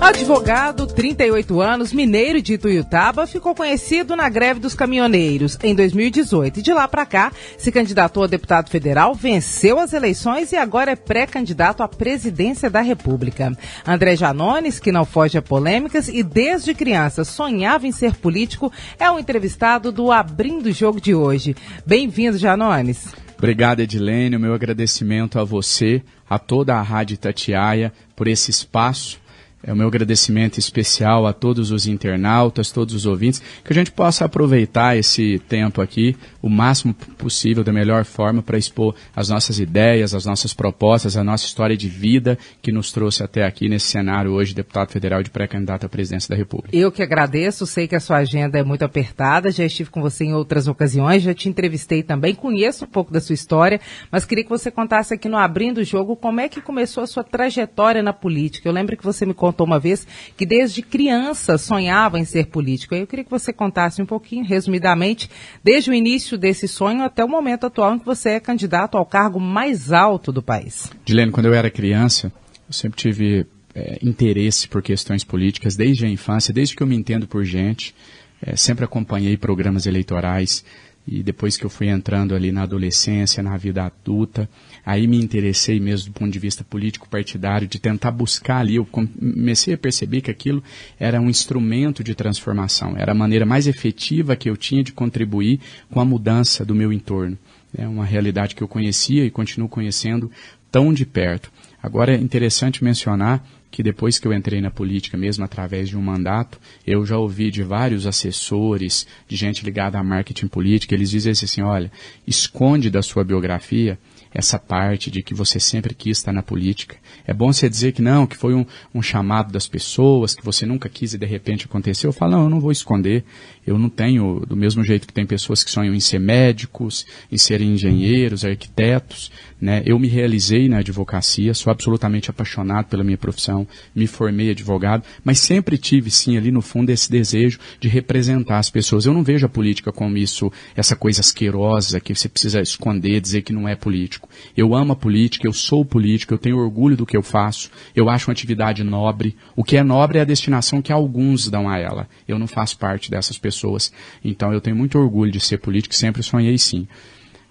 Advogado, 0.00 0.86
38 0.86 1.60
anos, 1.60 1.92
mineiro 1.92 2.40
de 2.40 2.54
Ituiutaba, 2.54 3.26
ficou 3.26 3.54
conhecido 3.54 4.16
na 4.16 4.30
greve 4.30 4.58
dos 4.58 4.74
caminhoneiros 4.74 5.58
em 5.62 5.74
2018. 5.74 6.58
E 6.58 6.62
de 6.62 6.72
lá 6.72 6.88
para 6.88 7.04
cá, 7.04 7.30
se 7.58 7.70
candidatou 7.70 8.24
a 8.24 8.26
deputado 8.26 8.70
federal, 8.70 9.14
venceu 9.14 9.78
as 9.78 9.92
eleições 9.92 10.52
e 10.52 10.56
agora 10.56 10.92
é 10.92 10.96
pré-candidato 10.96 11.82
à 11.82 11.88
presidência 11.88 12.70
da 12.70 12.80
República. 12.80 13.54
André 13.86 14.16
Janones, 14.16 14.80
que 14.80 14.90
não 14.90 15.04
foge 15.04 15.36
a 15.36 15.42
polêmicas 15.42 16.08
e 16.08 16.22
desde 16.22 16.72
criança 16.72 17.22
sonhava 17.22 17.86
em 17.86 17.92
ser 17.92 18.14
político, 18.14 18.72
é 18.98 19.08
o 19.10 19.16
um 19.16 19.18
entrevistado 19.18 19.92
do 19.92 20.10
Abrindo 20.10 20.70
o 20.70 20.72
Jogo 20.72 20.98
de 20.98 21.14
hoje. 21.14 21.54
Bem-vindo, 21.84 22.38
Janones. 22.38 23.06
Obrigado, 23.36 23.80
Edilene. 23.80 24.36
O 24.36 24.40
meu 24.40 24.54
agradecimento 24.54 25.38
a 25.38 25.44
você, 25.44 26.02
a 26.28 26.38
toda 26.38 26.74
a 26.74 26.82
Rádio 26.82 27.18
Tatiaia, 27.18 27.92
por 28.16 28.26
esse 28.26 28.50
espaço 28.50 29.19
é 29.62 29.72
o 29.72 29.76
meu 29.76 29.88
agradecimento 29.88 30.58
especial 30.58 31.26
a 31.26 31.32
todos 31.32 31.70
os 31.70 31.86
internautas, 31.86 32.72
todos 32.72 32.94
os 32.94 33.06
ouvintes, 33.06 33.42
que 33.64 33.72
a 33.72 33.74
gente 33.74 33.92
possa 33.92 34.24
aproveitar 34.24 34.96
esse 34.96 35.38
tempo 35.48 35.82
aqui 35.82 36.16
o 36.40 36.48
máximo 36.48 36.94
possível, 37.18 37.62
da 37.62 37.72
melhor 37.72 38.04
forma, 38.04 38.42
para 38.42 38.56
expor 38.56 38.94
as 39.14 39.28
nossas 39.28 39.58
ideias, 39.58 40.14
as 40.14 40.24
nossas 40.24 40.54
propostas, 40.54 41.16
a 41.16 41.22
nossa 41.22 41.44
história 41.44 41.76
de 41.76 41.88
vida 41.88 42.38
que 42.62 42.72
nos 42.72 42.90
trouxe 42.90 43.22
até 43.22 43.44
aqui 43.44 43.68
nesse 43.68 43.88
cenário 43.88 44.32
hoje, 44.32 44.54
deputado 44.54 44.90
federal 44.90 45.22
de 45.22 45.30
pré-candidato 45.30 45.84
à 45.84 45.88
presidência 45.88 46.30
da 46.30 46.36
República. 46.36 46.74
Eu 46.74 46.90
que 46.90 47.02
agradeço, 47.02 47.66
sei 47.66 47.86
que 47.86 47.94
a 47.94 48.00
sua 48.00 48.18
agenda 48.18 48.58
é 48.58 48.64
muito 48.64 48.84
apertada, 48.84 49.50
já 49.50 49.64
estive 49.64 49.90
com 49.90 50.00
você 50.00 50.24
em 50.24 50.34
outras 50.34 50.66
ocasiões, 50.66 51.22
já 51.22 51.34
te 51.34 51.48
entrevistei 51.48 52.02
também, 52.02 52.34
conheço 52.34 52.84
um 52.84 52.88
pouco 52.88 53.12
da 53.12 53.20
sua 53.20 53.34
história, 53.34 53.80
mas 54.10 54.24
queria 54.24 54.44
que 54.44 54.50
você 54.50 54.70
contasse 54.70 55.12
aqui 55.12 55.28
no 55.28 55.36
Abrindo 55.36 55.78
o 55.78 55.84
Jogo 55.84 56.16
como 56.16 56.40
é 56.40 56.48
que 56.48 56.62
começou 56.62 57.02
a 57.02 57.06
sua 57.06 57.22
trajetória 57.22 58.02
na 58.02 58.12
política. 58.12 58.66
Eu 58.66 58.72
lembro 58.72 58.96
que 58.96 59.04
você 59.04 59.26
me 59.26 59.34
contou 59.34 59.49
contou 59.50 59.66
uma 59.66 59.80
vez 59.80 60.06
que 60.36 60.46
desde 60.46 60.80
criança 60.82 61.58
sonhava 61.58 62.18
em 62.18 62.24
ser 62.24 62.46
político. 62.46 62.94
Eu 62.94 63.06
queria 63.06 63.24
que 63.24 63.30
você 63.30 63.52
contasse 63.52 64.00
um 64.00 64.06
pouquinho, 64.06 64.44
resumidamente, 64.44 65.28
desde 65.62 65.90
o 65.90 65.94
início 65.94 66.38
desse 66.38 66.68
sonho 66.68 67.02
até 67.02 67.24
o 67.24 67.28
momento 67.28 67.66
atual 67.66 67.94
em 67.94 67.98
que 67.98 68.06
você 68.06 68.30
é 68.30 68.40
candidato 68.40 68.96
ao 68.96 69.04
cargo 69.04 69.40
mais 69.40 69.92
alto 69.92 70.32
do 70.32 70.42
país. 70.42 70.90
Dilene, 71.04 71.32
quando 71.32 71.46
eu 71.46 71.54
era 71.54 71.70
criança, 71.70 72.32
eu 72.68 72.72
sempre 72.72 72.98
tive 72.98 73.46
é, 73.74 73.98
interesse 74.02 74.68
por 74.68 74.82
questões 74.82 75.24
políticas 75.24 75.76
desde 75.76 76.06
a 76.06 76.08
infância, 76.08 76.54
desde 76.54 76.76
que 76.76 76.82
eu 76.82 76.86
me 76.86 76.96
entendo 76.96 77.26
por 77.26 77.44
gente. 77.44 77.94
É, 78.42 78.56
sempre 78.56 78.84
acompanhei 78.84 79.36
programas 79.36 79.86
eleitorais 79.86 80.64
e 81.06 81.22
depois 81.22 81.56
que 81.56 81.64
eu 81.64 81.70
fui 81.70 81.88
entrando 81.88 82.34
ali 82.34 82.52
na 82.52 82.62
adolescência, 82.62 83.42
na 83.42 83.56
vida 83.56 83.84
adulta, 83.84 84.48
aí 84.84 85.06
me 85.06 85.20
interessei 85.20 85.80
mesmo 85.80 86.12
do 86.12 86.18
ponto 86.18 86.30
de 86.30 86.38
vista 86.38 86.62
político 86.62 87.08
partidário, 87.08 87.66
de 87.66 87.78
tentar 87.78 88.10
buscar 88.10 88.58
ali, 88.58 88.76
eu 88.76 88.84
comecei 88.84 89.74
a 89.74 89.78
perceber 89.78 90.20
que 90.20 90.30
aquilo 90.30 90.62
era 90.98 91.20
um 91.20 91.28
instrumento 91.28 92.04
de 92.04 92.14
transformação, 92.14 92.96
era 92.96 93.12
a 93.12 93.14
maneira 93.14 93.44
mais 93.44 93.66
efetiva 93.66 94.36
que 94.36 94.48
eu 94.48 94.56
tinha 94.56 94.84
de 94.84 94.92
contribuir 94.92 95.60
com 95.90 96.00
a 96.00 96.04
mudança 96.04 96.64
do 96.64 96.74
meu 96.74 96.92
entorno. 96.92 97.36
É 97.76 97.86
uma 97.86 98.04
realidade 98.04 98.54
que 98.54 98.62
eu 98.62 98.68
conhecia 98.68 99.24
e 99.24 99.30
continuo 99.30 99.68
conhecendo 99.68 100.30
tão 100.70 100.92
de 100.92 101.06
perto. 101.06 101.50
Agora 101.82 102.14
é 102.14 102.18
interessante 102.18 102.84
mencionar 102.84 103.44
que 103.70 103.82
depois 103.82 104.18
que 104.18 104.26
eu 104.26 104.32
entrei 104.32 104.60
na 104.60 104.70
política, 104.70 105.16
mesmo 105.16 105.44
através 105.44 105.88
de 105.88 105.96
um 105.96 106.02
mandato, 106.02 106.58
eu 106.86 107.04
já 107.06 107.16
ouvi 107.16 107.50
de 107.50 107.62
vários 107.62 108.06
assessores, 108.06 109.06
de 109.28 109.36
gente 109.36 109.64
ligada 109.64 109.98
a 109.98 110.02
marketing 110.02 110.48
político, 110.48 110.92
eles 110.92 111.10
dizem 111.10 111.32
assim, 111.32 111.62
olha, 111.62 111.90
esconde 112.26 112.90
da 112.90 113.02
sua 113.02 113.22
biografia 113.22 113.98
essa 114.32 114.58
parte 114.58 115.10
de 115.10 115.22
que 115.22 115.34
você 115.34 115.58
sempre 115.58 115.94
quis 115.94 116.18
estar 116.18 116.32
na 116.32 116.42
política. 116.42 116.96
É 117.26 117.34
bom 117.34 117.52
você 117.52 117.68
dizer 117.68 117.92
que 117.92 118.00
não, 118.00 118.26
que 118.26 118.36
foi 118.36 118.54
um, 118.54 118.64
um, 118.94 119.02
chamado 119.02 119.52
das 119.52 119.66
pessoas, 119.66 120.34
que 120.34 120.44
você 120.44 120.64
nunca 120.64 120.88
quis 120.88 121.14
e 121.14 121.18
de 121.18 121.26
repente 121.26 121.66
aconteceu. 121.66 122.08
Eu 122.08 122.12
falo, 122.12 122.32
não, 122.32 122.44
eu 122.44 122.50
não 122.50 122.60
vou 122.60 122.70
esconder. 122.70 123.24
Eu 123.66 123.78
não 123.78 123.88
tenho, 123.88 124.44
do 124.46 124.56
mesmo 124.56 124.82
jeito 124.82 125.06
que 125.06 125.12
tem 125.12 125.26
pessoas 125.26 125.62
que 125.62 125.70
sonham 125.70 125.94
em 125.94 126.00
ser 126.00 126.18
médicos, 126.18 127.06
em 127.30 127.36
serem 127.36 127.72
engenheiros, 127.72 128.44
arquitetos, 128.44 129.30
né? 129.60 129.82
Eu 129.84 129.98
me 129.98 130.08
realizei 130.08 130.68
na 130.68 130.78
advocacia, 130.78 131.52
sou 131.52 131.70
absolutamente 131.70 132.30
apaixonado 132.30 132.86
pela 132.86 133.04
minha 133.04 133.18
profissão, 133.18 133.68
me 133.94 134.06
formei 134.06 134.50
advogado, 134.50 135.04
mas 135.22 135.40
sempre 135.40 135.76
tive, 135.76 136.10
sim, 136.10 136.36
ali 136.36 136.50
no 136.50 136.62
fundo 136.62 136.90
esse 136.90 137.10
desejo 137.10 137.58
de 137.78 137.88
representar 137.88 138.58
as 138.58 138.70
pessoas. 138.70 139.04
Eu 139.04 139.12
não 139.12 139.22
vejo 139.22 139.44
a 139.44 139.48
política 139.48 139.92
como 139.92 140.16
isso, 140.16 140.50
essa 140.74 140.96
coisa 140.96 141.20
asquerosa 141.20 142.00
que 142.00 142.14
você 142.14 142.28
precisa 142.28 142.60
esconder, 142.60 143.20
dizer 143.20 143.42
que 143.42 143.52
não 143.52 143.68
é 143.68 143.76
político 143.76 144.19
político. 144.20 144.28
Eu 144.56 144.74
amo 144.74 144.92
a 144.92 144.96
política, 144.96 145.46
eu 145.46 145.52
sou 145.52 145.84
político, 145.84 146.34
eu 146.34 146.38
tenho 146.38 146.58
orgulho 146.58 146.96
do 146.96 147.06
que 147.06 147.16
eu 147.16 147.22
faço, 147.22 147.70
eu 147.94 148.08
acho 148.08 148.28
uma 148.28 148.32
atividade 148.32 148.82
nobre. 148.84 149.36
O 149.56 149.64
que 149.64 149.76
é 149.76 149.82
nobre 149.82 150.18
é 150.18 150.22
a 150.22 150.24
destinação 150.24 150.82
que 150.82 150.92
alguns 150.92 151.48
dão 151.48 151.68
a 151.68 151.78
ela. 151.78 152.08
Eu 152.26 152.38
não 152.38 152.46
faço 152.46 152.78
parte 152.78 153.10
dessas 153.10 153.38
pessoas. 153.38 153.92
Então 154.24 154.52
eu 154.52 154.60
tenho 154.60 154.76
muito 154.76 154.98
orgulho 154.98 155.32
de 155.32 155.40
ser 155.40 155.58
político, 155.58 155.94
sempre 155.94 156.22
sonhei 156.22 156.58
sim. 156.58 156.86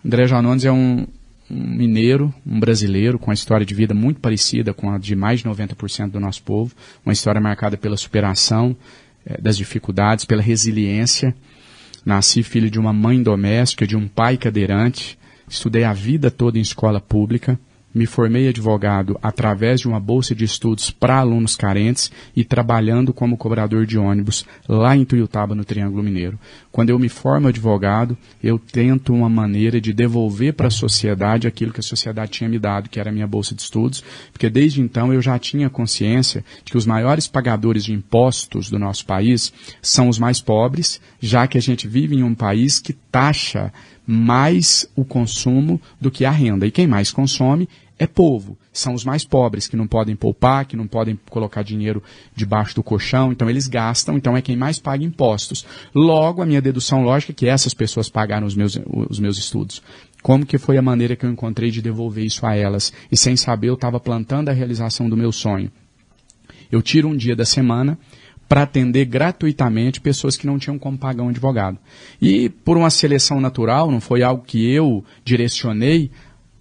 André 0.05 0.27
Janones 0.27 0.65
é 0.65 0.71
um, 0.71 1.05
um 1.49 1.75
mineiro, 1.75 2.33
um 2.45 2.59
brasileiro, 2.59 3.19
com 3.19 3.27
uma 3.27 3.33
história 3.33 3.65
de 3.65 3.73
vida 3.73 3.93
muito 3.93 4.19
parecida 4.19 4.73
com 4.73 4.91
a 4.91 4.97
de 4.97 5.15
mais 5.15 5.41
de 5.41 5.45
90% 5.49 6.11
do 6.11 6.19
nosso 6.19 6.43
povo, 6.43 6.73
uma 7.05 7.13
história 7.13 7.41
marcada 7.41 7.77
pela 7.77 7.97
superação 7.97 8.75
eh, 9.25 9.39
das 9.41 9.57
dificuldades, 9.57 10.25
pela 10.25 10.41
resiliência. 10.41 11.35
Nasci 12.05 12.43
filho 12.43 12.71
de 12.71 12.79
uma 12.79 12.93
mãe 12.93 13.21
doméstica, 13.21 13.85
de 13.85 13.97
um 13.97 14.07
pai 14.07 14.37
cadeirante, 14.37 15.19
Estudei 15.49 15.83
a 15.83 15.93
vida 15.93 16.29
toda 16.29 16.57
em 16.57 16.61
escola 16.61 17.01
pública, 17.01 17.59
me 17.93 18.05
formei 18.05 18.47
advogado 18.47 19.17
através 19.21 19.79
de 19.81 19.87
uma 19.87 19.99
bolsa 19.99 20.35
de 20.35 20.45
estudos 20.45 20.91
para 20.91 21.17
alunos 21.17 21.55
carentes 21.55 22.11
e 22.35 22.43
trabalhando 22.43 23.11
como 23.11 23.35
cobrador 23.35 23.85
de 23.85 23.97
ônibus 23.97 24.45
lá 24.67 24.95
em 24.95 25.03
Tuiutaba, 25.03 25.55
no 25.55 25.65
Triângulo 25.65 26.03
Mineiro. 26.03 26.39
Quando 26.71 26.91
eu 26.91 26.99
me 26.99 27.09
formo 27.09 27.47
advogado, 27.47 28.15
eu 28.43 28.59
tento 28.59 29.11
uma 29.11 29.27
maneira 29.27 29.81
de 29.81 29.91
devolver 29.91 30.53
para 30.53 30.67
a 30.67 30.71
sociedade 30.71 31.47
aquilo 31.47 31.73
que 31.73 31.79
a 31.79 31.83
sociedade 31.83 32.31
tinha 32.31 32.49
me 32.49 32.59
dado, 32.59 32.89
que 32.89 32.99
era 32.99 33.09
a 33.09 33.13
minha 33.13 33.27
bolsa 33.27 33.55
de 33.55 33.63
estudos, 33.63 34.03
porque 34.31 34.49
desde 34.49 34.81
então 34.81 35.11
eu 35.11 35.21
já 35.21 35.39
tinha 35.39 35.69
consciência 35.69 36.45
de 36.63 36.71
que 36.71 36.77
os 36.77 36.85
maiores 36.85 37.27
pagadores 37.27 37.83
de 37.83 37.91
impostos 37.91 38.69
do 38.69 38.77
nosso 38.77 39.03
país 39.03 39.51
são 39.81 40.09
os 40.09 40.19
mais 40.19 40.39
pobres, 40.39 41.01
já 41.19 41.47
que 41.47 41.57
a 41.57 41.61
gente 41.61 41.87
vive 41.87 42.15
em 42.15 42.23
um 42.23 42.35
país 42.35 42.79
que 42.79 42.93
taxa 42.93 43.73
mais 44.11 44.89
o 44.95 45.05
consumo 45.05 45.79
do 46.01 46.09
que 46.09 46.25
a 46.25 46.31
renda. 46.31 46.65
E 46.65 46.71
quem 46.71 46.87
mais 46.87 47.11
consome 47.11 47.69
é 47.99 48.07
povo. 48.07 48.57
São 48.73 48.95
os 48.95 49.05
mais 49.05 49.23
pobres 49.23 49.67
que 49.67 49.75
não 49.75 49.85
podem 49.85 50.15
poupar, 50.15 50.65
que 50.65 50.75
não 50.75 50.87
podem 50.87 51.19
colocar 51.29 51.61
dinheiro 51.61 52.01
debaixo 52.35 52.73
do 52.73 52.81
colchão, 52.81 53.31
então 53.31 53.47
eles 53.47 53.67
gastam, 53.67 54.17
então 54.17 54.35
é 54.35 54.41
quem 54.41 54.57
mais 54.57 54.79
paga 54.79 55.03
impostos. 55.03 55.63
Logo, 55.93 56.41
a 56.41 56.45
minha 56.45 56.59
dedução 56.59 57.03
lógica 57.03 57.33
é 57.33 57.35
que 57.35 57.47
essas 57.47 57.75
pessoas 57.75 58.09
pagaram 58.09 58.47
os 58.47 58.55
meus, 58.55 58.79
os 58.87 59.19
meus 59.19 59.37
estudos. 59.37 59.79
Como 60.23 60.43
que 60.43 60.57
foi 60.57 60.75
a 60.75 60.81
maneira 60.81 61.15
que 61.15 61.23
eu 61.23 61.29
encontrei 61.29 61.69
de 61.69 61.79
devolver 61.79 62.25
isso 62.25 62.47
a 62.47 62.55
elas? 62.55 62.91
E 63.11 63.15
sem 63.15 63.37
saber, 63.37 63.69
eu 63.69 63.75
estava 63.75 63.99
plantando 63.99 64.49
a 64.49 64.53
realização 64.53 65.07
do 65.07 65.15
meu 65.15 65.31
sonho. 65.31 65.71
Eu 66.71 66.81
tiro 66.81 67.07
um 67.07 67.15
dia 67.15 67.35
da 67.35 67.45
semana, 67.45 67.95
para 68.49 68.63
atender 68.63 69.05
gratuitamente 69.05 70.01
pessoas 70.01 70.35
que 70.35 70.47
não 70.47 70.57
tinham 70.57 70.79
como 70.79 70.97
pagar 70.97 71.23
um 71.23 71.29
advogado. 71.29 71.77
E 72.19 72.49
por 72.49 72.77
uma 72.77 72.89
seleção 72.89 73.39
natural, 73.39 73.91
não 73.91 74.01
foi 74.01 74.23
algo 74.23 74.43
que 74.43 74.67
eu 74.67 75.05
direcionei, 75.23 76.09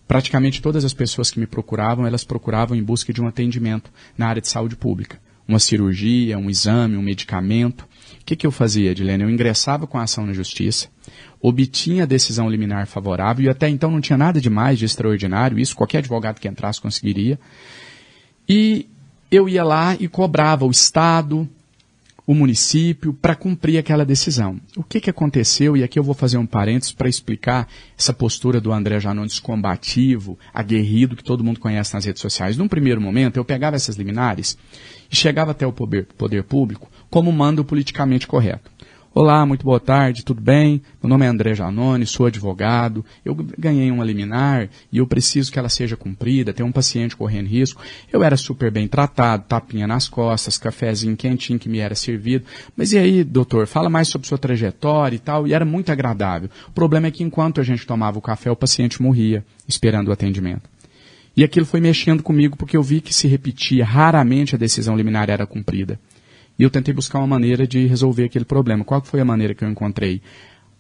praticamente 0.07 0.61
todas 0.61 0.85
as 0.85 0.93
pessoas 0.93 1.31
que 1.31 1.41
me 1.41 1.47
procuravam, 1.47 2.07
elas 2.07 2.25
procuravam 2.25 2.77
em 2.77 2.83
busca 2.83 3.11
de 3.11 3.23
um 3.23 3.27
atendimento 3.27 3.91
na 4.19 4.29
área 4.29 4.43
de 4.43 4.49
saúde 4.49 4.77
pública. 4.77 5.19
Uma 5.49 5.59
cirurgia, 5.59 6.39
um 6.39 6.51
exame, 6.51 6.95
um 6.95 7.03
medicamento. 7.03 7.89
O 8.21 8.25
que, 8.27 8.37
que 8.37 8.47
eu 8.47 8.51
fazia, 8.53 8.91
Edilene? 8.91 9.23
Eu 9.23 9.31
ingressava 9.31 9.87
com 9.87 9.97
a 9.97 10.03
ação 10.03 10.27
na 10.27 10.35
justiça, 10.35 10.89
obtinha 11.41 12.03
a 12.03 12.07
decisão 12.07 12.51
liminar 12.51 12.87
favorável, 12.87 13.47
e 13.47 13.49
até 13.49 13.67
então 13.67 13.91
não 13.91 14.03
tinha 14.03 14.19
nada 14.19 14.43
de 14.43 14.51
mais 14.51 14.79
de 14.79 14.85
extraordinário, 14.85 15.59
isso 15.59 15.75
qualquer 15.75 15.99
advogado 15.99 16.39
que 16.39 16.49
entrasse 16.49 16.83
conseguiria. 16.83 17.41
E 18.47 18.87
eu 19.31 19.49
ia 19.49 19.65
lá 19.65 19.97
e 19.99 20.07
cobrava 20.07 20.67
o 20.67 20.71
Estado, 20.71 21.49
o 22.29 22.35
município 22.35 23.15
para 23.15 23.35
cumprir 23.35 23.79
aquela 23.79 24.05
decisão. 24.05 24.61
O 24.77 24.83
que, 24.83 25.01
que 25.01 25.09
aconteceu, 25.09 25.75
e 25.79 25.83
aqui 25.83 25.99
eu 25.99 26.03
vou 26.03 26.15
fazer 26.15 26.37
um 26.37 26.45
parênteses 26.45 26.93
para 26.93 27.09
explicar 27.09 27.67
essa 27.99 28.13
postura 28.13 28.61
do 28.61 28.71
André 28.71 29.01
Janones 29.01 29.41
combativo, 29.41 30.39
aguerrido, 30.53 31.17
que 31.17 31.25
todo 31.25 31.43
mundo 31.43 31.59
conhece 31.59 31.95
nas 31.95 32.05
redes 32.05 32.21
sociais. 32.21 32.59
Num 32.59 32.69
primeiro 32.69 33.01
momento, 33.01 33.39
eu 33.39 33.47
pegava 33.47 33.77
essas 33.77 33.97
liminares 33.97 34.59
e 35.11 35.17
chegava 35.17 35.53
até 35.53 35.67
o 35.67 35.73
poder, 35.73 36.07
poder 36.19 36.43
público 36.43 36.91
como 37.09 37.33
mando 37.33 37.65
politicamente 37.65 38.27
correto. 38.27 38.71
Olá, 39.21 39.45
muito 39.45 39.65
boa 39.65 39.81
tarde, 39.81 40.25
tudo 40.25 40.41
bem? 40.41 40.81
Meu 41.03 41.11
nome 41.11 41.27
é 41.27 41.29
André 41.29 41.53
Janone, 41.53 42.07
sou 42.07 42.27
advogado. 42.27 43.05
Eu 43.25 43.35
ganhei 43.35 43.91
uma 43.91 44.05
liminar 44.05 44.71
e 44.93 44.99
eu 44.99 45.09
preciso 45.09 45.51
que 45.51 45.59
ela 45.59 45.69
seja 45.69 45.97
cumprida. 45.97 46.53
Tem 46.53 46.65
um 46.65 46.71
paciente 46.71 47.17
correndo 47.17 47.49
risco. 47.49 47.83
Eu 48.13 48.23
era 48.23 48.37
super 48.37 48.71
bem 48.71 48.87
tratado, 48.87 49.43
tapinha 49.49 49.89
nas 49.89 50.07
costas, 50.07 50.57
cafezinho 50.57 51.17
quentinho 51.17 51.59
que 51.59 51.69
me 51.69 51.81
era 51.81 51.97
servido. 51.97 52.45
Mas 52.77 52.93
e 52.93 52.99
aí, 52.99 53.25
doutor, 53.25 53.67
fala 53.67 53.91
mais 53.91 54.07
sobre 54.07 54.29
sua 54.29 54.39
trajetória 54.39 55.17
e 55.17 55.19
tal. 55.19 55.49
E 55.49 55.53
era 55.53 55.65
muito 55.65 55.91
agradável. 55.91 56.49
O 56.69 56.73
problema 56.73 57.09
é 57.09 57.11
que 57.11 57.25
enquanto 57.25 57.61
a 57.61 57.65
gente 57.65 57.85
tomava 57.85 58.19
o 58.19 58.23
café, 58.23 58.53
o 58.53 58.57
paciente 58.57 59.03
morria 59.03 59.45
esperando 59.67 60.11
o 60.11 60.13
atendimento. 60.13 60.71
E 61.37 61.43
aquilo 61.43 61.67
foi 61.67 61.81
mexendo 61.81 62.23
comigo 62.23 62.57
porque 62.57 62.77
eu 62.77 62.85
vi 62.85 63.01
que 63.01 63.13
se 63.13 63.27
repetia, 63.27 63.85
raramente 63.85 64.55
a 64.55 64.59
decisão 64.59 64.97
liminar 64.97 65.29
era 65.29 65.45
cumprida. 65.45 65.99
E 66.59 66.63
eu 66.63 66.71
tentei 66.71 66.93
buscar 66.93 67.19
uma 67.19 67.27
maneira 67.27 67.67
de 67.67 67.87
resolver 67.87 68.25
aquele 68.25 68.45
problema. 68.45 68.85
Qual 68.85 69.01
foi 69.03 69.21
a 69.21 69.25
maneira 69.25 69.55
que 69.55 69.65
eu 69.65 69.71
encontrei? 69.71 70.21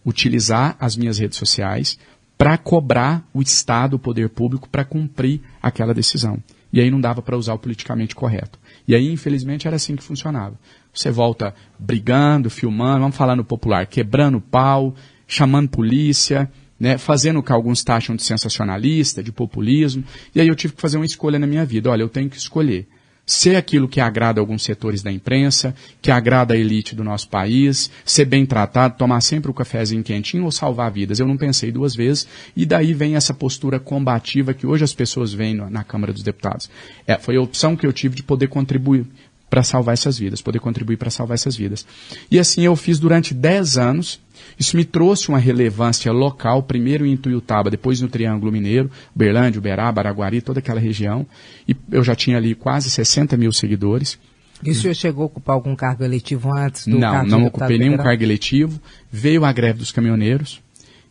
Utilizar 0.04 0.76
as 0.80 0.96
minhas 0.96 1.18
redes 1.18 1.38
sociais 1.38 1.98
para 2.36 2.56
cobrar 2.56 3.28
o 3.32 3.42
Estado, 3.42 3.94
o 3.94 3.98
poder 3.98 4.28
público, 4.28 4.68
para 4.68 4.84
cumprir 4.84 5.40
aquela 5.62 5.94
decisão. 5.94 6.42
E 6.72 6.80
aí 6.80 6.90
não 6.90 7.00
dava 7.00 7.22
para 7.22 7.36
usar 7.36 7.54
o 7.54 7.58
politicamente 7.58 8.14
correto. 8.14 8.58
E 8.86 8.94
aí, 8.94 9.10
infelizmente, 9.10 9.66
era 9.66 9.76
assim 9.76 9.96
que 9.96 10.02
funcionava. 10.02 10.58
Você 10.92 11.10
volta 11.10 11.54
brigando, 11.78 12.50
filmando, 12.50 13.00
vamos 13.00 13.16
falar 13.16 13.36
no 13.36 13.44
popular, 13.44 13.86
quebrando 13.86 14.40
pau, 14.40 14.94
chamando 15.26 15.68
polícia, 15.68 16.50
né, 16.78 16.96
fazendo 16.96 17.40
o 17.40 17.42
que 17.42 17.52
alguns 17.52 17.82
taxam 17.82 18.14
de 18.14 18.22
sensacionalista, 18.22 19.22
de 19.22 19.32
populismo. 19.32 20.04
E 20.34 20.40
aí 20.40 20.48
eu 20.48 20.54
tive 20.54 20.74
que 20.74 20.80
fazer 20.80 20.96
uma 20.96 21.06
escolha 21.06 21.38
na 21.38 21.46
minha 21.46 21.64
vida. 21.64 21.90
Olha, 21.90 22.02
eu 22.02 22.08
tenho 22.08 22.30
que 22.30 22.36
escolher 22.36 22.86
ser 23.28 23.56
aquilo 23.56 23.86
que 23.86 24.00
agrada 24.00 24.40
alguns 24.40 24.62
setores 24.62 25.02
da 25.02 25.12
imprensa, 25.12 25.74
que 26.00 26.10
agrada 26.10 26.54
a 26.54 26.56
elite 26.56 26.94
do 26.94 27.04
nosso 27.04 27.28
país, 27.28 27.90
ser 28.02 28.24
bem 28.24 28.46
tratado, 28.46 28.96
tomar 28.96 29.20
sempre 29.20 29.50
o 29.50 29.54
cafezinho 29.54 30.02
quentinho 30.02 30.44
ou 30.44 30.50
salvar 30.50 30.90
vidas. 30.90 31.18
Eu 31.18 31.28
não 31.28 31.36
pensei 31.36 31.70
duas 31.70 31.94
vezes 31.94 32.26
e 32.56 32.64
daí 32.64 32.94
vem 32.94 33.16
essa 33.16 33.34
postura 33.34 33.78
combativa 33.78 34.54
que 34.54 34.66
hoje 34.66 34.82
as 34.82 34.94
pessoas 34.94 35.34
veem 35.34 35.54
na 35.54 35.84
Câmara 35.84 36.10
dos 36.10 36.22
Deputados. 36.22 36.70
É, 37.06 37.18
foi 37.18 37.36
a 37.36 37.42
opção 37.42 37.76
que 37.76 37.86
eu 37.86 37.92
tive 37.92 38.16
de 38.16 38.22
poder 38.22 38.48
contribuir 38.48 39.04
para 39.50 39.62
salvar 39.62 39.92
essas 39.92 40.18
vidas, 40.18 40.40
poder 40.40 40.58
contribuir 40.58 40.96
para 40.96 41.10
salvar 41.10 41.34
essas 41.34 41.54
vidas. 41.54 41.86
E 42.30 42.38
assim 42.38 42.62
eu 42.62 42.74
fiz 42.76 42.98
durante 42.98 43.34
10 43.34 43.76
anos. 43.76 44.20
Isso 44.58 44.76
me 44.76 44.84
trouxe 44.84 45.28
uma 45.28 45.38
relevância 45.38 46.10
local, 46.10 46.62
primeiro 46.62 47.06
em 47.06 47.16
Tuiutaba, 47.16 47.70
depois 47.70 48.00
no 48.00 48.08
Triângulo 48.08 48.50
Mineiro, 48.50 48.90
Berlândia, 49.14 49.58
Uberaba, 49.58 50.00
Araguari, 50.00 50.40
toda 50.40 50.58
aquela 50.58 50.80
região. 50.80 51.24
E 51.68 51.76
eu 51.92 52.02
já 52.02 52.16
tinha 52.16 52.36
ali 52.36 52.54
quase 52.54 52.90
60 52.90 53.36
mil 53.36 53.52
seguidores. 53.52 54.18
E 54.64 54.70
o 54.70 54.74
senhor 54.74 54.94
chegou 54.94 55.22
a 55.22 55.26
ocupar 55.26 55.54
algum 55.54 55.76
cargo 55.76 56.02
eletivo 56.02 56.52
antes 56.52 56.88
do 56.88 56.98
Não, 56.98 57.24
não 57.24 57.46
ocupei 57.46 57.78
nenhum 57.78 57.96
cargo 57.96 58.22
eletivo. 58.22 58.80
Veio 59.10 59.44
a 59.44 59.52
greve 59.52 59.78
dos 59.78 59.92
caminhoneiros. 59.92 60.60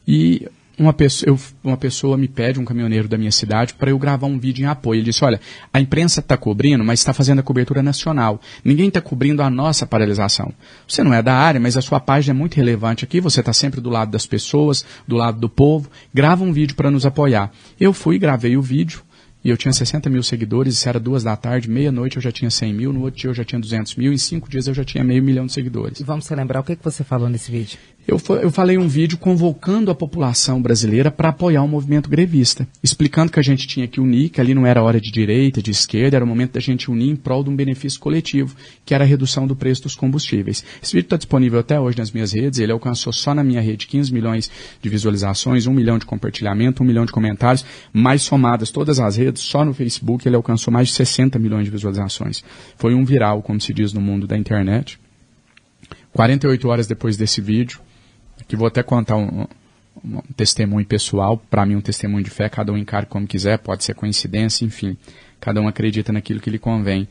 E 0.06 0.48
uma 0.80 0.94
pessoa, 0.94 1.30
eu, 1.30 1.40
uma 1.64 1.78
pessoa 1.78 2.18
me 2.18 2.28
pede, 2.28 2.60
um 2.60 2.66
caminhoneiro 2.66 3.08
da 3.08 3.18
minha 3.18 3.32
cidade, 3.32 3.74
para 3.74 3.90
eu 3.90 3.98
gravar 3.98 4.28
um 4.28 4.38
vídeo 4.38 4.64
em 4.64 4.68
apoio. 4.68 5.00
Ele 5.00 5.06
disse, 5.06 5.24
olha, 5.26 5.40
a 5.74 5.82
imprensa 5.82 6.20
está 6.20 6.38
cobrindo, 6.38 6.84
mas 6.84 7.00
está 7.00 7.14
fazendo 7.14 7.40
a 7.40 7.44
cobertura 7.44 7.82
nacional. 7.82 8.40
Ninguém 8.64 8.88
está 8.88 9.02
cobrindo 9.02 9.42
a 9.42 9.50
nossa 9.50 9.88
paralisação. 9.88 10.54
Você 10.88 11.04
não 11.04 11.14
é 11.14 11.22
da 11.22 11.34
área, 11.34 11.60
mas 11.60 11.76
a 11.76 11.82
sua 11.82 12.00
página 12.00 12.34
é 12.34 12.38
muito 12.38 12.56
relevante 12.56 13.04
aqui, 13.04 13.20
você 13.20 13.40
está 13.40 13.54
sempre 13.54 13.82
do 13.82 13.90
lado 13.90 14.12
das 14.12 14.26
pessoas, 14.26 14.86
do 15.08 15.16
lado 15.16 15.40
do 15.40 15.50
povo. 15.50 15.90
Grava 16.14 16.44
um 16.44 16.54
vídeo 16.54 16.76
para 16.76 16.92
nos 16.92 17.06
apoiar. 17.06 17.52
Eu 17.80 17.92
fui, 17.92 18.20
gravei 18.20 18.56
o 18.56 18.62
vídeo, 18.62 19.02
e 19.48 19.50
eu 19.50 19.56
tinha 19.56 19.72
60 19.72 20.10
mil 20.10 20.22
seguidores, 20.22 20.74
isso 20.74 20.90
era 20.90 21.00
duas 21.00 21.24
da 21.24 21.34
tarde, 21.34 21.70
meia-noite 21.70 22.18
eu 22.18 22.22
já 22.22 22.34
tinha 22.34 22.52
100 22.52 22.74
mil, 22.74 22.92
no 22.92 23.04
outro 23.04 23.22
dia 23.22 23.30
eu 23.30 23.34
já 23.34 23.46
tinha 23.46 23.58
200 23.58 23.96
mil, 23.96 24.12
em 24.12 24.18
cinco 24.18 24.50
dias 24.50 24.68
eu 24.68 24.74
já 24.74 24.84
tinha 24.84 25.06
meio 25.06 25.24
milhão 25.24 25.46
de 25.46 25.54
seguidores. 25.54 26.02
E 26.02 26.04
vamos 26.04 26.28
relembrar 26.28 26.62
o 26.62 26.66
que, 26.66 26.76
que 26.76 26.84
você 26.84 27.02
falou 27.02 27.30
nesse 27.30 27.50
vídeo? 27.50 27.80
Eu, 28.08 28.22
eu 28.42 28.50
falei 28.50 28.78
um 28.78 28.88
vídeo 28.88 29.18
convocando 29.18 29.92
a 29.92 29.96
população 29.96 30.62
brasileira 30.62 31.12
para 31.12 31.28
apoiar 31.28 31.62
o 31.62 31.68
movimento 31.68 32.10
grevista, 32.10 32.66
explicando 32.82 33.30
que 33.30 33.40
a 33.40 33.44
gente 33.44 33.68
tinha 33.68 33.86
que 33.86 34.00
unir, 34.00 34.30
que 34.30 34.40
ali 34.40 34.54
não 34.54 34.66
era 34.66 34.82
hora 34.82 35.00
de 35.00 35.12
direita, 35.12 35.62
de 35.62 35.72
esquerda, 35.72 36.16
era 36.16 36.24
o 36.24 36.28
momento 36.28 36.54
da 36.54 36.62
gente 36.62 36.90
unir 36.90 37.10
em 37.10 37.18
prol 37.18 37.44
de 37.44 37.50
um 37.50 37.56
benefício 37.56 38.00
coletivo, 38.00 38.56
que 38.86 38.94
era 38.94 39.04
a 39.04 39.08
redução 39.08 39.46
do 39.46 39.58
preço 39.58 39.84
dos 39.84 39.94
combustíveis. 39.94 40.64
Esse 40.82 40.94
vídeo 40.94 41.08
está 41.08 41.18
disponível 41.18 41.60
até 41.60 41.78
hoje 41.78 41.98
nas 41.98 42.10
minhas 42.10 42.32
redes, 42.32 42.60
ele 42.60 42.72
alcançou 42.72 43.12
só 43.12 43.34
na 43.34 43.44
minha 43.44 43.60
rede 43.60 43.86
15 43.88 44.14
milhões 44.14 44.50
de 44.82 44.88
visualizações, 44.88 45.68
1 45.68 45.74
milhão 45.74 45.98
de 45.98 46.06
compartilhamento, 46.06 46.84
1 46.84 46.86
milhão 46.86 47.06
de 47.06 47.12
comentários, 47.12 47.66
mais 47.92 48.22
somadas 48.22 48.72
todas 48.72 49.02
as 49.02 49.18
redes, 49.18 49.37
só 49.40 49.64
no 49.64 49.74
Facebook 49.74 50.28
ele 50.28 50.36
alcançou 50.36 50.72
mais 50.72 50.90
de 50.90 50.94
60 50.96 51.38
milhões 51.40 51.66
de 51.66 51.72
visualizações. 51.72 52.44
Foi 52.78 52.94
um 52.94 53.06
viral, 53.06 53.42
como 53.42 53.60
se 53.60 53.74
diz 53.74 53.94
no 53.94 54.02
mundo 54.02 54.28
da 54.28 54.38
internet. 54.38 55.00
48 56.14 56.68
horas 56.68 56.88
depois 56.88 57.16
desse 57.16 57.42
vídeo, 57.42 57.80
que 58.48 58.56
vou 58.56 58.68
até 58.68 58.82
contar 58.82 59.18
um, 59.18 59.46
um 60.04 60.22
testemunho 60.36 60.86
pessoal, 60.86 61.38
para 61.38 61.66
mim 61.66 61.76
um 61.76 61.82
testemunho 61.82 62.24
de 62.24 62.30
fé, 62.30 62.50
cada 62.50 62.72
um 62.72 62.78
encara 62.78 63.06
como 63.06 63.28
quiser, 63.28 63.60
pode 63.60 63.84
ser 63.84 63.94
coincidência, 63.94 64.66
enfim, 64.66 64.98
cada 65.40 65.62
um 65.62 65.68
acredita 65.68 66.12
naquilo 66.12 66.40
que 66.40 66.50
lhe 66.50 66.60
convém. 66.60 67.08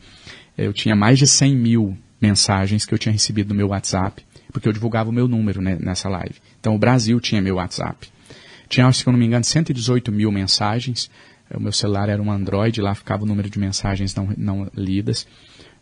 Eu 0.57 0.73
tinha 0.73 0.95
mais 0.95 1.19
de 1.19 1.27
100 1.27 1.55
mil 1.55 1.97
mensagens 2.19 2.85
que 2.85 2.93
eu 2.93 2.97
tinha 2.97 3.13
recebido 3.13 3.49
no 3.49 3.55
meu 3.55 3.69
WhatsApp, 3.69 4.25
porque 4.51 4.67
eu 4.67 4.73
divulgava 4.73 5.09
o 5.09 5.13
meu 5.13 5.27
número 5.27 5.61
né, 5.61 5.77
nessa 5.79 6.09
live. 6.09 6.35
Então 6.59 6.75
o 6.75 6.79
Brasil 6.79 7.19
tinha 7.19 7.41
meu 7.41 7.55
WhatsApp. 7.55 8.09
Tinha, 8.67 8.91
se 8.91 9.05
eu 9.07 9.11
não 9.11 9.19
me 9.19 9.25
engano, 9.25 9.43
118 9.43 10.11
mil 10.11 10.31
mensagens. 10.31 11.09
O 11.53 11.61
meu 11.61 11.71
celular 11.71 12.09
era 12.09 12.21
um 12.21 12.31
Android, 12.31 12.81
lá 12.81 12.93
ficava 12.93 13.23
o 13.23 13.25
número 13.25 13.49
de 13.49 13.59
mensagens 13.59 14.13
não, 14.13 14.29
não 14.37 14.69
lidas. 14.75 15.25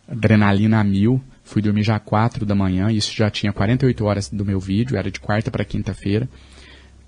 Adrenalina 0.08 0.80
a 0.80 0.84
mil. 0.84 1.22
Fui 1.44 1.62
dormir 1.62 1.84
já 1.84 2.00
4 2.00 2.46
da 2.46 2.56
manhã, 2.56 2.92
isso 2.92 3.14
já 3.16 3.30
tinha 3.30 3.54
48 3.54 4.06
horas 4.06 4.30
do 4.30 4.46
meu 4.46 4.60
vídeo, 4.60 4.98
era 4.98 5.10
de 5.12 5.20
quarta 5.20 5.52
para 5.52 5.64
quinta-feira. 5.64 6.28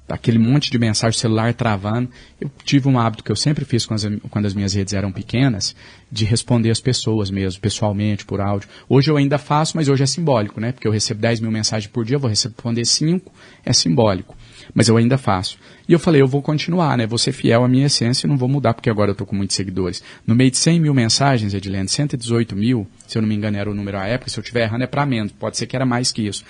Aquele 0.09 0.39
monte 0.39 0.71
de 0.71 0.79
mensagem, 0.79 1.19
celular 1.19 1.53
travando. 1.53 2.09
Eu 2.39 2.49
tive 2.63 2.87
um 2.87 2.97
hábito 2.97 3.23
que 3.23 3.31
eu 3.31 3.35
sempre 3.35 3.65
fiz 3.65 3.85
quando 3.85 4.05
as, 4.05 4.29
quando 4.29 4.45
as 4.45 4.53
minhas 4.53 4.73
redes 4.73 4.93
eram 4.93 5.11
pequenas, 5.11 5.75
de 6.09 6.23
responder 6.23 6.71
as 6.71 6.79
pessoas 6.79 7.29
mesmo, 7.29 7.59
pessoalmente, 7.59 8.25
por 8.25 8.39
áudio. 8.39 8.69
Hoje 8.87 9.11
eu 9.11 9.17
ainda 9.17 9.37
faço, 9.37 9.75
mas 9.75 9.89
hoje 9.89 10.03
é 10.03 10.05
simbólico, 10.05 10.61
né? 10.61 10.71
Porque 10.71 10.87
eu 10.87 10.91
recebo 10.91 11.19
10 11.19 11.41
mil 11.41 11.51
mensagens 11.51 11.91
por 11.91 12.05
dia, 12.05 12.17
vou 12.17 12.29
responder 12.29 12.85
5, 12.85 13.31
é 13.65 13.73
simbólico 13.73 14.35
mas 14.73 14.87
eu 14.87 14.97
ainda 14.97 15.17
faço. 15.17 15.57
E 15.87 15.93
eu 15.93 15.99
falei, 15.99 16.21
eu 16.21 16.27
vou 16.27 16.41
continuar, 16.41 16.97
né? 16.97 17.07
Vou 17.07 17.17
ser 17.17 17.31
fiel 17.31 17.63
à 17.63 17.67
minha 17.67 17.85
essência 17.85 18.27
e 18.27 18.29
não 18.29 18.37
vou 18.37 18.49
mudar, 18.49 18.73
porque 18.73 18.89
agora 18.89 19.09
eu 19.09 19.13
estou 19.13 19.25
com 19.25 19.35
muitos 19.35 19.55
seguidores. 19.55 20.03
No 20.25 20.35
meio 20.35 20.51
de 20.51 20.57
100 20.57 20.79
mil 20.79 20.93
mensagens, 20.93 21.53
Edilene, 21.53 21.87
118 21.87 22.55
mil, 22.55 22.87
se 23.07 23.17
eu 23.17 23.21
não 23.21 23.29
me 23.29 23.35
engano 23.35 23.57
era 23.57 23.69
o 23.69 23.73
número 23.73 23.97
à 23.97 24.05
época, 24.05 24.29
se 24.29 24.39
eu 24.39 24.41
estiver 24.41 24.63
errando 24.63 24.83
é 24.83 24.87
para 24.87 25.05
menos, 25.05 25.31
pode 25.31 25.57
ser 25.57 25.65
que 25.65 25.75
era 25.75 25.85
mais 25.85 26.11
que 26.11 26.27
isso. 26.27 26.43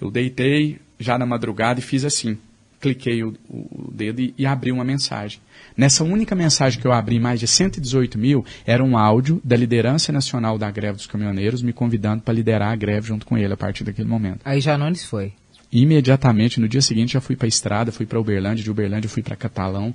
Eu 0.00 0.10
deitei 0.10 0.78
já 0.98 1.18
na 1.18 1.26
madrugada 1.26 1.80
e 1.80 1.82
fiz 1.82 2.04
assim. 2.04 2.38
Cliquei 2.80 3.22
o, 3.22 3.34
o 3.48 3.90
dedo 3.92 4.22
e, 4.22 4.34
e 4.38 4.46
abri 4.46 4.72
uma 4.72 4.84
mensagem. 4.84 5.38
Nessa 5.76 6.02
única 6.02 6.34
mensagem 6.34 6.80
que 6.80 6.86
eu 6.86 6.92
abri, 6.92 7.20
mais 7.20 7.38
de 7.38 7.46
118 7.46 8.18
mil, 8.18 8.44
era 8.64 8.82
um 8.82 8.96
áudio 8.96 9.40
da 9.44 9.56
liderança 9.56 10.12
nacional 10.12 10.56
da 10.56 10.70
greve 10.70 10.96
dos 10.96 11.06
caminhoneiros 11.06 11.62
me 11.62 11.72
convidando 11.72 12.22
para 12.22 12.32
liderar 12.32 12.72
a 12.72 12.76
greve 12.76 13.08
junto 13.08 13.26
com 13.26 13.36
ele 13.36 13.52
a 13.52 13.56
partir 13.56 13.84
daquele 13.84 14.08
momento. 14.08 14.40
Aí 14.44 14.60
Janones 14.60 15.04
foi 15.04 15.34
imediatamente, 15.72 16.60
no 16.60 16.68
dia 16.68 16.82
seguinte, 16.82 17.12
já 17.12 17.20
fui 17.20 17.36
para 17.36 17.46
a 17.46 17.48
estrada, 17.48 17.92
fui 17.92 18.06
para 18.06 18.20
Uberlândia, 18.20 18.64
de 18.64 18.70
Uberlândia 18.70 19.08
fui 19.08 19.22
para 19.22 19.36
Catalão, 19.36 19.94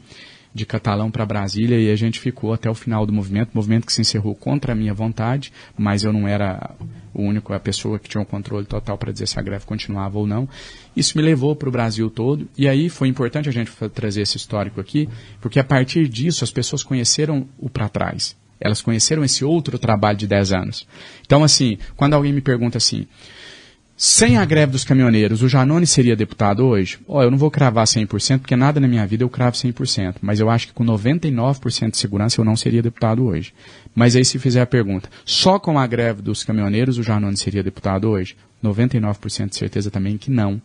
de 0.56 0.66
Catalão 0.66 1.12
para 1.12 1.26
Brasília 1.26 1.78
e 1.78 1.92
a 1.92 1.96
gente 1.98 2.18
ficou 2.18 2.54
até 2.54 2.70
o 2.70 2.74
final 2.74 3.06
do 3.06 3.12
movimento, 3.12 3.52
movimento 3.54 3.86
que 3.86 3.92
se 3.92 4.00
encerrou 4.00 4.34
contra 4.34 4.72
a 4.72 4.76
minha 4.76 4.94
vontade, 4.94 5.52
mas 5.78 6.06
eu 6.06 6.14
não 6.14 6.26
era 6.26 6.74
o 7.14 7.24
único, 7.24 7.54
a 7.54 7.60
pessoa 7.60 8.00
que 8.00 8.08
tinha 8.08 8.22
o 8.22 8.24
um 8.24 8.26
controle 8.26 8.66
total 8.66 8.98
para 8.98 9.12
dizer 9.12 9.28
se 9.28 9.38
a 9.38 9.42
greve 9.42 9.66
continuava 9.66 10.18
ou 10.18 10.26
não. 10.26 10.48
Isso 10.96 11.18
me 11.18 11.24
levou 11.24 11.58
para 11.58 11.68
o 11.68 11.72
Brasil 11.72 12.10
todo 12.10 12.48
e 12.58 12.70
aí 12.70 12.88
foi 12.88 13.10
importante 13.10 13.50
a 13.50 13.52
gente 13.52 13.70
trazer 13.94 14.22
esse 14.22 14.38
histórico 14.38 14.80
aqui, 14.80 15.10
porque 15.42 15.60
a 15.60 15.64
partir 15.64 16.08
disso 16.08 16.46
as 16.46 16.52
pessoas 16.52 16.84
conheceram 16.84 17.46
o 17.60 17.70
para 17.70 17.90
trás. 17.90 18.38
Elas 18.58 18.82
conheceram 18.82 19.26
esse 19.26 19.44
outro 19.44 19.78
trabalho 19.78 20.18
de 20.18 20.26
10 20.26 20.54
anos. 20.54 20.88
Então, 21.26 21.44
assim, 21.44 21.78
quando 21.98 22.14
alguém 22.14 22.32
me 22.32 22.40
pergunta 22.40 22.78
assim, 22.78 23.06
sem 23.98 24.38
a 24.38 24.44
greve 24.44 24.74
dos 24.74 24.84
caminhoneiros, 24.84 25.42
o 25.42 25.48
Janone 25.48 25.88
seria 25.88 26.18
deputado 26.18 26.66
hoje? 26.66 27.00
Ó, 27.08 27.20
oh, 27.20 27.24
eu 27.24 27.32
não 27.32 27.38
vou 27.38 27.50
cravar 27.50 27.86
100%, 27.86 28.40
porque 28.40 28.56
nada 28.56 28.78
na 28.78 28.90
minha 28.90 29.08
vida 29.08 29.24
eu 29.24 29.30
cravo 29.30 29.56
100%. 29.56 30.16
Mas 30.22 30.42
eu 30.42 30.50
acho 30.50 30.68
que 30.68 30.74
com 30.74 30.84
99% 30.84 31.92
de 31.92 31.98
segurança 31.98 32.42
eu 32.42 32.46
não 32.46 32.58
seria 32.58 32.82
deputado 32.82 33.26
hoje. 33.26 33.54
Mas 33.96 34.16
aí 34.16 34.26
se 34.26 34.38
fizer 34.38 34.62
a 34.62 34.66
pergunta, 34.66 35.10
só 35.24 35.58
com 35.58 35.80
a 35.80 35.88
greve 35.88 36.22
dos 36.22 36.44
caminhoneiros 36.44 36.98
o 36.98 37.04
Janone 37.04 37.38
seria 37.38 37.64
deputado 37.64 38.10
hoje? 38.10 38.36
99% 38.62 39.50
de 39.50 39.56
certeza 39.56 39.90
também 39.90 40.18
que 40.18 40.30
não. 40.30 40.62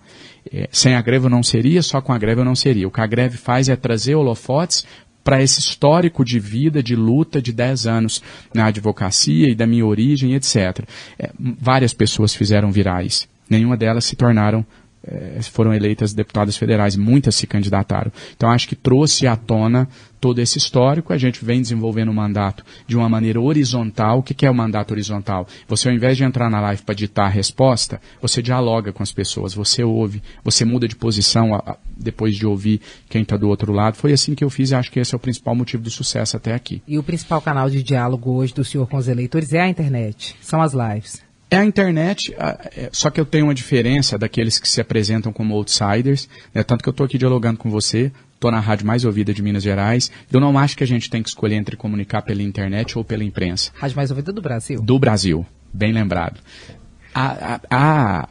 É, 0.52 0.68
sem 0.72 0.94
a 0.94 1.02
greve 1.02 1.26
eu 1.26 1.30
não 1.30 1.42
seria, 1.42 1.82
só 1.82 2.00
com 2.00 2.12
a 2.12 2.18
greve 2.18 2.40
eu 2.40 2.44
não 2.44 2.56
seria. 2.56 2.88
O 2.88 2.90
que 2.90 3.00
a 3.00 3.06
greve 3.06 3.36
faz 3.36 3.68
é 3.68 3.76
trazer 3.76 4.16
holofotes 4.16 4.84
para 5.22 5.42
esse 5.42 5.60
histórico 5.60 6.24
de 6.24 6.38
vida, 6.38 6.82
de 6.82 6.96
luta 6.96 7.40
de 7.40 7.52
10 7.52 7.86
anos 7.86 8.22
na 8.54 8.66
advocacia 8.66 9.48
e 9.48 9.54
da 9.54 9.66
minha 9.66 9.86
origem, 9.86 10.34
etc. 10.34 10.84
É, 11.18 11.30
várias 11.38 11.92
pessoas 11.92 12.34
fizeram 12.34 12.70
virais. 12.72 13.28
Nenhuma 13.48 13.76
delas 13.76 14.04
se 14.04 14.14
tornaram, 14.14 14.64
é, 15.06 15.40
foram 15.42 15.72
eleitas 15.72 16.12
deputadas 16.12 16.56
federais. 16.56 16.96
Muitas 16.96 17.34
se 17.34 17.46
candidataram. 17.46 18.12
Então 18.36 18.50
acho 18.50 18.68
que 18.68 18.76
trouxe 18.76 19.26
à 19.26 19.36
tona 19.36 19.88
todo 20.20 20.38
esse 20.38 20.58
histórico, 20.58 21.12
a 21.12 21.16
gente 21.16 21.42
vem 21.42 21.62
desenvolvendo 21.62 22.10
o 22.10 22.14
mandato 22.14 22.62
de 22.86 22.96
uma 22.96 23.08
maneira 23.08 23.40
horizontal. 23.40 24.18
O 24.18 24.22
que, 24.22 24.34
que 24.34 24.44
é 24.44 24.50
o 24.50 24.54
mandato 24.54 24.90
horizontal? 24.92 25.46
Você, 25.66 25.88
ao 25.88 25.94
invés 25.94 26.16
de 26.16 26.24
entrar 26.24 26.50
na 26.50 26.60
live 26.60 26.82
para 26.82 26.94
ditar 26.94 27.24
a 27.24 27.30
resposta, 27.30 28.00
você 28.20 28.42
dialoga 28.42 28.92
com 28.92 29.02
as 29.02 29.12
pessoas, 29.12 29.54
você 29.54 29.82
ouve, 29.82 30.22
você 30.44 30.64
muda 30.64 30.86
de 30.86 30.94
posição 30.94 31.54
a, 31.54 31.58
a, 31.58 31.76
depois 31.96 32.36
de 32.36 32.46
ouvir 32.46 32.80
quem 33.08 33.22
está 33.22 33.36
do 33.36 33.48
outro 33.48 33.72
lado. 33.72 33.96
Foi 33.96 34.12
assim 34.12 34.34
que 34.34 34.44
eu 34.44 34.50
fiz 34.50 34.70
e 34.70 34.74
acho 34.74 34.92
que 34.92 35.00
esse 35.00 35.14
é 35.14 35.16
o 35.16 35.20
principal 35.20 35.54
motivo 35.54 35.82
do 35.82 35.90
sucesso 35.90 36.36
até 36.36 36.52
aqui. 36.52 36.82
E 36.86 36.98
o 36.98 37.02
principal 37.02 37.40
canal 37.40 37.70
de 37.70 37.82
diálogo 37.82 38.32
hoje 38.32 38.52
do 38.52 38.64
senhor 38.64 38.86
com 38.86 38.98
os 38.98 39.08
eleitores 39.08 39.52
é 39.54 39.60
a 39.60 39.68
internet, 39.68 40.36
são 40.42 40.60
as 40.60 40.74
lives. 40.74 41.29
É 41.50 41.56
a 41.56 41.64
internet, 41.64 42.32
é, 42.38 42.88
só 42.92 43.10
que 43.10 43.20
eu 43.20 43.24
tenho 43.24 43.46
uma 43.46 43.54
diferença 43.54 44.16
daqueles 44.16 44.58
que 44.58 44.68
se 44.68 44.80
apresentam 44.80 45.32
como 45.32 45.54
outsiders, 45.54 46.28
né, 46.54 46.62
tanto 46.62 46.82
que 46.82 46.88
eu 46.88 46.92
estou 46.92 47.04
aqui 47.04 47.18
dialogando 47.18 47.58
com 47.58 47.68
você, 47.68 48.12
estou 48.34 48.52
na 48.52 48.60
rádio 48.60 48.86
mais 48.86 49.04
ouvida 49.04 49.34
de 49.34 49.42
Minas 49.42 49.64
Gerais, 49.64 50.12
eu 50.30 50.38
não 50.38 50.56
acho 50.56 50.76
que 50.76 50.84
a 50.84 50.86
gente 50.86 51.10
tem 51.10 51.22
que 51.22 51.28
escolher 51.28 51.56
entre 51.56 51.76
comunicar 51.76 52.22
pela 52.22 52.40
internet 52.40 52.96
ou 52.96 53.04
pela 53.04 53.24
imprensa. 53.24 53.72
Rádio 53.74 53.96
mais 53.96 54.10
ouvida 54.10 54.32
do 54.32 54.40
Brasil? 54.40 54.80
Do 54.80 54.98
Brasil, 54.98 55.44
bem 55.72 55.92
lembrado. 55.92 56.40
A, 57.12 57.54
a, 57.54 57.60
a, 57.68 58.28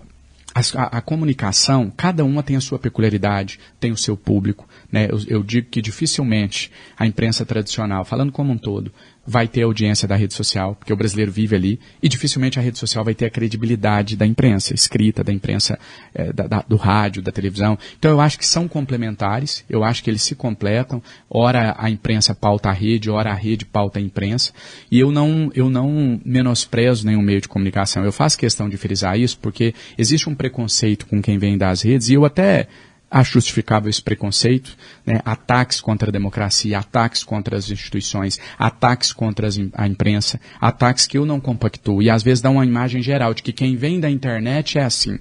a, 0.55 0.97
a 0.97 1.01
comunicação, 1.01 1.91
cada 1.95 2.23
uma 2.23 2.41
tem 2.41 2.55
a 2.55 2.61
sua 2.61 2.79
peculiaridade, 2.79 3.59
tem 3.79 3.91
o 3.91 3.97
seu 3.97 4.15
público. 4.15 4.67
Né? 4.89 5.07
Eu, 5.11 5.19
eu 5.27 5.43
digo 5.43 5.67
que 5.69 5.81
dificilmente 5.81 6.71
a 6.97 7.05
imprensa 7.05 7.45
tradicional, 7.45 8.05
falando 8.05 8.31
como 8.31 8.53
um 8.53 8.57
todo, 8.57 8.93
vai 9.29 9.48
ter 9.48 9.62
audiência 9.62 10.07
da 10.07 10.15
rede 10.15 10.33
social, 10.33 10.74
porque 10.74 10.91
o 10.91 10.95
brasileiro 10.95 11.31
vive 11.31 11.55
ali, 11.55 11.79
e 12.01 12.09
dificilmente 12.09 12.57
a 12.57 12.62
rede 12.62 12.79
social 12.79 13.05
vai 13.05 13.13
ter 13.13 13.25
a 13.25 13.29
credibilidade 13.29 14.15
da 14.15 14.25
imprensa 14.25 14.74
escrita, 14.74 15.24
da 15.24 15.31
imprensa 15.31 15.77
é, 16.15 16.33
da, 16.33 16.48
da, 16.48 16.65
do 16.67 16.75
rádio, 16.75 17.21
da 17.21 17.31
televisão. 17.31 17.77
Então 18.00 18.09
eu 18.09 18.19
acho 18.19 18.39
que 18.39 18.45
são 18.45 18.67
complementares, 18.67 19.63
eu 19.69 19.83
acho 19.83 20.03
que 20.03 20.09
eles 20.09 20.24
se 20.24 20.33
completam. 20.33 21.00
Ora 21.29 21.75
a 21.77 21.91
imprensa 21.91 22.33
pauta 22.33 22.69
a 22.69 22.74
rede, 22.74 23.12
ora 23.12 23.29
a 23.29 23.36
rede 23.36 23.65
pauta 23.65 24.00
a 24.00 24.01
imprensa. 24.01 24.51
E 24.89 25.00
eu 25.00 25.12
não, 25.12 25.51
eu 25.53 25.69
não 25.69 26.19
menosprezo 26.25 27.05
nenhum 27.05 27.21
meio 27.21 27.39
de 27.39 27.48
comunicação. 27.48 28.03
Eu 28.03 28.12
faço 28.12 28.36
questão 28.36 28.67
de 28.67 28.77
frisar 28.77 29.19
isso, 29.19 29.38
porque 29.38 29.75
existe 29.95 30.27
um 30.27 30.33
preconceito 30.33 31.05
com 31.05 31.21
quem 31.21 31.38
vem 31.38 31.55
das 31.55 31.83
redes, 31.83 32.09
e 32.09 32.15
eu 32.15 32.25
até 32.25 32.67
Acho 33.11 33.33
justificável 33.33 33.89
esse 33.89 34.01
preconceito, 34.01 34.77
né? 35.03 35.19
ataques 35.25 35.81
contra 35.81 36.09
a 36.09 36.11
democracia, 36.11 36.77
ataques 36.77 37.23
contra 37.23 37.57
as 37.57 37.71
instituições, 37.71 38.39
ataques 38.57 39.11
contra 39.11 39.47
as, 39.47 39.59
a 39.73 39.87
imprensa, 39.87 40.39
ataques 40.61 41.07
que 41.07 41.17
eu 41.17 41.25
não 41.25 41.39
compactuo. 41.39 42.03
E 42.03 42.09
às 42.09 42.21
vezes 42.21 42.41
dá 42.41 42.51
uma 42.51 42.65
imagem 42.65 43.01
geral 43.01 43.33
de 43.33 43.41
que 43.41 43.51
quem 43.51 43.75
vem 43.75 43.99
da 43.99 44.09
internet 44.09 44.77
é 44.77 44.83
assim, 44.83 45.17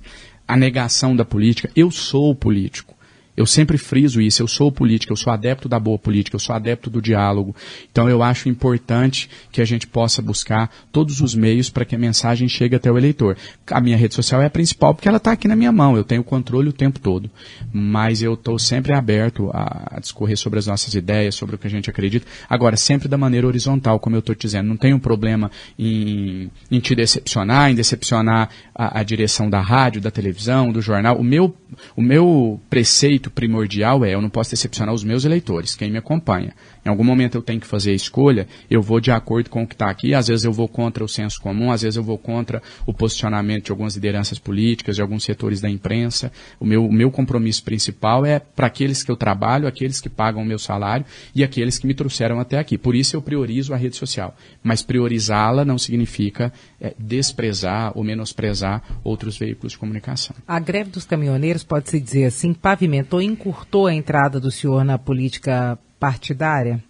a 0.47 0.57
negação 0.57 1.17
da 1.17 1.25
política. 1.25 1.71
Eu 1.75 1.91
sou 1.91 2.35
político. 2.35 2.98
Eu 3.39 3.47
sempre 3.47 3.79
friso 3.79 4.21
isso, 4.21 4.43
eu 4.43 4.49
sou 4.49 4.73
político, 4.73 5.13
eu 5.13 5.17
sou 5.17 5.33
adepto 5.33 5.69
da 5.69 5.79
boa 5.79 5.97
política, 5.97 6.35
eu 6.35 6.41
sou 6.41 6.57
adepto 6.57 6.91
do 6.91 7.01
diálogo. 7.01 7.55
Então 7.89 8.09
eu 8.09 8.21
acho 8.21 8.49
importante 8.49 9.31
que 9.53 9.61
a 9.61 9.65
gente 9.65 9.87
possa 9.87 10.21
buscar 10.21 10.69
todos 10.91 11.21
os 11.21 11.37
meios 11.37 11.71
para 11.71 11.85
que 11.85 11.95
a 11.95 11.99
mensagem 11.99 12.49
chegue 12.49 12.75
até 12.75 12.91
o 12.91 12.99
eleitor. 12.99 13.37
A 13.71 13.81
minha 13.81 13.97
rede 13.97 14.13
social 14.13 14.43
é 14.43 14.47
a 14.47 14.51
principal 14.51 14.93
porque 14.93 15.07
ela 15.07 15.19
está 15.19 15.31
aqui 15.31 15.47
na 15.47 15.55
minha 15.55 15.71
mão, 15.71 15.97
eu 15.97 16.03
tenho 16.03 16.25
controle 16.25 16.69
o 16.69 16.73
tempo 16.73 16.99
todo. 16.99 17.31
Mas 17.73 18.23
eu 18.23 18.35
estou 18.35 18.59
sempre 18.59 18.93
aberto 18.93 19.51
a, 19.55 20.01
discorrer 20.01 20.37
sobre 20.37 20.59
as 20.59 20.67
nossas 20.67 20.95
ideias, 20.95 21.37
sobre 21.37 21.55
o 21.55 21.59
que 21.59 21.69
a 21.69 21.71
gente 21.71 21.89
acredita. 21.89 22.27
Agora, 22.51 22.77
sempre 22.77 23.07
da 23.07 23.17
maneira 23.17 23.47
horizontal, 23.47 24.01
como 24.01 24.17
eu 24.17 24.21
estou 24.21 24.35
dizendo. 24.35 24.67
Não 24.67 24.77
tenho 24.77 24.99
problema 24.99 25.49
em, 25.79 26.51
em 26.69 26.81
te 26.81 26.93
decepcionar, 26.93 27.71
em 27.71 27.77
decepcionar 27.77 28.49
a, 28.75 28.99
a 28.99 29.03
direção 29.05 29.49
da 29.49 29.61
rádio, 29.61 30.01
da 30.01 30.11
televisão, 30.11 30.73
do 30.73 30.83
jornal. 30.83 31.17
O 31.17 31.23
meu, 31.23 31.55
o 31.95 32.03
meu 32.03 32.61
preceito 32.69 33.28
primordial 33.31 34.05
é 34.05 34.15
eu 34.15 34.23
não 34.23 34.31
posso 34.31 34.51
decepcionar 34.51 34.95
os 34.95 35.05
meus 35.05 35.25
eleitores, 35.25 35.75
quem 35.75 35.91
me 35.91 35.99
acompanha. 35.99 36.55
Em 36.85 36.89
algum 36.89 37.05
momento 37.05 37.37
eu 37.37 37.43
tenho 37.43 37.61
que 37.61 37.67
fazer 37.67 37.91
a 37.93 37.95
escolha, 37.95 38.47
eu 38.71 38.81
vou 38.81 39.01
de 39.01 39.11
acordo 39.11 39.51
com 39.51 39.63
o 39.63 39.67
que 39.67 39.75
está 39.75 39.91
aqui, 39.91 40.15
às 40.15 40.29
vezes 40.29 40.45
eu 40.45 40.53
vou 40.53 40.69
contra 40.69 41.05
o 41.05 41.09
senso 41.09 41.41
comum, 41.41 41.71
às 41.71 41.83
vezes 41.83 41.97
eu 41.97 42.03
vou 42.03 42.19
contra 42.19 42.63
o 42.87 42.93
posicionamento 42.93 43.67
de 43.67 43.71
algumas 43.71 43.95
lideranças 43.95 44.39
políticas, 44.39 44.97
de 44.97 45.03
alguns 45.03 45.25
setores 45.25 45.61
da 45.61 45.69
imprensa. 45.69 46.33
O 46.59 46.65
meu, 46.65 46.87
o 46.87 46.93
meu 46.93 47.11
compromisso 47.11 47.63
principal 47.63 48.25
é 48.25 48.39
para 48.39 48.67
aqueles 48.67 49.03
que 49.03 49.11
eu 49.11 49.17
trabalho, 49.17 49.67
aqueles 49.67 50.01
que 50.01 50.09
pagam 50.09 50.43
o 50.43 50.47
meu 50.47 50.59
salário 50.59 51.05
e 51.35 51.45
aqueles 51.45 51.79
que 51.79 51.87
me 51.87 51.95
trouxeram 51.95 52.41
até 52.41 52.59
aqui. 52.59 52.79
Por 52.79 52.95
isso 52.95 53.17
eu 53.17 53.23
priorizo 53.23 53.75
a 53.75 53.77
rede 53.77 53.97
social. 53.97 54.37
Mas 54.63 54.83
priorizá-la 54.83 55.65
não 55.65 55.79
significa 55.79 56.53
é, 56.81 56.95
desprezar 56.99 57.93
ou 57.97 58.05
menosprezar 58.05 58.83
outros 59.05 59.37
veículos 59.37 59.73
de 59.73 59.79
comunicação. 59.79 60.35
A 60.47 60.59
greve 60.59 60.91
dos 60.91 61.05
caminhoneiros, 61.05 61.65
pode-se 61.65 62.01
dizer 62.01 62.25
assim, 62.25 62.53
pavimentou, 62.53 63.21
encurtou 63.21 63.87
a 63.87 63.95
entrada 63.95 64.41
do 64.41 64.51
senhor 64.51 64.85
na 64.85 64.99
política 64.99 65.79
partidária? 65.99 66.83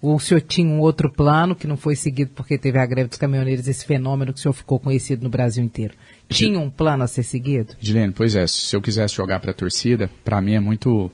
Ou 0.00 0.16
o 0.16 0.20
senhor 0.20 0.40
tinha 0.42 0.68
um 0.68 0.80
outro 0.80 1.10
plano 1.10 1.56
que 1.56 1.66
não 1.66 1.78
foi 1.78 1.96
seguido 1.96 2.30
porque 2.34 2.58
teve 2.58 2.78
a 2.78 2.84
greve 2.84 3.08
dos 3.08 3.16
caminhoneiros, 3.16 3.66
esse 3.66 3.86
fenômeno 3.86 4.34
que 4.34 4.38
o 4.38 4.42
senhor 4.42 4.52
ficou 4.52 4.78
conhecido 4.78 5.24
no 5.24 5.30
Brasil 5.30 5.64
inteiro? 5.64 5.94
Tinha 6.28 6.58
um 6.58 6.68
plano 6.68 7.04
a 7.04 7.06
ser 7.06 7.22
seguido? 7.22 7.74
Gilene, 7.80 8.12
pois 8.12 8.36
é, 8.36 8.46
se 8.46 8.76
eu 8.76 8.82
quisesse 8.82 9.14
jogar 9.14 9.40
para 9.40 9.52
a 9.52 9.54
torcida, 9.54 10.10
para 10.22 10.42
mim 10.42 10.54
é 10.54 10.60
muito 10.60 11.10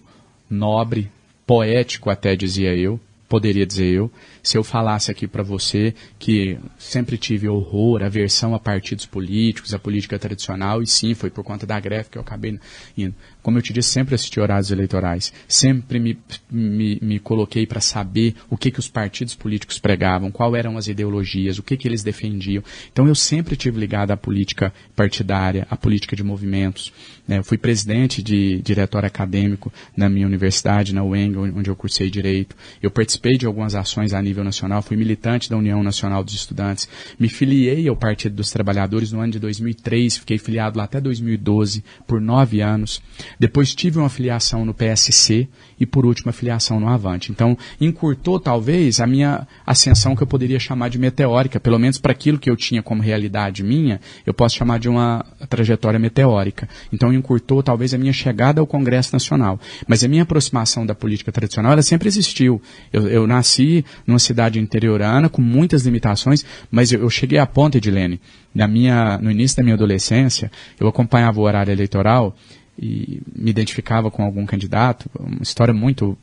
nobre, 0.49 1.11
poético 1.47 2.11
até 2.11 2.35
dizia 2.35 2.75
eu, 2.75 2.99
poderia 3.29 3.65
dizer 3.65 3.87
eu, 3.87 4.11
se 4.43 4.57
eu 4.57 4.65
falasse 4.65 5.11
aqui 5.11 5.27
para 5.27 5.43
você 5.43 5.95
que 6.19 6.59
sempre 6.79 7.17
tive 7.19 7.49
horror, 7.49 8.03
aversão 8.03 8.55
a 8.55 8.59
partidos 8.59 9.07
políticos, 9.07 9.75
a 9.75 9.79
política 9.79 10.19
tradicional, 10.19 10.83
e 10.83 10.87
sim, 10.87 11.15
foi 11.15 11.31
por 11.31 11.45
conta 11.45 11.67
da 11.67 11.79
greve 11.79 12.11
que 12.11 12.19
eu 12.19 12.23
acabei 12.23 12.59
indo. 12.97 13.15
Como 13.43 13.59
eu 13.59 13.63
te 13.63 13.73
disse, 13.73 13.89
sempre 13.89 14.15
assisti 14.15 14.39
horários 14.39 14.71
eleitorais, 14.71 15.33
sempre 15.49 15.99
me, 15.99 16.19
me, 16.51 16.99
me 17.01 17.19
coloquei 17.19 17.67
para 17.67 17.81
saber 17.81 18.35
o 18.51 18.57
que, 18.57 18.71
que 18.71 18.79
os 18.79 18.89
partidos 18.89 19.35
políticos 19.35 19.79
pregavam, 19.79 20.31
quais 20.31 20.55
eram 20.55 20.77
as 20.77 20.89
ideologias, 20.89 21.59
o 21.59 21.63
que, 21.63 21.77
que 21.77 21.89
eles 21.89 22.03
defendiam. 22.03 22.63
Então 22.93 23.07
eu 23.07 23.15
sempre 23.15 23.57
tive 23.57 23.79
ligado 23.79 24.11
à 24.11 24.17
política 24.17 24.73
partidária, 24.95 25.67
à 25.71 25.77
política 25.77 26.15
de 26.15 26.23
movimentos. 26.23 26.93
Né? 27.27 27.39
Eu 27.39 27.45
fui 27.45 27.57
presidente 27.57 28.23
de 28.23 28.61
diretório 28.63 29.07
acadêmico 29.07 29.73
na 29.97 30.09
minha 30.09 30.27
universidade, 30.27 30.95
na 30.95 31.03
UENG, 31.03 31.37
onde 31.37 31.71
eu 31.71 31.77
cursei 31.77 32.11
direito. 32.11 32.55
Eu 32.83 32.91
participei 32.91 33.39
de 33.39 33.47
algumas 33.47 33.75
ações 33.75 34.13
a 34.13 34.21
nível 34.21 34.30
nacional, 34.35 34.83
fui 34.83 34.97
militante 34.97 35.51
da 35.51 35.57
União 35.57 35.83
Nacional 35.83 36.23
dos 36.23 36.35
Estudantes, 36.35 36.89
me 37.19 37.29
filiei 37.29 37.89
ao 37.89 37.97
Partido 37.97 38.37
dos 38.37 38.51
Trabalhadores 38.51 39.13
no 39.13 39.21
ano 39.21 39.33
de 39.33 39.39
2003, 39.39 40.19
fiquei 40.19 40.39
filiado 40.39 40.79
lá 40.79 40.85
até 40.85 41.01
2012 41.01 41.85
por 42.07 42.21
nove 42.21 42.61
anos. 42.61 43.03
Depois 43.39 43.75
tive 43.75 43.99
uma 43.99 44.09
filiação 44.09 44.65
no 44.65 44.75
PSC 44.75 45.49
e, 45.81 45.87
por 45.87 46.05
último, 46.05 46.29
a 46.29 46.33
filiação 46.33 46.79
no 46.79 46.89
Avante. 46.89 47.33
Então, 47.33 47.57
encurtou, 47.81 48.39
talvez, 48.39 49.01
a 49.01 49.07
minha 49.07 49.49
ascensão 49.67 50.15
que 50.15 50.23
eu 50.23 50.27
poderia 50.27 50.61
chamar 50.61 50.91
de 50.91 50.99
meteórica, 50.99 51.59
pelo 51.59 51.79
menos 51.79 51.99
para 51.99 52.13
aquilo 52.13 52.39
que 52.39 52.51
eu 52.51 52.57
tinha 52.57 52.83
como 52.83 53.01
realidade 53.01 53.63
minha, 53.63 53.99
eu 54.27 54.35
posso 54.35 54.57
chamar 54.57 54.79
de 54.79 54.89
uma 54.89 55.25
trajetória 55.49 55.99
meteórica. 55.99 56.69
Então, 56.93 57.13
encurtou, 57.13 57.63
talvez, 57.63 57.95
a 57.95 57.99
minha 57.99 58.13
chegada 58.13 58.61
ao 58.61 58.67
Congresso 58.67 59.15
Nacional. 59.15 59.59
Mas 59.89 60.05
a 60.05 60.09
minha 60.09 60.23
aproximação 60.23 60.85
da 60.85 60.95
política 60.95 61.33
tradicional, 61.33 61.73
ela 61.73 61.83
sempre 61.83 62.09
existiu. 62.09 62.61
Eu, 62.93 63.09
eu 63.09 63.27
nasci 63.27 63.85
numa 64.07 64.19
cidade 64.19 64.61
interiorana 64.61 65.31
com 65.31 65.41
muitas 65.41 65.87
limitações, 65.87 66.45
mas 66.71 66.93
eu, 66.93 67.01
eu 67.01 67.09
cheguei 67.09 67.39
a 67.39 67.47
ponto, 67.47 67.79
Edilene, 67.79 68.21
na 68.55 68.69
minha, 68.69 69.19
no 69.19 69.31
início 69.31 69.57
da 69.57 69.63
minha 69.63 69.75
adolescência, 69.75 70.51
eu 70.79 70.89
acompanhava 70.89 71.41
o 71.41 71.45
horário 71.45 71.73
eleitoral 71.73 72.37
e 72.81 73.21
me 73.37 73.51
identificava 73.51 74.11
com 74.11 74.25
algum 74.25 74.47
candidato, 74.47 75.11
uma 75.19 75.43
história 75.43 75.75
muito 75.75 76.17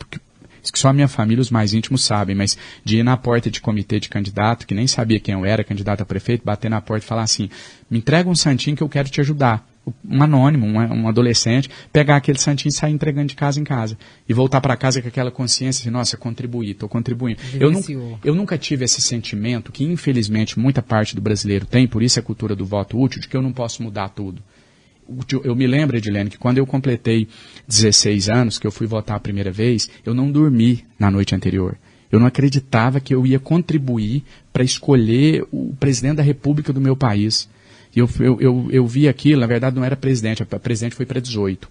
isso 0.64 0.74
que 0.74 0.80
só 0.80 0.90
a 0.90 0.94
minha 0.94 1.08
família, 1.08 1.42
os 1.42 1.52
mais 1.52 1.74
íntimos 1.74 2.04
sabem, 2.04 2.36
mas 2.36 2.58
de 2.84 2.98
ir 2.98 3.04
na 3.04 3.16
porta 3.16 3.50
de 3.50 3.62
comitê 3.62 4.02
de 4.02 4.10
candidato, 4.10 4.68
que 4.68 4.74
nem 4.74 4.86
sabia 4.86 5.20
quem 5.20 5.34
eu 5.34 5.46
era, 5.46 5.64
candidato 5.64 6.02
a 6.02 6.06
prefeito, 6.06 6.44
bater 6.44 6.70
na 6.70 6.82
porta 6.82 7.06
e 7.06 7.08
falar 7.08 7.22
assim, 7.22 7.50
me 7.90 8.00
entrega 8.00 8.30
um 8.30 8.36
santinho 8.36 8.76
que 8.76 8.84
eu 8.84 8.90
quero 8.90 9.08
te 9.08 9.22
ajudar 9.22 9.66
um 10.08 10.22
anônimo, 10.22 10.66
um, 10.66 10.78
um, 10.78 11.08
adolescente, 11.08 11.70
pegar 11.92 12.18
aquele 12.18 12.40
santinho 12.40 12.70
e 12.70 12.74
sair 12.74 12.92
entregando 12.92 13.28
de 13.28 13.36
casa 13.36 13.60
em 13.60 13.64
casa. 13.64 13.98
E 14.28 14.34
voltar 14.34 14.60
para 14.60 14.76
casa 14.76 15.02
com 15.02 15.08
aquela 15.08 15.32
consciência 15.32 15.84
de, 15.84 15.90
nossa, 15.90 16.18
contribuí, 16.18 16.72
estou 16.72 16.90
contribuindo. 16.90 17.40
Eu, 17.54 17.72
nu 17.72 18.20
eu, 18.24 18.36
nunca 18.36 18.58
tive 18.58 18.86
esse 18.86 19.02
sentimento 19.02 19.72
que, 19.72 19.86
infelizmente, 19.86 20.60
muita 20.60 20.82
parte 20.82 21.16
do 21.16 21.22
brasileiro 21.22 21.66
tem, 21.66 21.88
por 21.88 22.04
isso 22.04 22.20
é 22.20 22.22
a 22.22 22.24
cultura 22.24 22.56
do 22.56 22.66
voto 22.66 23.00
útil, 23.00 23.22
de 23.22 23.28
que 23.28 23.38
eu 23.38 23.42
não 23.42 23.54
posso 23.54 23.82
mudar 23.82 24.10
tudo. 24.10 24.42
Eu 25.44 25.56
me 25.56 25.68
lembro, 25.68 25.98
Edilene, 25.98 26.30
que 26.30 26.38
quando 26.38 26.58
eu 26.58 26.66
completei 26.66 27.28
16 27.68 28.30
anos, 28.30 28.60
que 28.60 28.68
eu 28.68 28.72
fui 28.72 28.88
votar 28.88 29.16
a 29.16 29.20
primeira 29.20 29.52
vez, 29.52 29.90
eu 30.06 30.14
não 30.14 30.32
dormi 30.32 30.86
na 31.00 31.10
noite 31.10 31.34
anterior. 31.34 31.78
Eu 32.12 32.20
não 32.20 32.28
acreditava 32.28 33.00
que 33.00 33.14
eu 33.14 33.26
ia 33.26 33.40
contribuir 33.40 34.24
para 34.54 34.64
escolher 34.64 35.46
o 35.52 35.76
presidente 35.80 36.18
da 36.18 36.24
república 36.24 36.72
do 36.72 36.82
meu 36.82 36.96
país. 36.96 37.50
Eu, 37.96 38.08
eu, 38.20 38.40
eu, 38.40 38.68
eu, 38.70 38.88
vi 38.88 39.08
aquilo, 39.08 39.42
na 39.42 39.48
verdade 39.48 39.76
não 39.76 39.84
era 39.84 39.96
presidente, 39.96 40.44
a 40.44 40.60
presidente 40.60 40.94
foi 40.94 41.06
para 41.06 41.20
18, 41.20 41.68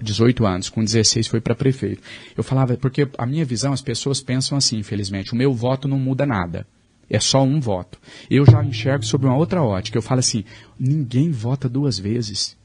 18 0.00 0.46
anos, 0.46 0.68
com 0.70 0.82
16 0.82 1.26
foi 1.26 1.40
para 1.40 1.54
prefeito. 1.54 2.02
Eu 2.36 2.42
falava, 2.42 2.76
porque 2.76 3.06
a 3.18 3.26
minha 3.26 3.44
visão, 3.44 3.72
as 3.72 3.82
pessoas 3.82 4.20
pensam 4.20 4.56
assim, 4.56 4.78
infelizmente, 4.78 5.32
o 5.32 5.36
meu 5.36 5.52
voto 5.52 5.86
não 5.86 5.98
muda 5.98 6.24
nada. 6.24 6.66
É 7.08 7.20
só 7.20 7.42
um 7.42 7.60
voto. 7.60 7.98
Eu 8.28 8.44
já 8.44 8.64
enxergo 8.64 9.04
sobre 9.04 9.26
uma 9.26 9.36
outra 9.36 9.62
ótica. 9.62 9.96
Eu 9.96 10.02
falo 10.02 10.18
assim, 10.18 10.44
ninguém 10.78 11.30
vota 11.30 11.68
duas 11.68 11.98
vezes. 11.98 12.56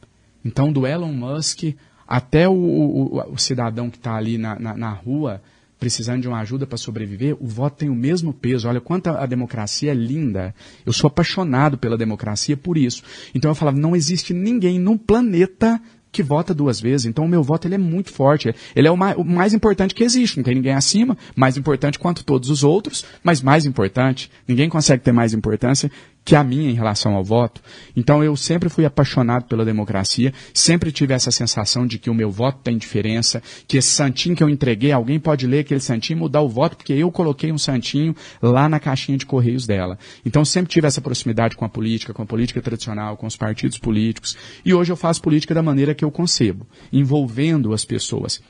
Então, 0.43 0.71
do 0.71 0.85
Elon 0.87 1.13
Musk 1.13 1.75
até 2.07 2.47
o, 2.47 2.53
o, 2.53 3.33
o 3.33 3.37
cidadão 3.37 3.89
que 3.89 3.97
está 3.97 4.15
ali 4.15 4.37
na, 4.37 4.59
na, 4.59 4.75
na 4.75 4.89
rua, 4.89 5.41
precisando 5.79 6.21
de 6.21 6.27
uma 6.27 6.39
ajuda 6.41 6.67
para 6.67 6.77
sobreviver, 6.77 7.35
o 7.39 7.47
voto 7.47 7.77
tem 7.77 7.89
o 7.89 7.95
mesmo 7.95 8.33
peso. 8.33 8.67
Olha 8.67 8.79
quanto 8.79 9.07
a 9.07 9.25
democracia 9.25 9.91
é 9.91 9.95
linda. 9.95 10.53
Eu 10.85 10.93
sou 10.93 11.07
apaixonado 11.07 11.77
pela 11.77 11.97
democracia 11.97 12.55
por 12.55 12.77
isso. 12.77 13.01
Então 13.33 13.49
eu 13.49 13.55
falava, 13.55 13.79
não 13.79 13.95
existe 13.95 14.33
ninguém 14.33 14.77
no 14.77 14.97
planeta 14.97 15.81
que 16.11 16.21
vota 16.21 16.53
duas 16.53 16.79
vezes. 16.79 17.05
Então 17.05 17.25
o 17.25 17.27
meu 17.27 17.41
voto 17.41 17.67
ele 17.67 17.75
é 17.75 17.79
muito 17.79 18.11
forte. 18.11 18.53
Ele 18.75 18.87
é 18.87 18.91
o 18.91 18.97
mais, 18.97 19.17
o 19.17 19.23
mais, 19.23 19.53
importante 19.53 19.95
que 19.95 20.03
existe. 20.03 20.37
Não 20.37 20.43
tem 20.43 20.55
ninguém 20.55 20.73
acima, 20.73 21.17
mais 21.35 21.57
importante 21.57 21.97
quanto 21.97 22.23
todos 22.23 22.49
os 22.49 22.63
outros, 22.63 23.05
mas 23.23 23.41
mais 23.41 23.65
importante. 23.65 24.29
Ninguém 24.47 24.69
consegue 24.69 25.03
ter 25.03 25.11
mais 25.11 25.33
importância 25.33 25.89
que 26.23 26.35
a 26.35 26.43
minha 26.43 26.69
em 26.69 26.73
relação 26.73 27.15
ao 27.15 27.23
voto. 27.23 27.61
Então 27.95 28.23
eu 28.23 28.35
sempre 28.35 28.69
fui 28.69 28.85
apaixonado 28.85 29.45
pela 29.45 29.65
democracia, 29.65 30.33
sempre 30.53 30.91
tive 30.91 31.13
essa 31.13 31.31
sensação 31.31 31.85
de 31.85 31.97
que 31.97 32.09
o 32.09 32.13
meu 32.13 32.31
voto 32.31 32.59
tem 32.63 32.77
diferença, 32.77 33.41
que 33.67 33.77
esse 33.77 33.89
santinho 33.89 34.35
que 34.35 34.43
eu 34.43 34.49
entreguei, 34.49 34.91
alguém 34.91 35.19
pode 35.19 35.47
ler 35.47 35.59
aquele 35.59 35.79
santinho 35.79 36.17
e 36.17 36.19
mudar 36.19 36.41
o 36.41 36.49
voto, 36.49 36.77
porque 36.77 36.93
eu 36.93 37.11
coloquei 37.11 37.51
um 37.51 37.57
santinho 37.57 38.15
lá 38.41 38.69
na 38.69 38.79
caixinha 38.79 39.17
de 39.17 39.25
correios 39.25 39.65
dela. 39.65 39.97
Então 40.25 40.45
sempre 40.45 40.71
tive 40.71 40.87
essa 40.87 41.01
proximidade 41.01 41.55
com 41.55 41.65
a 41.65 41.69
política, 41.69 42.13
com 42.13 42.21
a 42.21 42.25
política 42.25 42.61
tradicional, 42.61 43.17
com 43.17 43.25
os 43.25 43.35
partidos 43.35 43.77
políticos, 43.77 44.37
e 44.63 44.73
hoje 44.73 44.91
eu 44.91 44.97
faço 44.97 45.21
política 45.21 45.53
da 45.53 45.63
maneira 45.63 45.95
que 45.95 46.05
eu 46.05 46.11
concebo, 46.11 46.67
envolvendo 46.93 47.73
as 47.73 47.83
pessoas 47.83 48.41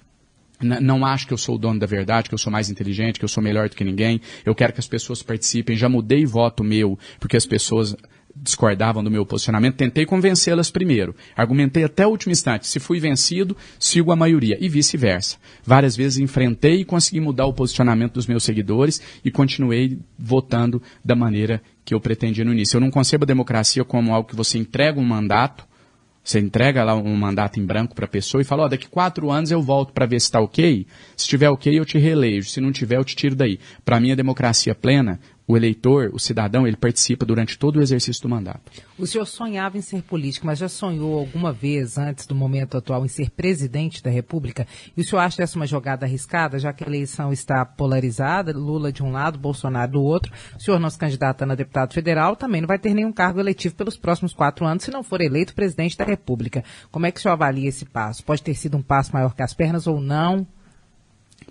não 0.61 1.05
acho 1.05 1.27
que 1.27 1.33
eu 1.33 1.37
sou 1.37 1.55
o 1.55 1.57
dono 1.57 1.79
da 1.79 1.85
verdade, 1.85 2.29
que 2.29 2.33
eu 2.33 2.39
sou 2.39 2.51
mais 2.51 2.69
inteligente, 2.69 3.19
que 3.19 3.25
eu 3.25 3.29
sou 3.29 3.43
melhor 3.43 3.69
do 3.69 3.75
que 3.75 3.83
ninguém. 3.83 4.21
Eu 4.45 4.55
quero 4.55 4.73
que 4.73 4.79
as 4.79 4.87
pessoas 4.87 5.21
participem. 5.23 5.75
Já 5.75 5.89
mudei 5.89 6.25
voto 6.25 6.63
meu, 6.63 6.97
porque 7.19 7.37
as 7.37 7.45
pessoas 7.45 7.95
discordavam 8.35 9.03
do 9.03 9.11
meu 9.11 9.25
posicionamento. 9.25 9.75
Tentei 9.75 10.05
convencê-las 10.05 10.71
primeiro. 10.71 11.15
Argumentei 11.35 11.83
até 11.83 12.05
o 12.05 12.09
último 12.09 12.31
instante. 12.31 12.67
Se 12.67 12.79
fui 12.79 12.99
vencido, 12.99 13.55
sigo 13.79 14.11
a 14.11 14.15
maioria. 14.15 14.57
E 14.59 14.69
vice-versa. 14.69 15.37
Várias 15.63 15.95
vezes 15.95 16.19
enfrentei 16.19 16.81
e 16.81 16.85
consegui 16.85 17.19
mudar 17.19 17.45
o 17.45 17.53
posicionamento 17.53 18.13
dos 18.13 18.27
meus 18.27 18.43
seguidores 18.43 19.01
e 19.23 19.31
continuei 19.31 19.99
votando 20.17 20.81
da 21.03 21.15
maneira 21.15 21.61
que 21.83 21.93
eu 21.93 21.99
pretendia 21.99 22.45
no 22.45 22.53
início. 22.53 22.77
Eu 22.77 22.81
não 22.81 22.91
concebo 22.91 23.25
a 23.25 23.27
democracia 23.27 23.83
como 23.83 24.13
algo 24.13 24.29
que 24.29 24.35
você 24.35 24.57
entrega 24.57 24.99
um 24.99 25.05
mandato 25.05 25.70
você 26.23 26.39
entrega 26.39 26.83
lá 26.83 26.95
um 26.95 27.15
mandato 27.15 27.59
em 27.59 27.65
branco 27.65 27.95
para 27.95 28.05
a 28.05 28.07
pessoa 28.07 28.41
e 28.41 28.45
fala, 28.45 28.63
ó, 28.63 28.65
oh, 28.65 28.69
daqui 28.69 28.87
quatro 28.87 29.31
anos 29.31 29.49
eu 29.49 29.61
volto 29.61 29.91
para 29.91 30.05
ver 30.05 30.19
se 30.19 30.27
está 30.27 30.39
ok. 30.39 30.85
Se 31.17 31.23
estiver 31.23 31.49
ok, 31.49 31.77
eu 31.77 31.83
te 31.83 31.97
relejo. 31.97 32.49
Se 32.49 32.61
não 32.61 32.71
tiver, 32.71 32.97
eu 32.97 33.03
te 33.03 33.15
tiro 33.15 33.35
daí. 33.35 33.59
Para 33.83 33.99
mim, 33.99 34.11
a 34.11 34.15
democracia 34.15 34.75
plena 34.75 35.19
o 35.51 35.57
eleitor, 35.57 36.11
o 36.13 36.19
cidadão, 36.19 36.65
ele 36.65 36.77
participa 36.77 37.25
durante 37.25 37.59
todo 37.59 37.75
o 37.75 37.81
exercício 37.81 38.23
do 38.23 38.29
mandato. 38.29 38.71
O 38.97 39.05
senhor 39.05 39.25
sonhava 39.25 39.77
em 39.77 39.81
ser 39.81 40.01
político, 40.01 40.45
mas 40.45 40.57
já 40.57 40.69
sonhou 40.69 41.19
alguma 41.19 41.51
vez, 41.51 41.97
antes 41.97 42.25
do 42.25 42.33
momento 42.33 42.77
atual, 42.77 43.03
em 43.03 43.09
ser 43.09 43.29
presidente 43.31 44.01
da 44.01 44.09
República? 44.09 44.65
E 44.95 45.01
o 45.01 45.03
senhor 45.03 45.19
acha 45.19 45.43
essa 45.43 45.57
uma 45.57 45.67
jogada 45.67 46.05
arriscada, 46.05 46.57
já 46.57 46.71
que 46.71 46.85
a 46.85 46.87
eleição 46.87 47.33
está 47.33 47.65
polarizada, 47.65 48.53
Lula 48.53 48.93
de 48.93 49.03
um 49.03 49.11
lado, 49.11 49.37
Bolsonaro 49.37 49.91
do 49.91 50.01
outro? 50.01 50.31
O 50.57 50.61
senhor 50.61 50.79
não 50.79 50.89
se 50.89 50.97
candidata 50.97 51.43
a 51.43 51.53
deputado 51.53 51.93
federal, 51.93 52.37
também 52.37 52.61
não 52.61 52.67
vai 52.67 52.79
ter 52.79 52.93
nenhum 52.93 53.11
cargo 53.11 53.41
eletivo 53.41 53.75
pelos 53.75 53.97
próximos 53.97 54.33
quatro 54.33 54.65
anos, 54.65 54.85
se 54.85 54.91
não 54.91 55.03
for 55.03 55.19
eleito 55.19 55.53
presidente 55.53 55.97
da 55.97 56.05
República. 56.05 56.63
Como 56.89 57.05
é 57.05 57.11
que 57.11 57.19
o 57.19 57.21
senhor 57.21 57.33
avalia 57.33 57.67
esse 57.67 57.83
passo? 57.83 58.23
Pode 58.23 58.41
ter 58.41 58.53
sido 58.53 58.77
um 58.77 58.81
passo 58.81 59.11
maior 59.11 59.35
que 59.35 59.43
as 59.43 59.53
pernas 59.53 59.85
ou 59.85 59.99
não? 59.99 60.47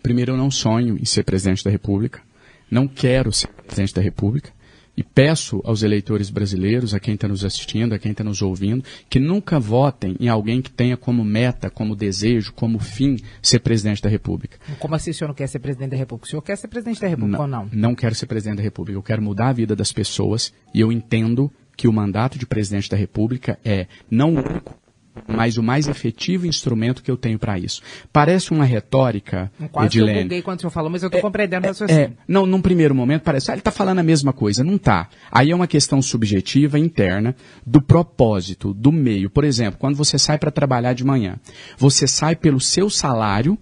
Primeiro, 0.03 0.33
eu 0.33 0.39
não 0.39 0.51
sonho 0.51 0.97
em 0.97 1.05
ser 1.05 1.23
presidente 1.23 1.63
da 1.63 1.71
República 1.71 2.30
não 2.71 2.87
quero 2.87 3.33
ser 3.33 3.49
presidente 3.49 3.95
da 3.95 4.03
República 4.03 4.53
e 4.97 5.03
peço 5.03 5.63
aos 5.65 5.83
eleitores 5.83 6.29
brasileiros, 6.29 6.93
a 6.93 7.01
quem 7.01 7.15
está 7.15 7.27
nos 7.27 7.45
assistindo, 7.45 7.95
a 7.95 7.99
quem 7.99 8.13
está 8.13 8.23
nos 8.23 8.43
ouvindo, 8.43 8.85
que 9.09 9.19
nunca 9.19 9.59
votem 9.59 10.15
em 10.21 10.29
alguém 10.29 10.61
que 10.61 10.71
tenha 10.71 10.97
como 10.97 11.25
meta, 11.25 11.71
como 11.71 11.97
desejo, 11.97 12.53
como 12.53 12.79
fim 12.79 13.17
ser 13.41 13.61
presidente 13.61 14.03
da 14.03 14.11
República. 14.11 14.59
Como 14.79 14.95
assim 14.95 15.11
o 15.11 15.15
senhor 15.15 15.29
não 15.29 15.35
quer 15.35 15.47
ser 15.47 15.59
presidente 15.59 15.93
da 15.93 15.97
República? 15.97 16.27
O 16.27 16.31
senhor 16.31 16.43
quer 16.43 16.57
ser 16.57 16.69
presidente 16.69 17.01
da 17.01 17.09
República 17.09 17.39
não, 17.39 17.45
ou 17.45 17.49
não? 17.49 17.69
Não 17.73 17.95
quero 17.95 18.15
ser 18.15 18.27
presidente 18.27 18.59
da 18.59 18.63
República. 18.63 18.99
Eu 18.99 19.03
quero 19.03 19.23
mudar 19.23 19.49
a 19.49 19.53
vida 19.53 19.75
das 19.75 19.93
pessoas 19.93 20.53
e 20.75 20.81
eu 20.81 20.93
entendo 20.93 21.51
que 21.77 21.89
o 21.89 21.93
mandato 21.95 22.39
de 22.39 22.45
presidente 22.45 22.91
da 22.91 22.97
República 22.97 23.59
é 23.65 23.87
não 24.11 24.35
o 24.35 24.39
único 24.39 24.80
mas 25.27 25.57
o 25.57 25.63
mais 25.63 25.89
efetivo 25.89 26.47
instrumento 26.47 27.03
que 27.03 27.11
eu 27.11 27.17
tenho 27.17 27.39
para 27.39 27.59
isso. 27.59 27.83
Parece 28.13 28.53
uma 28.53 28.65
retórica, 28.65 29.51
Quase 29.71 29.99
Edilene. 29.99 30.19
eu 30.19 30.25
buguei 30.25 30.43
quando 30.43 30.71
falou, 30.71 30.91
mas 30.91 31.03
eu 31.03 31.09
estou 31.09 31.19
é, 31.19 31.23
compreendendo 31.23 31.67
é. 31.67 31.93
É, 31.93 32.13
não, 32.27 32.47
num 32.47 32.61
primeiro 32.61 32.95
momento 32.95 33.23
parece, 33.23 33.51
ah, 33.51 33.55
ele 33.55 33.61
está 33.61 33.71
falando 33.71 33.99
a 33.99 34.03
mesma 34.03 34.33
coisa. 34.33 34.65
Não 34.65 34.77
está. 34.77 35.09
Aí 35.31 35.51
é 35.51 35.55
uma 35.55 35.67
questão 35.67 36.01
subjetiva, 36.01 36.79
interna, 36.79 37.35
do 37.67 37.81
propósito, 37.81 38.73
do 38.73 38.93
meio. 38.93 39.31
Por 39.31 39.45
exemplo, 39.45 39.79
quando 39.79 39.97
você 39.97 40.19
sai 40.19 40.39
para 40.39 40.51
trabalhar 40.51 40.93
de 40.93 41.05
manhã, 41.05 41.37
você 41.77 42.07
sai 42.07 42.37
pelo 42.37 42.61
seu 42.61 42.89
salário, 42.91 43.59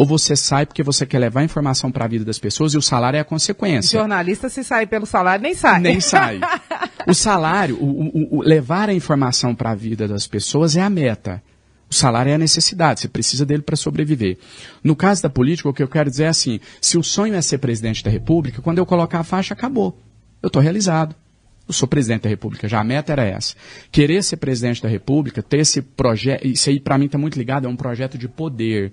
ou 0.00 0.06
você 0.06 0.34
sai 0.34 0.64
porque 0.64 0.82
você 0.82 1.04
quer 1.04 1.18
levar 1.18 1.44
informação 1.44 1.92
para 1.92 2.06
a 2.06 2.08
vida 2.08 2.24
das 2.24 2.38
pessoas 2.38 2.72
e 2.72 2.78
o 2.78 2.80
salário 2.80 3.18
é 3.18 3.20
a 3.20 3.24
consequência. 3.24 3.98
O 3.98 4.00
jornalista, 4.00 4.48
se 4.48 4.64
sai 4.64 4.86
pelo 4.86 5.04
salário, 5.04 5.42
nem 5.42 5.52
sai. 5.52 5.78
Nem 5.78 6.00
sai. 6.00 6.40
o 7.06 7.12
salário, 7.12 7.76
o, 7.76 7.84
o, 7.84 8.38
o 8.38 8.40
levar 8.42 8.88
a 8.88 8.94
informação 8.94 9.54
para 9.54 9.72
a 9.72 9.74
vida 9.74 10.08
das 10.08 10.26
pessoas 10.26 10.74
é 10.74 10.80
a 10.80 10.88
meta. 10.88 11.42
O 11.90 11.94
salário 11.94 12.30
é 12.30 12.34
a 12.34 12.38
necessidade, 12.38 13.00
você 13.00 13.08
precisa 13.08 13.44
dele 13.44 13.60
para 13.60 13.76
sobreviver. 13.76 14.38
No 14.82 14.96
caso 14.96 15.22
da 15.22 15.28
política, 15.28 15.68
o 15.68 15.74
que 15.74 15.82
eu 15.82 15.88
quero 15.88 16.08
dizer 16.08 16.24
é 16.24 16.28
assim: 16.28 16.60
se 16.80 16.96
o 16.96 17.02
sonho 17.02 17.34
é 17.34 17.42
ser 17.42 17.58
presidente 17.58 18.02
da 18.02 18.10
República, 18.10 18.62
quando 18.62 18.78
eu 18.78 18.86
colocar 18.86 19.20
a 19.20 19.24
faixa, 19.24 19.52
acabou. 19.52 20.00
Eu 20.42 20.46
estou 20.46 20.62
realizado. 20.62 21.14
Eu 21.68 21.74
sou 21.74 21.86
presidente 21.86 22.22
da 22.22 22.28
República, 22.28 22.66
já 22.66 22.80
a 22.80 22.84
meta 22.84 23.12
era 23.12 23.24
essa. 23.24 23.54
Querer 23.92 24.24
ser 24.24 24.38
presidente 24.38 24.82
da 24.82 24.88
República, 24.88 25.40
ter 25.40 25.58
esse 25.58 25.80
projeto, 25.80 26.44
isso 26.44 26.68
aí 26.70 26.80
para 26.80 26.98
mim 26.98 27.04
está 27.04 27.16
muito 27.16 27.38
ligado, 27.38 27.66
é 27.66 27.68
um 27.68 27.76
projeto 27.76 28.18
de 28.18 28.26
poder. 28.26 28.92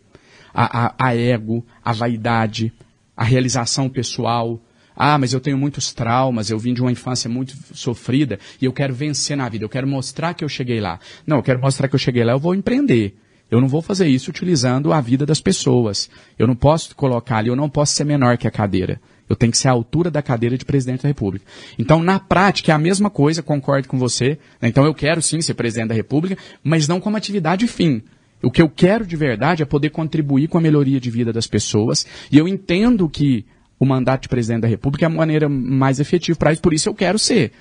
A, 0.59 0.87
a, 0.87 1.09
a 1.09 1.15
ego, 1.15 1.63
a 1.85 1.93
vaidade, 1.93 2.73
a 3.15 3.23
realização 3.23 3.87
pessoal, 3.87 4.59
ah, 4.95 5.15
mas 5.19 5.31
eu 5.31 5.39
tenho 5.39 5.59
muitos 5.59 5.93
traumas, 5.93 6.49
eu 6.49 6.57
vim 6.57 6.73
de 6.73 6.81
uma 6.81 6.91
infância 6.91 7.29
muito 7.29 7.55
sofrida 7.75 8.39
e 8.59 8.65
eu 8.65 8.73
quero 8.73 8.95
vencer 8.95 9.37
na 9.37 9.47
vida, 9.47 9.63
eu 9.63 9.69
quero 9.69 9.87
mostrar 9.87 10.33
que 10.33 10.43
eu 10.43 10.49
cheguei 10.49 10.81
lá. 10.81 10.99
Não, 11.25 11.37
eu 11.37 11.43
quero 11.43 11.61
mostrar 11.61 11.87
que 11.87 11.93
eu 11.93 11.99
cheguei 11.99 12.23
lá, 12.23 12.33
eu 12.33 12.39
vou 12.39 12.55
empreender. 12.55 13.15
Eu 13.49 13.61
não 13.61 13.67
vou 13.67 13.81
fazer 13.81 14.07
isso 14.07 14.29
utilizando 14.29 14.91
a 14.91 14.99
vida 14.99 15.25
das 15.25 15.39
pessoas. 15.39 16.09
Eu 16.37 16.47
não 16.47 16.55
posso 16.55 16.95
colocar 16.95 17.37
ali, 17.37 17.49
eu 17.49 17.55
não 17.55 17.69
posso 17.69 17.93
ser 17.93 18.03
menor 18.03 18.37
que 18.37 18.47
a 18.47 18.51
cadeira. 18.51 18.99
Eu 19.29 19.35
tenho 19.35 19.51
que 19.51 19.57
ser 19.57 19.67
a 19.67 19.71
altura 19.71 20.09
da 20.09 20.21
cadeira 20.21 20.57
de 20.57 20.65
presidente 20.65 21.03
da 21.03 21.07
República. 21.07 21.45
Então, 21.77 22.01
na 22.01 22.19
prática, 22.19 22.71
é 22.71 22.75
a 22.75 22.79
mesma 22.79 23.09
coisa, 23.09 23.43
concordo 23.43 23.87
com 23.87 23.97
você. 23.97 24.39
Né? 24.59 24.69
Então, 24.69 24.85
eu 24.85 24.93
quero 24.93 25.21
sim 25.21 25.41
ser 25.41 25.53
presidente 25.53 25.89
da 25.89 25.95
República, 25.95 26.41
mas 26.63 26.87
não 26.87 26.99
como 26.99 27.17
atividade 27.17 27.67
fim. 27.67 28.01
O 28.43 28.51
que 28.51 28.61
eu 28.61 28.69
quero 28.69 29.05
de 29.05 29.15
verdade 29.15 29.63
é 29.63 29.65
poder 29.65 29.89
contribuir 29.89 30.47
com 30.47 30.57
a 30.57 30.61
melhoria 30.61 30.99
de 30.99 31.09
vida 31.09 31.33
das 31.33 31.47
pessoas. 31.47 32.05
E 32.31 32.37
eu 32.37 32.47
entendo 32.47 33.09
que 33.09 33.45
o 33.79 33.85
mandato 33.85 34.23
de 34.23 34.29
presidente 34.29 34.61
da 34.61 34.67
República 34.67 35.05
é 35.05 35.07
a 35.07 35.09
maneira 35.09 35.49
mais 35.49 35.99
efetiva 35.99 36.37
para 36.37 36.51
isso, 36.51 36.61
por 36.61 36.73
isso 36.73 36.89
eu 36.89 36.93
quero 36.93 37.17
ser. 37.17 37.51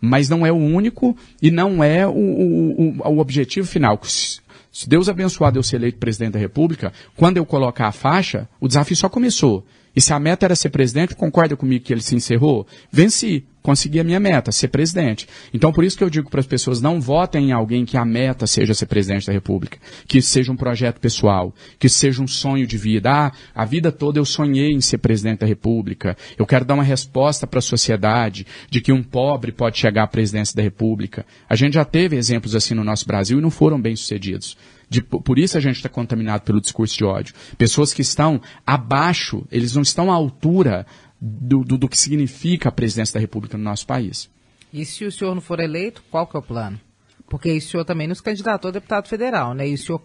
Mas 0.00 0.28
não 0.28 0.46
é 0.46 0.52
o 0.52 0.56
único 0.56 1.16
e 1.42 1.50
não 1.50 1.82
é 1.82 2.06
o, 2.06 2.12
o, 2.12 2.96
o, 3.04 3.18
objetivo 3.18 3.66
final. 3.66 4.00
Se 4.04 4.88
Deus 4.88 5.08
abençoar 5.08 5.52
eu 5.56 5.62
ser 5.62 5.76
eleito 5.76 5.98
presidente 5.98 6.34
da 6.34 6.38
República, 6.38 6.92
quando 7.16 7.36
eu 7.36 7.44
colocar 7.44 7.88
a 7.88 7.92
faixa, 7.92 8.48
o 8.60 8.68
desafio 8.68 8.96
só 8.96 9.08
começou. 9.08 9.64
E 9.96 10.00
se 10.00 10.12
a 10.12 10.20
meta 10.20 10.46
era 10.46 10.54
ser 10.54 10.68
presidente, 10.68 11.16
concorda 11.16 11.56
comigo 11.56 11.84
que 11.84 11.92
ele 11.92 12.02
se 12.02 12.14
encerrou? 12.14 12.66
Venci 12.92 13.44
consegui 13.68 14.00
a 14.00 14.04
minha 14.04 14.18
meta, 14.18 14.50
ser 14.50 14.68
presidente. 14.68 15.28
Então, 15.52 15.70
por 15.70 15.84
isso 15.84 15.98
que 15.98 16.02
eu 16.02 16.08
digo 16.08 16.30
para 16.30 16.40
as 16.40 16.46
pessoas, 16.46 16.80
não 16.80 17.02
votem 17.02 17.50
em 17.50 17.52
alguém 17.52 17.84
que 17.84 17.98
a 17.98 18.04
meta 18.04 18.46
seja 18.46 18.72
ser 18.72 18.86
presidente 18.86 19.26
da 19.26 19.32
República, 19.34 19.76
que 20.06 20.22
seja 20.22 20.50
um 20.50 20.56
projeto 20.56 20.98
pessoal, 20.98 21.54
que 21.78 21.86
seja 21.86 22.22
um 22.22 22.26
sonho 22.26 22.66
de 22.66 22.78
vida. 22.78 23.10
Ah, 23.10 23.32
a 23.54 23.66
vida 23.66 23.92
toda 23.92 24.18
eu 24.18 24.24
sonhei 24.24 24.72
em 24.72 24.80
ser 24.80 24.96
presidente 24.96 25.40
da 25.40 25.46
República. 25.46 26.16
Eu 26.38 26.46
quero 26.46 26.64
dar 26.64 26.72
uma 26.72 26.82
resposta 26.82 27.46
para 27.46 27.58
a 27.58 27.62
sociedade 27.62 28.46
de 28.70 28.80
que 28.80 28.90
um 28.90 29.02
pobre 29.02 29.52
pode 29.52 29.76
chegar 29.76 30.04
à 30.04 30.06
presidência 30.06 30.56
da 30.56 30.62
República. 30.62 31.26
A 31.46 31.54
gente 31.54 31.74
já 31.74 31.84
teve 31.84 32.16
exemplos 32.16 32.54
assim 32.54 32.72
no 32.72 32.82
nosso 32.82 33.06
Brasil 33.06 33.38
e 33.38 33.42
não 33.42 33.50
foram 33.50 33.78
bem 33.78 33.94
sucedidos. 33.94 34.56
De, 34.90 35.02
por 35.02 35.38
isso 35.38 35.58
a 35.58 35.60
gente 35.60 35.76
está 35.76 35.90
contaminado 35.90 36.44
pelo 36.44 36.62
discurso 36.62 36.96
de 36.96 37.04
ódio. 37.04 37.34
Pessoas 37.58 37.92
que 37.92 38.00
estão 38.00 38.40
abaixo, 38.66 39.46
eles 39.52 39.74
não 39.74 39.82
estão 39.82 40.10
à 40.10 40.14
altura 40.14 40.86
do, 41.20 41.64
do, 41.64 41.78
do, 41.78 41.88
que 41.88 41.98
significa 41.98 42.68
a 42.68 42.72
presidência 42.72 43.14
da 43.14 43.20
República 43.20 43.58
no 43.58 43.64
nosso 43.64 43.86
país. 43.86 44.30
E 44.72 44.84
se 44.84 45.04
o 45.04 45.12
senhor 45.12 45.34
não 45.34 45.42
for 45.42 45.60
eleito, 45.60 46.02
qual 46.10 46.26
que 46.26 46.36
é 46.36 46.40
o 46.40 46.42
plano? 46.42 46.80
Porque 47.28 47.50
o 47.56 47.60
senhor 47.60 47.84
também 47.84 48.06
nos 48.06 48.20
candidatou 48.20 48.68
a 48.68 48.72
deputado 48.72 49.08
federal, 49.08 49.54
né? 49.54 49.68
E 49.68 49.74
o 49.74 49.78
senhor 49.78 50.02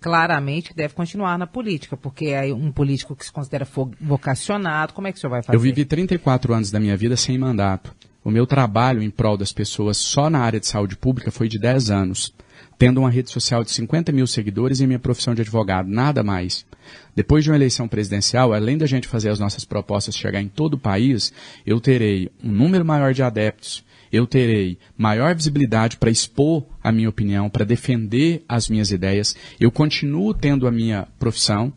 claramente 0.00 0.74
deve 0.74 0.94
continuar 0.94 1.38
na 1.38 1.46
política, 1.46 1.96
porque 1.96 2.26
é 2.26 2.52
um 2.52 2.70
político 2.70 3.16
que 3.16 3.24
se 3.24 3.32
considera 3.32 3.66
vocacionado. 4.00 4.92
Como 4.92 5.06
é 5.06 5.12
que 5.12 5.18
o 5.18 5.20
senhor 5.20 5.30
vai 5.30 5.42
fazer? 5.42 5.56
Eu 5.56 5.60
vivi 5.60 5.84
34 5.84 6.52
anos 6.52 6.70
da 6.70 6.80
minha 6.80 6.96
vida 6.96 7.16
sem 7.16 7.38
mandato. 7.38 7.94
O 8.26 8.30
meu 8.32 8.44
trabalho 8.44 9.00
em 9.04 9.08
prol 9.08 9.36
das 9.36 9.52
pessoas 9.52 9.96
só 9.98 10.28
na 10.28 10.40
área 10.40 10.58
de 10.58 10.66
saúde 10.66 10.96
pública 10.96 11.30
foi 11.30 11.48
de 11.48 11.60
10 11.60 11.92
anos 11.92 12.34
tendo 12.76 12.98
uma 12.98 13.08
rede 13.08 13.30
social 13.30 13.62
de 13.62 13.70
50 13.70 14.10
mil 14.10 14.26
seguidores 14.26 14.80
e 14.80 14.86
minha 14.86 14.98
profissão 14.98 15.32
de 15.32 15.42
advogado, 15.42 15.88
nada 15.88 16.24
mais. 16.24 16.66
Depois 17.14 17.44
de 17.44 17.50
uma 17.50 17.56
eleição 17.56 17.86
presidencial, 17.86 18.52
além 18.52 18.76
da 18.76 18.84
gente 18.84 19.06
fazer 19.06 19.30
as 19.30 19.38
nossas 19.38 19.64
propostas 19.64 20.16
chegar 20.16 20.42
em 20.42 20.48
todo 20.48 20.74
o 20.74 20.78
país, 20.78 21.32
eu 21.64 21.80
terei 21.80 22.28
um 22.42 22.50
número 22.50 22.84
maior 22.84 23.14
de 23.14 23.22
adeptos, 23.22 23.84
eu 24.12 24.26
terei 24.26 24.76
maior 24.98 25.32
visibilidade 25.32 25.96
para 25.96 26.10
expor 26.10 26.66
a 26.82 26.90
minha 26.90 27.08
opinião, 27.08 27.48
para 27.48 27.64
defender 27.64 28.44
as 28.48 28.68
minhas 28.68 28.90
ideias, 28.90 29.36
eu 29.60 29.70
continuo 29.70 30.34
tendo 30.34 30.66
a 30.66 30.72
minha 30.72 31.06
profissão, 31.16 31.72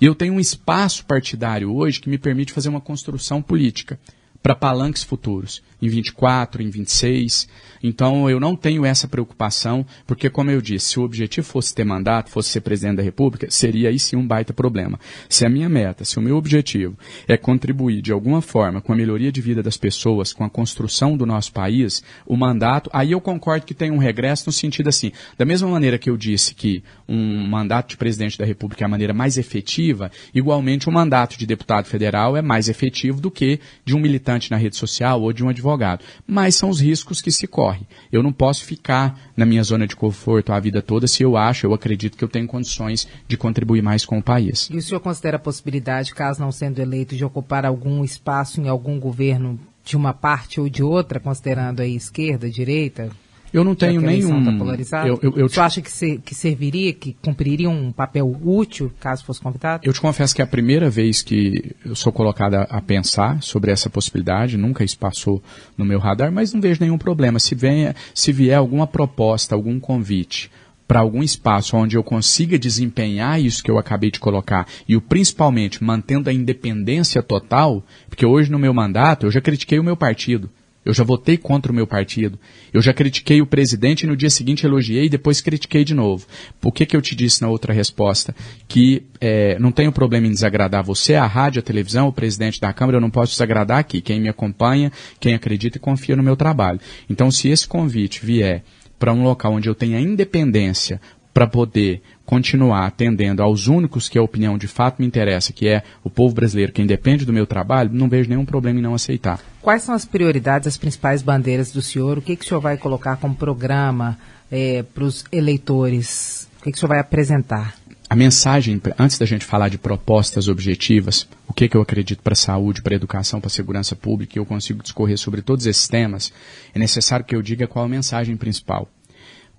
E 0.00 0.04
eu 0.04 0.14
tenho 0.14 0.34
um 0.34 0.40
espaço 0.40 1.04
partidário 1.04 1.74
hoje 1.74 2.00
que 2.00 2.08
me 2.08 2.18
permite 2.18 2.52
fazer 2.52 2.68
uma 2.68 2.80
construção 2.80 3.42
política 3.42 3.98
para 4.42 4.54
palanques 4.54 5.02
futuros 5.02 5.62
em 5.80 5.88
24, 5.88 6.62
em 6.62 6.70
26. 6.70 7.48
Então 7.82 8.28
eu 8.28 8.40
não 8.40 8.56
tenho 8.56 8.84
essa 8.84 9.06
preocupação, 9.06 9.86
porque, 10.06 10.28
como 10.28 10.50
eu 10.50 10.60
disse, 10.60 10.90
se 10.90 11.00
o 11.00 11.04
objetivo 11.04 11.46
fosse 11.46 11.74
ter 11.74 11.84
mandato, 11.84 12.30
fosse 12.30 12.50
ser 12.50 12.60
presidente 12.60 12.96
da 12.96 13.02
República, 13.02 13.50
seria 13.50 13.88
aí 13.88 13.98
sim 13.98 14.16
um 14.16 14.26
baita 14.26 14.52
problema. 14.52 14.98
Se 15.28 15.46
a 15.46 15.48
minha 15.48 15.68
meta, 15.68 16.04
se 16.04 16.18
o 16.18 16.22
meu 16.22 16.36
objetivo 16.36 16.96
é 17.26 17.36
contribuir 17.36 18.02
de 18.02 18.12
alguma 18.12 18.40
forma 18.40 18.80
com 18.80 18.92
a 18.92 18.96
melhoria 18.96 19.30
de 19.30 19.40
vida 19.40 19.62
das 19.62 19.76
pessoas, 19.76 20.32
com 20.32 20.44
a 20.44 20.50
construção 20.50 21.16
do 21.16 21.24
nosso 21.24 21.52
país, 21.52 22.02
o 22.26 22.36
mandato, 22.36 22.90
aí 22.92 23.12
eu 23.12 23.20
concordo 23.20 23.66
que 23.66 23.74
tem 23.74 23.90
um 23.90 23.98
regresso 23.98 24.44
no 24.46 24.52
sentido 24.52 24.88
assim, 24.88 25.12
da 25.36 25.44
mesma 25.44 25.68
maneira 25.68 25.98
que 25.98 26.10
eu 26.10 26.16
disse 26.16 26.54
que 26.54 26.82
um 27.08 27.46
mandato 27.46 27.90
de 27.90 27.96
presidente 27.96 28.38
da 28.38 28.44
República 28.44 28.84
é 28.84 28.86
a 28.86 28.88
maneira 28.88 29.14
mais 29.14 29.38
efetiva, 29.38 30.10
igualmente 30.34 30.88
o 30.88 30.90
um 30.90 30.94
mandato 30.94 31.38
de 31.38 31.46
deputado 31.46 31.86
federal 31.86 32.36
é 32.36 32.42
mais 32.42 32.68
efetivo 32.68 33.20
do 33.20 33.30
que 33.30 33.60
de 33.84 33.94
um 33.94 34.00
militante 34.00 34.50
na 34.50 34.56
rede 34.56 34.76
social 34.76 35.22
ou 35.22 35.32
de 35.32 35.44
um 35.44 35.48
advogado 35.48 35.67
advogado. 35.68 36.04
Mas 36.26 36.56
são 36.56 36.70
os 36.70 36.80
riscos 36.80 37.20
que 37.20 37.30
se 37.30 37.46
corre. 37.46 37.86
Eu 38.10 38.22
não 38.22 38.32
posso 38.32 38.64
ficar 38.64 39.18
na 39.36 39.44
minha 39.44 39.62
zona 39.62 39.86
de 39.86 39.94
conforto 39.94 40.52
a 40.52 40.60
vida 40.60 40.80
toda 40.80 41.06
se 41.06 41.22
eu 41.22 41.36
acho, 41.36 41.66
eu 41.66 41.74
acredito 41.74 42.16
que 42.16 42.24
eu 42.24 42.28
tenho 42.28 42.46
condições 42.46 43.06
de 43.26 43.36
contribuir 43.36 43.82
mais 43.82 44.04
com 44.04 44.18
o 44.18 44.22
país. 44.22 44.68
E 44.70 44.76
o 44.76 44.82
senhor 44.82 45.00
considera 45.00 45.36
a 45.36 45.40
possibilidade, 45.40 46.14
caso 46.14 46.40
não 46.40 46.50
sendo 46.50 46.80
eleito, 46.80 47.14
de 47.14 47.24
ocupar 47.24 47.64
algum 47.64 48.02
espaço 48.02 48.60
em 48.60 48.68
algum 48.68 48.98
governo 48.98 49.58
de 49.84 49.96
uma 49.96 50.12
parte 50.12 50.60
ou 50.60 50.68
de 50.68 50.82
outra, 50.82 51.20
considerando 51.20 51.80
aí 51.80 51.94
esquerda, 51.94 52.50
direita? 52.50 53.10
Eu 53.52 53.64
não 53.64 53.74
tenho 53.74 54.00
nenhum. 54.00 54.44
Tá 54.44 54.52
polarizada? 54.52 55.08
Eu, 55.08 55.18
eu, 55.22 55.32
eu 55.36 55.48
Você 55.48 55.60
acha 55.60 55.80
que, 55.80 55.90
se, 55.90 56.18
que 56.18 56.34
serviria, 56.34 56.92
que 56.92 57.16
cumpriria 57.22 57.68
um 57.68 57.92
papel 57.92 58.36
útil 58.44 58.92
caso 59.00 59.24
fosse 59.24 59.40
convidado? 59.40 59.82
Eu 59.86 59.92
te 59.92 60.00
confesso 60.00 60.34
que 60.34 60.42
é 60.42 60.44
a 60.44 60.48
primeira 60.48 60.90
vez 60.90 61.22
que 61.22 61.74
eu 61.84 61.94
sou 61.94 62.12
colocada 62.12 62.62
a 62.62 62.80
pensar 62.80 63.42
sobre 63.42 63.70
essa 63.70 63.88
possibilidade, 63.88 64.56
nunca 64.56 64.84
isso 64.84 64.98
passou 64.98 65.42
no 65.76 65.84
meu 65.84 65.98
radar, 65.98 66.30
mas 66.30 66.52
não 66.52 66.60
vejo 66.60 66.80
nenhum 66.80 66.98
problema. 66.98 67.38
Se, 67.38 67.54
venha, 67.54 67.94
se 68.14 68.32
vier 68.32 68.58
alguma 68.58 68.86
proposta, 68.86 69.54
algum 69.54 69.80
convite 69.80 70.50
para 70.88 71.00
algum 71.00 71.22
espaço 71.22 71.76
onde 71.76 71.96
eu 71.96 72.02
consiga 72.02 72.58
desempenhar 72.58 73.38
isso 73.38 73.62
que 73.62 73.70
eu 73.70 73.76
acabei 73.76 74.10
de 74.10 74.18
colocar 74.18 74.66
e 74.88 74.96
o 74.96 75.02
principalmente 75.02 75.84
mantendo 75.84 76.30
a 76.30 76.32
independência 76.32 77.22
total, 77.22 77.84
porque 78.08 78.24
hoje 78.24 78.50
no 78.50 78.58
meu 78.58 78.72
mandato 78.72 79.26
eu 79.26 79.30
já 79.30 79.40
critiquei 79.40 79.78
o 79.78 79.84
meu 79.84 79.96
partido. 79.96 80.48
Eu 80.88 80.94
já 80.94 81.04
votei 81.04 81.36
contra 81.36 81.70
o 81.70 81.74
meu 81.74 81.86
partido. 81.86 82.38
Eu 82.72 82.80
já 82.80 82.94
critiquei 82.94 83.42
o 83.42 83.46
presidente 83.46 84.04
e 84.04 84.06
no 84.06 84.16
dia 84.16 84.30
seguinte 84.30 84.64
elogiei 84.64 85.04
e 85.04 85.08
depois 85.10 85.42
critiquei 85.42 85.84
de 85.84 85.92
novo. 85.92 86.26
Por 86.58 86.72
que, 86.72 86.86
que 86.86 86.96
eu 86.96 87.02
te 87.02 87.14
disse 87.14 87.42
na 87.42 87.48
outra 87.48 87.74
resposta? 87.74 88.34
Que 88.66 89.02
é, 89.20 89.58
não 89.58 89.70
tenho 89.70 89.92
problema 89.92 90.26
em 90.26 90.32
desagradar 90.32 90.82
você, 90.82 91.14
a 91.14 91.26
rádio, 91.26 91.60
a 91.60 91.62
televisão, 91.62 92.08
o 92.08 92.12
presidente 92.12 92.58
da 92.58 92.72
Câmara, 92.72 92.96
eu 92.96 93.02
não 93.02 93.10
posso 93.10 93.32
desagradar 93.32 93.76
aqui. 93.76 94.00
Quem 94.00 94.18
me 94.18 94.30
acompanha, 94.30 94.90
quem 95.20 95.34
acredita 95.34 95.76
e 95.76 95.80
confia 95.80 96.16
no 96.16 96.22
meu 96.22 96.36
trabalho. 96.36 96.80
Então, 97.10 97.30
se 97.30 97.50
esse 97.50 97.68
convite 97.68 98.24
vier 98.24 98.64
para 98.98 99.12
um 99.12 99.22
local 99.22 99.52
onde 99.52 99.68
eu 99.68 99.74
tenha 99.74 100.00
independência 100.00 101.02
para 101.34 101.46
poder 101.46 102.00
continuar 102.28 102.86
atendendo 102.86 103.42
aos 103.42 103.68
únicos 103.68 104.06
que 104.06 104.18
a 104.18 104.22
opinião 104.22 104.58
de 104.58 104.68
fato 104.68 105.00
me 105.00 105.06
interessa, 105.06 105.50
que 105.50 105.66
é 105.66 105.82
o 106.04 106.10
povo 106.10 106.34
brasileiro, 106.34 106.72
quem 106.72 106.86
depende 106.86 107.24
do 107.24 107.32
meu 107.32 107.46
trabalho, 107.46 107.88
não 107.90 108.06
vejo 108.06 108.28
nenhum 108.28 108.44
problema 108.44 108.78
em 108.78 108.82
não 108.82 108.94
aceitar. 108.94 109.40
Quais 109.62 109.80
são 109.80 109.94
as 109.94 110.04
prioridades, 110.04 110.68
as 110.68 110.76
principais 110.76 111.22
bandeiras 111.22 111.72
do 111.72 111.80
senhor? 111.80 112.18
O 112.18 112.20
que, 112.20 112.36
que 112.36 112.44
o 112.44 112.46
senhor 112.46 112.60
vai 112.60 112.76
colocar 112.76 113.16
como 113.16 113.34
programa 113.34 114.18
é, 114.52 114.82
para 114.82 115.04
os 115.04 115.24
eleitores? 115.32 116.46
O 116.60 116.64
que, 116.64 116.72
que 116.72 116.76
o 116.76 116.78
senhor 116.78 116.90
vai 116.90 117.00
apresentar? 117.00 117.74
A 118.10 118.14
mensagem, 118.14 118.78
antes 118.98 119.16
da 119.16 119.24
gente 119.24 119.46
falar 119.46 119.70
de 119.70 119.78
propostas 119.78 120.48
objetivas, 120.48 121.26
o 121.46 121.54
que, 121.54 121.66
que 121.66 121.78
eu 121.78 121.80
acredito 121.80 122.22
para 122.22 122.34
a 122.34 122.36
saúde, 122.36 122.82
para 122.82 122.94
a 122.94 122.96
educação, 122.96 123.40
para 123.40 123.48
a 123.48 123.50
segurança 123.50 123.96
pública, 123.96 124.34
e 124.36 124.38
eu 124.38 124.44
consigo 124.44 124.82
discorrer 124.82 125.16
sobre 125.16 125.40
todos 125.40 125.64
esses 125.64 125.88
temas, 125.88 126.30
é 126.74 126.78
necessário 126.78 127.24
que 127.24 127.34
eu 127.34 127.40
diga 127.40 127.66
qual 127.66 127.86
a 127.86 127.88
mensagem 127.88 128.36
principal 128.36 128.86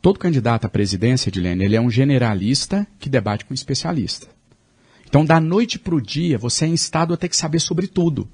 todo 0.02 0.20
candidato 0.20 0.66
à 0.66 0.70
presidência, 0.70 1.30
Edilene, 1.30 1.66
ele 1.66 1.76
é 1.76 1.82
um 1.82 1.90
generalista 1.90 2.88
que 3.00 3.10
debate 3.10 3.46
com 3.46 3.54
um 3.54 3.56
especialista. 3.56 4.28
Então, 5.08 5.26
da 5.26 5.40
noite 5.40 5.80
para 5.80 5.96
o 5.96 6.02
dia, 6.02 6.38
você 6.38 6.66
é 6.66 6.68
instado 6.68 7.14
a 7.14 7.18
ter 7.18 7.30
que 7.30 7.36
saber 7.36 7.60
sobre 7.60 7.88
tudo. 7.88 8.30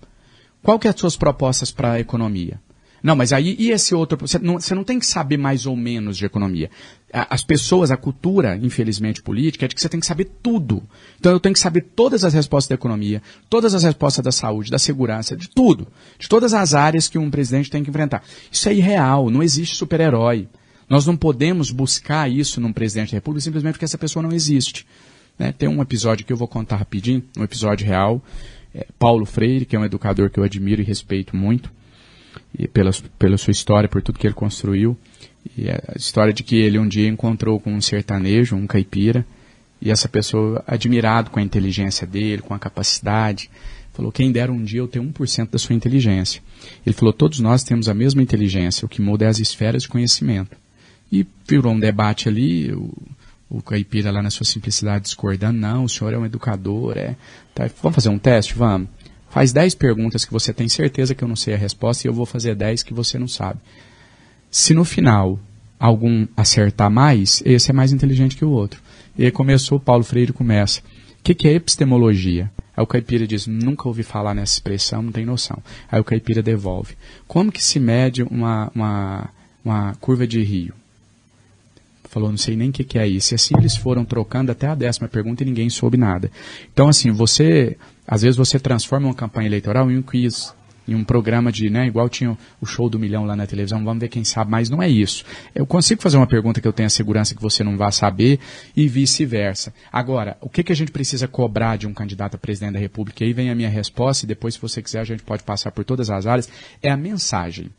Qual 0.62 0.78
que 0.78 0.88
é 0.88 0.92
as 0.92 1.00
suas 1.00 1.16
propostas 1.16 1.72
para 1.72 1.94
a 1.94 2.00
economia? 2.00 2.60
Não, 3.06 3.16
mas 3.16 3.32
aí, 3.32 3.56
e 3.60 3.70
esse 3.70 3.94
outro? 3.94 4.18
Você 4.18 4.40
não, 4.40 4.60
você 4.60 4.74
não 4.74 4.84
tem 4.84 4.98
que 4.98 5.06
saber 5.06 5.38
mais 5.38 5.68
ou 5.68 5.76
menos 5.76 6.18
de 6.18 6.26
economia. 6.26 6.72
As 7.14 7.44
pessoas, 7.44 7.92
a 7.92 7.98
cultura, 7.98 8.58
infelizmente, 8.58 9.22
política, 9.22 9.66
é 9.66 9.68
de 9.68 9.76
que 9.76 9.82
você 9.82 9.88
tem 9.88 10.00
que 10.00 10.08
saber 10.08 10.26
tudo. 10.42 10.82
Então 11.20 11.32
eu 11.32 11.40
tenho 11.40 11.54
que 11.54 11.60
saber 11.60 11.82
todas 11.96 12.24
as 12.24 12.34
respostas 12.34 12.68
da 12.70 12.74
economia, 12.74 13.22
todas 13.48 13.76
as 13.76 13.84
respostas 13.84 14.24
da 14.24 14.32
saúde, 14.32 14.72
da 14.72 14.80
segurança, 14.80 15.38
de 15.38 15.48
tudo. 15.48 15.88
De 16.18 16.28
todas 16.28 16.52
as 16.56 16.74
áreas 16.74 17.08
que 17.08 17.20
um 17.20 17.30
presidente 17.30 17.70
tem 17.70 17.84
que 17.84 17.92
enfrentar. 17.92 18.24
Isso 18.52 18.68
é 18.68 18.74
irreal, 18.74 19.30
não 19.30 19.44
existe 19.44 19.76
super-herói. 19.76 20.50
Nós 20.90 21.06
não 21.06 21.18
podemos 21.18 21.72
buscar 21.72 22.30
isso 22.30 22.62
num 22.62 22.72
presidente 22.72 23.12
da 23.12 23.18
República 23.18 23.44
simplesmente 23.44 23.74
porque 23.74 23.86
essa 23.86 23.98
pessoa 23.98 24.22
não 24.22 24.32
existe. 24.32 24.86
Né? 25.38 25.52
Tem 25.52 25.68
um 25.68 25.82
episódio 25.82 26.26
que 26.26 26.32
eu 26.32 26.38
vou 26.38 26.48
contar 26.48 26.78
rapidinho, 26.78 27.24
um 27.38 27.44
episódio 27.44 27.86
real. 27.86 28.22
É, 28.74 28.86
Paulo 29.00 29.26
Freire, 29.26 29.66
que 29.66 29.76
é 29.76 29.80
um 29.80 29.86
educador 29.86 30.30
que 30.30 30.40
eu 30.40 30.44
admiro 30.44 30.82
e 30.82 30.86
respeito 30.86 31.36
muito, 31.36 31.72
e 32.58 32.68
pela, 32.68 32.92
pela 33.18 33.38
sua 33.38 33.52
história, 33.52 33.90
por 33.90 34.02
tudo 34.02 34.20
que 34.20 34.28
ele 34.28 34.34
construiu. 34.34 34.98
E 35.58 35.70
a 35.70 35.94
história 35.96 36.34
de 36.34 36.44
que 36.44 36.56
ele 36.56 36.78
um 36.78 36.88
dia 36.88 37.08
encontrou 37.08 37.60
com 37.60 37.74
um 37.74 37.82
sertanejo, 37.82 38.56
um 38.56 38.68
caipira, 38.68 39.26
e 39.82 39.92
essa 39.92 40.10
pessoa, 40.10 40.64
admirado 40.66 41.30
com 41.30 41.40
a 41.40 41.44
inteligência 41.44 42.08
dele, 42.08 42.42
com 42.42 42.54
a 42.54 42.60
capacidade, 42.60 43.50
falou: 43.94 44.12
Quem 44.12 44.32
dera 44.32 44.52
um 44.52 44.64
dia 44.64 44.80
eu 44.80 44.88
ter 44.88 45.00
1% 45.00 45.50
da 45.50 45.60
sua 45.60 45.76
inteligência. 45.76 46.42
Ele 46.86 46.96
falou: 46.96 47.14
Todos 47.14 47.40
nós 47.40 47.64
temos 47.64 47.88
a 47.88 47.94
mesma 47.94 48.22
inteligência, 48.22 48.86
o 48.86 48.90
que 48.90 49.02
muda 49.02 49.26
é 49.26 49.28
as 49.28 49.40
esferas 49.40 49.84
de 49.84 49.90
conhecimento. 49.90 50.58
E 51.12 51.26
virou 51.48 51.74
um 51.74 51.80
debate 51.80 52.28
ali, 52.28 52.72
o, 52.74 52.92
o 53.50 53.62
caipira 53.62 54.12
lá 54.12 54.22
na 54.22 54.30
sua 54.30 54.46
simplicidade 54.46 55.06
discordando, 55.06 55.60
não, 55.60 55.84
o 55.84 55.90
senhor 55.90 56.14
é 56.14 56.18
um 56.18 56.26
educador, 56.26 56.98
é. 56.98 57.16
Tá, 57.54 57.70
vamos 57.82 57.96
fazer 57.96 58.10
um 58.10 58.18
teste? 58.18 58.56
Vamos. 58.56 58.90
Faz 59.30 59.52
10 59.52 59.76
perguntas 59.76 60.24
que 60.24 60.32
você 60.32 60.54
tem 60.54 60.70
certeza 60.70 61.14
que 61.14 61.24
eu 61.24 61.28
não 61.28 61.36
sei 61.36 61.54
a 61.54 61.58
resposta 61.58 62.06
e 62.06 62.10
eu 62.10 62.14
vou 62.14 62.26
fazer 62.26 62.56
10 62.56 62.84
que 62.84 62.94
você 62.94 63.20
não 63.20 63.28
sabe. 63.28 63.60
Se 64.50 64.74
no 64.74 64.86
final 64.86 65.40
algum 65.78 66.26
acertar 66.38 66.90
mais, 66.90 67.42
esse 67.46 67.70
é 67.70 67.74
mais 67.74 67.92
inteligente 67.92 68.36
que 68.38 68.46
o 68.46 68.50
outro. 68.50 68.82
E 69.18 69.26
aí 69.26 69.32
começou, 69.32 69.80
Paulo 69.80 70.04
Freire 70.04 70.32
começa. 70.32 70.80
O 70.80 71.24
que, 71.24 71.36
que 71.36 71.48
é 71.48 71.54
epistemologia? 71.54 72.50
Aí 72.78 72.84
o 72.84 72.88
caipira 72.88 73.28
diz, 73.28 73.48
nunca 73.48 73.88
ouvi 73.88 74.04
falar 74.04 74.34
nessa 74.34 74.54
expressão, 74.54 75.02
não 75.02 75.12
tem 75.12 75.26
noção. 75.26 75.62
Aí 75.92 76.00
o 76.00 76.04
caipira 76.04 76.42
devolve. 76.42 76.96
Como 77.28 77.52
que 77.52 77.64
se 77.64 77.80
mede 77.80 78.24
uma, 78.24 78.72
uma, 78.74 79.30
uma 79.64 79.96
curva 79.96 80.28
de 80.28 80.42
rio? 80.44 80.74
Falou, 82.16 82.30
não 82.30 82.38
sei 82.38 82.56
nem 82.56 82.70
o 82.70 82.72
que, 82.72 82.84
que 82.84 82.98
é 82.98 83.06
isso. 83.06 83.34
E 83.34 83.36
assim 83.36 83.54
eles 83.58 83.76
foram 83.76 84.06
trocando 84.06 84.52
até 84.52 84.68
a 84.68 84.74
décima 84.74 85.08
pergunta 85.08 85.44
e 85.44 85.46
ninguém 85.46 85.70
soube 85.70 85.98
nada. 85.98 86.32
Então, 86.74 86.88
assim, 86.88 87.12
você, 87.12 87.78
às 88.08 88.22
vezes 88.22 88.38
você 88.38 88.58
transforma 88.58 89.08
uma 89.08 89.14
campanha 89.14 89.48
eleitoral 89.48 89.92
em 89.92 89.98
um 89.98 90.02
quiz, 90.02 90.56
em 90.88 90.96
um 90.96 91.04
programa 91.04 91.52
de, 91.52 91.70
né, 91.70 91.88
igual 91.88 92.08
tinha 92.08 92.38
o 92.62 92.66
show 92.66 92.90
do 92.90 92.98
milhão 92.98 93.26
lá 93.26 93.36
na 93.36 93.46
televisão, 93.46 93.84
vamos 93.84 94.00
ver 94.00 94.08
quem 94.08 94.24
sabe, 94.24 94.50
mas 94.50 94.70
não 94.70 94.82
é 94.82 94.88
isso. 94.88 95.26
Eu 95.54 95.66
consigo 95.66 96.02
fazer 96.02 96.16
uma 96.16 96.28
pergunta 96.28 96.62
que 96.62 96.68
eu 96.68 96.72
tenho 96.72 96.88
a 96.88 96.92
segurança 96.92 97.36
que 97.36 97.42
você 97.42 97.64
não 97.64 97.76
vai 97.76 97.92
saber 97.92 98.40
e 98.76 98.88
vice-versa. 98.88 99.74
Agora, 99.92 100.38
o 100.40 100.48
que, 100.48 100.64
que 100.64 100.72
a 100.72 100.76
gente 100.76 100.92
precisa 100.92 101.28
cobrar 101.28 101.76
de 101.76 101.86
um 101.86 101.94
candidato 101.94 102.36
a 102.36 102.38
presidente 102.38 102.74
da 102.74 102.80
República? 102.80 103.24
E 103.24 103.28
aí 103.28 103.34
vem 103.34 103.50
a 103.50 103.56
minha 103.56 103.70
resposta 103.70 104.26
e 104.26 104.28
depois, 104.28 104.54
se 104.54 104.62
você 104.62 104.82
quiser, 104.82 105.02
a 105.02 105.06
gente 105.06 105.24
pode 105.24 105.44
passar 105.44 105.72
por 105.72 105.84
todas 105.84 106.10
as 106.10 106.26
áreas. 106.26 106.50
É 106.82 106.90
a 106.90 106.98
mensagem. 106.98 107.72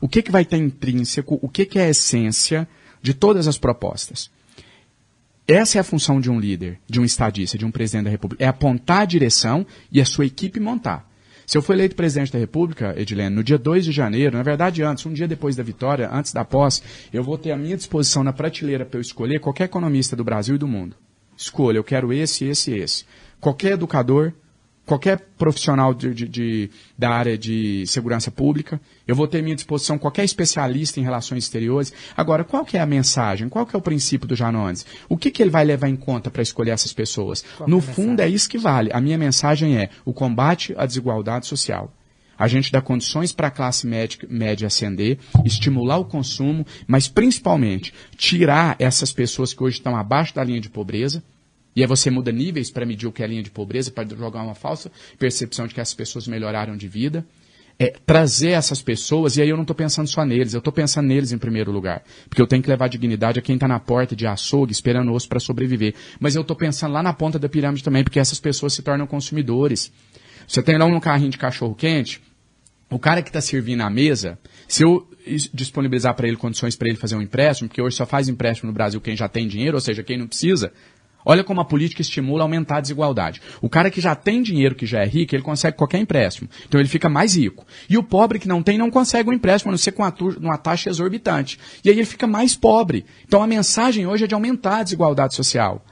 O 0.00 0.08
que, 0.08 0.22
que 0.22 0.32
vai 0.32 0.44
ter 0.44 0.56
intrínseco? 0.56 1.38
O 1.40 1.48
que, 1.48 1.64
que 1.64 1.78
é 1.78 1.84
a 1.84 1.90
essência? 1.90 2.66
De 3.04 3.12
todas 3.12 3.46
as 3.46 3.58
propostas. 3.58 4.30
Essa 5.46 5.76
é 5.76 5.80
a 5.82 5.84
função 5.84 6.22
de 6.22 6.30
um 6.30 6.40
líder, 6.40 6.80
de 6.88 6.98
um 6.98 7.04
estadista, 7.04 7.58
de 7.58 7.66
um 7.66 7.70
presidente 7.70 8.04
da 8.04 8.10
República. 8.10 8.42
É 8.42 8.48
apontar 8.48 9.02
a 9.02 9.04
direção 9.04 9.66
e 9.92 10.00
a 10.00 10.06
sua 10.06 10.24
equipe 10.24 10.58
montar. 10.58 11.06
Se 11.46 11.58
eu 11.58 11.60
for 11.60 11.74
eleito 11.74 11.94
presidente 11.94 12.32
da 12.32 12.38
República, 12.38 12.94
Edilene, 12.98 13.36
no 13.36 13.44
dia 13.44 13.58
2 13.58 13.84
de 13.84 13.92
janeiro, 13.92 14.38
na 14.38 14.42
verdade 14.42 14.82
antes, 14.82 15.04
um 15.04 15.12
dia 15.12 15.28
depois 15.28 15.54
da 15.54 15.62
vitória, 15.62 16.08
antes 16.10 16.32
da 16.32 16.46
posse, 16.46 16.80
eu 17.12 17.22
vou 17.22 17.36
ter 17.36 17.52
à 17.52 17.58
minha 17.58 17.76
disposição 17.76 18.24
na 18.24 18.32
prateleira 18.32 18.86
para 18.86 18.96
eu 18.96 19.02
escolher 19.02 19.38
qualquer 19.38 19.64
economista 19.64 20.16
do 20.16 20.24
Brasil 20.24 20.54
e 20.54 20.58
do 20.58 20.66
mundo. 20.66 20.96
Escolha, 21.36 21.76
eu 21.76 21.84
quero 21.84 22.10
esse, 22.10 22.46
esse 22.46 22.72
esse. 22.72 23.04
Qualquer 23.38 23.72
educador, 23.72 24.32
qualquer 24.86 25.18
profissional 25.38 25.94
de, 25.94 26.14
de, 26.14 26.28
de, 26.28 26.70
da 26.96 27.10
área 27.10 27.38
de 27.38 27.84
segurança 27.86 28.30
pública, 28.30 28.80
eu 29.06 29.14
vou 29.14 29.26
ter 29.26 29.38
à 29.38 29.42
minha 29.42 29.54
disposição 29.54 29.98
qualquer 29.98 30.24
especialista 30.24 31.00
em 31.00 31.02
relações 31.02 31.44
exteriores. 31.44 31.92
Agora, 32.16 32.44
qual 32.44 32.64
que 32.64 32.76
é 32.76 32.80
a 32.80 32.86
mensagem? 32.86 33.48
Qual 33.48 33.66
que 33.66 33.74
é 33.74 33.78
o 33.78 33.82
princípio 33.82 34.28
do 34.28 34.36
Janones? 34.36 34.86
O 35.08 35.16
que, 35.16 35.30
que 35.30 35.42
ele 35.42 35.50
vai 35.50 35.64
levar 35.64 35.88
em 35.88 35.96
conta 35.96 36.30
para 36.30 36.42
escolher 36.42 36.70
essas 36.70 36.92
pessoas? 36.92 37.44
Qual 37.56 37.68
no 37.68 37.78
é 37.78 37.82
fundo, 37.82 38.20
é 38.20 38.28
isso 38.28 38.48
que 38.48 38.58
vale. 38.58 38.90
A 38.92 39.00
minha 39.00 39.18
mensagem 39.18 39.76
é 39.76 39.90
o 40.04 40.12
combate 40.12 40.74
à 40.76 40.86
desigualdade 40.86 41.46
social. 41.46 41.92
A 42.36 42.48
gente 42.48 42.72
dá 42.72 42.80
condições 42.80 43.32
para 43.32 43.46
a 43.46 43.50
classe 43.50 43.86
média, 43.86 44.18
média 44.28 44.66
ascender, 44.66 45.18
estimular 45.44 45.98
o 45.98 46.04
consumo, 46.04 46.66
mas 46.86 47.08
principalmente 47.08 47.94
tirar 48.16 48.74
essas 48.78 49.12
pessoas 49.12 49.54
que 49.54 49.62
hoje 49.62 49.78
estão 49.78 49.96
abaixo 49.96 50.34
da 50.34 50.42
linha 50.42 50.60
de 50.60 50.68
pobreza, 50.68 51.22
E 51.74 51.82
aí 51.82 51.86
você 51.86 52.10
muda 52.10 52.30
níveis 52.30 52.70
para 52.70 52.86
medir 52.86 53.06
o 53.06 53.12
que 53.12 53.22
é 53.22 53.26
linha 53.26 53.42
de 53.42 53.50
pobreza, 53.50 53.90
para 53.90 54.08
jogar 54.08 54.42
uma 54.42 54.54
falsa 54.54 54.90
percepção 55.18 55.66
de 55.66 55.74
que 55.74 55.80
essas 55.80 55.94
pessoas 55.94 56.28
melhoraram 56.28 56.76
de 56.76 56.86
vida. 56.88 57.26
É, 57.76 57.92
trazer 58.06 58.50
essas 58.50 58.80
pessoas, 58.80 59.36
e 59.36 59.42
aí 59.42 59.48
eu 59.48 59.56
não 59.56 59.64
estou 59.64 59.74
pensando 59.74 60.06
só 60.06 60.24
neles, 60.24 60.54
eu 60.54 60.58
estou 60.58 60.72
pensando 60.72 61.08
neles 61.08 61.32
em 61.32 61.38
primeiro 61.38 61.72
lugar. 61.72 62.04
Porque 62.28 62.40
eu 62.40 62.46
tenho 62.46 62.62
que 62.62 62.70
levar 62.70 62.88
dignidade 62.88 63.40
a 63.40 63.42
quem 63.42 63.56
está 63.56 63.66
na 63.66 63.80
porta 63.80 64.14
de 64.14 64.26
açougue, 64.26 64.70
esperando 64.70 65.12
osso 65.12 65.28
para 65.28 65.40
sobreviver. 65.40 65.94
Mas 66.20 66.36
eu 66.36 66.42
estou 66.42 66.56
pensando 66.56 66.92
lá 66.92 67.02
na 67.02 67.12
ponta 67.12 67.36
da 67.36 67.48
pirâmide 67.48 67.82
também, 67.82 68.04
porque 68.04 68.20
essas 68.20 68.38
pessoas 68.38 68.74
se 68.74 68.82
tornam 68.82 69.08
consumidores. 69.08 69.92
Você 70.46 70.62
tem 70.62 70.78
lá 70.78 70.84
um 70.84 71.00
carrinho 71.00 71.30
de 71.30 71.38
cachorro 71.38 71.74
quente, 71.74 72.22
o 72.88 72.98
cara 72.98 73.22
que 73.22 73.28
está 73.28 73.40
servindo 73.40 73.80
a 73.80 73.90
mesa, 73.90 74.38
se 74.68 74.84
eu 74.84 75.08
disponibilizar 75.52 76.14
para 76.14 76.28
ele 76.28 76.36
condições 76.36 76.76
para 76.76 76.88
ele 76.88 76.96
fazer 76.96 77.16
um 77.16 77.22
empréstimo, 77.22 77.68
porque 77.68 77.80
hoje 77.80 77.96
só 77.96 78.06
faz 78.06 78.28
empréstimo 78.28 78.68
no 78.68 78.74
Brasil 78.74 79.00
quem 79.00 79.16
já 79.16 79.28
tem 79.28 79.48
dinheiro, 79.48 79.76
ou 79.76 79.80
seja, 79.80 80.02
quem 80.02 80.18
não 80.18 80.26
precisa, 80.26 80.72
Olha 81.24 81.42
como 81.42 81.60
a 81.60 81.64
política 81.64 82.02
estimula 82.02 82.42
aumentar 82.42 82.76
a 82.76 82.80
desigualdade. 82.80 83.40
O 83.62 83.68
cara 83.68 83.90
que 83.90 84.00
já 84.00 84.14
tem 84.14 84.42
dinheiro, 84.42 84.74
que 84.74 84.86
já 84.86 85.00
é 85.00 85.06
rico, 85.06 85.34
ele 85.34 85.42
consegue 85.42 85.76
qualquer 85.76 85.98
empréstimo. 85.98 86.48
Então 86.66 86.80
ele 86.80 86.88
fica 86.88 87.08
mais 87.08 87.36
rico. 87.36 87.64
E 87.88 87.96
o 87.96 88.02
pobre 88.02 88.38
que 88.38 88.48
não 88.48 88.62
tem 88.62 88.76
não 88.76 88.90
consegue 88.90 89.30
um 89.30 89.32
empréstimo, 89.32 89.70
a 89.70 89.72
não 89.72 89.78
ser 89.78 89.92
com 89.92 90.02
uma 90.38 90.58
taxa 90.58 90.90
exorbitante. 90.90 91.58
E 91.84 91.88
aí 91.88 91.96
ele 91.96 92.04
fica 92.04 92.26
mais 92.26 92.54
pobre. 92.54 93.06
Então 93.26 93.42
a 93.42 93.46
mensagem 93.46 94.06
hoje 94.06 94.24
é 94.24 94.26
de 94.26 94.34
aumentar 94.34 94.78
a 94.78 94.82
desigualdade 94.82 95.34
social. 95.34 95.84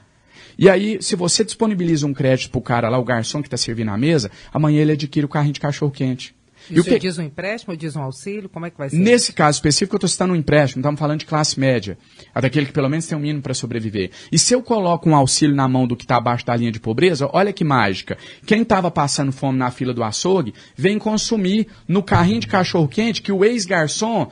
E 0.57 0.69
aí, 0.69 1.01
se 1.01 1.15
você 1.15 1.43
disponibiliza 1.43 2.05
um 2.05 2.13
crédito 2.13 2.51
para 2.51 2.59
o 2.59 2.61
cara 2.61 2.89
lá, 2.89 2.99
o 2.99 3.03
garçom 3.03 3.41
que 3.41 3.47
está 3.47 3.57
servindo 3.57 3.89
a 3.89 3.97
mesa, 3.97 4.29
amanhã 4.53 4.81
ele 4.81 4.91
adquire 4.91 5.25
o 5.25 5.29
carrinho 5.29 5.53
de 5.53 5.59
cachorro 5.59 5.91
quente. 5.91 6.35
E 6.69 6.79
o 6.79 6.83
que 6.83 6.97
diz 6.99 7.17
um 7.17 7.23
empréstimo 7.23 7.73
ou 7.73 7.77
diz 7.77 7.95
um 7.95 8.01
auxílio? 8.01 8.49
Como 8.49 8.65
é 8.65 8.69
que 8.69 8.77
vai 8.77 8.89
ser? 8.89 8.97
Nesse 8.97 9.33
caso 9.33 9.57
específico, 9.57 9.95
eu 9.95 9.97
estou 9.97 10.09
citando 10.09 10.33
um 10.33 10.35
empréstimo, 10.35 10.81
estamos 10.81 10.99
falando 10.99 11.19
de 11.19 11.25
classe 11.25 11.59
média, 11.59 11.97
daquele 12.33 12.65
que 12.65 12.71
pelo 12.71 12.89
menos 12.89 13.05
tem 13.05 13.17
um 13.17 13.21
mínimo 13.21 13.41
para 13.41 13.53
sobreviver. 13.53 14.11
E 14.31 14.39
se 14.39 14.53
eu 14.53 14.61
coloco 14.61 15.09
um 15.09 15.15
auxílio 15.15 15.55
na 15.55 15.67
mão 15.67 15.87
do 15.87 15.95
que 15.95 16.03
está 16.03 16.17
abaixo 16.17 16.45
da 16.45 16.55
linha 16.55 16.71
de 16.71 16.79
pobreza, 16.79 17.29
olha 17.31 17.53
que 17.53 17.63
mágica. 17.63 18.17
Quem 18.45 18.61
estava 18.61 18.89
passando 18.89 19.31
fome 19.31 19.57
na 19.57 19.71
fila 19.71 19.93
do 19.93 20.03
açougue, 20.03 20.53
vem 20.75 20.97
consumir 20.97 21.67
no 21.87 22.01
carrinho 22.03 22.39
de 22.39 22.47
cachorro-quente 22.47 23.21
que 23.21 23.31
o 23.31 23.43
ex-garçom 23.43 24.29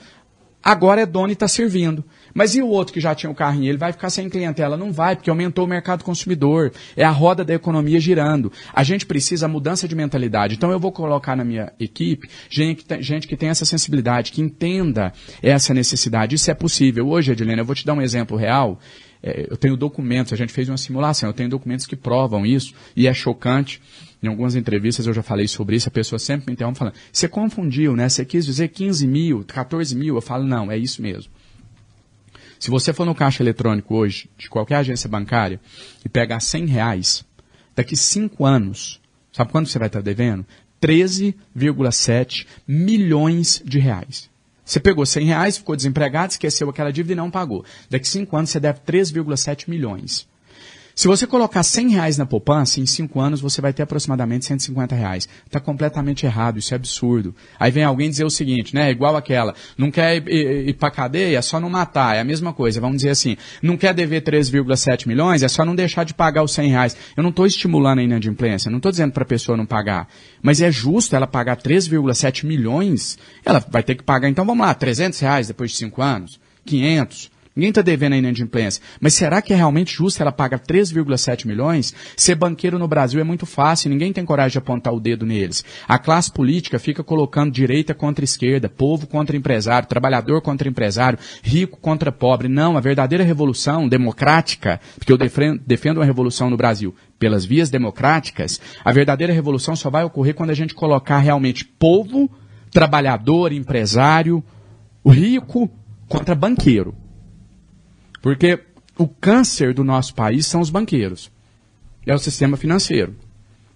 agora 0.63 1.02
é 1.02 1.06
dono 1.06 1.30
e 1.30 1.34
está 1.34 1.48
servindo. 1.48 2.04
Mas 2.34 2.56
e 2.56 2.62
o 2.62 2.67
outro 2.67 2.94
que 2.94 3.00
já 3.00 3.13
tinha 3.15 3.30
o 3.30 3.36
carrinho? 3.36 3.70
Ele 3.70 3.78
vai 3.78 3.91
ficar 3.91 4.10
sem 4.10 4.30
clientela? 4.30 4.78
Não 4.78 4.91
vai, 4.91 5.15
porque 5.15 5.30
aumentou 5.30 5.65
o 5.65 5.67
mercado 5.67 6.04
consumidor. 6.04 6.72
É 6.96 7.04
a 7.04 7.12
roda 7.12 7.44
da 7.44 7.54
economia 7.54 8.00
girando. 8.00 8.52
A 8.74 8.84
gente 8.84 9.06
precisa 9.06 9.48
mudança 9.48 9.88
de 9.88 9.96
mentalidade. 9.96 10.56
Então 10.56 10.72
eu 10.72 10.80
vou 10.80 10.91
colocar 10.91 11.36
na 11.36 11.44
minha 11.44 11.72
equipe 11.80 12.30
gente, 12.50 13.28
que 13.28 13.36
tem 13.36 13.50
essa 13.50 13.65
sensibilidade, 13.65 14.32
que 14.32 14.41
entenda 14.41 15.13
essa 15.41 15.74
necessidade. 15.74 16.36
Isso 16.36 16.50
é 16.50 16.54
possível. 16.54 17.08
Hoje, 17.08 17.32
Edilene, 17.32 17.60
eu 17.60 17.65
vou 17.65 17.76
te 17.76 17.86
dar 17.86 17.94
um 17.94 18.02
exemplo 18.02 18.38
real. 18.38 18.80
É, 19.24 19.48
eu 19.50 19.56
tenho 19.56 19.78
documentos, 19.78 20.34
a 20.34 20.36
gente 20.36 20.52
fez 20.52 20.67
uma 20.67 20.78
simulação, 20.78 21.30
eu 21.30 21.34
tenho 21.34 21.50
documentos 21.50 21.86
que 21.86 21.96
provam 21.96 22.46
isso, 22.46 22.74
e 22.96 23.08
é 23.08 23.13
chocante. 23.13 23.80
Em 24.22 24.28
algumas 24.28 24.56
entrevistas 24.56 25.06
eu 25.06 25.13
já 25.13 25.24
falei 25.24 25.48
sobre 25.48 25.76
isso, 25.76 25.88
a 25.88 25.91
pessoa 25.91 26.20
sempre 26.20 26.48
me 26.48 26.54
interrompe 26.54 26.80
falando, 26.80 26.96
você 27.12 27.28
confundiu, 27.28 27.96
né? 27.96 28.08
Você 28.08 28.24
quis 28.26 28.46
dizer 28.46 28.70
15 28.70 29.08
mil, 29.08 29.44
14 29.46 29.96
mil? 29.96 30.15
Eu 30.15 30.22
falo, 30.22 30.44
não, 30.44 30.72
é 30.72 30.78
isso 30.78 31.02
mesmo. 31.02 31.32
Se 32.62 32.69
você 32.69 32.93
for 32.93 33.06
no 33.06 33.15
caixa 33.15 33.41
eletrônico 33.41 33.95
hoje, 33.95 34.30
de 34.38 34.47
qualquer 34.47 34.76
agência 34.76 35.10
bancária, 35.10 35.60
e 36.06 36.08
pegar 36.08 36.39
100 36.39 36.67
reais, 36.67 37.26
daqui 37.76 37.97
5 37.97 38.45
anos, 38.45 39.02
sabe 39.34 39.52
quanto 39.52 39.67
você 39.67 39.80
vai 39.80 39.88
estar 39.88 40.00
devendo? 40.00 40.45
13,7 40.80 42.45
milhões 42.67 43.63
de 43.65 43.80
reais. 43.80 44.30
Você 44.63 44.80
pegou 44.80 45.04
100 45.08 45.26
reais, 45.26 45.58
ficou 45.58 45.76
desempregado, 45.76 46.34
esqueceu 46.34 46.69
aquela 46.69 46.91
dívida 46.91 47.13
e 47.13 47.15
não 47.15 47.32
pagou. 47.32 47.65
Daqui 47.89 48.08
5 48.08 48.38
anos 48.38 48.52
você 48.52 48.60
deve 48.60 48.80
3,7 48.82 49.67
milhões. 49.67 50.28
Se 51.02 51.08
você 51.08 51.26
colocar 51.26 51.64
100 51.64 51.94
reais 51.94 52.18
na 52.20 52.28
poupança, 52.28 52.80
em 52.80 52.86
5 52.86 53.20
anos 53.20 53.42
você 53.42 53.60
vai 53.60 53.74
ter 53.74 53.82
aproximadamente 53.82 54.46
150 54.46 54.94
reais. 54.94 55.28
Está 55.48 55.60
completamente 55.60 56.28
errado, 56.28 56.60
isso 56.60 56.76
é 56.76 56.78
absurdo. 56.78 57.34
Aí 57.60 57.72
vem 57.72 57.84
alguém 57.84 58.08
dizer 58.08 58.24
o 58.24 58.30
seguinte, 58.30 58.76
né? 58.76 58.92
Igual 58.92 59.18
aquela, 59.18 59.56
não 59.76 59.90
quer 59.90 60.18
ir, 60.18 60.28
ir, 60.28 60.70
ir 60.70 60.74
para 60.76 60.92
cadeia, 60.92 61.40
é 61.40 61.42
só 61.42 61.60
não 61.60 61.72
matar, 61.72 62.16
é 62.16 62.20
a 62.20 62.24
mesma 62.24 62.54
coisa. 62.54 62.80
Vamos 62.80 62.98
dizer 62.98 63.10
assim, 63.10 63.36
não 63.64 63.78
quer 63.78 63.96
dever 63.96 64.22
3,7 64.22 65.08
milhões, 65.08 65.42
é 65.42 65.48
só 65.48 65.66
não 65.66 65.74
deixar 65.74 66.04
de 66.04 66.14
pagar 66.14 66.44
os 66.44 66.54
100 66.54 66.70
reais. 66.70 66.96
Eu 67.18 67.24
não 67.24 67.32
estou 67.32 67.48
estimulando 67.48 67.98
a 67.98 68.04
inadimplência, 68.04 68.70
não 68.70 68.78
estou 68.78 68.92
dizendo 68.92 69.12
para 69.12 69.24
a 69.24 69.26
pessoa 69.26 69.58
não 69.58 69.66
pagar. 69.66 70.08
Mas 70.40 70.62
é 70.62 70.72
justo 70.72 71.16
ela 71.16 71.26
pagar 71.26 71.58
3,7 71.58 72.46
milhões? 72.46 73.18
Ela 73.44 73.58
vai 73.72 73.82
ter 73.82 73.96
que 73.96 74.04
pagar, 74.04 74.30
então 74.30 74.46
vamos 74.46 74.64
lá, 74.64 74.72
300 74.76 75.20
reais 75.20 75.48
depois 75.48 75.72
de 75.72 75.78
5 75.78 76.00
anos? 76.00 76.40
500? 76.64 77.31
Ninguém 77.54 77.70
está 77.70 77.82
devendo 77.82 78.14
a 78.14 78.18
inadimplência. 78.18 78.82
Mas 79.00 79.14
será 79.14 79.42
que 79.42 79.52
é 79.52 79.56
realmente 79.58 79.94
justo 79.94 80.22
ela 80.22 80.32
pagar 80.32 80.60
3,7 80.60 81.46
milhões? 81.46 81.94
Ser 82.16 82.36
banqueiro 82.36 82.80
no 82.80 82.88
Brasil 82.88 83.20
é 83.20 83.24
muito 83.26 83.46
fácil, 83.46 83.90
ninguém 83.90 84.14
tem 84.14 84.24
coragem 84.24 84.54
de 84.54 84.58
apontar 84.60 84.94
o 84.94 85.02
dedo 85.02 85.26
neles. 85.26 85.66
A 85.86 86.00
classe 86.00 86.32
política 86.32 86.80
fica 86.80 87.04
colocando 87.04 87.52
direita 87.52 87.94
contra 87.94 88.24
esquerda, 88.24 88.70
povo 88.70 89.06
contra 89.06 89.36
empresário, 89.36 89.90
trabalhador 89.90 90.42
contra 90.42 90.70
empresário, 90.70 91.20
rico 91.44 91.78
contra 91.78 92.10
pobre. 92.10 92.48
Não, 92.48 92.78
a 92.78 92.80
verdadeira 92.80 93.24
revolução 93.24 93.88
democrática, 93.88 94.80
porque 94.98 95.12
eu 95.12 95.18
defendo, 95.18 95.98
uma 95.98 96.06
revolução 96.06 96.50
no 96.50 96.56
Brasil 96.56 96.96
pelas 97.20 97.44
vias 97.44 97.70
democráticas, 97.70 98.62
a 98.84 98.94
verdadeira 98.94 99.34
revolução 99.34 99.76
só 99.76 99.90
vai 99.90 100.06
ocorrer 100.06 100.34
quando 100.34 100.52
a 100.52 100.56
gente 100.56 100.74
colocar 100.74 101.18
realmente 101.18 101.66
povo, 101.66 102.32
trabalhador, 102.72 103.52
empresário, 103.52 104.42
rico 105.06 105.70
contra 106.08 106.34
banqueiro. 106.34 106.96
Porque 108.22 108.60
o 108.98 109.08
câncer 109.08 109.74
do 109.74 109.84
nosso 109.84 110.14
país 110.14 110.46
são 110.46 110.62
os 110.62 110.70
banqueiros. 110.70 111.32
É 112.06 112.14
o 112.14 112.20
sistema 112.20 112.58
financeiro. 112.58 113.16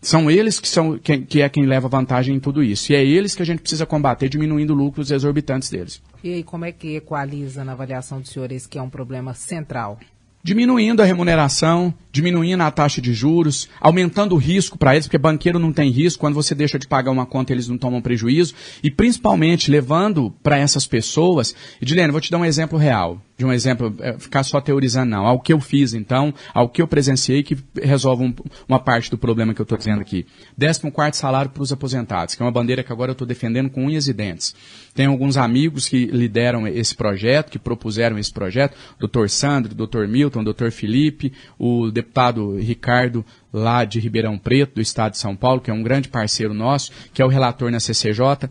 São 0.01 0.29
eles 0.29 0.59
que, 0.59 0.67
são, 0.67 0.99
que, 0.99 1.17
que 1.19 1.41
é 1.41 1.49
quem 1.49 1.65
leva 1.65 1.87
vantagem 1.87 2.35
em 2.35 2.39
tudo 2.39 2.63
isso. 2.63 2.91
E 2.91 2.95
é 2.95 3.03
eles 3.03 3.33
que 3.33 3.41
a 3.41 3.45
gente 3.45 3.61
precisa 3.61 3.87
combater, 3.87 4.29
diminuindo 4.29 4.73
lucros 4.73 5.09
exorbitantes 5.09 5.69
deles. 5.69 6.01
E 6.23 6.31
aí, 6.31 6.43
como 6.43 6.65
é 6.65 6.71
que 6.71 6.95
equaliza 6.95 7.63
na 7.63 7.71
avaliação 7.71 8.21
dos 8.21 8.29
senhores 8.29 8.67
que 8.67 8.77
é 8.77 8.81
um 8.81 8.89
problema 8.89 9.33
central? 9.33 9.99
diminuindo 10.45 11.01
a 11.01 11.05
remuneração, 11.05 11.91
diminuindo 12.11 12.61
a 12.61 12.69
taxa 12.69 13.01
de 13.01 13.15
juros, 13.15 13.67
aumentando 13.81 14.35
o 14.35 14.37
risco 14.37 14.77
para 14.77 14.93
eles, 14.93 15.07
porque 15.07 15.17
banqueiro 15.17 15.57
não 15.57 15.73
tem 15.73 15.89
risco, 15.89 16.19
quando 16.19 16.35
você 16.35 16.53
deixa 16.53 16.77
de 16.77 16.87
pagar 16.87 17.09
uma 17.09 17.25
conta 17.25 17.51
eles 17.51 17.67
não 17.67 17.79
tomam 17.79 17.99
prejuízo, 17.99 18.53
e 18.83 18.91
principalmente 18.91 19.71
levando 19.71 20.31
para 20.43 20.59
essas 20.59 20.85
pessoas, 20.85 21.55
Edilene, 21.81 22.11
vou 22.11 22.21
te 22.21 22.29
dar 22.29 22.37
um 22.37 22.45
exemplo 22.45 22.77
real 22.77 23.19
de 23.37 23.45
um 23.45 23.51
exemplo, 23.51 23.93
é, 23.99 24.17
ficar 24.17 24.43
só 24.43 24.61
teorizando, 24.61 25.11
não. 25.11 25.25
Ao 25.25 25.39
que 25.39 25.51
eu 25.51 25.59
fiz, 25.59 25.93
então, 25.93 26.33
ao 26.53 26.69
que 26.69 26.81
eu 26.81 26.87
presenciei, 26.87 27.43
que 27.43 27.57
resolve 27.81 28.23
um, 28.23 28.33
uma 28.67 28.79
parte 28.79 29.11
do 29.11 29.17
problema 29.17 29.53
que 29.53 29.59
eu 29.59 29.63
estou 29.63 29.77
dizendo 29.77 29.99
aqui. 29.99 30.25
Décimo 30.57 30.91
quarto 30.91 31.17
salário 31.17 31.51
para 31.51 31.61
os 31.61 31.71
aposentados, 31.71 32.33
que 32.33 32.41
é 32.41 32.45
uma 32.45 32.51
bandeira 32.51 32.81
que 32.81 32.93
agora 32.93 33.11
eu 33.11 33.13
estou 33.13 33.27
defendendo 33.27 33.69
com 33.69 33.85
unhas 33.85 34.07
e 34.07 34.13
dentes. 34.13 34.55
Tenho 34.93 35.11
alguns 35.11 35.35
amigos 35.35 35.89
que 35.89 36.05
lideram 36.05 36.65
esse 36.65 36.95
projeto, 36.95 37.51
que 37.51 37.59
propuseram 37.59 38.17
esse 38.17 38.31
projeto, 38.31 38.77
doutor 38.97 39.29
Sandro, 39.29 39.75
doutor 39.75 40.07
Milton, 40.07 40.41
doutor 40.41 40.71
Felipe, 40.71 41.33
o 41.59 41.91
deputado 41.91 42.55
Ricardo, 42.57 43.25
lá 43.51 43.83
de 43.83 43.99
Ribeirão 43.99 44.37
Preto, 44.37 44.75
do 44.75 44.81
estado 44.81 45.11
de 45.11 45.17
São 45.17 45.35
Paulo, 45.35 45.59
que 45.59 45.69
é 45.69 45.73
um 45.73 45.83
grande 45.83 46.07
parceiro 46.07 46.53
nosso, 46.53 46.91
que 47.13 47.21
é 47.21 47.25
o 47.25 47.29
relator 47.29 47.69
na 47.69 47.81
CCJ, 47.81 48.49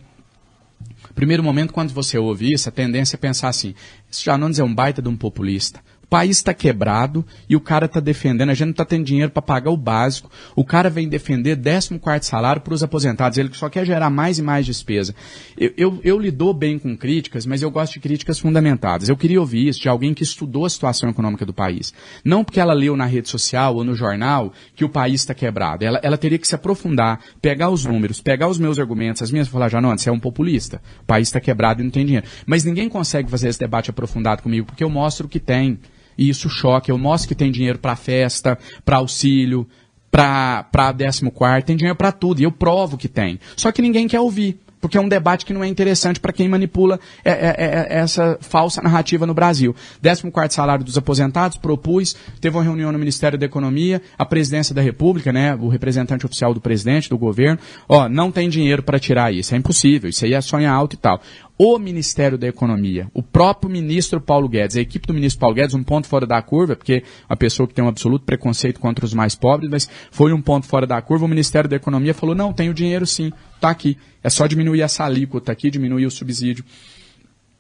primeiro 1.14 1.42
momento, 1.42 1.72
quando 1.72 1.92
você 1.92 2.18
ouve 2.18 2.52
isso, 2.52 2.68
a 2.68 2.72
tendência 2.72 3.16
é 3.16 3.18
pensar 3.18 3.48
assim: 3.48 3.74
esse 4.14 4.24
Janones 4.24 4.60
é 4.60 4.64
um 4.64 4.72
baita 4.72 5.02
de 5.02 5.08
um 5.08 5.16
populista 5.16 5.80
país 6.14 6.36
está 6.36 6.54
quebrado 6.54 7.26
e 7.48 7.56
o 7.56 7.60
cara 7.60 7.86
está 7.86 7.98
defendendo, 7.98 8.50
a 8.50 8.54
gente 8.54 8.66
não 8.66 8.70
está 8.70 8.84
tendo 8.84 9.02
dinheiro 9.02 9.32
para 9.32 9.42
pagar 9.42 9.72
o 9.72 9.76
básico. 9.76 10.30
O 10.54 10.64
cara 10.64 10.88
vem 10.88 11.08
defender 11.08 11.60
14 11.60 11.98
salário 12.20 12.62
para 12.62 12.72
os 12.72 12.84
aposentados, 12.84 13.36
ele 13.36 13.50
só 13.52 13.68
quer 13.68 13.84
gerar 13.84 14.10
mais 14.10 14.38
e 14.38 14.42
mais 14.42 14.64
despesa. 14.64 15.12
Eu, 15.58 15.72
eu, 15.76 16.00
eu 16.04 16.16
lido 16.16 16.54
bem 16.54 16.78
com 16.78 16.96
críticas, 16.96 17.44
mas 17.44 17.62
eu 17.62 17.70
gosto 17.70 17.94
de 17.94 17.98
críticas 17.98 18.38
fundamentadas. 18.38 19.08
Eu 19.08 19.16
queria 19.16 19.40
ouvir 19.40 19.66
isso 19.66 19.80
de 19.80 19.88
alguém 19.88 20.14
que 20.14 20.22
estudou 20.22 20.64
a 20.64 20.70
situação 20.70 21.10
econômica 21.10 21.44
do 21.44 21.52
país. 21.52 21.92
Não 22.24 22.44
porque 22.44 22.60
ela 22.60 22.74
leu 22.74 22.96
na 22.96 23.06
rede 23.06 23.28
social 23.28 23.74
ou 23.74 23.82
no 23.82 23.96
jornal 23.96 24.52
que 24.76 24.84
o 24.84 24.88
país 24.88 25.22
está 25.22 25.34
quebrado. 25.34 25.84
Ela, 25.84 25.98
ela 26.00 26.16
teria 26.16 26.38
que 26.38 26.46
se 26.46 26.54
aprofundar, 26.54 27.18
pegar 27.42 27.70
os 27.70 27.84
números, 27.84 28.20
pegar 28.20 28.46
os 28.46 28.60
meus 28.60 28.78
argumentos, 28.78 29.20
as 29.20 29.32
minhas, 29.32 29.48
falar, 29.48 29.68
Janone, 29.68 29.98
você 29.98 30.10
é 30.10 30.12
um 30.12 30.20
populista. 30.20 30.80
O 31.02 31.06
país 31.06 31.26
está 31.26 31.40
quebrado 31.40 31.80
e 31.80 31.84
não 31.84 31.90
tem 31.90 32.06
dinheiro. 32.06 32.26
Mas 32.46 32.62
ninguém 32.62 32.88
consegue 32.88 33.28
fazer 33.28 33.48
esse 33.48 33.58
debate 33.58 33.90
aprofundado 33.90 34.44
comigo, 34.44 34.64
porque 34.64 34.84
eu 34.84 34.88
mostro 34.88 35.26
o 35.26 35.28
que 35.28 35.40
tem. 35.40 35.76
E 36.16 36.28
isso 36.28 36.48
choca. 36.48 36.90
Eu 36.90 36.98
mostro 36.98 37.28
que 37.28 37.34
tem 37.34 37.50
dinheiro 37.50 37.78
para 37.78 37.96
festa, 37.96 38.58
para 38.84 38.96
auxílio, 38.96 39.66
para 40.14 40.64
14, 40.70 41.22
tem 41.64 41.76
dinheiro 41.76 41.96
para 41.96 42.12
tudo. 42.12 42.40
E 42.40 42.44
eu 42.44 42.52
provo 42.52 42.96
que 42.96 43.08
tem. 43.08 43.40
Só 43.56 43.72
que 43.72 43.82
ninguém 43.82 44.06
quer 44.06 44.20
ouvir. 44.20 44.60
porque 44.80 44.98
é 44.98 45.00
um 45.00 45.08
debate 45.08 45.46
que 45.46 45.54
não 45.54 45.64
é 45.64 45.66
interessante 45.66 46.20
para 46.20 46.30
quem 46.30 46.46
manipula 46.46 47.00
é, 47.24 47.30
é, 47.30 47.34
é, 47.34 47.54
é, 47.56 47.98
essa 48.00 48.36
falsa 48.40 48.82
narrativa 48.82 49.24
no 49.26 49.32
Brasil. 49.32 49.74
14 50.02 50.54
salário 50.54 50.84
dos 50.84 50.98
aposentados, 50.98 51.56
propus, 51.56 52.14
teve 52.38 52.54
uma 52.54 52.62
reunião 52.62 52.92
no 52.92 52.98
Ministério 52.98 53.38
da 53.38 53.46
Economia, 53.46 54.02
a 54.18 54.26
presidência 54.26 54.74
da 54.74 54.82
República, 54.82 55.32
né, 55.32 55.54
o 55.54 55.68
representante 55.68 56.26
oficial 56.26 56.52
do 56.52 56.60
presidente, 56.60 57.08
do 57.08 57.16
governo, 57.16 57.58
ó, 57.88 58.10
não 58.10 58.30
tem 58.30 58.46
dinheiro 58.46 58.82
para 58.82 58.98
tirar 58.98 59.32
isso, 59.32 59.54
é 59.54 59.58
impossível, 59.58 60.10
isso 60.10 60.22
aí 60.26 60.34
é 60.34 60.40
sonho 60.42 60.70
alto 60.70 60.94
e 60.94 60.98
tal 60.98 61.18
o 61.56 61.78
Ministério 61.78 62.36
da 62.36 62.48
Economia, 62.48 63.08
o 63.14 63.22
próprio 63.22 63.70
ministro 63.70 64.20
Paulo 64.20 64.48
Guedes, 64.48 64.76
a 64.76 64.80
equipe 64.80 65.06
do 65.06 65.14
ministro 65.14 65.40
Paulo 65.40 65.54
Guedes, 65.54 65.74
um 65.74 65.84
ponto 65.84 66.08
fora 66.08 66.26
da 66.26 66.42
curva, 66.42 66.74
porque 66.74 67.04
a 67.28 67.36
pessoa 67.36 67.68
que 67.68 67.74
tem 67.74 67.84
um 67.84 67.88
absoluto 67.88 68.24
preconceito 68.24 68.80
contra 68.80 69.04
os 69.04 69.14
mais 69.14 69.36
pobres, 69.36 69.70
mas 69.70 69.88
foi 70.10 70.32
um 70.32 70.42
ponto 70.42 70.66
fora 70.66 70.86
da 70.86 71.00
curva, 71.00 71.24
o 71.24 71.28
Ministério 71.28 71.70
da 71.70 71.76
Economia 71.76 72.12
falou, 72.12 72.34
não, 72.34 72.52
tem 72.52 72.68
o 72.68 72.74
dinheiro 72.74 73.06
sim, 73.06 73.32
está 73.54 73.70
aqui, 73.70 73.96
é 74.22 74.28
só 74.28 74.46
diminuir 74.46 74.80
essa 74.80 75.04
alíquota 75.04 75.52
aqui, 75.52 75.70
diminuir 75.70 76.06
o 76.06 76.10
subsídio 76.10 76.64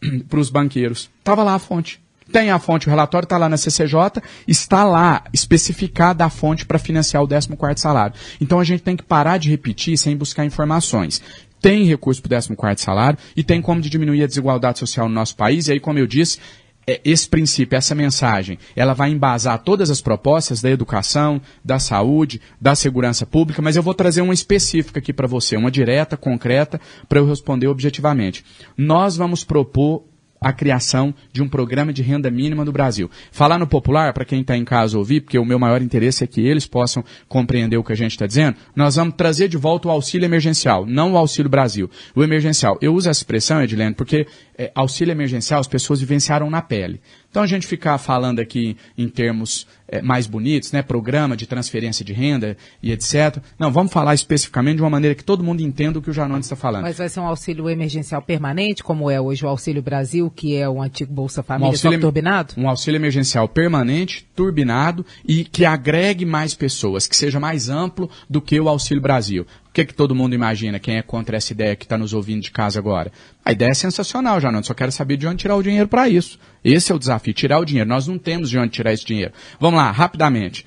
para 0.28 0.40
os 0.40 0.50
banqueiros. 0.50 1.08
Estava 1.20 1.44
lá 1.44 1.54
a 1.54 1.58
fonte. 1.58 2.02
Tem 2.32 2.50
a 2.50 2.58
fonte, 2.58 2.86
o 2.86 2.90
relatório 2.90 3.26
está 3.26 3.36
lá 3.36 3.50
na 3.50 3.58
CCJ, 3.58 4.22
está 4.48 4.82
lá 4.82 5.24
especificada 5.30 6.24
a 6.24 6.30
fonte 6.30 6.64
para 6.64 6.78
financiar 6.78 7.22
o 7.22 7.28
14 7.28 7.54
salário. 7.76 8.16
Então 8.40 8.58
a 8.58 8.64
gente 8.64 8.82
tem 8.82 8.96
que 8.96 9.02
parar 9.02 9.36
de 9.36 9.50
repetir 9.50 9.98
sem 9.98 10.16
buscar 10.16 10.42
informações 10.42 11.20
tem 11.64 11.84
recurso 11.84 12.20
para 12.20 12.38
o 12.38 12.56
14 12.56 12.82
salário 12.82 13.18
e 13.34 13.42
tem 13.42 13.62
como 13.62 13.80
de 13.80 13.88
diminuir 13.88 14.22
a 14.22 14.26
desigualdade 14.26 14.78
social 14.78 15.08
no 15.08 15.14
nosso 15.14 15.34
país. 15.34 15.66
E 15.66 15.72
aí, 15.72 15.80
como 15.80 15.98
eu 15.98 16.06
disse, 16.06 16.38
é, 16.86 17.00
esse 17.02 17.26
princípio, 17.26 17.74
essa 17.74 17.94
mensagem, 17.94 18.58
ela 18.76 18.92
vai 18.92 19.10
embasar 19.10 19.58
todas 19.62 19.88
as 19.88 20.02
propostas 20.02 20.60
da 20.60 20.70
educação, 20.70 21.40
da 21.64 21.78
saúde, 21.78 22.38
da 22.60 22.74
segurança 22.74 23.24
pública, 23.24 23.62
mas 23.62 23.76
eu 23.76 23.82
vou 23.82 23.94
trazer 23.94 24.20
uma 24.20 24.34
específica 24.34 24.98
aqui 24.98 25.10
para 25.10 25.26
você, 25.26 25.56
uma 25.56 25.70
direta, 25.70 26.18
concreta, 26.18 26.78
para 27.08 27.18
eu 27.18 27.26
responder 27.26 27.68
objetivamente. 27.68 28.44
Nós 28.76 29.16
vamos 29.16 29.42
propor 29.42 30.04
a 30.44 30.52
criação 30.52 31.14
de 31.32 31.42
um 31.42 31.48
programa 31.48 31.90
de 31.90 32.02
renda 32.02 32.30
mínima 32.30 32.66
no 32.66 32.70
Brasil. 32.70 33.10
Falar 33.32 33.58
no 33.58 33.66
popular, 33.66 34.12
para 34.12 34.26
quem 34.26 34.42
está 34.42 34.54
em 34.54 34.64
casa 34.64 34.98
ouvir, 34.98 35.22
porque 35.22 35.38
o 35.38 35.44
meu 35.44 35.58
maior 35.58 35.80
interesse 35.80 36.22
é 36.22 36.26
que 36.26 36.46
eles 36.46 36.66
possam 36.66 37.02
compreender 37.26 37.78
o 37.78 37.82
que 37.82 37.92
a 37.92 37.96
gente 37.96 38.10
está 38.10 38.26
dizendo, 38.26 38.58
nós 38.76 38.96
vamos 38.96 39.14
trazer 39.16 39.48
de 39.48 39.56
volta 39.56 39.88
o 39.88 39.90
auxílio 39.90 40.26
emergencial, 40.26 40.84
não 40.84 41.14
o 41.14 41.16
auxílio 41.16 41.50
Brasil. 41.50 41.90
O 42.14 42.22
emergencial. 42.22 42.76
Eu 42.82 42.94
uso 42.94 43.08
essa 43.08 43.20
expressão, 43.20 43.62
Edilene, 43.62 43.94
porque 43.94 44.26
é, 44.58 44.70
auxílio 44.74 45.12
emergencial 45.12 45.60
as 45.60 45.66
pessoas 45.66 46.00
vivenciaram 46.00 46.50
na 46.50 46.60
pele. 46.60 47.00
Então 47.30 47.42
a 47.42 47.46
gente 47.46 47.66
ficar 47.66 47.96
falando 47.96 48.38
aqui 48.38 48.76
em 48.98 49.08
termos 49.08 49.66
é, 49.94 50.02
mais 50.02 50.26
bonitos, 50.26 50.72
né, 50.72 50.82
programa 50.82 51.36
de 51.36 51.46
transferência 51.46 52.04
de 52.04 52.12
renda 52.12 52.56
e 52.82 52.90
etc. 52.90 53.38
Não, 53.56 53.70
vamos 53.70 53.92
falar 53.92 54.14
especificamente 54.14 54.76
de 54.76 54.82
uma 54.82 54.90
maneira 54.90 55.14
que 55.14 55.22
todo 55.22 55.44
mundo 55.44 55.60
entenda 55.60 55.98
o 55.98 56.02
que 56.02 56.10
o 56.10 56.12
Janones 56.12 56.46
está 56.46 56.56
falando. 56.56 56.82
Mas 56.82 56.98
vai 56.98 57.08
ser 57.08 57.20
um 57.20 57.26
auxílio 57.26 57.70
emergencial 57.70 58.20
permanente, 58.20 58.82
como 58.82 59.08
é 59.08 59.20
hoje 59.20 59.44
o 59.44 59.48
Auxílio 59.48 59.82
Brasil, 59.82 60.30
que 60.34 60.56
é 60.56 60.68
o 60.68 60.82
antigo 60.82 61.12
Bolsa 61.12 61.42
Família, 61.42 61.68
um 61.68 61.72
auxílio, 61.72 62.00
turbinado? 62.00 62.54
Um 62.56 62.68
auxílio 62.68 62.98
emergencial 62.98 63.48
permanente, 63.48 64.26
turbinado 64.34 65.06
e 65.24 65.44
que 65.44 65.64
agregue 65.64 66.24
mais 66.24 66.54
pessoas, 66.54 67.06
que 67.06 67.16
seja 67.16 67.38
mais 67.38 67.68
amplo 67.68 68.10
do 68.28 68.40
que 68.40 68.58
o 68.58 68.68
Auxílio 68.68 69.00
Brasil 69.00 69.46
que, 69.74 69.84
que 69.84 69.92
todo 69.92 70.14
mundo 70.14 70.36
imagina? 70.36 70.78
Quem 70.78 70.98
é 70.98 71.02
contra 71.02 71.36
essa 71.36 71.52
ideia 71.52 71.74
que 71.74 71.84
está 71.84 71.98
nos 71.98 72.12
ouvindo 72.12 72.40
de 72.40 72.52
casa 72.52 72.78
agora? 72.78 73.10
A 73.44 73.50
ideia 73.50 73.70
é 73.70 73.74
sensacional, 73.74 74.40
já 74.40 74.52
não. 74.52 74.62
Só 74.62 74.72
quero 74.72 74.92
saber 74.92 75.16
de 75.16 75.26
onde 75.26 75.38
tirar 75.38 75.56
o 75.56 75.62
dinheiro 75.62 75.88
para 75.88 76.08
isso. 76.08 76.38
Esse 76.62 76.92
é 76.92 76.94
o 76.94 76.98
desafio, 76.98 77.34
tirar 77.34 77.58
o 77.58 77.64
dinheiro. 77.64 77.88
Nós 77.88 78.06
não 78.06 78.16
temos 78.16 78.48
de 78.48 78.56
onde 78.56 78.70
tirar 78.70 78.92
esse 78.92 79.04
dinheiro. 79.04 79.32
Vamos 79.58 79.80
lá, 79.80 79.90
rapidamente. 79.90 80.64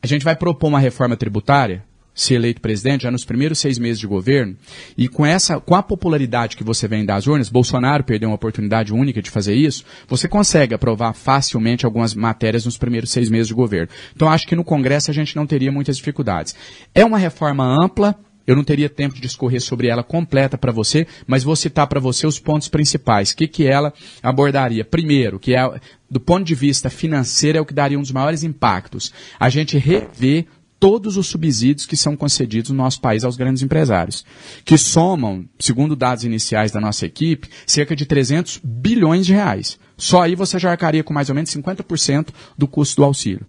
A 0.00 0.06
gente 0.06 0.24
vai 0.24 0.36
propor 0.36 0.68
uma 0.68 0.78
reforma 0.78 1.16
tributária 1.16 1.84
ser 2.20 2.34
eleito 2.34 2.60
presidente 2.60 3.02
já 3.02 3.10
nos 3.10 3.24
primeiros 3.24 3.58
seis 3.58 3.78
meses 3.78 3.98
de 3.98 4.06
governo, 4.06 4.56
e 4.96 5.08
com 5.08 5.24
essa, 5.24 5.58
com 5.58 5.74
a 5.74 5.82
popularidade 5.82 6.56
que 6.56 6.64
você 6.64 6.86
vem 6.86 7.04
das 7.04 7.26
urnas, 7.26 7.48
Bolsonaro 7.48 8.04
perdeu 8.04 8.28
uma 8.28 8.34
oportunidade 8.34 8.92
única 8.92 9.22
de 9.22 9.30
fazer 9.30 9.54
isso, 9.54 9.84
você 10.06 10.28
consegue 10.28 10.74
aprovar 10.74 11.12
facilmente 11.14 11.86
algumas 11.86 12.14
matérias 12.14 12.64
nos 12.64 12.76
primeiros 12.76 13.10
seis 13.10 13.30
meses 13.30 13.48
de 13.48 13.54
governo. 13.54 13.88
Então 14.14 14.28
acho 14.28 14.46
que 14.46 14.56
no 14.56 14.64
Congresso 14.64 15.10
a 15.10 15.14
gente 15.14 15.34
não 15.34 15.46
teria 15.46 15.72
muitas 15.72 15.96
dificuldades. 15.96 16.54
É 16.94 17.04
uma 17.04 17.18
reforma 17.18 17.64
ampla, 17.64 18.14
eu 18.46 18.56
não 18.56 18.64
teria 18.64 18.88
tempo 18.88 19.14
de 19.14 19.20
discorrer 19.20 19.60
sobre 19.60 19.88
ela 19.88 20.02
completa 20.02 20.58
para 20.58 20.72
você, 20.72 21.06
mas 21.26 21.44
vou 21.44 21.54
citar 21.54 21.86
para 21.86 22.00
você 22.00 22.26
os 22.26 22.38
pontos 22.38 22.68
principais. 22.68 23.30
O 23.30 23.36
que, 23.36 23.46
que 23.46 23.66
ela 23.66 23.92
abordaria? 24.22 24.84
Primeiro, 24.84 25.38
que 25.38 25.54
é, 25.54 25.80
do 26.10 26.18
ponto 26.18 26.44
de 26.44 26.54
vista 26.54 26.90
financeiro, 26.90 27.58
é 27.58 27.60
o 27.60 27.64
que 27.64 27.72
daria 27.72 27.98
um 27.98 28.02
dos 28.02 28.12
maiores 28.12 28.42
impactos. 28.42 29.12
A 29.38 29.48
gente 29.48 29.78
rever 29.78 30.46
todos 30.80 31.18
os 31.18 31.26
subsídios 31.26 31.86
que 31.86 31.96
são 31.96 32.16
concedidos 32.16 32.70
no 32.70 32.76
nosso 32.76 33.00
país 33.02 33.22
aos 33.22 33.36
grandes 33.36 33.62
empresários, 33.62 34.24
que 34.64 34.78
somam, 34.78 35.44
segundo 35.58 35.94
dados 35.94 36.24
iniciais 36.24 36.72
da 36.72 36.80
nossa 36.80 37.04
equipe, 37.04 37.48
cerca 37.66 37.94
de 37.94 38.06
300 38.06 38.60
bilhões 38.64 39.26
de 39.26 39.34
reais. 39.34 39.78
Só 39.98 40.22
aí 40.22 40.34
você 40.34 40.58
já 40.58 40.70
arcaria 40.70 41.04
com 41.04 41.12
mais 41.12 41.28
ou 41.28 41.34
menos 41.34 41.50
50% 41.50 42.28
do 42.56 42.66
custo 42.66 42.96
do 42.96 43.04
auxílio. 43.04 43.46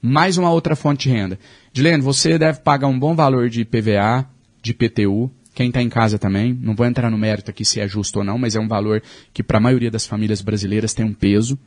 Mais 0.00 0.36
uma 0.36 0.52
outra 0.52 0.76
fonte 0.76 1.08
de 1.08 1.14
renda. 1.14 1.38
Dilene, 1.72 2.02
você 2.02 2.38
deve 2.38 2.60
pagar 2.60 2.86
um 2.86 2.98
bom 2.98 3.16
valor 3.16 3.48
de 3.48 3.62
IPVA, 3.62 4.28
de 4.62 4.72
IPTU, 4.72 5.32
quem 5.54 5.68
está 5.68 5.82
em 5.82 5.88
casa 5.88 6.18
também, 6.20 6.56
não 6.62 6.76
vou 6.76 6.86
entrar 6.86 7.10
no 7.10 7.18
mérito 7.18 7.50
aqui 7.50 7.64
se 7.64 7.80
é 7.80 7.88
justo 7.88 8.20
ou 8.20 8.24
não, 8.24 8.38
mas 8.38 8.54
é 8.54 8.60
um 8.60 8.68
valor 8.68 9.02
que 9.32 9.42
para 9.42 9.56
a 9.58 9.60
maioria 9.60 9.90
das 9.90 10.06
famílias 10.06 10.40
brasileiras 10.40 10.94
tem 10.94 11.04
um 11.04 11.12
peso. 11.12 11.58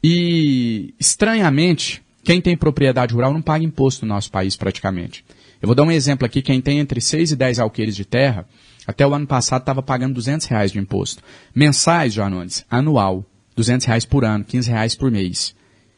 E, 0.00 0.94
estranhamente, 1.00 2.03
quem 2.24 2.40
tem 2.40 2.56
propriedade 2.56 3.12
rural 3.14 3.32
não 3.32 3.42
paga 3.42 3.64
imposto 3.64 4.04
no 4.04 4.14
nosso 4.14 4.30
país 4.30 4.56
praticamente. 4.56 5.24
Eu 5.60 5.66
vou 5.66 5.74
dar 5.74 5.82
um 5.82 5.90
exemplo 5.90 6.26
aqui, 6.26 6.42
quem 6.42 6.60
tem 6.60 6.78
entre 6.78 7.00
6 7.00 7.32
e 7.32 7.36
10 7.36 7.58
alqueires 7.58 7.94
de 7.94 8.04
terra, 8.04 8.46
até 8.86 9.06
o 9.06 9.14
ano 9.14 9.26
passado 9.26 9.60
estava 9.60 9.82
pagando 9.82 10.14
200 10.14 10.46
reais 10.46 10.72
de 10.72 10.78
imposto. 10.78 11.22
Mensais, 11.54 12.14
Joanones, 12.14 12.64
anual, 12.70 13.24
200 13.54 13.86
reais 13.86 14.04
por 14.04 14.24
ano, 14.24 14.44
15 14.44 14.70
reais 14.70 14.94
por 14.94 15.10
mês. 15.10 15.54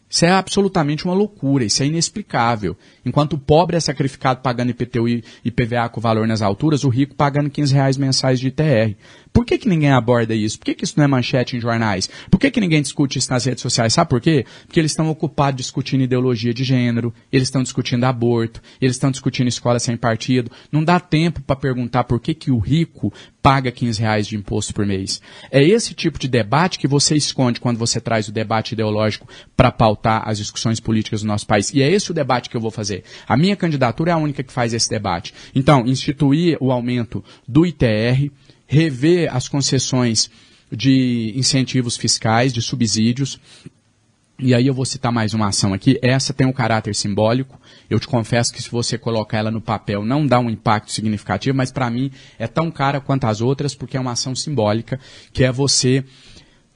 Isso 0.09 0.25
é 0.25 0.31
absolutamente 0.31 1.05
uma 1.05 1.15
loucura, 1.15 1.65
isso 1.65 1.83
é 1.83 1.87
inexplicável. 1.87 2.77
Enquanto 3.05 3.33
o 3.33 3.39
pobre 3.39 3.77
é 3.77 3.81
sacrificado 3.81 4.41
pagando 4.41 4.71
IPTU 4.71 5.09
e 5.09 5.25
IPVA 5.45 5.89
com 5.89 6.01
valor 6.01 6.29
nas 6.29 6.43
alturas, 6.43 6.85
o 6.85 6.89
rico 6.89 7.17
pagando 7.17 7.51
15 7.51 7.75
reais 7.75 7.97
mensais 7.97 8.39
de 8.39 8.49
ITR. 8.49 8.95
Por 9.37 9.45
que, 9.45 9.59
que 9.59 9.69
ninguém 9.69 9.91
aborda 9.91 10.35
isso? 10.35 10.59
Por 10.59 10.65
que, 10.65 10.75
que 10.77 10.85
isso 10.85 10.95
não 10.97 11.05
é 11.05 11.07
manchete 11.07 11.59
em 11.59 11.61
jornais? 11.61 12.09
Por 12.31 12.41
que, 12.41 12.51
que 12.51 12.59
ninguém 12.59 12.81
discute 12.81 13.19
isso 13.19 13.31
nas 13.31 13.45
redes 13.45 13.61
sociais? 13.61 13.93
Sabe 13.93 14.09
por 14.09 14.19
quê? 14.19 14.47
Porque 14.65 14.81
eles 14.81 14.93
estão 14.93 15.11
ocupados 15.11 15.59
discutindo 15.59 16.03
ideologia 16.03 16.55
de 16.55 16.65
gênero, 16.65 17.13
eles 17.31 17.49
estão 17.49 17.63
discutindo 17.63 18.05
aborto, 18.05 18.63
eles 18.81 18.97
estão 18.97 19.11
discutindo 19.11 19.49
escola 19.49 19.79
sem 19.79 19.95
partido. 19.95 20.51
Não 20.73 20.83
dá 20.83 20.99
tempo 20.99 21.43
para 21.43 21.55
perguntar 21.55 22.05
por 22.05 22.19
que, 22.19 22.33
que 22.33 22.51
o 22.51 22.59
rico 22.59 23.13
paga 23.43 23.71
15 23.71 24.01
reais 24.01 24.27
de 24.27 24.37
imposto 24.37 24.73
por 24.73 24.87
mês. 24.87 25.21
É 25.53 25.63
esse 25.63 25.93
tipo 25.93 26.19
de 26.19 26.29
debate 26.29 26.79
que 26.79 26.89
você 26.89 27.15
esconde 27.15 27.61
quando 27.61 27.77
você 27.77 28.01
traz 28.01 28.27
o 28.29 28.33
debate 28.33 28.73
ideológico 28.73 29.29
para 29.55 29.71
pautar 29.71 30.27
as 30.27 30.39
discussões 30.39 30.81
políticas 30.81 31.21
do 31.21 31.29
nosso 31.29 31.47
país. 31.47 31.73
E 31.75 31.83
é 31.83 31.89
esse 31.89 32.11
o 32.11 32.15
debate 32.15 32.49
que 32.49 32.57
eu 32.57 32.61
vou 32.61 32.71
fazer. 32.71 33.05
A 33.29 33.37
minha 33.37 33.55
candidatura 33.55 34.13
é 34.13 34.15
a 34.15 34.19
única 34.19 34.43
que 34.43 34.53
faz 34.53 34.73
esse 34.73 34.89
debate. 34.89 35.35
Então, 35.55 35.87
instituir 35.87 36.57
o 36.59 36.73
aumento 36.73 37.23
do 37.47 37.67
ITR, 37.67 38.33
rever 38.67 39.35
as 39.35 39.49
concessões 39.49 40.31
de 40.71 41.33
incentivos 41.37 41.97
fiscais, 41.97 42.53
de 42.53 42.61
subsídios. 42.61 43.39
E 44.39 44.55
aí 44.55 44.67
eu 44.67 44.75
vou 44.75 44.85
citar 44.85 45.11
mais 45.11 45.33
uma 45.33 45.49
ação 45.49 45.73
aqui. 45.73 45.99
Essa 46.03 46.35
tem 46.35 46.47
um 46.47 46.53
caráter 46.53 46.95
simbólico. 46.95 47.59
Eu 47.89 47.99
te 47.99 48.07
confesso 48.07 48.53
que 48.53 48.63
se 48.63 48.71
você 48.71 48.99
colocar 48.99 49.39
ela 49.39 49.51
no 49.51 49.61
papel 49.61 50.05
não 50.05 50.27
dá 50.27 50.39
um 50.39 50.51
impacto 50.51 50.93
significativo, 50.93 51.57
mas 51.57 51.71
para 51.71 51.89
mim 51.89 52.11
é 52.39 52.47
tão 52.47 52.71
cara 52.71 53.01
quanto 53.01 53.25
as 53.25 53.41
outras 53.41 53.75
porque 53.75 53.97
é 53.97 54.01
uma 54.01 54.13
ação 54.13 54.35
simbólica, 54.35 55.01
que 55.33 55.45
é 55.45 55.51
você 55.51 56.05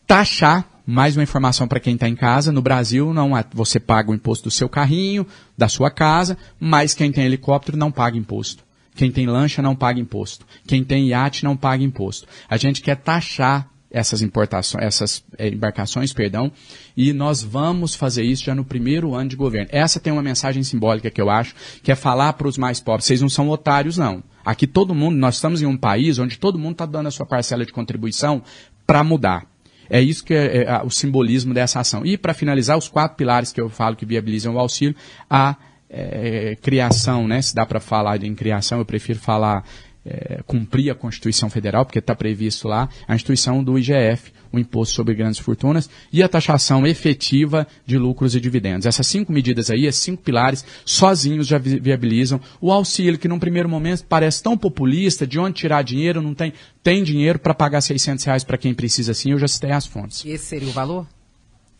taxar 0.07 0.66
mais 0.87 1.16
uma 1.16 1.22
informação 1.22 1.68
para 1.68 1.81
quem 1.81 1.94
está 1.94 2.09
em 2.09 2.16
casa. 2.16 2.50
No 2.50 2.62
Brasil, 2.62 3.12
não 3.12 3.33
você 3.53 3.79
paga 3.79 4.11
o 4.11 4.14
imposto 4.14 4.44
do 4.44 4.50
seu 4.50 4.68
carrinho, 4.68 5.26
da 5.57 5.68
sua 5.68 5.90
casa, 5.90 6.38
mas 6.59 6.94
quem 6.94 7.12
tem 7.12 7.24
helicóptero 7.24 7.76
não 7.76 7.92
paga 7.92 8.16
imposto. 8.16 8.64
Quem 8.94 9.11
tem 9.11 9.26
lancha 9.26 9.62
não 9.62 9.74
paga 9.74 10.00
imposto. 10.00 10.46
Quem 10.66 10.85
tem 10.85 11.09
iate 11.09 11.44
não 11.44 11.57
paga 11.57 11.83
imposto. 11.83 12.26
A 12.48 12.57
gente 12.57 12.83
quer 12.83 12.96
taxar 12.96 13.70
essas 13.90 14.22
importações, 14.22 14.85
essas 14.85 15.24
é, 15.37 15.48
embarcações, 15.48 16.12
perdão, 16.12 16.53
e 16.96 17.12
nós 17.12 17.42
vamos 17.42 17.94
fazer 17.94 18.22
isso 18.22 18.44
já 18.44 18.55
no 18.55 18.64
primeiro 18.64 19.14
ano 19.14 19.29
de 19.29 19.37
governo. 19.37 19.68
Essa 19.72 19.98
tem 19.98 20.12
uma 20.12 20.22
mensagem 20.22 20.62
simbólica 20.62 21.11
que 21.11 21.20
eu 21.20 21.29
acho, 21.29 21.55
que 21.83 21.90
é 21.90 21.96
falar 21.96 22.35
para 22.35 22.46
os 22.46 22.57
mais 22.57 22.81
pobres, 22.81 23.07
vocês 23.07 23.20
não 23.20 23.29
são 23.29 23.48
otários 23.48 23.98
não. 23.98 24.22
Aqui 24.44 24.66
todo 24.66 24.94
mundo, 24.94 25.16
nós 25.16 25.35
estamos 25.35 25.61
em 25.61 25.66
um 25.66 25.76
país 25.76 26.18
onde 26.18 26.38
todo 26.38 26.59
mundo 26.59 26.72
está 26.72 26.87
dando 26.87 27.09
a 27.09 27.11
sua 27.11 27.26
parcela 27.26 27.66
de 27.66 27.72
contribuição 27.72 28.42
para 28.87 29.03
mudar. 29.03 29.44
É 29.88 30.00
isso 30.00 30.24
que 30.24 30.33
é, 30.33 30.62
é, 30.62 30.83
o 30.85 30.90
simbolismo 30.90 31.53
dessa 31.53 31.81
ação. 31.81 32.07
E 32.07 32.16
para 32.16 32.33
finalizar, 32.33 32.79
os 32.79 32.88
quatro 32.88 33.16
pilares 33.16 33.53
que 33.53 33.61
eu 33.61 33.68
falo 33.68 33.96
que 33.96 34.07
viabilizam 34.07 34.55
o 34.55 34.59
auxílio, 34.59 34.94
a 35.29 35.57
é, 35.90 36.57
criação, 36.62 37.26
né? 37.26 37.42
Se 37.42 37.55
dá 37.55 37.66
para 37.66 37.81
falar 37.81 38.22
em 38.22 38.35
criação, 38.35 38.79
eu 38.79 38.85
prefiro 38.85 39.18
falar 39.18 39.64
é, 40.05 40.40
cumprir 40.46 40.90
a 40.90 40.94
Constituição 40.94 41.50
Federal, 41.50 41.85
porque 41.85 41.98
está 41.98 42.14
previsto 42.14 42.68
lá 42.68 42.88
a 43.07 43.14
instituição 43.14 43.62
do 43.62 43.79
IGF, 43.79 44.33
o 44.53 44.59
Imposto 44.59 44.94
sobre 44.94 45.14
Grandes 45.14 45.38
Fortunas, 45.38 45.90
e 46.12 46.22
a 46.22 46.29
taxação 46.29 46.87
efetiva 46.87 47.66
de 47.85 47.98
lucros 47.98 48.35
e 48.35 48.40
dividendos. 48.40 48.87
Essas 48.87 49.07
cinco 49.07 49.33
medidas 49.33 49.70
aí, 49.70 49.87
esses 49.87 50.03
cinco 50.03 50.22
pilares, 50.22 50.64
sozinhos 50.85 51.46
já 51.46 51.59
viabilizam 51.59 52.40
o 52.61 52.72
auxílio, 52.72 53.18
que 53.18 53.29
num 53.29 53.38
primeiro 53.38 53.68
momento 53.68 54.05
parece 54.09 54.42
tão 54.42 54.57
populista, 54.57 55.26
de 55.26 55.38
onde 55.38 55.57
tirar 55.57 55.83
dinheiro, 55.83 56.22
não 56.22 56.35
tem, 56.35 56.53
tem 56.83 57.05
dinheiro 57.05 57.38
para 57.38 57.55
pagar 57.55 57.81
600 57.81 58.24
reais 58.24 58.44
para 58.44 58.59
quem 58.59 58.74
precisa 58.74 59.14
sim, 59.14 59.33
eu 59.33 59.38
já 59.38 59.48
citei 59.48 59.70
as 59.70 59.87
fontes. 59.87 60.25
Esse 60.25 60.46
seria 60.46 60.69
o 60.69 60.73
valor? 60.73 61.06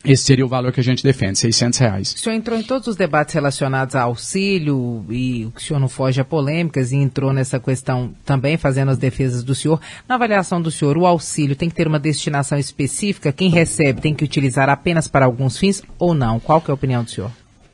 Esse 0.03 0.25
seria 0.25 0.47
o 0.47 0.49
valor 0.49 0.73
que 0.73 0.81
a 0.81 0.83
gente 0.83 1.03
defende, 1.03 1.39
600 1.39 1.79
reais. 1.79 2.15
O 2.15 2.19
senhor 2.19 2.35
entrou 2.35 2.59
em 2.59 2.63
todos 2.63 2.89
os 2.89 2.97
debates 2.97 3.35
relacionados 3.35 3.95
a 3.95 4.03
auxílio 4.03 5.05
e 5.11 5.45
o 5.55 5.61
senhor 5.61 5.79
não 5.79 5.89
foge 5.89 6.21
a 6.21 6.25
polêmicas 6.25 6.91
e 6.91 6.97
entrou 6.97 7.35
nessa 7.35 7.61
questão 7.61 8.15
também 8.25 8.57
fazendo 8.57 8.91
as 8.91 8.99
defesas 8.99 9.43
do 9.43 9.55
senhor. 9.55 9.79
Na 10.09 10.15
avaliação 10.15 10.61
do 10.61 10.71
senhor, 10.71 10.97
o 10.97 11.07
auxílio 11.07 11.55
tem 11.55 11.69
que 11.69 11.75
ter 11.75 11.87
uma 11.87 11.99
destinação 11.99 12.59
específica? 12.59 13.31
Quem 13.31 13.51
recebe 13.51 14.01
tem 14.01 14.15
que 14.15 14.25
utilizar 14.25 14.71
apenas 14.71 15.07
para 15.07 15.27
alguns 15.27 15.59
fins 15.59 15.83
ou 15.99 16.15
não? 16.15 16.41
Qual 16.41 16.63
que 16.63 16.71
é 16.71 16.73
a 16.73 16.75
opinião 16.75 17.05
do 17.05 17.11
senhor? 17.11 17.31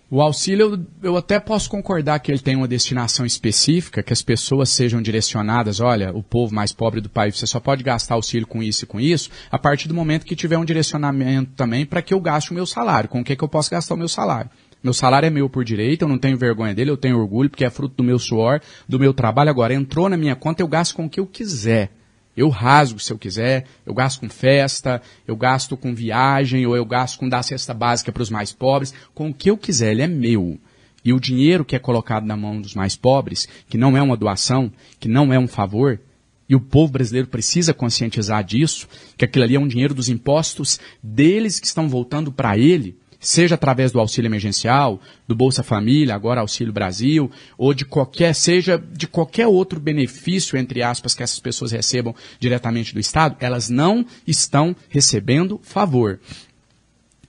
O 0.09 0.22
auxílio, 0.22 0.86
eu 1.02 1.16
até 1.16 1.40
posso 1.40 1.68
concordar 1.68 2.20
que 2.20 2.30
ele 2.30 2.38
tem 2.38 2.54
uma 2.54 2.68
destinação 2.68 3.26
específica, 3.26 4.04
que 4.04 4.12
as 4.12 4.22
pessoas 4.22 4.68
sejam 4.68 5.02
direcionadas, 5.02 5.80
olha, 5.80 6.16
o 6.16 6.22
povo 6.22 6.54
mais 6.54 6.70
pobre 6.70 7.00
do 7.00 7.09
país, 7.09 7.36
você 7.36 7.44
só 7.44 7.59
pode 7.59 7.82
gastar 7.82 8.14
auxílio 8.14 8.46
com 8.46 8.62
isso 8.62 8.84
e 8.84 8.86
com 8.86 9.00
isso, 9.00 9.30
a 9.50 9.59
partir 9.59 9.88
do 9.88 9.94
momento 9.94 10.24
que 10.24 10.36
tiver 10.36 10.57
um 10.59 10.64
direcionamento 10.64 11.50
também 11.57 11.84
para 11.84 12.00
que 12.02 12.14
eu 12.14 12.20
gaste 12.20 12.52
o 12.52 12.54
meu 12.54 12.66
salário, 12.66 13.09
com 13.09 13.20
o 13.20 13.24
que, 13.24 13.34
que 13.34 13.42
eu 13.42 13.48
posso 13.48 13.68
gastar 13.68 13.94
o 13.94 13.98
meu 13.98 14.07
salário. 14.07 14.48
Meu 14.80 14.94
salário 14.94 15.26
é 15.26 15.30
meu 15.30 15.50
por 15.50 15.64
direito, 15.64 16.02
eu 16.02 16.09
não 16.09 16.18
tenho 16.18 16.38
vergonha 16.38 16.72
dele, 16.72 16.90
eu 16.90 16.96
tenho 16.96 17.18
orgulho, 17.18 17.50
porque 17.50 17.64
é 17.64 17.70
fruto 17.70 17.96
do 17.96 18.04
meu 18.04 18.20
suor, 18.20 18.61
do 18.88 19.00
meu 19.00 19.12
trabalho. 19.12 19.50
Agora, 19.50 19.74
entrou 19.74 20.09
na 20.09 20.16
minha 20.16 20.36
conta, 20.36 20.62
eu 20.62 20.68
gasto 20.68 20.94
com 20.94 21.07
o 21.07 21.11
que 21.11 21.18
eu 21.18 21.26
quiser. 21.26 21.90
Eu 22.37 22.49
rasgo 22.49 23.01
se 23.01 23.12
eu 23.12 23.18
quiser, 23.18 23.64
eu 23.87 23.95
gasto 23.95 24.20
com 24.20 24.28
festa, 24.28 25.01
eu 25.26 25.34
gasto 25.34 25.76
com 25.76 25.95
viagem, 25.95 26.66
ou 26.66 26.76
eu 26.76 26.84
gasto 26.84 27.18
com 27.18 27.28
dar 27.28 27.43
cesta 27.43 27.72
básica 27.72 28.12
para 28.12 28.22
os 28.22 28.30
mais 28.30 28.53
pobres, 28.53 28.93
com 29.14 29.30
o 29.30 29.34
que 29.34 29.51
eu 29.51 29.57
quiser, 29.57 29.93
ele 29.93 30.03
é 30.03 30.07
meu. 30.07 30.59
E 31.05 31.12
o 31.12 31.20
dinheiro 31.20 31.64
que 31.64 31.76
é 31.76 31.78
colocado 31.78 32.26
na 32.26 32.37
mão 32.37 32.61
dos 32.61 32.74
mais 32.74 32.97
pobres, 32.97 33.49
que 33.68 33.78
não 33.78 33.97
é 33.97 34.03
uma 34.03 34.16
doação, 34.16 34.70
que 35.01 35.09
não 35.09 35.32
é 35.32 35.39
um 35.39 35.47
favor, 35.47 36.01
e 36.49 36.55
o 36.55 36.61
povo 36.61 36.93
brasileiro 36.93 37.28
precisa 37.28 37.72
conscientizar 37.72 38.45
disso, 38.45 38.87
que 39.16 39.24
aquilo 39.24 39.45
ali 39.45 39.57
é 39.57 39.61
um 39.61 39.66
dinheiro 39.66 39.95
dos 39.95 40.09
impostos 40.09 40.78
deles 41.03 41.59
que 41.59 41.66
estão 41.66 41.89
voltando 41.89 42.30
para 42.30 42.59
ele, 42.59 42.97
seja 43.26 43.56
através 43.56 43.90
do 43.90 43.98
auxílio 43.98 44.28
emergencial, 44.28 45.00
do 45.26 45.34
Bolsa 45.34 45.64
Família, 45.64 46.14
agora 46.14 46.40
Auxílio 46.40 46.72
Brasil, 46.72 47.28
ou 47.58 47.74
de 47.74 47.84
qualquer, 47.84 48.32
seja 48.32 48.78
de 48.78 49.08
qualquer 49.08 49.48
outro 49.48 49.80
benefício, 49.80 50.56
entre 50.56 50.80
aspas, 50.80 51.12
que 51.12 51.24
essas 51.24 51.40
pessoas 51.40 51.72
recebam 51.72 52.14
diretamente 52.38 52.94
do 52.94 53.00
Estado, 53.00 53.36
elas 53.40 53.68
não 53.68 54.06
estão 54.28 54.76
recebendo 54.88 55.60
favor. 55.64 56.20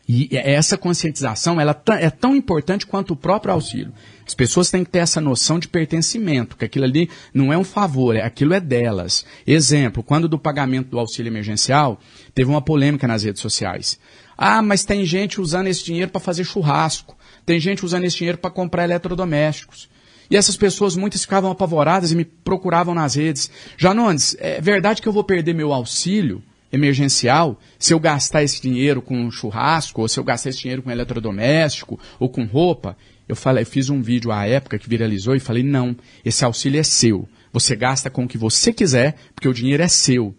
E 0.07 0.29
essa 0.31 0.77
conscientização 0.77 1.59
ela 1.59 1.75
é 1.99 2.09
tão 2.11 2.35
importante 2.35 2.85
quanto 2.85 3.11
o 3.11 3.15
próprio 3.15 3.51
auxílio. 3.51 3.91
As 4.25 4.35
pessoas 4.35 4.69
têm 4.69 4.83
que 4.83 4.91
ter 4.91 4.99
essa 4.99 5.19
noção 5.19 5.57
de 5.57 5.67
pertencimento, 5.67 6.55
que 6.55 6.63
aquilo 6.63 6.85
ali 6.85 7.09
não 7.33 7.51
é 7.51 7.57
um 7.57 7.63
favor, 7.63 8.15
é, 8.15 8.21
aquilo 8.21 8.53
é 8.53 8.59
delas. 8.59 9.25
Exemplo, 9.45 10.03
quando 10.03 10.29
do 10.29 10.37
pagamento 10.37 10.89
do 10.89 10.99
auxílio 10.99 11.29
emergencial, 11.29 11.99
teve 12.33 12.49
uma 12.49 12.61
polêmica 12.61 13.07
nas 13.07 13.23
redes 13.23 13.41
sociais. 13.41 13.99
Ah, 14.38 14.61
mas 14.61 14.85
tem 14.85 15.03
gente 15.03 15.41
usando 15.41 15.67
esse 15.67 15.83
dinheiro 15.83 16.11
para 16.11 16.21
fazer 16.21 16.43
churrasco. 16.43 17.17
Tem 17.45 17.59
gente 17.59 17.83
usando 17.83 18.03
esse 18.03 18.17
dinheiro 18.17 18.38
para 18.38 18.51
comprar 18.51 18.83
eletrodomésticos. 18.83 19.89
E 20.29 20.35
essas 20.35 20.57
pessoas, 20.57 20.95
muitas 20.95 21.21
ficavam 21.21 21.49
apavoradas 21.49 22.11
e 22.11 22.15
me 22.15 22.25
procuravam 22.25 22.93
nas 22.93 23.15
redes. 23.15 23.49
Janones, 23.77 24.35
é 24.39 24.59
verdade 24.61 25.01
que 25.01 25.07
eu 25.07 25.13
vou 25.13 25.23
perder 25.23 25.53
meu 25.53 25.73
auxílio 25.73 26.43
emergencial 26.71 27.57
se 27.79 27.93
eu 27.93 27.99
gastar 27.99 28.43
esse 28.43 28.61
dinheiro 28.61 29.01
com 29.01 29.31
churrasco, 29.31 30.01
ou 30.01 30.07
se 30.07 30.19
eu 30.19 30.23
gastar 30.23 30.49
esse 30.49 30.59
dinheiro 30.59 30.83
com 30.83 30.91
eletrodoméstico, 30.91 31.99
ou 32.19 32.29
com 32.29 32.45
roupa? 32.45 32.97
Eu 33.27 33.35
falei, 33.35 33.63
eu 33.63 33.67
fiz 33.67 33.89
um 33.89 34.01
vídeo 34.01 34.31
à 34.31 34.45
época 34.45 34.77
que 34.77 34.89
viralizou 34.89 35.35
e 35.35 35.39
falei, 35.39 35.63
não, 35.63 35.95
esse 36.23 36.43
auxílio 36.45 36.79
é 36.79 36.83
seu. 36.83 37.27
Você 37.51 37.75
gasta 37.75 38.09
com 38.09 38.25
o 38.25 38.27
que 38.27 38.38
você 38.38 38.71
quiser, 38.73 39.15
porque 39.33 39.47
o 39.47 39.53
dinheiro 39.53 39.81
é 39.81 39.88
seu. 39.88 40.35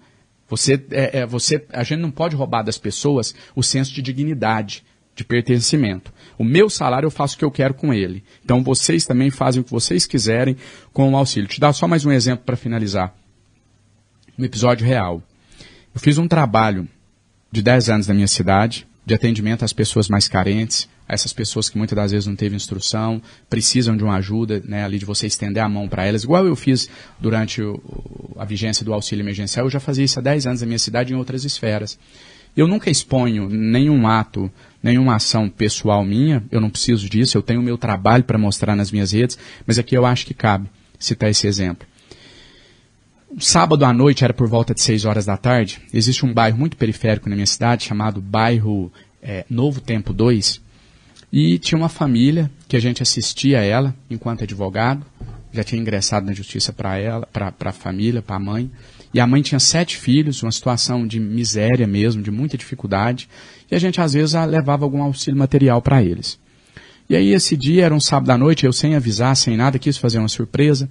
Você, 0.48 0.82
é, 0.90 1.20
é, 1.20 1.26
você, 1.26 1.64
a 1.70 1.82
gente 1.82 2.00
não 2.00 2.10
pode 2.10 2.34
roubar 2.34 2.62
das 2.62 2.78
pessoas 2.78 3.34
o 3.54 3.62
senso 3.62 3.92
de 3.92 4.00
dignidade, 4.00 4.84
de 5.14 5.24
pertencimento. 5.24 6.12
O 6.38 6.44
meu 6.44 6.70
salário 6.70 7.06
eu 7.06 7.10
faço 7.10 7.34
o 7.34 7.38
que 7.38 7.44
eu 7.44 7.50
quero 7.50 7.74
com 7.74 7.92
ele. 7.92 8.24
Então 8.44 8.62
vocês 8.62 9.04
também 9.04 9.30
fazem 9.30 9.60
o 9.60 9.64
que 9.64 9.70
vocês 9.70 10.06
quiserem 10.06 10.56
com 10.92 11.12
o 11.12 11.16
auxílio. 11.16 11.48
Te 11.48 11.60
dar 11.60 11.72
só 11.72 11.86
mais 11.86 12.04
um 12.06 12.12
exemplo 12.12 12.44
para 12.44 12.56
finalizar. 12.56 13.14
Um 14.38 14.44
episódio 14.44 14.86
real. 14.86 15.22
Eu 15.94 16.00
fiz 16.00 16.16
um 16.16 16.28
trabalho 16.28 16.88
de 17.50 17.62
10 17.62 17.90
anos 17.90 18.06
na 18.06 18.14
minha 18.14 18.28
cidade, 18.28 18.86
de 19.08 19.14
atendimento 19.14 19.64
às 19.64 19.72
pessoas 19.72 20.06
mais 20.06 20.28
carentes, 20.28 20.86
a 21.08 21.14
essas 21.14 21.32
pessoas 21.32 21.70
que 21.70 21.78
muitas 21.78 21.96
das 21.96 22.12
vezes 22.12 22.26
não 22.26 22.36
teve 22.36 22.54
instrução, 22.54 23.22
precisam 23.48 23.96
de 23.96 24.04
uma 24.04 24.16
ajuda, 24.16 24.62
né, 24.66 24.84
ali 24.84 24.98
de 24.98 25.06
você 25.06 25.26
estender 25.26 25.62
a 25.62 25.68
mão 25.68 25.88
para 25.88 26.04
elas, 26.06 26.24
igual 26.24 26.46
eu 26.46 26.54
fiz 26.54 26.90
durante 27.18 27.62
o, 27.62 27.80
a 28.38 28.44
vigência 28.44 28.84
do 28.84 28.92
auxílio 28.92 29.22
emergencial, 29.22 29.64
eu 29.64 29.70
já 29.70 29.80
fazia 29.80 30.04
isso 30.04 30.18
há 30.18 30.22
10 30.22 30.46
anos 30.46 30.60
na 30.60 30.66
minha 30.66 30.78
cidade 30.78 31.10
em 31.10 31.16
outras 31.16 31.42
esferas. 31.46 31.98
Eu 32.54 32.68
nunca 32.68 32.90
exponho 32.90 33.48
nenhum 33.48 34.06
ato, 34.06 34.50
nenhuma 34.82 35.16
ação 35.16 35.48
pessoal 35.48 36.04
minha, 36.04 36.44
eu 36.52 36.60
não 36.60 36.68
preciso 36.68 37.08
disso, 37.08 37.38
eu 37.38 37.42
tenho 37.42 37.60
o 37.60 37.64
meu 37.64 37.78
trabalho 37.78 38.24
para 38.24 38.36
mostrar 38.36 38.76
nas 38.76 38.92
minhas 38.92 39.12
redes, 39.12 39.38
mas 39.66 39.78
aqui 39.78 39.96
eu 39.96 40.04
acho 40.04 40.26
que 40.26 40.34
cabe 40.34 40.68
citar 40.98 41.30
esse 41.30 41.46
exemplo. 41.46 41.88
Sábado 43.38 43.84
à 43.84 43.92
noite, 43.92 44.24
era 44.24 44.32
por 44.32 44.48
volta 44.48 44.74
de 44.74 44.80
6 44.80 45.04
horas 45.04 45.26
da 45.26 45.36
tarde, 45.36 45.80
existe 45.92 46.24
um 46.24 46.32
bairro 46.32 46.58
muito 46.58 46.76
periférico 46.76 47.28
na 47.28 47.36
minha 47.36 47.46
cidade, 47.46 47.84
chamado 47.84 48.20
bairro 48.20 48.90
é, 49.22 49.44
Novo 49.50 49.80
Tempo 49.80 50.12
2, 50.12 50.60
e 51.32 51.58
tinha 51.58 51.78
uma 51.78 51.90
família 51.90 52.50
que 52.66 52.76
a 52.76 52.80
gente 52.80 53.02
assistia 53.02 53.60
a 53.60 53.62
ela 53.62 53.94
enquanto 54.08 54.44
advogado, 54.44 55.04
já 55.52 55.62
tinha 55.62 55.80
ingressado 55.80 56.26
na 56.26 56.32
justiça 56.32 56.72
para 56.72 56.98
ela, 56.98 57.26
para 57.26 57.52
a 57.60 57.72
família, 57.72 58.22
para 58.22 58.36
a 58.36 58.40
mãe. 58.40 58.70
E 59.12 59.20
a 59.20 59.26
mãe 59.26 59.40
tinha 59.40 59.58
sete 59.58 59.96
filhos, 59.96 60.42
uma 60.42 60.52
situação 60.52 61.06
de 61.06 61.18
miséria 61.18 61.86
mesmo, 61.86 62.22
de 62.22 62.30
muita 62.30 62.58
dificuldade. 62.58 63.28
E 63.70 63.74
a 63.74 63.78
gente 63.78 64.00
às 64.00 64.12
vezes 64.12 64.34
levava 64.46 64.84
algum 64.84 65.02
auxílio 65.02 65.38
material 65.38 65.80
para 65.80 66.02
eles. 66.02 66.38
E 67.08 67.16
aí 67.16 67.32
esse 67.32 67.56
dia 67.56 67.86
era 67.86 67.94
um 67.94 68.00
sábado 68.00 68.30
à 68.30 68.36
noite, 68.36 68.66
eu 68.66 68.72
sem 68.72 68.94
avisar, 68.94 69.34
sem 69.34 69.56
nada, 69.56 69.78
quis 69.78 69.96
fazer 69.96 70.18
uma 70.18 70.28
surpresa. 70.28 70.90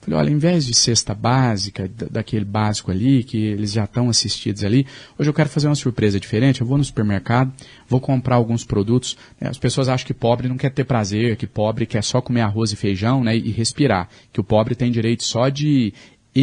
Falei, 0.00 0.18
olha, 0.18 0.30
em 0.30 0.38
vez 0.38 0.64
de 0.64 0.74
cesta 0.74 1.14
básica, 1.14 1.90
daquele 2.10 2.44
básico 2.44 2.90
ali, 2.90 3.24
que 3.24 3.36
eles 3.36 3.72
já 3.72 3.84
estão 3.84 4.08
assistidos 4.08 4.64
ali, 4.64 4.86
hoje 5.18 5.28
eu 5.28 5.34
quero 5.34 5.48
fazer 5.48 5.68
uma 5.68 5.74
surpresa 5.74 6.20
diferente. 6.20 6.60
Eu 6.60 6.66
vou 6.66 6.78
no 6.78 6.84
supermercado, 6.84 7.52
vou 7.88 8.00
comprar 8.00 8.36
alguns 8.36 8.64
produtos. 8.64 9.16
Né? 9.40 9.48
As 9.48 9.58
pessoas 9.58 9.88
acham 9.88 10.06
que 10.06 10.14
pobre 10.14 10.48
não 10.48 10.56
quer 10.56 10.70
ter 10.70 10.84
prazer, 10.84 11.36
que 11.36 11.46
pobre 11.46 11.84
quer 11.84 12.02
só 12.02 12.20
comer 12.20 12.42
arroz 12.42 12.72
e 12.72 12.76
feijão 12.76 13.22
né, 13.24 13.36
e 13.36 13.50
respirar. 13.50 14.08
Que 14.32 14.40
o 14.40 14.44
pobre 14.44 14.74
tem 14.74 14.90
direito 14.90 15.24
só 15.24 15.48
de 15.48 15.92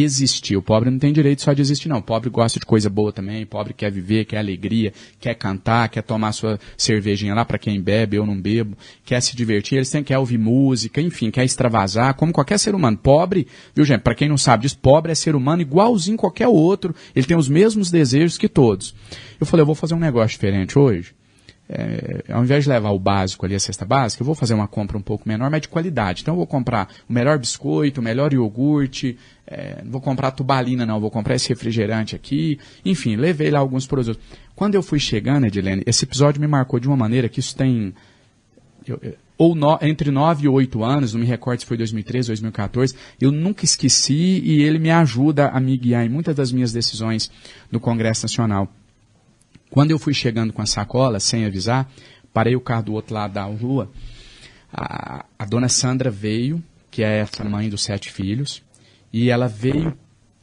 existir. 0.02 0.56
O 0.56 0.62
pobre 0.62 0.90
não 0.90 0.98
tem 0.98 1.12
direito 1.12 1.42
só 1.42 1.52
de 1.52 1.62
existir, 1.62 1.88
não. 1.88 1.98
O 1.98 2.02
pobre 2.02 2.28
gosta 2.30 2.58
de 2.58 2.66
coisa 2.66 2.90
boa 2.90 3.12
também. 3.12 3.44
O 3.44 3.46
pobre 3.46 3.72
quer 3.72 3.90
viver, 3.90 4.24
quer 4.24 4.38
alegria, 4.38 4.92
quer 5.20 5.34
cantar, 5.34 5.88
quer 5.88 6.02
tomar 6.02 6.32
sua 6.32 6.58
cervejinha 6.76 7.34
lá 7.34 7.44
para 7.44 7.58
quem 7.58 7.80
bebe, 7.80 8.16
eu 8.16 8.26
não 8.26 8.40
bebo, 8.40 8.76
quer 9.04 9.20
se 9.20 9.36
divertir, 9.36 9.76
eles 9.76 9.90
têm, 9.90 10.02
quer 10.02 10.18
ouvir 10.18 10.38
música, 10.38 11.00
enfim, 11.00 11.30
quer 11.30 11.44
extravasar, 11.44 12.14
como 12.14 12.32
qualquer 12.32 12.58
ser 12.58 12.74
humano. 12.74 12.96
Pobre, 12.96 13.46
viu 13.74 13.84
gente, 13.84 14.00
para 14.00 14.14
quem 14.14 14.28
não 14.28 14.38
sabe 14.38 14.62
disso, 14.62 14.78
pobre 14.78 15.12
é 15.12 15.14
ser 15.14 15.34
humano 15.34 15.62
igualzinho 15.62 16.16
qualquer 16.16 16.48
outro. 16.48 16.94
Ele 17.14 17.26
tem 17.26 17.36
os 17.36 17.48
mesmos 17.48 17.90
desejos 17.90 18.38
que 18.38 18.48
todos. 18.48 18.94
Eu 19.40 19.46
falei, 19.46 19.62
eu 19.62 19.66
vou 19.66 19.74
fazer 19.74 19.94
um 19.94 19.98
negócio 19.98 20.30
diferente 20.30 20.78
hoje 20.78 21.14
é, 21.68 22.24
ao 22.28 22.44
invés 22.44 22.64
de 22.64 22.70
levar 22.70 22.90
o 22.90 22.98
básico 22.98 23.44
ali, 23.44 23.54
a 23.54 23.60
cesta 23.60 23.84
básica, 23.84 24.22
eu 24.22 24.26
vou 24.26 24.34
fazer 24.34 24.54
uma 24.54 24.68
compra 24.68 24.96
um 24.96 25.02
pouco 25.02 25.28
menor, 25.28 25.50
mas 25.50 25.60
de 25.60 25.68
qualidade. 25.68 26.22
Então 26.22 26.34
eu 26.34 26.38
vou 26.38 26.46
comprar 26.46 26.88
o 27.08 27.12
melhor 27.12 27.38
biscoito, 27.38 28.00
o 28.00 28.04
melhor 28.04 28.32
iogurte, 28.32 29.18
é, 29.46 29.82
não 29.82 29.92
vou 29.92 30.00
comprar 30.00 30.30
tubalina 30.30 30.86
não, 30.86 31.00
vou 31.00 31.10
comprar 31.10 31.34
esse 31.34 31.48
refrigerante 31.48 32.14
aqui. 32.14 32.58
Enfim, 32.84 33.16
levei 33.16 33.50
lá 33.50 33.58
alguns 33.58 33.86
produtos. 33.86 34.22
Quando 34.54 34.74
eu 34.74 34.82
fui 34.82 34.98
chegando, 34.98 35.46
Edilene, 35.46 35.82
esse 35.86 36.04
episódio 36.04 36.40
me 36.40 36.46
marcou 36.46 36.78
de 36.78 36.86
uma 36.86 36.96
maneira 36.96 37.28
que 37.28 37.40
isso 37.40 37.56
tem... 37.56 37.92
Eu, 38.86 39.00
ou 39.38 39.54
no, 39.54 39.78
entre 39.82 40.10
9 40.10 40.46
e 40.46 40.48
8 40.48 40.82
anos, 40.82 41.12
não 41.12 41.20
me 41.20 41.26
recordo 41.26 41.60
se 41.60 41.66
foi 41.66 41.76
2013, 41.76 42.28
2014, 42.28 42.94
eu 43.20 43.30
nunca 43.30 43.66
esqueci 43.66 44.40
e 44.42 44.62
ele 44.62 44.78
me 44.78 44.90
ajuda 44.90 45.48
a 45.48 45.60
me 45.60 45.76
guiar 45.76 46.06
em 46.06 46.08
muitas 46.08 46.34
das 46.34 46.50
minhas 46.50 46.72
decisões 46.72 47.30
no 47.70 47.78
Congresso 47.78 48.24
Nacional. 48.24 48.72
Quando 49.76 49.90
eu 49.90 49.98
fui 49.98 50.14
chegando 50.14 50.54
com 50.54 50.62
a 50.62 50.66
sacola, 50.66 51.20
sem 51.20 51.44
avisar, 51.44 51.86
parei 52.32 52.56
o 52.56 52.60
carro 52.62 52.84
do 52.84 52.92
outro 52.94 53.12
lado 53.12 53.34
da 53.34 53.44
rua. 53.44 53.90
A, 54.72 55.26
a 55.38 55.44
dona 55.44 55.68
Sandra 55.68 56.10
veio, 56.10 56.64
que 56.90 57.02
é 57.02 57.18
essa 57.18 57.44
mãe 57.44 57.68
dos 57.68 57.82
sete 57.82 58.10
filhos, 58.10 58.62
e 59.12 59.28
ela 59.28 59.46
veio 59.46 59.94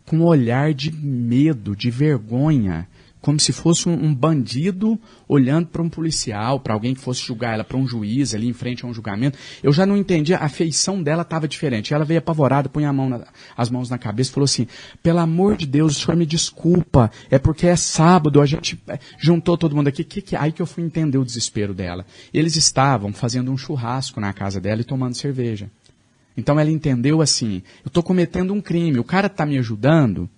com 0.05 0.17
um 0.17 0.23
olhar 0.23 0.71
de 0.71 0.91
medo, 0.91 1.75
de 1.75 1.89
vergonha, 1.89 2.87
como 3.23 3.39
se 3.39 3.53
fosse 3.53 3.87
um, 3.87 3.93
um 3.93 4.13
bandido 4.13 4.99
olhando 5.29 5.67
para 5.67 5.81
um 5.81 5.87
policial, 5.87 6.59
para 6.59 6.73
alguém 6.73 6.93
que 6.93 6.99
fosse 6.99 7.21
julgar 7.25 7.53
ela, 7.53 7.63
para 7.63 7.77
um 7.77 7.87
juiz 7.87 8.35
ali 8.35 8.49
em 8.49 8.53
frente 8.53 8.83
a 8.83 8.87
um 8.87 8.93
julgamento. 8.93 9.39
Eu 9.63 9.71
já 9.71 9.85
não 9.85 9.95
entendia, 9.95 10.37
a 10.39 10.49
feição 10.49 11.01
dela 11.01 11.21
estava 11.21 11.47
diferente. 11.47 11.93
Ela 11.93 12.03
veio 12.03 12.17
apavorada, 12.17 12.67
punha 12.67 12.91
mão 12.91 13.07
na, 13.07 13.25
as 13.55 13.69
mãos 13.69 13.89
na 13.89 13.97
cabeça 13.97 14.29
e 14.29 14.33
falou 14.33 14.43
assim: 14.43 14.67
pelo 15.01 15.19
amor 15.19 15.55
de 15.55 15.65
Deus, 15.65 15.95
o 15.95 15.99
senhor 16.01 16.17
me 16.17 16.25
desculpa, 16.25 17.09
é 17.31 17.39
porque 17.39 17.65
é 17.65 17.77
sábado, 17.77 18.41
a 18.41 18.45
gente 18.45 18.77
é, 18.89 18.99
juntou 19.17 19.57
todo 19.57 19.73
mundo 19.73 19.87
aqui. 19.87 20.03
Que, 20.03 20.21
que, 20.21 20.35
aí 20.35 20.51
que 20.51 20.61
eu 20.61 20.67
fui 20.67 20.83
entender 20.83 21.17
o 21.17 21.23
desespero 21.23 21.73
dela. 21.73 22.05
Eles 22.33 22.57
estavam 22.57 23.13
fazendo 23.13 23.53
um 23.53 23.57
churrasco 23.57 24.19
na 24.19 24.33
casa 24.33 24.59
dela 24.59 24.81
e 24.81 24.83
tomando 24.83 25.15
cerveja. 25.15 25.71
Então 26.35 26.59
ela 26.59 26.69
entendeu 26.69 27.21
assim: 27.21 27.63
eu 27.85 27.87
estou 27.87 28.03
cometendo 28.03 28.53
um 28.53 28.59
crime, 28.59 28.99
o 28.99 29.03
cara 29.05 29.27
está 29.27 29.45
me 29.45 29.57
ajudando 29.57 30.29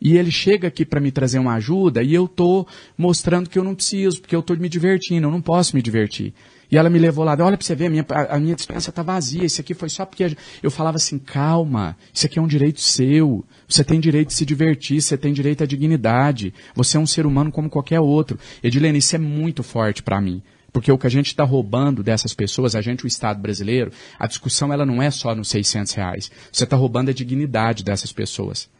e 0.00 0.16
ele 0.16 0.30
chega 0.30 0.68
aqui 0.68 0.84
para 0.84 1.00
me 1.00 1.10
trazer 1.10 1.38
uma 1.38 1.54
ajuda 1.54 2.02
e 2.02 2.14
eu 2.14 2.24
estou 2.24 2.66
mostrando 2.96 3.50
que 3.50 3.58
eu 3.58 3.64
não 3.64 3.74
preciso, 3.74 4.20
porque 4.20 4.34
eu 4.34 4.40
estou 4.40 4.56
me 4.56 4.68
divertindo, 4.68 5.26
eu 5.26 5.30
não 5.30 5.42
posso 5.42 5.76
me 5.76 5.82
divertir. 5.82 6.32
E 6.70 6.76
ela 6.76 6.88
me 6.88 6.98
levou 6.98 7.24
lá, 7.24 7.32
olha 7.32 7.56
para 7.56 7.66
você 7.66 7.74
ver, 7.74 7.86
a 7.86 7.90
minha, 7.90 8.06
a, 8.08 8.38
minha 8.38 8.54
dispensa 8.54 8.90
está 8.90 9.02
vazia, 9.02 9.44
isso 9.44 9.60
aqui 9.60 9.74
foi 9.74 9.88
só 9.88 10.06
porque 10.06 10.36
eu 10.62 10.70
falava 10.70 10.96
assim, 10.96 11.18
calma, 11.18 11.96
isso 12.14 12.26
aqui 12.26 12.38
é 12.38 12.42
um 12.42 12.46
direito 12.46 12.80
seu, 12.80 13.44
você 13.66 13.82
tem 13.82 13.98
direito 13.98 14.28
de 14.28 14.34
se 14.34 14.46
divertir, 14.46 15.02
você 15.02 15.18
tem 15.18 15.32
direito 15.32 15.64
à 15.64 15.66
dignidade, 15.66 16.54
você 16.74 16.96
é 16.96 17.00
um 17.00 17.06
ser 17.06 17.26
humano 17.26 17.50
como 17.50 17.68
qualquer 17.68 17.98
outro. 17.98 18.38
Edilene, 18.62 18.98
isso 18.98 19.16
é 19.16 19.18
muito 19.18 19.64
forte 19.64 20.02
para 20.02 20.20
mim. 20.20 20.40
Porque 20.72 20.92
o 20.92 20.96
que 20.96 21.08
a 21.08 21.10
gente 21.10 21.26
está 21.26 21.42
roubando 21.42 22.04
dessas 22.04 22.32
pessoas, 22.32 22.76
a 22.76 22.80
gente, 22.80 23.04
o 23.04 23.08
Estado 23.08 23.40
brasileiro, 23.42 23.90
a 24.16 24.28
discussão 24.28 24.72
ela 24.72 24.86
não 24.86 25.02
é 25.02 25.10
só 25.10 25.34
nos 25.34 25.48
600 25.48 25.92
reais. 25.94 26.30
Você 26.52 26.62
está 26.62 26.76
roubando 26.76 27.10
a 27.10 27.12
dignidade 27.12 27.82
dessas 27.82 28.12
pessoas. 28.12 28.70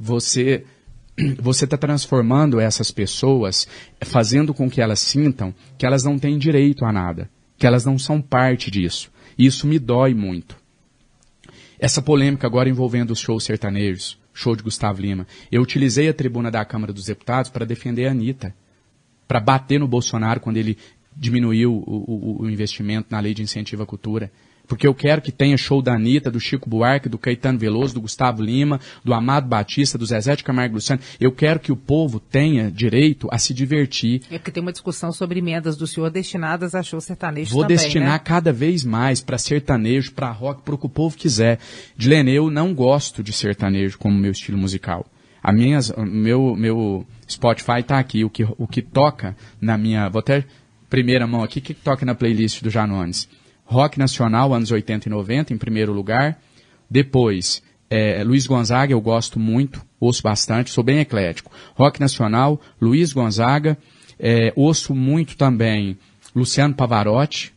Você 0.00 0.64
você 1.38 1.66
está 1.66 1.76
transformando 1.76 2.58
essas 2.58 2.90
pessoas, 2.90 3.68
fazendo 4.00 4.54
com 4.54 4.70
que 4.70 4.80
elas 4.80 5.00
sintam 5.00 5.54
que 5.76 5.84
elas 5.84 6.02
não 6.02 6.18
têm 6.18 6.38
direito 6.38 6.84
a 6.84 6.92
nada, 6.92 7.30
que 7.58 7.66
elas 7.66 7.84
não 7.84 7.98
são 7.98 8.22
parte 8.22 8.70
disso. 8.70 9.12
E 9.36 9.44
isso 9.44 9.66
me 9.66 9.78
dói 9.78 10.14
muito. 10.14 10.56
Essa 11.78 12.00
polêmica 12.00 12.46
agora 12.46 12.70
envolvendo 12.70 13.10
os 13.10 13.18
shows 13.18 13.44
sertanejos, 13.44 14.18
show 14.32 14.56
de 14.56 14.62
Gustavo 14.62 15.02
Lima. 15.02 15.26
Eu 15.52 15.62
utilizei 15.62 16.08
a 16.08 16.14
tribuna 16.14 16.50
da 16.50 16.64
Câmara 16.64 16.92
dos 16.92 17.04
Deputados 17.04 17.50
para 17.50 17.66
defender 17.66 18.06
a 18.06 18.12
Anitta, 18.12 18.54
para 19.28 19.40
bater 19.40 19.78
no 19.78 19.88
Bolsonaro 19.88 20.40
quando 20.40 20.56
ele 20.56 20.78
diminuiu 21.14 21.74
o, 21.74 22.38
o, 22.40 22.42
o 22.42 22.50
investimento 22.50 23.08
na 23.10 23.20
lei 23.20 23.34
de 23.34 23.42
incentivo 23.42 23.82
à 23.82 23.86
cultura 23.86 24.32
porque 24.70 24.86
eu 24.86 24.94
quero 24.94 25.20
que 25.20 25.32
tenha 25.32 25.56
show 25.56 25.82
da 25.82 25.94
Anitta, 25.94 26.30
do 26.30 26.38
Chico 26.38 26.70
Buarque, 26.70 27.08
do 27.08 27.18
Caetano 27.18 27.58
Veloso, 27.58 27.94
do 27.94 28.00
Gustavo 28.02 28.40
Lima, 28.40 28.78
do 29.04 29.12
Amado 29.12 29.48
Batista, 29.48 29.98
do 29.98 30.06
Zezé 30.06 30.36
de 30.36 30.44
Camargo 30.44 30.76
Luciano. 30.76 31.02
Eu 31.18 31.32
quero 31.32 31.58
que 31.58 31.72
o 31.72 31.76
povo 31.76 32.20
tenha 32.20 32.70
direito 32.70 33.26
a 33.32 33.36
se 33.36 33.52
divertir. 33.52 34.22
É 34.30 34.38
porque 34.38 34.52
tem 34.52 34.62
uma 34.62 34.70
discussão 34.70 35.12
sobre 35.12 35.40
emendas 35.40 35.76
do 35.76 35.88
senhor 35.88 36.08
destinadas 36.08 36.76
a 36.76 36.84
show 36.84 37.00
sertanejo 37.00 37.52
Vou 37.52 37.64
também, 37.64 37.78
destinar 37.78 38.12
né? 38.12 38.20
cada 38.20 38.52
vez 38.52 38.84
mais 38.84 39.20
para 39.20 39.38
sertanejo, 39.38 40.12
para 40.12 40.30
rock, 40.30 40.62
para 40.62 40.76
o 40.76 40.78
que 40.78 40.86
o 40.86 40.88
povo 40.88 41.16
quiser. 41.16 41.58
Dilene, 41.96 42.32
eu 42.32 42.48
não 42.48 42.72
gosto 42.72 43.24
de 43.24 43.32
sertanejo 43.32 43.98
como 43.98 44.16
meu 44.16 44.30
estilo 44.30 44.56
musical. 44.56 45.04
A 45.42 45.52
minhas, 45.52 45.92
meu, 45.96 46.54
meu 46.54 47.04
Spotify 47.28 47.80
está 47.80 47.98
aqui. 47.98 48.24
O 48.24 48.30
que, 48.30 48.46
o 48.56 48.68
que 48.68 48.82
toca 48.82 49.36
na 49.60 49.76
minha. 49.76 50.08
Vou 50.08 50.20
até 50.20 50.44
primeira 50.88 51.26
mão 51.26 51.42
aqui, 51.42 51.58
o 51.58 51.62
que, 51.62 51.74
que 51.74 51.80
toca 51.82 52.06
na 52.06 52.14
playlist 52.14 52.62
do 52.62 52.70
Janones? 52.70 53.28
Rock 53.70 54.00
nacional, 54.00 54.52
anos 54.52 54.72
80 54.72 55.08
e 55.08 55.10
90, 55.10 55.54
em 55.54 55.56
primeiro 55.56 55.92
lugar. 55.92 56.40
Depois, 56.90 57.62
é, 57.88 58.22
Luiz 58.24 58.44
Gonzaga, 58.44 58.92
eu 58.92 59.00
gosto 59.00 59.38
muito, 59.38 59.80
ouço 60.00 60.22
bastante, 60.24 60.70
sou 60.70 60.82
bem 60.82 60.98
eclético. 60.98 61.52
Rock 61.76 62.00
nacional, 62.00 62.60
Luiz 62.80 63.12
Gonzaga, 63.12 63.78
é, 64.18 64.52
ouço 64.56 64.92
muito 64.92 65.36
também 65.36 65.96
Luciano 66.34 66.74
Pavarotti. 66.74 67.52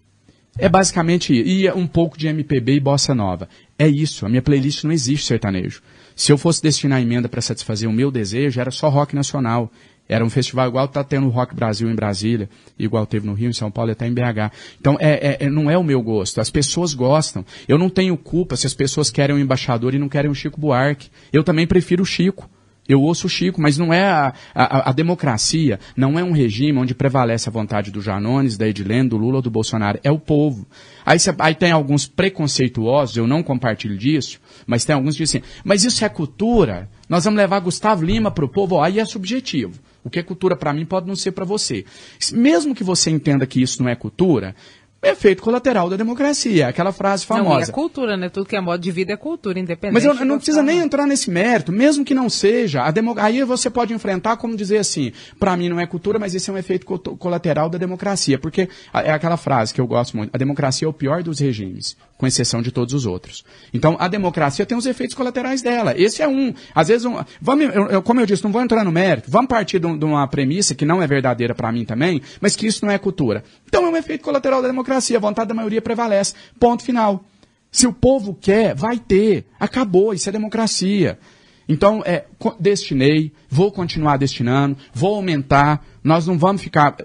É 0.55 0.69
basicamente, 0.69 1.33
e 1.33 1.67
um 1.71 1.87
pouco 1.87 2.15
de 2.15 2.27
MPB 2.27 2.75
e 2.75 2.79
bossa 2.79 3.15
nova. 3.15 3.49
É 3.77 3.87
isso, 3.87 4.23
a 4.23 4.29
minha 4.29 4.41
playlist 4.41 4.83
não 4.83 4.91
existe 4.91 5.25
sertanejo. 5.25 5.81
Se 6.15 6.31
eu 6.31 6.37
fosse 6.37 6.61
destinar 6.61 7.01
emenda 7.01 7.27
para 7.27 7.41
satisfazer 7.41 7.89
o 7.89 7.93
meu 7.93 8.11
desejo, 8.11 8.61
era 8.61 8.69
só 8.69 8.87
rock 8.87 9.15
nacional. 9.15 9.71
Era 10.07 10.23
um 10.23 10.29
festival 10.29 10.67
igual 10.67 10.85
está 10.85 11.03
tendo 11.03 11.27
o 11.27 11.29
Rock 11.29 11.55
Brasil 11.55 11.89
em 11.89 11.95
Brasília, 11.95 12.49
igual 12.77 13.05
teve 13.05 13.25
no 13.25 13.33
Rio, 13.33 13.49
em 13.49 13.53
São 13.53 13.71
Paulo 13.71 13.91
e 13.91 13.93
até 13.93 14.05
em 14.05 14.13
BH. 14.13 14.51
Então, 14.79 14.97
é, 14.99 15.13
é, 15.13 15.37
é, 15.45 15.49
não 15.49 15.71
é 15.71 15.77
o 15.77 15.83
meu 15.83 16.01
gosto. 16.01 16.41
As 16.41 16.49
pessoas 16.49 16.93
gostam. 16.93 17.45
Eu 17.67 17.77
não 17.77 17.89
tenho 17.89 18.17
culpa 18.17 18.55
se 18.55 18.67
as 18.67 18.73
pessoas 18.73 19.09
querem 19.09 19.35
um 19.35 19.39
embaixador 19.39 19.93
e 19.93 19.99
não 19.99 20.09
querem 20.09 20.29
o 20.29 20.35
Chico 20.35 20.59
Buarque. 20.59 21.09
Eu 21.31 21.43
também 21.43 21.65
prefiro 21.65 22.03
o 22.03 22.05
Chico. 22.05 22.49
Eu 22.87 23.01
ouço 23.01 23.27
o 23.27 23.29
Chico, 23.29 23.61
mas 23.61 23.77
não 23.77 23.93
é 23.93 24.03
a, 24.03 24.33
a, 24.53 24.89
a, 24.89 24.91
democracia, 24.91 25.79
não 25.95 26.19
é 26.19 26.23
um 26.23 26.33
regime 26.33 26.77
onde 26.77 26.93
prevalece 26.93 27.47
a 27.47 27.51
vontade 27.51 27.89
do 27.89 28.01
Janones, 28.01 28.57
da 28.57 28.67
Edilene, 28.67 29.07
do 29.07 29.15
Lula 29.15 29.37
ou 29.37 29.41
do 29.41 29.49
Bolsonaro, 29.49 29.99
é 30.03 30.11
o 30.11 30.19
povo. 30.19 30.67
Aí, 31.05 31.17
cê, 31.17 31.33
aí 31.39 31.55
tem 31.55 31.71
alguns 31.71 32.07
preconceituosos, 32.07 33.15
eu 33.15 33.25
não 33.25 33.41
compartilho 33.41 33.97
disso, 33.97 34.37
mas 34.67 34.83
tem 34.83 34.93
alguns 34.93 35.15
que 35.15 35.23
dizem 35.23 35.41
assim, 35.41 35.61
mas 35.63 35.85
isso 35.85 36.03
é 36.03 36.09
cultura? 36.09 36.89
Nós 37.07 37.23
vamos 37.23 37.37
levar 37.37 37.59
Gustavo 37.61 38.03
Lima 38.03 38.29
para 38.29 38.43
o 38.43 38.49
povo? 38.49 38.81
Aí 38.81 38.99
é 38.99 39.05
subjetivo. 39.05 39.79
O 40.03 40.09
que 40.09 40.19
é 40.19 40.23
cultura 40.23 40.55
para 40.55 40.73
mim 40.73 40.85
pode 40.85 41.07
não 41.07 41.15
ser 41.15 41.31
para 41.31 41.45
você. 41.45 41.85
Mesmo 42.31 42.75
que 42.75 42.83
você 42.83 43.09
entenda 43.09 43.45
que 43.45 43.61
isso 43.61 43.81
não 43.81 43.89
é 43.89 43.95
cultura, 43.95 44.55
efeito 45.03 45.43
colateral 45.43 45.89
da 45.89 45.97
democracia, 45.97 46.67
aquela 46.69 46.91
frase 46.91 47.25
famosa. 47.25 47.49
Não, 47.49 47.61
é 47.61 47.65
cultura, 47.67 48.15
né? 48.15 48.29
Tudo 48.29 48.45
que 48.45 48.55
é 48.55 48.61
modo 48.61 48.81
de 48.81 48.89
vida 48.89 49.13
é 49.13 49.17
cultura, 49.17 49.59
independente. 49.59 49.93
Mas 49.93 50.05
eu, 50.05 50.13
eu 50.13 50.25
não 50.25 50.37
precisa 50.37 50.63
nem 50.63 50.79
entrar 50.79 51.05
nesse 51.05 51.29
mérito, 51.29 51.71
mesmo 51.71 52.05
que 52.05 52.13
não 52.13 52.29
seja. 52.29 52.83
A 52.83 52.91
demo... 52.91 53.13
Aí 53.17 53.43
você 53.43 53.69
pode 53.69 53.93
enfrentar 53.93 54.37
como 54.37 54.55
dizer 54.55 54.77
assim, 54.77 55.11
para 55.37 55.57
mim 55.57 55.67
não 55.67 55.79
é 55.79 55.85
cultura, 55.85 56.17
mas 56.17 56.33
esse 56.33 56.49
é 56.49 56.53
um 56.53 56.57
efeito 56.57 56.85
colateral 56.85 57.69
da 57.69 57.77
democracia, 57.77 58.39
porque 58.39 58.69
é 58.93 59.11
aquela 59.11 59.35
frase 59.35 59.73
que 59.73 59.81
eu 59.81 59.87
gosto 59.87 60.15
muito, 60.15 60.29
a 60.33 60.37
democracia 60.37 60.85
é 60.85 60.89
o 60.89 60.93
pior 60.93 61.21
dos 61.21 61.39
regimes, 61.39 61.97
com 62.23 62.27
exceção 62.27 62.61
de 62.61 62.71
todos 62.71 62.93
os 62.93 63.05
outros. 63.05 63.43
Então, 63.73 63.97
a 63.99 64.07
democracia 64.07 64.65
tem 64.65 64.77
os 64.77 64.85
efeitos 64.85 65.13
colaterais 65.13 65.61
dela. 65.61 65.93
Esse 65.97 66.21
é 66.21 66.27
um. 66.27 66.53
Às 66.73 66.87
vezes, 66.87 67.05
um, 67.05 67.21
vamos, 67.41 67.65
eu, 67.65 67.87
eu, 67.89 68.01
como 68.01 68.21
eu 68.21 68.25
disse, 68.25 68.41
não 68.45 68.51
vou 68.51 68.61
entrar 68.61 68.85
no 68.85 68.93
mérito, 68.93 69.29
vamos 69.29 69.49
partir 69.49 69.77
de, 69.77 69.97
de 69.97 70.05
uma 70.05 70.25
premissa 70.25 70.73
que 70.73 70.85
não 70.85 71.01
é 71.01 71.07
verdadeira 71.07 71.53
para 71.53 71.69
mim 71.69 71.83
também, 71.83 72.21
mas 72.39 72.55
que 72.55 72.65
isso 72.65 72.85
não 72.85 72.93
é 72.93 72.97
cultura. 72.97 73.43
Então, 73.67 73.85
é 73.85 73.89
um 73.89 73.97
efeito 73.97 74.23
colateral 74.23 74.61
da 74.61 74.69
democracia 74.69 75.17
a 75.17 75.19
vontade 75.19 75.49
da 75.49 75.53
maioria 75.53 75.81
prevalece. 75.81 76.33
Ponto 76.57 76.81
final. 76.81 77.25
Se 77.69 77.85
o 77.85 77.91
povo 77.91 78.33
quer, 78.39 78.73
vai 78.73 78.97
ter. 78.97 79.45
Acabou, 79.59 80.13
isso 80.13 80.29
é 80.29 80.31
democracia. 80.31 81.19
Então, 81.67 82.01
é, 82.05 82.23
destinei, 82.57 83.33
vou 83.49 83.69
continuar 83.69 84.15
destinando, 84.15 84.77
vou 84.93 85.15
aumentar, 85.15 85.85
nós 86.01 86.25
não 86.25 86.37
vamos 86.37 86.61
ficar. 86.61 86.95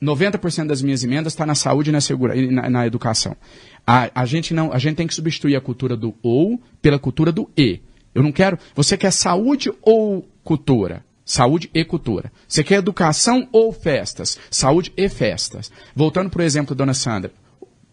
90% 0.00 0.66
das 0.66 0.80
minhas 0.80 1.02
emendas 1.02 1.32
está 1.32 1.44
na 1.44 1.56
saúde 1.56 1.90
e 1.90 1.92
na, 1.92 2.00
segura, 2.00 2.34
na, 2.52 2.70
na 2.70 2.86
educação. 2.86 3.36
A, 3.90 4.10
a, 4.14 4.26
gente 4.26 4.52
não, 4.52 4.70
a 4.70 4.78
gente 4.78 4.96
tem 4.96 5.06
que 5.06 5.14
substituir 5.14 5.56
a 5.56 5.62
cultura 5.62 5.96
do 5.96 6.14
ou 6.22 6.60
pela 6.82 6.98
cultura 6.98 7.32
do 7.32 7.48
e. 7.56 7.80
Eu 8.14 8.22
não 8.22 8.30
quero. 8.30 8.58
Você 8.74 8.98
quer 8.98 9.10
saúde 9.10 9.72
ou 9.80 10.28
cultura? 10.44 11.02
Saúde 11.24 11.70
e 11.72 11.82
cultura. 11.86 12.30
Você 12.46 12.62
quer 12.62 12.74
educação 12.74 13.48
ou 13.50 13.72
festas? 13.72 14.38
Saúde 14.50 14.92
e 14.94 15.08
festas. 15.08 15.72
Voltando 15.96 16.28
para 16.28 16.42
o 16.42 16.44
exemplo 16.44 16.74
da 16.74 16.84
dona 16.84 16.92
Sandra. 16.92 17.32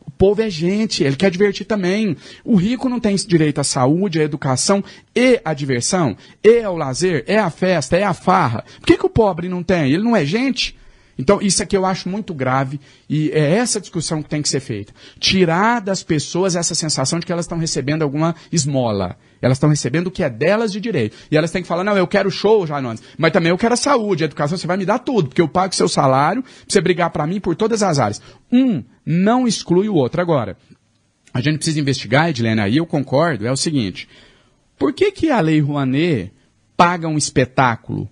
O 0.05 0.11
povo 0.11 0.41
é 0.41 0.49
gente, 0.49 1.01
ele 1.01 1.15
quer 1.15 1.31
divertir 1.31 1.65
também. 1.65 2.17
O 2.43 2.57
rico 2.57 2.89
não 2.89 2.99
tem 2.99 3.15
direito 3.15 3.61
à 3.61 3.63
saúde, 3.63 4.19
à 4.19 4.23
educação 4.25 4.83
e 5.15 5.39
à 5.45 5.53
diversão, 5.53 6.17
e 6.43 6.61
ao 6.61 6.75
lazer, 6.75 7.23
é 7.25 7.39
a 7.39 7.49
festa, 7.49 7.95
é 7.95 8.03
a 8.03 8.13
farra. 8.13 8.65
Por 8.81 8.87
que, 8.87 8.97
que 8.97 9.05
o 9.05 9.09
pobre 9.09 9.47
não 9.47 9.63
tem? 9.63 9.93
Ele 9.93 10.03
não 10.03 10.13
é 10.13 10.25
gente? 10.25 10.75
Então, 11.17 11.41
isso 11.41 11.63
aqui 11.63 11.77
eu 11.77 11.85
acho 11.85 12.09
muito 12.09 12.33
grave 12.33 12.79
e 13.09 13.29
é 13.31 13.55
essa 13.55 13.79
discussão 13.79 14.21
que 14.21 14.29
tem 14.29 14.41
que 14.41 14.49
ser 14.49 14.59
feita. 14.59 14.93
Tirar 15.19 15.79
das 15.79 16.03
pessoas 16.03 16.55
essa 16.55 16.75
sensação 16.75 17.19
de 17.19 17.25
que 17.25 17.31
elas 17.31 17.45
estão 17.45 17.57
recebendo 17.57 18.01
alguma 18.01 18.35
esmola. 18.51 19.17
Elas 19.41 19.57
estão 19.57 19.69
recebendo 19.69 20.07
o 20.07 20.11
que 20.11 20.23
é 20.23 20.29
delas 20.29 20.71
de 20.73 20.81
direito. 20.81 21.15
E 21.31 21.37
elas 21.37 21.51
têm 21.51 21.61
que 21.61 21.67
falar, 21.67 21.83
não, 21.83 21.97
eu 21.97 22.07
quero 22.07 22.29
show, 22.29 22.67
Janones, 22.67 23.01
mas 23.17 23.31
também 23.31 23.49
eu 23.49 23.57
quero 23.57 23.73
a 23.73 23.77
saúde, 23.77 24.23
a 24.23 24.25
educação, 24.25 24.57
você 24.57 24.67
vai 24.67 24.77
me 24.77 24.85
dar 24.85 24.99
tudo, 24.99 25.29
porque 25.29 25.41
eu 25.41 25.47
pago 25.47 25.73
seu 25.73 25.87
salário 25.87 26.43
pra 26.43 26.51
você 26.67 26.81
brigar 26.81 27.09
para 27.11 27.25
mim 27.25 27.39
por 27.39 27.55
todas 27.55 27.81
as 27.81 27.97
áreas. 27.97 28.21
Um 28.51 28.83
não 29.05 29.47
exclui 29.47 29.87
o 29.87 29.95
outro. 29.95 30.21
Agora, 30.21 30.57
a 31.33 31.39
gente 31.39 31.57
precisa 31.57 31.79
investigar, 31.79 32.29
Edilene, 32.29 32.59
aí 32.59 32.77
eu 32.77 32.85
concordo, 32.85 33.47
é 33.47 33.51
o 33.51 33.57
seguinte. 33.57 34.09
Por 34.77 34.91
que, 34.93 35.11
que 35.11 35.31
a 35.31 35.39
Lei 35.39 35.61
Rouanet 35.61 36.33
paga 36.75 37.07
um 37.07 37.17
espetáculo 37.17 38.09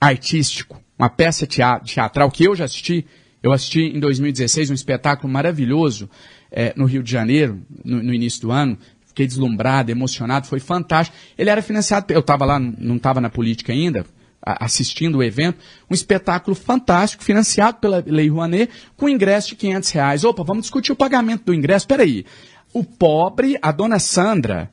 artístico 0.00 0.81
uma 1.02 1.10
peça 1.10 1.48
teatral 1.48 2.30
que 2.30 2.44
eu 2.44 2.54
já 2.54 2.64
assisti. 2.64 3.04
Eu 3.42 3.50
assisti 3.52 3.80
em 3.80 3.98
2016 3.98 4.70
um 4.70 4.74
espetáculo 4.74 5.32
maravilhoso 5.32 6.08
é, 6.48 6.72
no 6.76 6.84
Rio 6.84 7.02
de 7.02 7.10
Janeiro, 7.10 7.60
no, 7.84 8.00
no, 8.00 8.14
início 8.14 8.40
do 8.42 8.52
ano. 8.52 8.78
Fiquei 9.04 9.26
deslumbrado, 9.26 9.90
emocionado, 9.90 10.46
foi 10.46 10.60
fantástico. 10.60 11.16
Ele 11.36 11.50
era 11.50 11.60
financiado, 11.60 12.12
eu 12.12 12.20
estava 12.20 12.44
lá, 12.44 12.60
não 12.60 12.96
estava 12.96 13.20
na 13.20 13.28
política 13.28 13.72
ainda, 13.72 14.06
assistindo 14.40 15.18
o 15.18 15.22
evento, 15.24 15.58
um 15.90 15.94
espetáculo 15.94 16.54
fantástico, 16.54 17.24
financiado 17.24 17.78
pela 17.78 18.02
Lei 18.06 18.28
Rouanet, 18.28 18.72
com 18.96 19.08
ingresso 19.08 19.48
de 19.48 19.56
500 19.56 19.90
reais. 19.90 20.24
Opa, 20.24 20.44
vamos 20.44 20.62
discutir 20.62 20.92
o 20.92 20.96
pagamento 20.96 21.44
do 21.46 21.52
ingresso. 21.52 21.86
Peraí, 21.86 22.24
o 22.72 22.84
pobre, 22.84 23.58
a 23.60 23.72
dona 23.72 23.98
Sandra, 23.98 24.70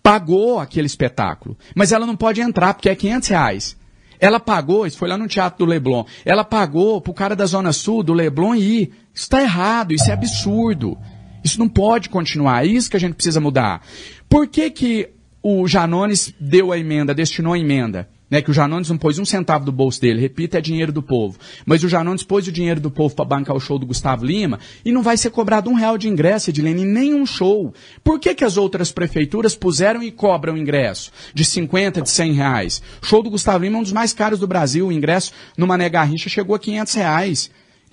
pagou 0.00 0.60
aquele 0.60 0.86
espetáculo, 0.86 1.58
mas 1.74 1.90
ela 1.90 2.06
não 2.06 2.14
pode 2.14 2.40
entrar 2.40 2.74
porque 2.74 2.88
é 2.88 2.94
500 2.94 3.28
reais. 3.28 3.83
Ela 4.18 4.40
pagou, 4.40 4.86
isso 4.86 4.98
foi 4.98 5.08
lá 5.08 5.16
no 5.16 5.28
Teatro 5.28 5.64
do 5.64 5.70
Leblon, 5.70 6.04
ela 6.24 6.44
pagou 6.44 7.00
pro 7.00 7.12
cara 7.12 7.34
da 7.34 7.46
Zona 7.46 7.72
Sul, 7.72 8.02
do 8.02 8.12
Leblon, 8.12 8.54
ir. 8.54 8.92
Isso 9.12 9.24
está 9.24 9.42
errado, 9.42 9.92
isso 9.92 10.10
é 10.10 10.12
absurdo. 10.12 10.96
Isso 11.44 11.58
não 11.58 11.68
pode 11.68 12.08
continuar, 12.08 12.64
é 12.64 12.68
isso 12.68 12.90
que 12.90 12.96
a 12.96 13.00
gente 13.00 13.14
precisa 13.14 13.40
mudar. 13.40 13.82
Por 14.28 14.46
que, 14.48 14.70
que 14.70 15.10
o 15.42 15.68
Janones 15.68 16.34
deu 16.40 16.72
a 16.72 16.78
emenda, 16.78 17.14
destinou 17.14 17.52
a 17.52 17.58
emenda? 17.58 18.08
Né, 18.34 18.42
que 18.42 18.50
o 18.50 18.52
Janones 18.52 18.88
não 18.88 18.98
pôs 18.98 19.16
um 19.20 19.24
centavo 19.24 19.64
do 19.64 19.70
bolso 19.70 20.00
dele, 20.00 20.20
repita, 20.20 20.58
é 20.58 20.60
dinheiro 20.60 20.90
do 20.90 21.00
povo. 21.00 21.38
Mas 21.64 21.84
o 21.84 21.88
Janones 21.88 22.24
pôs 22.24 22.48
o 22.48 22.50
dinheiro 22.50 22.80
do 22.80 22.90
povo 22.90 23.14
para 23.14 23.24
bancar 23.24 23.54
o 23.54 23.60
show 23.60 23.78
do 23.78 23.86
Gustavo 23.86 24.26
Lima 24.26 24.58
e 24.84 24.90
não 24.90 25.04
vai 25.04 25.16
ser 25.16 25.30
cobrado 25.30 25.70
um 25.70 25.74
real 25.74 25.96
de 25.96 26.08
ingresso, 26.08 26.50
Edilene, 26.50 26.82
em 26.82 26.84
nenhum 26.84 27.24
show. 27.24 27.72
Por 28.02 28.18
que, 28.18 28.34
que 28.34 28.42
as 28.42 28.56
outras 28.56 28.90
prefeituras 28.90 29.54
puseram 29.54 30.02
e 30.02 30.10
cobram 30.10 30.56
ingresso 30.56 31.12
de 31.32 31.44
50, 31.44 32.02
de 32.02 32.10
100 32.10 32.32
reais? 32.32 32.82
O 33.00 33.06
show 33.06 33.22
do 33.22 33.30
Gustavo 33.30 33.62
Lima 33.62 33.76
é 33.76 33.80
um 33.80 33.84
dos 33.84 33.92
mais 33.92 34.12
caros 34.12 34.40
do 34.40 34.48
Brasil, 34.48 34.88
o 34.88 34.92
ingresso 34.92 35.30
no 35.56 35.68
Mané 35.68 35.88
Garrincha 35.88 36.28
chegou 36.28 36.56
a 36.56 36.58
500 36.58 36.94
reais. 36.94 37.50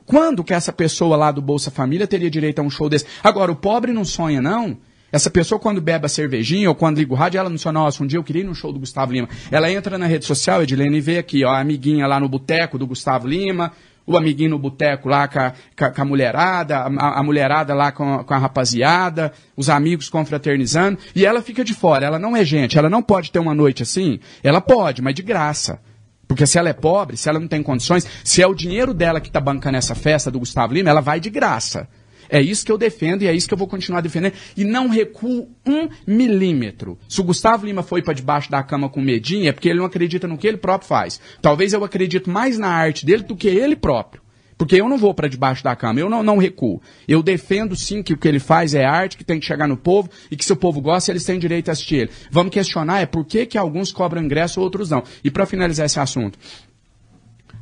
Quando 0.08 0.44
que 0.44 0.56
essa 0.56 0.74
pessoa 0.74 1.16
lá 1.16 1.32
do 1.32 1.40
Bolsa 1.40 1.70
Família 1.70 2.08
teria 2.08 2.32
direito 2.32 2.58
a 2.58 2.64
um 2.64 2.70
show 2.72 2.90
desse? 2.90 3.06
Agora, 3.24 3.52
o 3.52 3.56
pobre 3.56 3.94
não 3.94 4.04
sonha, 4.04 4.42
não? 4.42 4.76
Essa 5.12 5.30
pessoa, 5.30 5.60
quando 5.60 5.82
bebe 5.82 6.06
a 6.06 6.10
cervejinha 6.10 6.70
ou 6.70 6.76
quando 6.76 6.98
liga 6.98 7.12
o 7.12 7.16
rádio, 7.16 7.38
ela 7.38 7.50
não 7.50 7.58
sonha, 7.58 7.74
nossa, 7.74 8.04
um 8.04 8.08
dia 8.08 8.18
eu 8.18 8.24
queria 8.24 8.44
ir 8.44 8.46
no 8.46 8.56
show 8.56 8.72
do 8.72 8.80
Gustavo 8.80 9.12
Lima. 9.12 9.28
Ela 9.52 9.70
entra 9.70 9.98
na 9.98 10.06
rede 10.06 10.26
social, 10.26 10.64
Edilene, 10.64 10.98
e 10.98 11.02
vê 11.02 11.18
aqui, 11.18 11.44
ó, 11.44 11.50
a 11.50 11.60
amiguinha 11.60 12.08
lá 12.08 12.20
no 12.20 12.30
boteco 12.30 12.78
do 12.78 12.88
Gustavo 12.88 13.28
Lima, 13.28 13.74
o 14.06 14.16
amiguinho 14.18 14.52
no 14.52 14.60
boteco 14.60 15.10
lá 15.10 15.28
com 15.28 15.40
a, 15.40 15.52
com 15.92 16.02
a 16.02 16.06
mulherada, 16.06 16.78
a, 16.78 17.20
a, 17.20 17.24
mulherada 17.24 17.74
lá 17.74 17.92
com, 17.92 18.24
com 18.24 18.34
a 18.34 18.38
rapaziada, 18.38 19.34
os 19.56 19.70
amigos 19.70 20.10
confraternizando, 20.10 20.98
e 21.14 21.26
ela 21.26 21.42
fica 21.42 21.64
de 21.64 21.74
fora. 21.74 22.06
Ela 22.06 22.18
não 22.18 22.36
é 22.36 22.44
gente, 22.46 22.78
ela 22.78 22.90
não 22.90 23.02
pode 23.02 23.32
ter 23.32 23.40
uma 23.40 23.54
noite 23.54 23.84
assim. 23.84 24.20
Ela 24.42 24.62
pode, 24.62 25.02
mas 25.02 25.14
de 25.14 25.22
graça. 25.22 25.80
Porque 26.28 26.48
se 26.48 26.58
ela 26.58 26.70
é 26.70 26.74
pobre, 26.74 27.18
se 27.18 27.28
ela 27.28 27.40
não 27.40 27.48
tem 27.48 27.62
condições, 27.62 28.08
se 28.24 28.42
é 28.42 28.48
o 28.48 28.56
dinheiro 28.56 28.94
dela 28.94 29.20
que 29.20 29.28
está 29.28 29.42
bancando 29.42 29.78
essa 29.78 29.94
festa 29.94 30.32
do 30.32 30.40
Gustavo 30.40 30.74
Lima, 30.74 30.90
ela 30.90 31.02
vai 31.02 31.20
de 31.20 31.30
graça. 31.30 31.90
É 32.32 32.42
isso 32.42 32.66
que 32.66 32.72
eu 32.72 32.78
defendo 32.78 33.24
e 33.24 33.28
é 33.28 33.36
isso 33.36 33.46
que 33.46 33.54
eu 33.54 33.58
vou 33.58 33.68
continuar 33.68 34.00
defendendo. 34.00 34.34
E 34.56 34.64
não 34.64 34.88
recuo 34.88 35.50
um 35.66 35.90
milímetro. 36.08 36.98
Se 37.10 37.20
o 37.20 37.24
Gustavo 37.26 37.66
Lima 37.66 37.84
foi 37.84 38.02
para 38.02 38.14
debaixo 38.14 38.50
da 38.50 38.64
cama 38.64 38.88
com 38.88 39.02
medinho, 39.02 39.50
é 39.50 39.52
porque 39.52 39.68
ele 39.68 39.80
não 39.80 39.86
acredita 39.86 40.30
no 40.30 40.38
que 40.38 40.48
ele 40.48 40.56
próprio 40.56 40.88
faz. 40.88 41.20
Talvez 41.42 41.74
eu 41.74 41.84
acredite 41.84 42.30
mais 42.30 42.58
na 42.58 42.70
arte 42.70 43.06
dele 43.06 43.24
do 43.24 43.36
que 43.36 43.50
ele 43.50 43.76
próprio. 43.76 44.22
Porque 44.62 44.76
eu 44.76 44.88
não 44.88 44.98
vou 44.98 45.12
para 45.12 45.28
debaixo 45.28 45.64
da 45.64 45.76
cama, 45.76 46.00
eu 46.00 46.08
não, 46.08 46.22
não 46.22 46.38
recuo. 46.38 46.80
Eu 47.08 47.24
defendo 47.24 47.76
sim 47.76 48.04
que 48.04 48.14
o 48.14 48.18
que 48.18 48.28
ele 48.28 48.40
faz 48.40 48.76
é 48.76 48.86
arte, 48.86 49.18
que 49.18 49.24
tem 49.24 49.40
que 49.40 49.46
chegar 49.46 49.68
no 49.68 49.76
povo 49.76 50.08
e 50.30 50.38
que 50.38 50.46
se 50.46 50.54
o 50.54 50.56
povo 50.56 50.80
gosta, 50.80 51.12
eles 51.12 51.26
têm 51.26 51.40
direito 51.40 51.70
a 51.70 51.72
assistir 51.72 51.96
ele. 51.96 52.12
Vamos 52.30 52.54
questionar 52.54 53.02
é 53.02 53.08
por 53.08 53.26
que, 53.26 53.48
que 53.48 53.58
alguns 53.58 53.92
cobram 53.92 54.24
ingresso 54.24 54.60
e 54.60 54.62
outros 54.62 54.92
não. 54.92 55.04
E 55.24 55.32
para 55.32 55.48
finalizar 55.48 55.88
esse 55.88 56.00
assunto, 56.00 56.38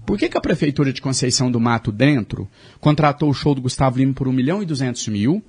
por 0.09 0.17
que, 0.17 0.27
que, 0.27 0.35
a 0.39 0.41
Prefeitura 0.41 0.91
de 0.91 1.03
Conceição 1.03 1.51
do 1.51 1.59
Mato 1.59 1.91
Dentro 1.91 2.49
contratou 2.79 3.29
o 3.29 3.33
show 3.33 3.53
do 3.53 3.61
Gustavo 3.61 3.99
Lima 3.99 4.11
por 4.11 4.27
1 4.27 4.33
milhão 4.33 4.63
e 4.63 4.65
200 4.65 5.07
mil 5.09 5.39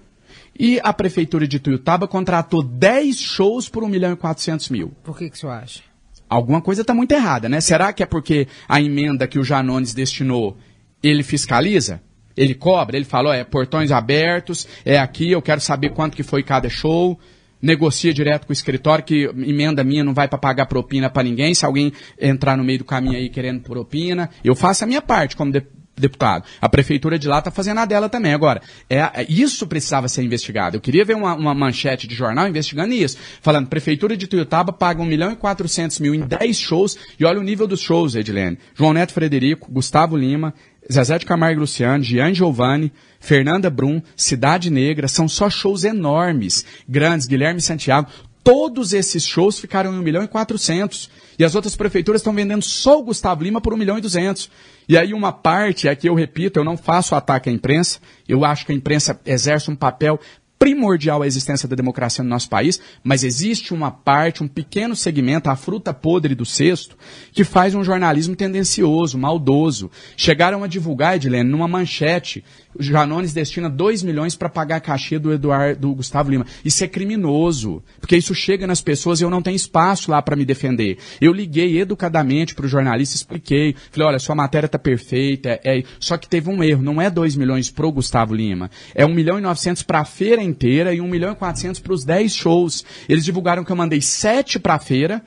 e 0.55 0.79
a 0.85 0.93
Prefeitura 0.93 1.49
de 1.49 1.59
Tuiutaba 1.59 2.07
contratou 2.07 2.63
10 2.63 3.19
shows 3.19 3.71
por 3.71 3.83
1 3.83 3.89
milhão 3.89 4.13
e 4.13 4.17
400 4.17 4.69
mil? 4.69 4.93
Por 5.03 5.17
que, 5.17 5.31
que 5.31 5.37
o 5.37 5.41
senhor 5.41 5.53
acha? 5.53 5.81
Alguma 6.29 6.61
coisa 6.61 6.83
está 6.83 6.93
muito 6.93 7.11
errada, 7.13 7.49
né? 7.49 7.59
Será 7.59 7.91
que 7.91 8.03
é 8.03 8.07
porque 8.07 8.49
a 8.69 8.79
emenda 8.83 9.27
que 9.27 9.39
o 9.39 9.43
Janones 9.43 9.95
destinou 9.95 10.59
ele 11.03 11.23
fiscaliza, 11.23 12.03
ele 12.37 12.55
cobra, 12.55 12.99
ele 12.99 13.07
fala, 13.07 13.31
ó, 13.31 13.33
é 13.33 13.43
portões 13.45 13.91
abertos, 13.91 14.69
é 14.85 14.99
aqui, 14.99 15.31
eu 15.31 15.41
quero 15.41 15.63
saber 15.63 15.95
quanto 15.95 16.15
que 16.15 16.23
foi 16.23 16.43
cada 16.43 16.69
show, 16.69 17.19
negocia 17.61 18.13
direto 18.13 18.47
com 18.47 18.53
o 18.53 18.55
escritório 18.55 19.05
que 19.05 19.25
emenda 19.25 19.85
minha 19.85 20.05
não 20.05 20.15
vai 20.15 20.29
para 20.29 20.39
pagar 20.39 20.67
propina 20.67 21.11
para 21.11 21.23
ninguém, 21.23 21.55
se 21.55 21.65
alguém 21.65 21.93
entrar 22.19 22.57
no 22.57 22.65
meio 22.65 22.79
do 22.79 22.85
caminho 22.85 23.17
aí 23.17 23.29
querendo 23.29 23.61
propina, 23.61 24.31
eu 24.43 24.55
faço 24.55 24.85
a 24.85 24.87
minha 24.87 25.03
parte. 25.03 25.37
Como 25.37 25.53
de, 25.53 25.63
deputado. 26.01 26.45
A 26.61 26.69
prefeitura 26.69 27.19
de 27.19 27.29
lá 27.29 27.39
está 27.39 27.51
fazendo 27.51 27.79
a 27.79 27.85
dela 27.85 28.09
também. 28.09 28.33
Agora, 28.33 28.61
é, 28.89 28.99
é, 28.99 29.27
isso 29.29 29.67
precisava 29.67 30.09
ser 30.09 30.23
investigado. 30.23 30.77
Eu 30.77 30.81
queria 30.81 31.05
ver 31.05 31.17
uma, 31.17 31.35
uma, 31.35 31.55
manchete 31.55 32.07
de 32.07 32.15
jornal 32.15 32.49
investigando 32.49 32.93
isso. 32.95 33.17
Falando, 33.41 33.69
prefeitura 33.69 34.17
de 34.17 34.27
Tuiutaba 34.27 34.73
paga 34.73 35.03
1 35.03 35.05
milhão 35.05 35.33
e 35.33 35.37
400 35.37 35.99
mil 36.01 36.15
em 36.15 36.21
10 36.21 36.59
shows. 36.59 36.97
E 37.19 37.25
olha 37.25 37.39
o 37.39 37.45
nível 37.45 37.67
dos 37.67 37.81
shows, 37.81 38.15
Edilene. 38.15 38.59
João 38.75 38.93
Neto 38.93 39.13
Frederico, 39.13 39.71
Gustavo 39.71 40.17
Lima, 40.17 40.55
Zezé 40.91 41.19
de 41.19 41.27
Camargo 41.27 41.61
Luciano, 41.61 42.03
Gian 42.03 42.35
Giovanni, 42.35 42.93
Fernanda 43.21 43.71
Brum, 43.71 44.03
Cidade 44.17 44.71
Negra, 44.71 45.07
são 45.07 45.29
só 45.29 45.49
shows 45.49 45.85
enormes, 45.85 46.65
grandes, 46.89 47.27
Guilherme 47.27 47.61
Santiago, 47.61 48.09
todos 48.43 48.93
esses 48.93 49.27
shows 49.27 49.59
ficaram 49.59 49.95
em 49.95 49.99
1 49.99 50.03
milhão 50.03 50.25
e 50.25 50.29
400. 50.29 51.11
E 51.41 51.45
as 51.45 51.55
outras 51.55 51.75
prefeituras 51.75 52.21
estão 52.21 52.35
vendendo 52.35 52.61
só 52.61 53.01
o 53.01 53.03
Gustavo 53.03 53.43
Lima 53.43 53.63
por 53.63 53.73
1 53.73 53.77
milhão 53.79 53.97
e 53.97 54.01
200. 54.03 54.51
E 54.87 54.99
aí 54.99 55.15
uma 55.15 55.33
parte, 55.33 55.89
aqui 55.89 56.07
eu 56.07 56.15
repito, 56.15 56.61
eu 56.61 56.65
não 56.65 56.77
faço 56.77 57.15
ataque 57.15 57.49
à 57.49 57.53
imprensa, 57.53 57.99
eu 58.29 58.45
acho 58.45 58.67
que 58.67 58.73
a 58.73 58.75
imprensa 58.75 59.19
exerce 59.25 59.71
um 59.71 59.75
papel 59.75 60.21
primordial 60.59 61.23
à 61.23 61.27
existência 61.27 61.67
da 61.67 61.75
democracia 61.75 62.23
no 62.23 62.29
nosso 62.29 62.51
país, 62.51 62.79
mas 63.03 63.25
existe 63.25 63.73
uma 63.73 63.91
parte, 63.91 64.43
um 64.43 64.49
pequeno 64.49 64.95
segmento, 64.95 65.49
a 65.49 65.57
fruta 65.57 65.95
podre 65.95 66.35
do 66.35 66.45
cesto, 66.45 66.95
que 67.33 67.43
faz 67.43 67.75
um 67.75 67.83
jornalismo 67.83 68.37
tendencioso, 68.37 69.17
maldoso. 69.17 69.91
Chegaram 70.19 70.63
a 70.63 70.67
divulgar, 70.67 71.17
Edilene, 71.17 71.49
numa 71.49 71.67
manchete, 71.67 72.45
o 72.79 72.83
Janones 72.83 73.33
destina 73.33 73.69
2 73.69 74.03
milhões 74.03 74.35
para 74.35 74.49
pagar 74.49 74.77
a 74.77 74.81
cachê 74.81 75.19
do 75.19 75.33
Eduardo 75.33 75.81
do 75.81 75.95
Gustavo 75.95 76.31
Lima. 76.31 76.47
Isso 76.65 76.85
é 76.85 76.89
criminoso, 76.89 77.83
porque 78.01 78.17
isso 78.17 78.35
chega 78.35 78.67
nas 78.67 78.81
pessoas 78.81 79.21
e 79.21 79.25
eu 79.25 79.31
não 79.31 79.43
tenho 79.43 79.57
espaço 79.57 80.11
lá 80.11 80.23
para 80.23 80.37
me 80.37 80.45
defender. 80.45 80.99
Eu 81.21 81.33
liguei 81.33 81.81
educadamente 81.81 82.55
para 82.55 82.67
o 82.67 82.69
jornalista, 82.69 83.17
expliquei, 83.17 83.75
falei, 83.91 84.09
olha, 84.09 84.19
sua 84.19 84.35
matéria 84.35 84.67
está 84.67 84.79
perfeita, 84.79 85.61
é, 85.65 85.79
é, 85.79 85.85
só 85.99 86.17
que 86.17 86.29
teve 86.29 86.49
um 86.49 86.63
erro, 86.63 86.83
não 86.83 87.01
é 87.01 87.11
2 87.11 87.37
milhões 87.37 87.71
pro 87.71 87.91
Gustavo 87.91 88.35
Lima, 88.35 88.71
é 88.95 89.05
1 89.05 89.15
milhão 89.15 89.39
e 89.39 89.43
900 89.43 89.83
para 89.83 90.01
a 90.01 90.05
feira 90.05 90.43
inteira 90.43 90.95
e 90.95 91.01
1 91.01 91.09
milhão 91.09 91.33
e 91.33 91.37
400 91.37 91.81
para 91.81 91.93
os 91.93 92.05
10 92.05 92.35
shows. 92.35 92.85
Eles 93.09 93.25
divulgaram 93.25 93.65
que 93.65 93.73
eu 93.73 93.77
mandei 93.77 94.01
7 94.01 94.59
para 94.59 94.75
a 94.75 94.79
feira 94.79 95.23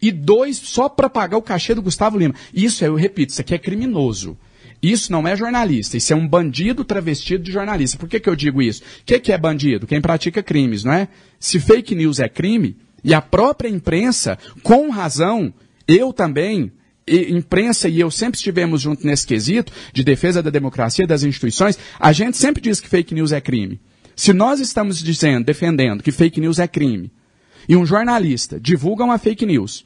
e 0.00 0.10
2 0.10 0.56
só 0.56 0.88
para 0.88 1.08
pagar 1.08 1.36
o 1.36 1.42
cachê 1.42 1.74
do 1.74 1.82
Gustavo 1.82 2.18
Lima. 2.18 2.34
Isso, 2.52 2.84
eu 2.84 2.94
repito, 2.94 3.32
isso 3.32 3.40
aqui 3.40 3.54
é 3.54 3.58
criminoso. 3.58 4.36
Isso 4.86 5.10
não 5.10 5.26
é 5.26 5.34
jornalista, 5.34 5.96
isso 5.96 6.12
é 6.12 6.16
um 6.16 6.28
bandido 6.28 6.84
travestido 6.84 7.42
de 7.42 7.50
jornalista. 7.50 7.98
Por 7.98 8.08
que, 8.08 8.20
que 8.20 8.28
eu 8.28 8.36
digo 8.36 8.62
isso? 8.62 8.82
O 8.82 9.04
que, 9.04 9.18
que 9.18 9.32
é 9.32 9.38
bandido? 9.38 9.84
Quem 9.84 10.00
pratica 10.00 10.44
crimes, 10.44 10.84
não 10.84 10.92
é? 10.92 11.08
Se 11.40 11.58
fake 11.58 11.94
news 11.94 12.20
é 12.20 12.28
crime, 12.28 12.76
e 13.02 13.12
a 13.12 13.20
própria 13.20 13.68
imprensa, 13.68 14.38
com 14.62 14.88
razão, 14.90 15.52
eu 15.88 16.12
também, 16.12 16.70
e 17.06 17.32
imprensa 17.32 17.88
e 17.88 17.98
eu 17.98 18.10
sempre 18.10 18.36
estivemos 18.36 18.80
juntos 18.80 19.04
nesse 19.04 19.26
quesito 19.26 19.72
de 19.92 20.04
defesa 20.04 20.42
da 20.42 20.50
democracia, 20.50 21.06
das 21.06 21.22
instituições, 21.22 21.78
a 21.98 22.12
gente 22.12 22.36
sempre 22.36 22.60
diz 22.60 22.80
que 22.80 22.88
fake 22.88 23.14
news 23.14 23.32
é 23.32 23.40
crime. 23.40 23.80
Se 24.14 24.32
nós 24.32 24.60
estamos 24.60 25.02
dizendo, 25.02 25.46
defendendo 25.46 26.02
que 26.02 26.12
fake 26.12 26.40
news 26.40 26.58
é 26.58 26.68
crime, 26.68 27.10
e 27.68 27.76
um 27.76 27.86
jornalista 27.86 28.60
divulga 28.60 29.04
uma 29.04 29.18
fake 29.18 29.46
news, 29.46 29.85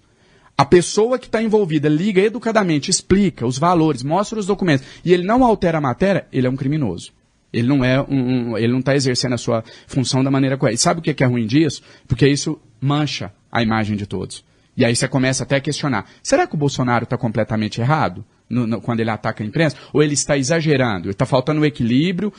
a 0.61 0.65
pessoa 0.67 1.19
que 1.19 1.25
está 1.25 1.43
envolvida 1.43 1.89
liga 1.89 2.21
educadamente, 2.21 2.91
explica 2.91 3.47
os 3.47 3.57
valores, 3.57 4.03
mostra 4.03 4.39
os 4.39 4.45
documentos, 4.45 4.87
e 5.03 5.11
ele 5.11 5.23
não 5.23 5.43
altera 5.43 5.79
a 5.79 5.81
matéria, 5.81 6.27
ele 6.31 6.47
é 6.47 6.51
um 6.51 6.55
criminoso. 6.55 7.15
Ele 7.51 7.67
não 7.67 7.83
é 7.83 7.99
um, 8.03 8.51
um 8.51 8.59
ele 8.59 8.71
não 8.71 8.81
está 8.81 8.95
exercendo 8.95 9.33
a 9.33 9.39
sua 9.39 9.65
função 9.87 10.23
da 10.23 10.31
maneira 10.31 10.59
correta. 10.59 10.75
E 10.75 10.79
sabe 10.79 11.01
o 11.01 11.03
que 11.03 11.25
é 11.25 11.27
ruim 11.27 11.47
disso? 11.47 11.83
Porque 12.07 12.29
isso 12.29 12.61
mancha 12.79 13.33
a 13.51 13.63
imagem 13.63 13.97
de 13.97 14.05
todos. 14.05 14.45
E 14.77 14.85
aí 14.85 14.95
você 14.95 15.09
começa 15.09 15.45
até 15.45 15.57
a 15.57 15.61
questionar: 15.63 16.05
será 16.23 16.47
que 16.47 16.55
o 16.55 16.59
Bolsonaro 16.59 17.05
está 17.05 17.17
completamente 17.17 17.81
errado? 17.81 18.23
No, 18.47 18.67
no, 18.67 18.83
quando 18.83 19.01
ele 19.01 19.11
ataca 19.11 19.43
a 19.43 19.47
imprensa, 19.47 19.79
ou 19.95 20.03
ele 20.03 20.13
está 20.13 20.37
exagerando, 20.37 21.09
está 21.09 21.25
faltando 21.25 21.63
o 21.63 21.65
equilíbrio 21.65 22.31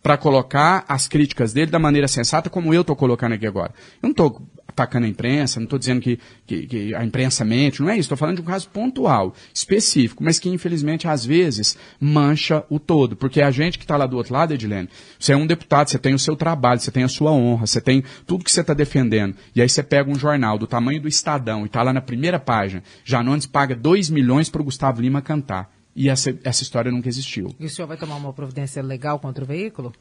para 0.00 0.16
colocar 0.16 0.84
as 0.86 1.08
críticas 1.08 1.52
dele 1.52 1.72
da 1.72 1.78
maneira 1.80 2.06
sensata, 2.06 2.48
como 2.48 2.72
eu 2.72 2.82
estou 2.82 2.94
colocando 2.94 3.32
aqui 3.32 3.48
agora. 3.48 3.72
Eu 4.00 4.06
não 4.06 4.10
estou 4.10 4.42
atacando 4.74 5.06
a 5.06 5.08
imprensa, 5.08 5.60
não 5.60 5.64
estou 5.64 5.78
dizendo 5.78 6.00
que, 6.00 6.18
que, 6.46 6.66
que, 6.66 6.94
a 6.94 7.04
imprensa 7.04 7.44
mente, 7.44 7.80
não 7.80 7.88
é 7.88 7.94
isso, 7.94 8.02
estou 8.02 8.18
falando 8.18 8.36
de 8.36 8.42
um 8.42 8.44
caso 8.44 8.68
pontual, 8.68 9.34
específico, 9.54 10.22
mas 10.22 10.38
que 10.38 10.48
infelizmente 10.48 11.06
às 11.06 11.24
vezes 11.24 11.78
mancha 12.00 12.64
o 12.68 12.78
todo, 12.78 13.16
porque 13.16 13.40
a 13.40 13.50
gente 13.50 13.78
que 13.78 13.84
está 13.84 13.96
lá 13.96 14.06
do 14.06 14.16
outro 14.16 14.34
lado, 14.34 14.52
Edilene, 14.52 14.88
você 15.18 15.32
é 15.32 15.36
um 15.36 15.46
deputado, 15.46 15.88
você 15.88 15.98
tem 15.98 16.12
o 16.12 16.18
seu 16.18 16.36
trabalho, 16.36 16.80
você 16.80 16.90
tem 16.90 17.04
a 17.04 17.08
sua 17.08 17.30
honra, 17.30 17.66
você 17.66 17.80
tem 17.80 18.02
tudo 18.26 18.44
que 18.44 18.50
você 18.50 18.60
está 18.60 18.74
defendendo, 18.74 19.36
e 19.54 19.62
aí 19.62 19.68
você 19.68 19.82
pega 19.82 20.10
um 20.10 20.18
jornal 20.18 20.58
do 20.58 20.66
tamanho 20.66 21.00
do 21.00 21.08
Estadão 21.08 21.62
e 21.62 21.66
está 21.66 21.82
lá 21.82 21.92
na 21.92 22.00
primeira 22.00 22.38
página, 22.38 22.82
Janones 23.04 23.46
paga 23.46 23.76
2 23.76 24.10
milhões 24.10 24.50
para 24.50 24.60
o 24.60 24.64
Gustavo 24.64 25.00
Lima 25.00 25.22
cantar. 25.22 25.72
E 25.96 26.08
essa, 26.08 26.36
essa 26.42 26.64
história 26.64 26.90
nunca 26.90 27.08
existiu. 27.08 27.54
E 27.60 27.66
o 27.66 27.70
senhor 27.70 27.86
vai 27.86 27.96
tomar 27.96 28.16
uma 28.16 28.32
providência 28.32 28.82
legal 28.82 29.20
contra 29.20 29.44
o 29.44 29.46
veículo? 29.46 29.92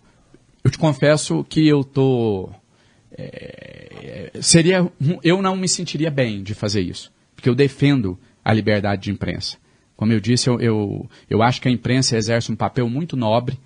Eu 0.63 0.71
te 0.71 0.77
confesso 0.77 1.43
que 1.43 1.67
eu 1.67 1.83
tô 1.83 2.49
é, 3.17 4.31
seria 4.41 4.91
eu 5.23 5.41
não 5.41 5.55
me 5.55 5.67
sentiria 5.67 6.09
bem 6.09 6.41
de 6.41 6.53
fazer 6.53 6.81
isso, 6.81 7.11
porque 7.35 7.49
eu 7.49 7.55
defendo 7.55 8.17
a 8.43 8.53
liberdade 8.53 9.03
de 9.03 9.11
imprensa. 9.11 9.57
Como 9.95 10.11
eu 10.11 10.19
disse, 10.19 10.49
eu, 10.49 10.59
eu, 10.59 11.09
eu 11.29 11.41
acho 11.41 11.61
que 11.61 11.67
a 11.67 11.71
imprensa 11.71 12.17
exerce 12.17 12.51
um 12.51 12.55
papel 12.55 12.89
muito 12.89 13.15
nobre. 13.15 13.57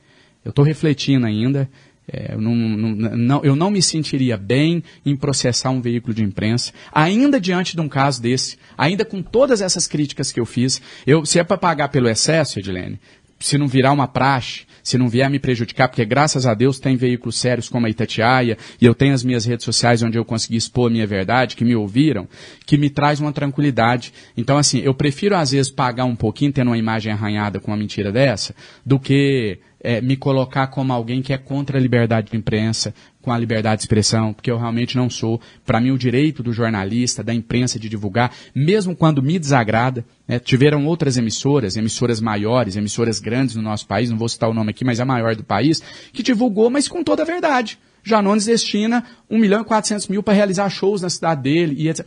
Eu 0.44 0.50
estou 0.50 0.64
refletindo 0.64 1.26
ainda. 1.26 1.70
É, 2.12 2.34
eu, 2.34 2.42
não, 2.42 2.56
não, 2.56 3.18
não, 3.18 3.44
eu 3.44 3.56
não 3.56 3.70
me 3.70 3.82
sentiria 3.82 4.38
bem 4.38 4.84
em 5.06 5.16
processar 5.16 5.72
um 5.72 5.82
veículo 5.82 6.14
de 6.14 6.24
imprensa, 6.24 6.72
ainda 6.94 7.40
diante 7.40 7.76
de 7.76 7.82
um 7.82 7.90
caso 7.90 8.22
desse, 8.22 8.58
ainda 8.78 9.04
com 9.04 9.22
todas 9.22 9.62
essas 9.62 9.88
críticas 9.88 10.32
que 10.32 10.40
eu 10.40 10.46
fiz. 10.46 10.82
Eu, 11.06 11.26
se 11.26 11.38
é 11.38 11.44
para 11.44 11.58
pagar 11.58 11.90
pelo 11.90 12.08
excesso, 12.08 12.60
Edilene, 12.60 12.98
se 13.40 13.58
não 13.58 13.68
virar 13.68 13.92
uma 13.92 14.08
praxe, 14.08 14.66
se 14.88 14.98
não 14.98 15.10
vier 15.10 15.30
me 15.30 15.38
prejudicar, 15.38 15.90
porque 15.90 16.06
graças 16.06 16.46
a 16.46 16.54
Deus 16.54 16.80
tem 16.80 16.96
veículos 16.96 17.38
sérios 17.38 17.68
como 17.68 17.86
a 17.86 17.90
Itatiaia, 17.90 18.58
e 18.80 18.86
eu 18.86 18.96
tenho 18.96 19.14
as 19.14 19.22
minhas 19.22 19.44
redes 19.44 19.66
sociais 19.66 20.02
onde 20.02 20.18
eu 20.18 20.24
consegui 20.24 20.56
expor 20.56 20.90
a 20.90 20.94
minha 20.94 21.06
verdade, 21.06 21.58
que 21.58 21.66
me 21.66 21.76
ouviram, 21.76 22.26
que 22.66 22.78
me 22.78 22.90
traz 22.90 23.20
uma 23.20 23.34
tranquilidade. 23.34 24.14
Então, 24.38 24.58
assim, 24.58 24.80
eu 24.80 24.94
prefiro 24.94 25.36
às 25.36 25.52
vezes 25.52 25.70
pagar 25.70 26.06
um 26.06 26.16
pouquinho, 26.16 26.54
tendo 26.54 26.70
uma 26.70 26.78
imagem 26.78 27.12
arranhada 27.12 27.60
com 27.60 27.70
uma 27.70 27.76
mentira 27.76 28.14
dessa, 28.14 28.56
do 28.86 28.98
que 28.98 29.60
é, 29.82 30.02
me 30.02 30.16
colocar 30.16 30.68
como 30.68 30.92
alguém 30.94 31.22
que 31.22 31.34
é 31.34 31.38
contra 31.38 31.78
a 31.78 31.82
liberdade 31.82 32.32
de 32.32 32.38
imprensa, 32.38 32.94
com 33.22 33.32
a 33.32 33.38
liberdade 33.38 33.80
de 33.80 33.84
expressão, 33.84 34.34
porque 34.34 34.50
eu 34.50 34.58
realmente 34.58 34.96
não 34.96 35.10
sou. 35.10 35.42
Para 35.66 35.82
mim, 35.82 35.92
o 35.92 35.98
direito 35.98 36.42
do 36.42 36.54
jornalista, 36.54 37.24
da 37.24 37.34
imprensa 37.34 37.78
de 37.78 37.90
divulgar, 37.90 38.32
mesmo 38.56 38.96
quando 38.96 39.22
me 39.22 39.38
desagrada, 39.38 40.06
né, 40.28 40.40
tiveram 40.40 40.86
outras 40.86 41.18
emissoras, 41.18 41.76
emissoras 41.76 42.22
maiores, 42.22 42.76
emissoras 42.76 43.20
grandes 43.20 43.56
no 43.56 43.62
nosso 43.62 43.86
país, 43.86 44.10
não 44.10 44.18
vou 44.18 44.30
citar 44.30 44.50
o 44.50 44.54
nome 44.54 44.72
aqui, 44.72 44.77
mas 44.86 45.00
é 45.00 45.04
a 45.04 45.06
maior 45.06 45.36
do 45.36 45.44
país, 45.44 45.82
que 46.12 46.24
divulgou, 46.24 46.70
mas 46.70 46.88
com 46.88 47.04
toda 47.04 47.24
a 47.24 47.26
verdade. 47.26 47.80
Janones 48.04 48.46
destina 48.46 49.04
1 49.30 49.38
milhão 49.38 49.62
e 49.62 49.66
400 49.66 50.08
mil 50.08 50.24
para 50.24 50.34
realizar 50.34 50.70
shows 50.70 51.02
na 51.02 51.10
cidade 51.10 51.42
dele 51.42 51.76
e 51.78 51.90
etc. 51.90 52.06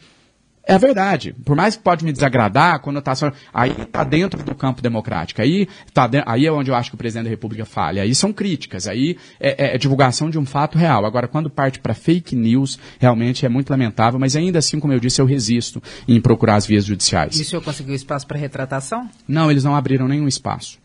É 0.70 0.74
a 0.74 0.78
verdade. 0.78 1.34
Por 1.44 1.56
mais 1.56 1.74
que 1.74 1.82
pode 1.82 2.04
me 2.04 2.12
desagradar 2.12 2.74
a 2.74 2.78
conotação, 2.78 3.32
aí 3.52 3.72
está 3.72 4.04
dentro 4.04 4.42
do 4.42 4.54
campo 4.54 4.82
democrático. 4.82 5.40
Aí, 5.40 5.66
tá 5.92 6.06
de, 6.06 6.22
aí 6.26 6.46
é 6.46 6.52
onde 6.52 6.70
eu 6.70 6.74
acho 6.74 6.90
que 6.90 6.94
o 6.94 6.98
presidente 6.98 7.24
da 7.24 7.30
República 7.30 7.64
falha. 7.64 8.02
Aí 8.02 8.14
são 8.14 8.32
críticas, 8.32 8.86
aí 8.86 9.16
é, 9.40 9.70
é, 9.70 9.74
é 9.74 9.78
divulgação 9.78 10.30
de 10.30 10.38
um 10.38 10.44
fato 10.44 10.78
real. 10.78 11.04
Agora, 11.04 11.26
quando 11.26 11.50
parte 11.50 11.80
para 11.80 11.94
fake 11.94 12.36
news, 12.36 12.78
realmente 12.98 13.44
é 13.44 13.48
muito 13.48 13.70
lamentável, 13.70 14.20
mas 14.20 14.36
ainda 14.36 14.58
assim, 14.58 14.78
como 14.78 14.92
eu 14.92 15.00
disse, 15.00 15.20
eu 15.20 15.26
resisto 15.26 15.82
em 16.06 16.20
procurar 16.20 16.56
as 16.56 16.66
vias 16.66 16.84
judiciais. 16.84 17.38
E 17.38 17.42
o 17.42 17.44
senhor 17.44 17.62
conseguiu 17.62 17.94
espaço 17.94 18.26
para 18.26 18.38
retratação? 18.38 19.08
Não, 19.26 19.50
eles 19.50 19.64
não 19.64 19.74
abriram 19.74 20.06
nenhum 20.06 20.28
espaço 20.28 20.78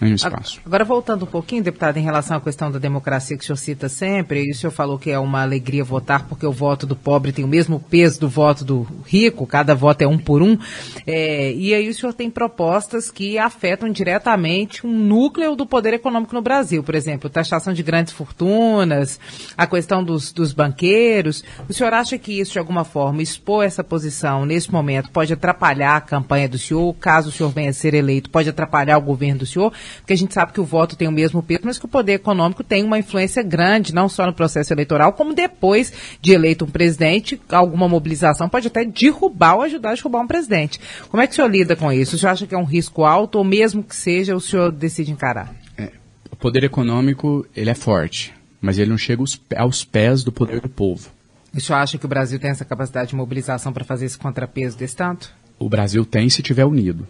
um 0.00 0.06
espaço. 0.06 0.60
Agora, 0.64 0.84
voltando 0.84 1.24
um 1.24 1.28
pouquinho, 1.28 1.62
deputado, 1.62 1.96
em 1.96 2.02
relação 2.02 2.36
à 2.36 2.40
questão 2.40 2.70
da 2.70 2.78
democracia 2.78 3.36
que 3.36 3.42
o 3.42 3.46
senhor 3.46 3.56
cita 3.56 3.88
sempre, 3.88 4.44
e 4.44 4.50
o 4.50 4.54
senhor 4.54 4.72
falou 4.72 4.98
que 4.98 5.10
é 5.10 5.18
uma 5.18 5.42
alegria 5.42 5.84
votar 5.84 6.26
porque 6.26 6.46
o 6.46 6.52
voto 6.52 6.86
do 6.86 6.94
pobre 6.94 7.32
tem 7.32 7.44
o 7.44 7.48
mesmo 7.48 7.80
peso 7.80 8.20
do 8.20 8.28
voto 8.28 8.64
do 8.64 8.86
rico, 9.06 9.46
cada 9.46 9.74
voto 9.74 10.02
é 10.02 10.06
um 10.06 10.18
por 10.18 10.42
um, 10.42 10.58
é, 11.06 11.52
e 11.52 11.74
aí 11.74 11.88
o 11.88 11.94
senhor 11.94 12.12
tem 12.12 12.30
propostas 12.30 13.10
que 13.10 13.38
afetam 13.38 13.90
diretamente 13.90 14.86
um 14.86 14.92
núcleo 14.92 15.56
do 15.56 15.66
poder 15.66 15.94
econômico 15.94 16.34
no 16.34 16.42
Brasil, 16.42 16.82
por 16.82 16.94
exemplo, 16.94 17.30
taxação 17.30 17.72
de 17.72 17.82
grandes 17.82 18.12
fortunas, 18.12 19.18
a 19.56 19.66
questão 19.66 20.04
dos, 20.04 20.32
dos 20.32 20.52
banqueiros. 20.52 21.44
O 21.68 21.72
senhor 21.72 21.92
acha 21.92 22.18
que 22.18 22.38
isso, 22.38 22.52
de 22.52 22.58
alguma 22.58 22.84
forma, 22.84 23.22
expor 23.22 23.64
essa 23.64 23.82
posição 23.82 24.44
nesse 24.44 24.70
momento 24.70 25.10
pode 25.10 25.32
atrapalhar 25.32 25.96
a 25.96 26.00
campanha 26.00 26.48
do 26.48 26.58
senhor, 26.58 26.94
caso 26.94 27.28
o 27.28 27.32
senhor 27.32 27.50
venha 27.50 27.70
a 27.70 27.72
ser 27.72 27.94
eleito, 27.94 28.30
pode 28.30 28.48
atrapalhar 28.48 28.98
o 28.98 29.02
governo 29.02 29.40
do 29.40 29.46
senhor? 29.46 29.65
Porque 29.98 30.12
a 30.12 30.16
gente 30.16 30.34
sabe 30.34 30.52
que 30.52 30.60
o 30.60 30.64
voto 30.64 30.96
tem 30.96 31.08
o 31.08 31.12
mesmo 31.12 31.42
peso, 31.42 31.62
mas 31.64 31.78
que 31.78 31.84
o 31.84 31.88
poder 31.88 32.14
econômico 32.14 32.64
tem 32.64 32.84
uma 32.84 32.98
influência 32.98 33.42
grande, 33.42 33.94
não 33.94 34.08
só 34.08 34.26
no 34.26 34.32
processo 34.32 34.72
eleitoral, 34.72 35.12
como 35.12 35.34
depois 35.34 35.92
de 36.20 36.32
eleito 36.32 36.64
um 36.64 36.68
presidente, 36.68 37.40
alguma 37.50 37.88
mobilização 37.88 38.48
pode 38.48 38.68
até 38.68 38.84
derrubar 38.84 39.56
ou 39.56 39.62
ajudar 39.62 39.90
a 39.90 39.94
derrubar 39.94 40.20
um 40.20 40.26
presidente. 40.26 40.80
Como 41.08 41.22
é 41.22 41.26
que 41.26 41.32
o 41.32 41.36
senhor 41.36 41.50
lida 41.50 41.76
com 41.76 41.92
isso? 41.92 42.16
O 42.16 42.18
senhor 42.18 42.32
acha 42.32 42.46
que 42.46 42.54
é 42.54 42.58
um 42.58 42.64
risco 42.64 43.04
alto, 43.04 43.38
ou 43.38 43.44
mesmo 43.44 43.82
que 43.82 43.94
seja, 43.94 44.34
o 44.34 44.40
senhor 44.40 44.72
decide 44.72 45.10
encarar? 45.10 45.54
É, 45.76 45.90
o 46.30 46.36
poder 46.36 46.64
econômico, 46.64 47.46
ele 47.54 47.70
é 47.70 47.74
forte, 47.74 48.32
mas 48.60 48.78
ele 48.78 48.90
não 48.90 48.98
chega 48.98 49.22
aos 49.56 49.84
pés 49.84 50.22
do 50.22 50.32
poder 50.32 50.60
do 50.60 50.68
povo. 50.68 51.08
O 51.54 51.60
senhor 51.60 51.78
acha 51.78 51.96
que 51.96 52.04
o 52.04 52.08
Brasil 52.08 52.38
tem 52.38 52.50
essa 52.50 52.64
capacidade 52.64 53.10
de 53.10 53.16
mobilização 53.16 53.72
para 53.72 53.84
fazer 53.84 54.04
esse 54.04 54.18
contrapeso 54.18 54.76
desse 54.76 54.94
tanto? 54.94 55.32
O 55.58 55.70
Brasil 55.70 56.04
tem 56.04 56.28
se 56.28 56.42
tiver 56.42 56.66
unido. 56.66 57.06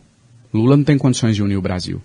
Lula 0.54 0.76
não 0.76 0.84
tem 0.84 0.96
condições 0.96 1.34
de 1.34 1.42
unir 1.42 1.56
o 1.56 1.62
Brasil. 1.62 2.00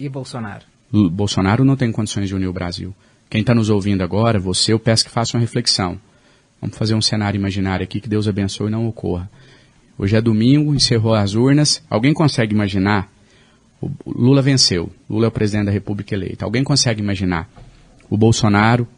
E 0.00 0.08
Bolsonaro? 0.08 0.64
Bolsonaro 0.90 1.64
não 1.64 1.76
tem 1.76 1.92
condições 1.92 2.26
de 2.26 2.34
unir 2.34 2.48
o 2.48 2.52
Brasil. 2.52 2.94
Quem 3.28 3.42
está 3.42 3.54
nos 3.54 3.68
ouvindo 3.68 4.02
agora, 4.02 4.40
você, 4.40 4.72
eu 4.72 4.78
peço 4.78 5.04
que 5.04 5.10
faça 5.10 5.36
uma 5.36 5.40
reflexão. 5.40 6.00
Vamos 6.60 6.76
fazer 6.76 6.94
um 6.94 7.02
cenário 7.02 7.38
imaginário 7.38 7.84
aqui 7.84 8.00
que 8.00 8.08
Deus 8.08 8.26
abençoe 8.26 8.68
e 8.68 8.70
não 8.70 8.88
ocorra. 8.88 9.30
Hoje 9.98 10.16
é 10.16 10.20
domingo, 10.20 10.74
encerrou 10.74 11.14
as 11.14 11.34
urnas. 11.34 11.82
Alguém 11.88 12.14
consegue 12.14 12.54
imaginar? 12.54 13.12
O 13.80 13.90
Lula 14.06 14.42
venceu. 14.42 14.90
Lula 15.08 15.26
é 15.26 15.28
o 15.28 15.32
presidente 15.32 15.66
da 15.66 15.72
República 15.72 16.14
eleita. 16.14 16.44
Alguém 16.44 16.64
consegue 16.64 17.00
imaginar 17.00 17.48
o 18.08 18.16
Bolsonaro, 18.16 18.88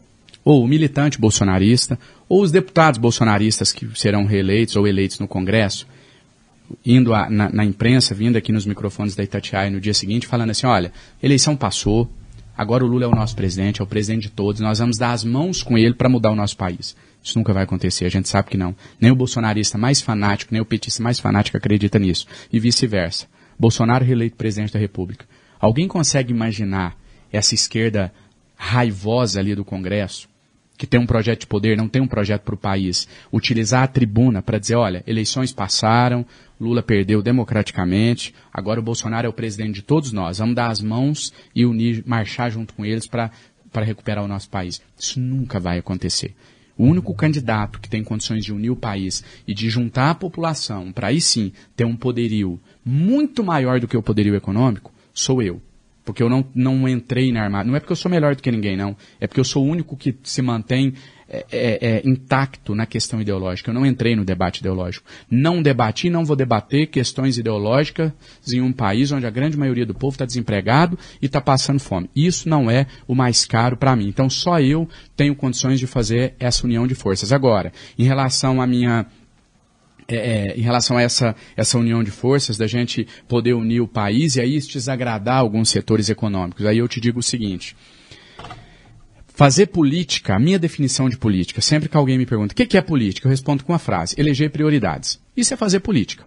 ou 0.43 0.63
o 0.63 0.67
militante 0.67 1.19
bolsonarista, 1.19 1.99
ou 2.27 2.41
os 2.41 2.51
deputados 2.51 2.97
bolsonaristas 2.97 3.71
que 3.71 3.87
serão 3.95 4.25
reeleitos 4.25 4.75
ou 4.75 4.87
eleitos 4.87 5.19
no 5.19 5.27
Congresso, 5.27 5.85
indo 6.85 7.13
a, 7.13 7.29
na, 7.29 7.49
na, 7.49 7.65
imprensa, 7.65 8.15
vindo 8.15 8.37
aqui 8.37 8.51
nos 8.51 8.65
microfones 8.65 9.15
da 9.15 9.23
Itatiaia 9.23 9.69
no 9.69 9.79
dia 9.79 9.93
seguinte, 9.93 10.27
falando 10.27 10.51
assim, 10.51 10.65
olha, 10.65 10.91
eleição 11.21 11.55
passou, 11.55 12.09
agora 12.57 12.83
o 12.83 12.87
Lula 12.87 13.05
é 13.05 13.07
o 13.07 13.15
nosso 13.15 13.35
presidente, 13.35 13.81
é 13.81 13.83
o 13.83 13.87
presidente 13.87 14.23
de 14.23 14.29
todos, 14.29 14.61
nós 14.61 14.79
vamos 14.79 14.97
dar 14.97 15.11
as 15.11 15.23
mãos 15.23 15.61
com 15.61 15.77
ele 15.77 15.93
para 15.93 16.09
mudar 16.09 16.31
o 16.31 16.35
nosso 16.35 16.57
país. 16.57 16.95
Isso 17.23 17.37
nunca 17.37 17.53
vai 17.53 17.63
acontecer, 17.63 18.05
a 18.05 18.09
gente 18.09 18.27
sabe 18.27 18.49
que 18.49 18.57
não. 18.57 18.75
Nem 18.99 19.11
o 19.11 19.15
bolsonarista 19.15 19.77
mais 19.77 20.01
fanático, 20.01 20.53
nem 20.53 20.61
o 20.61 20.65
petista 20.65 21.01
mais 21.01 21.19
fanático 21.19 21.55
acredita 21.55 21.97
nisso. 21.97 22.27
E 22.51 22.59
vice-versa. 22.59 23.27
Bolsonaro 23.57 24.03
reeleito 24.03 24.35
presidente 24.35 24.73
da 24.73 24.79
República. 24.79 25.25
Alguém 25.59 25.87
consegue 25.87 26.33
imaginar 26.33 26.97
essa 27.31 27.55
esquerda 27.55 28.13
raivosa 28.57 29.39
ali 29.39 29.55
do 29.55 29.63
Congresso, 29.63 30.27
que 30.77 30.87
tem 30.87 30.99
um 30.99 31.05
projeto 31.05 31.41
de 31.41 31.47
poder, 31.47 31.77
não 31.77 31.87
tem 31.87 32.01
um 32.01 32.07
projeto 32.07 32.41
para 32.41 32.55
o 32.55 32.57
país, 32.57 33.07
utilizar 33.31 33.83
a 33.83 33.87
tribuna 33.87 34.41
para 34.41 34.57
dizer, 34.57 34.75
olha, 34.75 35.03
eleições 35.07 35.53
passaram, 35.53 36.25
Lula 36.63 36.81
perdeu 36.81 37.21
democraticamente, 37.21 38.33
agora 38.51 38.79
o 38.79 38.83
Bolsonaro 38.83 39.27
é 39.27 39.29
o 39.29 39.33
presidente 39.33 39.75
de 39.75 39.81
todos 39.81 40.11
nós. 40.11 40.37
Vamos 40.37 40.55
dar 40.55 40.69
as 40.69 40.81
mãos 40.81 41.33
e 41.53 41.65
unir, 41.65 42.03
marchar 42.05 42.49
junto 42.49 42.73
com 42.73 42.85
eles 42.85 43.07
para 43.07 43.31
recuperar 43.75 44.23
o 44.23 44.27
nosso 44.27 44.49
país. 44.49 44.81
Isso 44.97 45.19
nunca 45.19 45.59
vai 45.59 45.77
acontecer. 45.77 46.35
O 46.77 46.85
único 46.85 47.13
candidato 47.13 47.79
que 47.79 47.89
tem 47.89 48.03
condições 48.03 48.43
de 48.43 48.51
unir 48.51 48.71
o 48.71 48.75
país 48.75 49.23
e 49.47 49.53
de 49.53 49.69
juntar 49.69 50.09
a 50.09 50.15
população 50.15 50.91
para 50.91 51.07
aí 51.07 51.21
sim 51.21 51.51
ter 51.75 51.85
um 51.85 51.95
poderio 51.95 52.59
muito 52.83 53.43
maior 53.43 53.79
do 53.79 53.87
que 53.87 53.95
o 53.95 54.01
poderio 54.01 54.35
econômico 54.35 54.91
sou 55.13 55.41
eu. 55.41 55.61
Porque 56.03 56.21
eu 56.21 56.29
não, 56.29 56.45
não 56.53 56.87
entrei 56.87 57.31
na 57.31 57.43
armada. 57.43 57.69
Não 57.69 57.75
é 57.75 57.79
porque 57.79 57.93
eu 57.93 57.97
sou 57.97 58.11
melhor 58.11 58.35
do 58.35 58.41
que 58.41 58.51
ninguém, 58.51 58.75
não. 58.75 58.97
É 59.21 59.27
porque 59.27 59.39
eu 59.39 59.45
sou 59.45 59.63
o 59.63 59.69
único 59.69 59.95
que 59.95 60.15
se 60.23 60.41
mantém 60.41 60.93
é, 61.33 61.45
é, 61.51 61.87
é, 61.87 62.01
intacto 62.07 62.75
na 62.75 62.85
questão 62.85 63.19
ideológica. 63.19 63.71
Eu 63.71 63.73
não 63.73 63.85
entrei 63.85 64.15
no 64.15 64.23
debate 64.23 64.59
ideológico. 64.59 65.03
Não 65.29 65.63
debati, 65.63 66.07
não 66.07 66.23
vou 66.23 66.35
debater 66.35 66.85
questões 66.87 67.39
ideológicas 67.39 68.11
em 68.51 68.61
um 68.61 68.71
país 68.71 69.11
onde 69.11 69.25
a 69.25 69.31
grande 69.31 69.57
maioria 69.57 69.83
do 69.83 69.95
povo 69.95 70.13
está 70.13 70.25
desempregado 70.25 70.97
e 71.19 71.25
está 71.25 71.41
passando 71.41 71.79
fome. 71.79 72.07
Isso 72.15 72.47
não 72.47 72.69
é 72.69 72.85
o 73.07 73.15
mais 73.15 73.45
caro 73.45 73.75
para 73.75 73.95
mim. 73.95 74.07
Então 74.07 74.29
só 74.29 74.59
eu 74.59 74.87
tenho 75.15 75.35
condições 75.35 75.79
de 75.79 75.87
fazer 75.87 76.35
essa 76.39 76.67
união 76.67 76.85
de 76.85 76.93
forças. 76.93 77.31
Agora, 77.31 77.73
em 77.97 78.03
relação 78.03 78.61
à 78.61 78.67
minha 78.67 79.07
é, 80.07 80.15
é, 80.15 80.57
em 80.57 80.61
relação 80.61 80.97
a 80.97 81.01
essa, 81.01 81.35
essa 81.55 81.77
união 81.77 82.03
de 82.03 82.11
forças, 82.11 82.57
da 82.57 82.67
gente 82.67 83.07
poder 83.27 83.53
unir 83.53 83.81
o 83.81 83.87
país 83.87 84.35
e 84.35 84.41
aí 84.41 84.59
desagradar 84.59 85.37
alguns 85.37 85.69
setores 85.69 86.09
econômicos. 86.09 86.65
Aí 86.65 86.77
eu 86.77 86.87
te 86.87 86.99
digo 86.99 87.19
o 87.19 87.23
seguinte: 87.23 87.75
Fazer 89.35 89.65
política, 89.67 90.35
a 90.35 90.39
minha 90.39 90.59
definição 90.59 91.09
de 91.09 91.17
política, 91.17 91.59
sempre 91.59 91.89
que 91.89 91.97
alguém 91.97 92.19
me 92.19 92.25
pergunta 92.25 92.53
o 92.53 92.55
que 92.55 92.77
é 92.77 92.81
política, 92.81 93.27
eu 93.27 93.31
respondo 93.31 93.63
com 93.63 93.73
uma 93.73 93.79
frase: 93.79 94.15
eleger 94.15 94.51
prioridades. 94.51 95.19
Isso 95.35 95.53
é 95.53 95.57
fazer 95.57 95.79
política. 95.79 96.23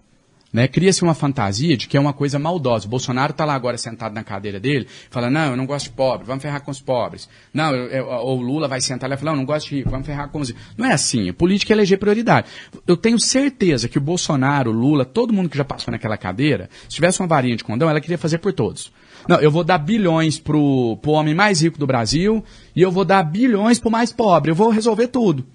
Né? 0.51 0.67
Cria-se 0.67 1.03
uma 1.03 1.13
fantasia 1.13 1.75
de 1.77 1.87
que 1.87 1.95
é 1.95 1.99
uma 1.99 2.13
coisa 2.13 2.39
maldosa. 2.39 2.85
O 2.85 2.89
Bolsonaro 2.89 3.31
está 3.31 3.45
lá 3.45 3.53
agora 3.53 3.77
sentado 3.77 4.13
na 4.13 4.23
cadeira 4.23 4.59
dele, 4.59 4.87
fala, 5.09 5.29
não, 5.29 5.51
eu 5.51 5.57
não 5.57 5.65
gosto 5.65 5.85
de 5.85 5.91
pobre, 5.91 6.25
vamos 6.25 6.41
ferrar 6.41 6.61
com 6.61 6.71
os 6.71 6.81
pobres. 6.81 7.29
Não, 7.53 7.73
eu, 7.75 7.87
eu, 7.87 8.05
ou 8.07 8.39
o 8.39 8.41
Lula 8.41 8.67
vai 8.67 8.81
sentar 8.81 9.09
lá 9.09 9.15
e 9.15 9.17
falar, 9.17 9.31
não, 9.31 9.37
eu 9.37 9.41
não 9.41 9.45
gosto 9.45 9.69
de 9.69 9.75
rico, 9.75 9.89
vamos 9.89 10.05
ferrar 10.05 10.29
com 10.29 10.39
os 10.39 10.53
Não 10.77 10.85
é 10.85 10.93
assim, 10.93 11.29
a 11.29 11.33
política 11.33 11.73
é 11.73 11.75
eleger 11.75 11.99
prioridade. 11.99 12.47
Eu 12.85 12.97
tenho 12.97 13.19
certeza 13.19 13.87
que 13.87 13.97
o 13.97 14.01
Bolsonaro, 14.01 14.71
o 14.71 14.73
Lula, 14.73 15.05
todo 15.05 15.33
mundo 15.33 15.49
que 15.49 15.57
já 15.57 15.65
passou 15.65 15.91
naquela 15.91 16.17
cadeira, 16.17 16.69
se 16.89 16.95
tivesse 16.95 17.21
uma 17.21 17.27
varinha 17.27 17.55
de 17.55 17.63
condão, 17.63 17.89
ela 17.89 18.01
queria 18.01 18.17
fazer 18.17 18.37
por 18.37 18.53
todos. 18.53 18.91
Não, 19.27 19.39
eu 19.39 19.51
vou 19.51 19.63
dar 19.63 19.77
bilhões 19.77 20.39
pro, 20.39 20.97
pro 21.01 21.11
homem 21.11 21.35
mais 21.35 21.61
rico 21.61 21.77
do 21.77 21.85
Brasil 21.87 22.43
e 22.75 22.81
eu 22.81 22.91
vou 22.91 23.03
dar 23.03 23.23
bilhões 23.23 23.79
pro 23.79 23.91
mais 23.91 24.11
pobre. 24.11 24.51
Eu 24.51 24.55
vou 24.55 24.69
resolver 24.69 25.07
tudo. 25.07 25.45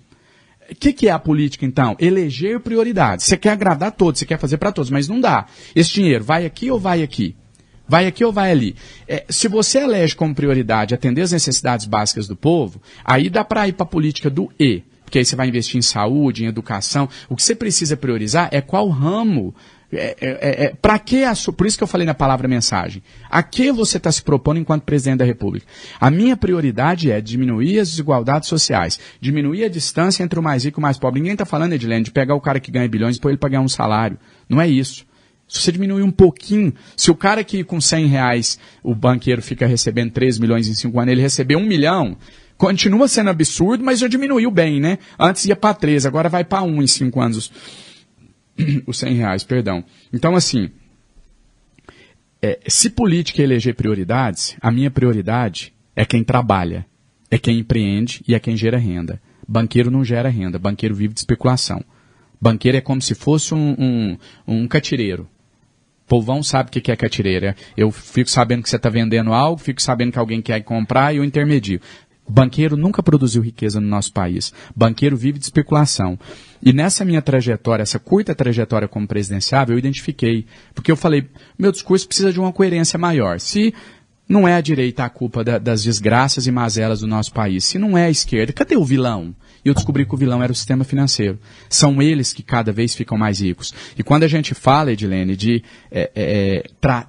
O 0.71 0.75
que, 0.75 0.93
que, 0.93 1.09
é 1.09 1.11
a 1.11 1.19
política, 1.19 1.67
então? 1.67 1.97
Eleger 1.99 2.61
prioridades. 2.61 3.27
Você 3.27 3.37
quer 3.37 3.51
agradar 3.51 3.93
todos, 3.93 4.21
você 4.21 4.27
quer 4.27 4.39
fazer 4.39 4.57
para 4.57 4.73
todos, 4.73 4.91
mas 4.91 5.09
não 5.09 5.21
dá. 5.21 5.47
Esse 5.75 5.93
dinheiro 5.93 6.25
vai 6.25 6.47
aqui 6.47 6.71
ou 6.71 6.79
vai 6.79 7.03
aqui? 7.03 7.37
Vai 7.87 8.07
aqui 8.07 8.25
ou 8.25 8.33
vai 8.33 8.51
ali? 8.51 8.77
É, 9.07 9.25
se 9.29 9.49
você 9.49 9.81
elege 9.81 10.17
como 10.17 10.35
prioridade 10.35 10.95
atender 10.95 11.23
as 11.23 11.33
necessidades 11.33 11.85
básicas 11.85 12.27
do 12.27 12.37
povo, 12.37 12.81
aí 13.05 13.29
dá 13.29 13.45
para 13.45 13.69
ir 13.69 13.73
para 13.73 13.85
a 13.85 13.89
política 13.89 14.31
do 14.31 14.51
E. 14.59 14.83
Porque 15.05 15.19
aí 15.19 15.25
você 15.27 15.37
vai 15.37 15.49
investir 15.49 15.77
em 15.77 15.83
saúde, 15.83 16.45
em 16.45 16.47
educação. 16.47 17.07
O 17.29 17.37
que 17.37 17.43
você 17.43 17.55
precisa 17.55 17.97
priorizar 17.97 18.49
é 18.51 18.63
qual 18.63 18.89
ramo 18.89 19.55
É, 19.93 20.17
é, 20.21 20.29
é, 20.31 20.65
é 20.65 20.75
para 20.81 20.99
que 20.99 21.23
a, 21.23 21.35
por 21.55 21.67
isso 21.67 21.77
que 21.77 21.85
eu 21.85 21.89
falei 21.89 22.07
na 22.07 22.15
palavra 22.15 22.49
mensagem. 22.49 23.03
A 23.31 23.43
que 23.43 23.71
você 23.71 23.99
está 23.99 24.11
se 24.11 24.23
propondo 24.23 24.59
enquanto 24.59 24.85
presidente 24.85 25.19
da 25.19 25.25
República? 25.25 25.67
A 26.01 26.11
minha 26.11 26.37
prioridade 26.37 27.11
é 27.11 27.21
diminuir 27.21 27.79
as 27.79 27.91
desigualdades 27.91 28.49
sociais, 28.49 28.99
diminuir 29.21 29.65
a 29.65 29.69
distância 29.69 30.23
entre 30.23 30.39
o 30.39 30.43
mais 30.43 30.65
rico 30.65 30.79
e 30.79 30.81
o 30.81 30.83
mais 30.83 30.99
pobre. 30.99 31.21
Ninguém 31.21 31.35
está 31.35 31.45
falando, 31.45 31.75
Edilene, 31.75 32.05
de 32.05 32.11
pegar 32.11 32.35
o 32.35 32.41
cara 32.41 32.59
que 32.59 32.71
ganha 32.71 32.89
bilhões 32.89 33.17
e 33.17 33.21
pôr 33.21 33.29
ele 33.29 33.39
para 33.39 33.51
ganhar 33.51 33.61
um 33.61 33.69
salário. 33.69 34.19
Não 34.49 34.61
é 34.61 34.67
isso. 34.67 35.05
Se 35.47 35.61
você 35.61 35.71
diminuir 35.71 36.03
um 36.03 36.11
pouquinho, 36.11 36.73
se 36.97 37.11
o 37.11 37.15
cara 37.15 37.45
que 37.45 37.63
com 37.63 37.79
100 37.79 38.07
reais 38.07 38.59
o 38.83 38.95
banqueiro 38.95 39.43
fica 39.43 39.67
recebendo 39.67 40.11
3 40.11 40.39
milhões 40.39 40.67
em 40.67 40.73
5 40.73 40.99
anos, 40.99 41.13
ele 41.13 41.21
receber 41.21 41.57
1 41.57 41.67
milhão, 41.67 42.17
continua 42.57 43.07
sendo 43.07 43.29
absurdo, 43.29 43.85
mas 43.85 43.99
já 43.99 44.09
diminuiu 44.09 44.51
bem, 44.51 44.81
né? 44.81 44.97
Antes 45.19 45.45
ia 45.45 45.55
para 45.55 45.75
3, 45.75 46.07
agora 46.07 46.31
vai 46.31 46.45
para 46.45 46.63
1 46.63 46.83
em 46.83 46.87
5 46.87 47.21
anos. 47.21 47.53
Os 48.87 48.99
100 48.99 49.15
reais, 49.15 49.45
perdão. 49.45 49.85
Então, 50.13 50.35
assim, 50.35 50.71
é, 52.41 52.59
se 52.67 52.91
política 52.91 53.43
é 53.43 53.45
eleger 53.45 53.75
prioridades, 53.75 54.57
a 54.61 54.71
minha 54.71 54.91
prioridade 54.91 55.73
é 55.95 56.05
quem 56.05 56.25
trabalha, 56.25 56.87
é 57.31 57.39
quem 57.39 57.59
empreende 57.59 58.23
e 58.27 58.35
é 58.35 58.41
quem 58.41 58.57
gera 58.57 58.79
renda. 58.79 59.21
Banqueiro 59.47 59.91
não 59.91 60.05
gera 60.05 60.29
renda, 60.29 60.59
banqueiro 60.59 60.95
vive 60.95 61.15
de 61.15 61.21
especulação. 61.21 61.85
Banqueiro 62.41 62.79
é 62.79 62.81
como 62.81 63.01
se 63.01 63.15
fosse 63.15 63.55
um, 63.55 63.77
um, 63.79 64.19
um 64.47 64.69
catireiro 64.69 65.29
povão 66.13 66.43
sabe 66.43 66.69
o 66.69 66.73
que 66.83 66.93
é 66.93 66.97
catireira. 66.97 67.57
Eu 67.75 67.91
fico 67.91 68.29
sabendo 68.29 68.63
que 68.63 68.69
você 68.69 68.77
está 68.77 68.91
vendendo 68.91 69.33
algo, 69.33 69.59
fico 69.59 69.81
sabendo 69.81 70.13
que 70.13 70.19
alguém 70.19 70.43
quer 70.43 70.61
comprar 70.61 71.15
e 71.15 71.17
eu 71.17 71.25
intermedio. 71.25 71.81
Banqueiro 72.29 72.77
nunca 72.77 73.03
produziu 73.03 73.41
riqueza 73.41 73.81
no 73.81 73.89
nosso 73.89 74.13
país. 74.13 74.53
Banqueiro 74.77 75.17
vive 75.17 75.39
de 75.39 75.47
especulação. 75.47 76.19
E 76.63 76.73
nessa 76.73 77.05
minha 77.05 77.21
trajetória, 77.21 77.83
essa 77.83 77.99
curta 77.99 78.35
trajetória 78.35 78.87
como 78.87 79.07
presidenciável, 79.07 79.75
eu 79.75 79.79
identifiquei. 79.79 80.47
Porque 80.75 80.93
eu 80.93 80.97
falei, 80.97 81.29
meu 81.59 81.73
discurso 81.73 82.07
precisa 82.07 82.33
de 82.33 82.39
uma 82.39 82.53
coerência 82.53 82.99
maior. 82.99 83.41
Se 83.41 83.75
não 84.33 84.49
é 84.49 84.55
a 84.55 84.61
direita 84.61 85.05
a 85.05 85.11
culpa 85.11 85.45
da, 85.45 85.59
das 85.59 85.83
desgraças 85.83 86.47
e 86.47 86.51
mazelas 86.51 87.01
do 87.01 87.07
nosso 87.07 87.33
país, 87.33 87.65
se 87.65 87.79
não 87.79 87.97
é 87.97 88.07
a 88.07 88.11
esquerda, 88.11 88.53
cadê 88.53 88.77
o 88.77 88.85
vilão? 88.85 89.35
e 89.65 89.69
eu 89.69 89.75
descobri 89.75 90.05
que 90.05 90.15
o 90.15 90.19
vilão 90.19 90.43
era 90.43 90.53
o 90.53 90.55
sistema 90.55 90.85
financeiro. 90.85 91.39
São 91.69 92.03
eles 92.03 92.33
que 92.33 92.43
cada 92.43 92.73
vez 92.73 92.95
ficam 92.95 93.17
mais 93.17 93.41
ricos. 93.41 93.73
E 93.97 94.03
quando 94.03 94.25
a 94.25 94.29
gente 94.29 94.55
fala, 94.55 94.93
Edilene, 94.93 95.37
de 95.37 95.63
é, 95.91 96.11
é, 96.15 96.57
é 96.57 96.65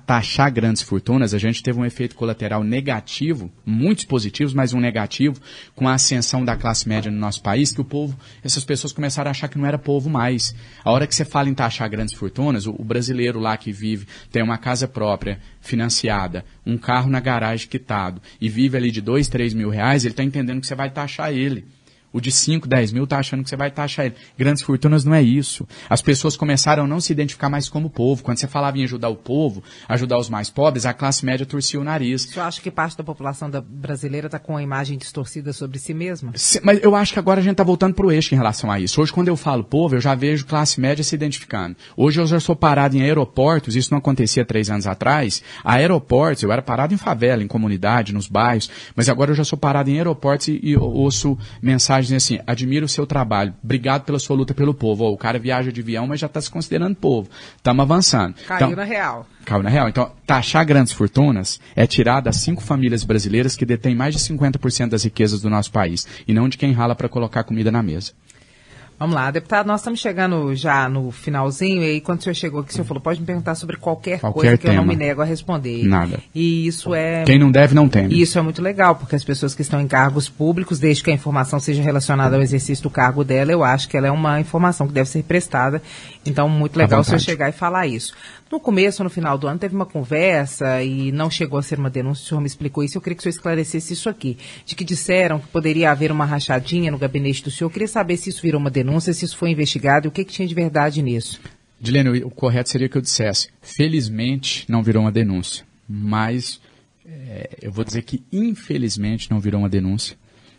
taxar 0.05 0.51
grandes 0.51 0.83
fortunas, 0.83 1.33
a 1.33 1.39
gente 1.39 1.63
teve 1.63 1.79
um 1.79 1.85
efeito 1.85 2.15
colateral 2.15 2.63
negativo, 2.63 3.51
muitos 3.65 4.05
positivos, 4.05 4.53
mas 4.53 4.73
um 4.73 4.79
negativo, 4.79 5.39
com 5.75 5.87
a 5.87 5.95
ascensão 5.95 6.45
da 6.45 6.55
classe 6.55 6.87
média 6.87 7.11
no 7.11 7.17
nosso 7.17 7.41
país, 7.41 7.71
que 7.71 7.81
o 7.81 7.85
povo, 7.85 8.17
essas 8.43 8.63
pessoas 8.63 8.93
começaram 8.93 9.29
a 9.29 9.31
achar 9.31 9.47
que 9.47 9.57
não 9.57 9.65
era 9.65 9.79
povo 9.79 10.09
mais. 10.09 10.53
A 10.83 10.91
hora 10.91 11.07
que 11.07 11.15
você 11.15 11.25
fala 11.25 11.49
em 11.49 11.53
taxar 11.55 11.89
grandes 11.89 12.13
fortunas, 12.13 12.67
o, 12.67 12.75
o 12.77 12.83
brasileiro 12.83 13.39
lá 13.39 13.57
que 13.57 13.71
vive, 13.71 14.05
tem 14.31 14.43
uma 14.43 14.59
casa 14.59 14.87
própria, 14.87 15.39
financiada, 15.63 16.45
um 16.65 16.77
carro 16.77 17.09
na 17.09 17.19
garagem 17.19 17.67
quitado, 17.67 18.21
e 18.39 18.49
vive 18.49 18.77
ali 18.77 18.91
de 18.91 19.01
dois, 19.01 19.27
três 19.27 19.53
mil 19.53 19.69
reais, 19.69 20.03
ele 20.03 20.11
está 20.13 20.23
entendendo 20.23 20.61
que 20.61 20.67
você 20.67 20.75
vai 20.75 20.91
taxar 20.91 21.31
ele. 21.31 21.65
O 22.13 22.21
de 22.21 22.31
5, 22.31 22.67
10 22.67 22.93
mil 22.93 23.07
tá 23.07 23.17
achando 23.17 23.43
que 23.43 23.49
você 23.49 23.55
vai 23.55 23.71
taxar 23.71 24.05
ele. 24.05 24.15
Grandes 24.37 24.61
fortunas 24.61 25.03
não 25.03 25.15
é 25.15 25.21
isso. 25.21 25.67
As 25.89 25.99
pessoas 25.99 26.37
começaram 26.37 26.83
a 26.83 26.87
não 26.87 27.01
se 27.01 27.11
identificar 27.11 27.49
mais 27.49 27.67
como 27.67 27.89
povo. 27.89 28.23
Quando 28.23 28.37
você 28.37 28.47
falava 28.47 28.77
em 28.77 28.83
ajudar 28.83 29.09
o 29.09 29.15
povo, 29.15 29.63
ajudar 29.89 30.19
os 30.19 30.29
mais 30.29 30.47
pobres, 30.47 30.85
a 30.85 30.93
classe 30.93 31.25
média 31.25 31.43
torcia 31.43 31.79
o 31.79 31.83
nariz. 31.83 32.25
Você 32.25 32.39
acha 32.39 32.61
que 32.61 32.69
parte 32.69 32.95
da 32.95 33.03
população 33.03 33.49
da 33.49 33.59
brasileira 33.59 34.27
está 34.27 34.37
com 34.37 34.55
a 34.55 34.61
imagem 34.61 34.95
distorcida 34.95 35.51
sobre 35.51 35.79
si 35.79 35.93
mesma? 35.93 36.33
mas 36.61 36.83
eu 36.83 36.95
acho 36.95 37.13
que 37.13 37.19
agora 37.19 37.39
a 37.39 37.43
gente 37.43 37.53
está 37.53 37.63
voltando 37.63 37.95
para 37.95 38.05
o 38.05 38.11
eixo 38.11 38.35
em 38.35 38.37
relação 38.37 38.71
a 38.71 38.79
isso. 38.79 39.01
Hoje, 39.01 39.11
quando 39.11 39.27
eu 39.27 39.35
falo 39.35 39.63
povo, 39.63 39.95
eu 39.95 40.01
já 40.01 40.13
vejo 40.13 40.45
classe 40.45 40.79
média 40.79 41.03
se 41.03 41.15
identificando. 41.15 41.75
Hoje 41.97 42.21
eu 42.21 42.27
já 42.27 42.39
sou 42.39 42.55
parado 42.55 42.95
em 42.95 43.01
aeroportos, 43.01 43.75
isso 43.75 43.91
não 43.91 43.97
acontecia 43.97 44.45
três 44.45 44.69
anos 44.69 44.85
atrás. 44.85 45.41
Aeroportos, 45.63 46.43
eu 46.43 46.51
era 46.51 46.61
parado 46.61 46.93
em 46.93 46.97
favela, 46.97 47.41
em 47.41 47.47
comunidade, 47.47 48.13
nos 48.13 48.27
bairros, 48.27 48.69
mas 48.95 49.09
agora 49.09 49.31
eu 49.31 49.35
já 49.35 49.43
sou 49.43 49.57
parado 49.57 49.89
em 49.89 49.97
aeroportos 49.97 50.47
e, 50.49 50.59
e 50.61 50.77
ouço 50.77 51.37
mensagens 51.61 52.02
dizendo 52.05 52.17
assim, 52.17 52.39
admiro 52.45 52.85
o 52.85 52.89
seu 52.89 53.05
trabalho, 53.05 53.53
obrigado 53.63 54.03
pela 54.03 54.19
sua 54.19 54.35
luta 54.35 54.53
pelo 54.53 54.73
povo. 54.73 55.05
Oh, 55.05 55.13
o 55.13 55.17
cara 55.17 55.39
viaja 55.39 55.71
de 55.71 55.81
avião, 55.81 56.07
mas 56.07 56.19
já 56.19 56.27
está 56.27 56.39
se 56.39 56.49
considerando 56.49 56.95
povo. 56.95 57.29
Estamos 57.57 57.83
avançando. 57.83 58.35
Caiu 58.47 58.67
então, 58.67 58.75
na 58.75 58.83
real. 58.83 59.27
Caiu 59.45 59.63
na 59.63 59.69
real. 59.69 59.89
Então, 59.89 60.11
taxar 60.25 60.65
grandes 60.65 60.93
fortunas 60.93 61.59
é 61.75 61.85
tirar 61.85 62.21
das 62.21 62.37
cinco 62.37 62.61
famílias 62.61 63.03
brasileiras 63.03 63.55
que 63.55 63.65
detêm 63.65 63.95
mais 63.95 64.15
de 64.15 64.21
50% 64.21 64.89
das 64.89 65.03
riquezas 65.03 65.41
do 65.41 65.49
nosso 65.49 65.71
país, 65.71 66.07
e 66.27 66.33
não 66.33 66.47
de 66.47 66.57
quem 66.57 66.71
rala 66.71 66.95
para 66.95 67.09
colocar 67.09 67.43
comida 67.43 67.71
na 67.71 67.83
mesa. 67.83 68.13
Vamos 69.03 69.17
lá, 69.17 69.29
deputado, 69.31 69.67
nós 69.67 69.81
estamos 69.81 69.99
chegando 69.99 70.55
já 70.55 70.87
no 70.87 71.11
finalzinho, 71.11 71.83
e 71.83 71.85
aí 71.87 71.99
quando 71.99 72.21
o 72.21 72.23
senhor 72.23 72.35
chegou 72.35 72.61
aqui, 72.61 72.69
o 72.69 72.73
senhor 72.73 72.85
falou, 72.85 73.03
pode 73.03 73.19
me 73.19 73.25
perguntar 73.25 73.53
sobre 73.53 73.75
qualquer, 73.75 74.21
qualquer 74.21 74.39
coisa 74.39 74.57
que 74.57 74.63
tema. 74.63 74.75
eu 74.75 74.77
não 74.77 74.87
me 74.87 74.95
nego 74.95 75.21
a 75.21 75.25
responder. 75.25 75.83
Nada. 75.83 76.21
E 76.33 76.65
isso 76.65 76.95
é... 76.95 77.25
Quem 77.25 77.37
não 77.37 77.51
deve, 77.51 77.75
não 77.75 77.89
tem. 77.89 78.07
Isso 78.13 78.39
é 78.39 78.41
muito 78.41 78.61
legal, 78.61 78.95
porque 78.95 79.13
as 79.13 79.23
pessoas 79.25 79.53
que 79.53 79.61
estão 79.61 79.81
em 79.81 79.89
cargos 79.89 80.29
públicos, 80.29 80.79
desde 80.79 81.03
que 81.03 81.11
a 81.11 81.13
informação 81.13 81.59
seja 81.59 81.83
relacionada 81.83 82.37
ao 82.37 82.41
exercício 82.41 82.81
do 82.81 82.89
cargo 82.89 83.25
dela, 83.25 83.51
eu 83.51 83.61
acho 83.61 83.89
que 83.89 83.97
ela 83.97 84.07
é 84.07 84.11
uma 84.11 84.39
informação 84.39 84.87
que 84.87 84.93
deve 84.93 85.09
ser 85.09 85.21
prestada. 85.23 85.81
Então, 86.25 86.47
muito 86.47 86.77
legal 86.77 87.01
o 87.01 87.03
senhor 87.03 87.19
chegar 87.19 87.49
e 87.49 87.51
falar 87.51 87.85
isso. 87.85 88.13
No 88.49 88.59
começo, 88.59 89.03
no 89.03 89.09
final 89.09 89.37
do 89.37 89.47
ano, 89.47 89.59
teve 89.59 89.75
uma 89.75 89.85
conversa 89.85 90.81
e 90.81 91.11
não 91.11 91.29
chegou 91.29 91.59
a 91.59 91.63
ser 91.63 91.79
uma 91.79 91.89
denúncia, 91.89 92.23
o 92.23 92.27
senhor 92.27 92.41
me 92.41 92.47
explicou 92.47 92.83
isso, 92.83 92.97
eu 92.97 93.01
queria 93.01 93.15
que 93.15 93.21
o 93.21 93.23
senhor 93.23 93.31
esclarecesse 93.31 93.93
isso 93.93 94.07
aqui, 94.07 94.37
de 94.65 94.75
que 94.75 94.83
disseram 94.83 95.39
que 95.39 95.47
poderia 95.47 95.91
haver 95.91 96.11
uma 96.11 96.25
rachadinha 96.25 96.91
no 96.91 96.97
gabinete 96.97 97.43
do 97.43 97.51
senhor, 97.51 97.67
eu 97.67 97.73
queria 97.73 97.87
saber 97.87 98.15
se 98.15 98.29
isso 98.29 98.41
virou 98.41 98.61
uma 98.61 98.69
denúncia, 98.69 99.13
se 99.13 99.25
isso 99.25 99.37
foi 99.37 99.49
investigado 99.49 100.07
e 100.07 100.09
o 100.09 100.11
que, 100.11 100.23
que 100.23 100.31
tinha 100.31 100.47
de 100.47 100.55
verdade 100.55 101.01
nisso. 101.01 101.41
Dilene, 101.79 102.23
o 102.23 102.29
correto 102.29 102.69
seria 102.69 102.87
que 102.87 102.97
eu 102.97 103.01
dissesse, 103.01 103.49
felizmente 103.61 104.65
não 104.69 104.81
virou 104.81 105.01
uma 105.01 105.11
denúncia, 105.11 105.65
mas 105.89 106.61
é, 107.05 107.57
eu 107.61 107.71
vou 107.71 107.83
dizer 107.83 108.03
que 108.03 108.23
infelizmente 108.31 109.29
não 109.29 109.39
virou 109.39 109.59
uma 109.59 109.69
denúncia. 109.69 110.15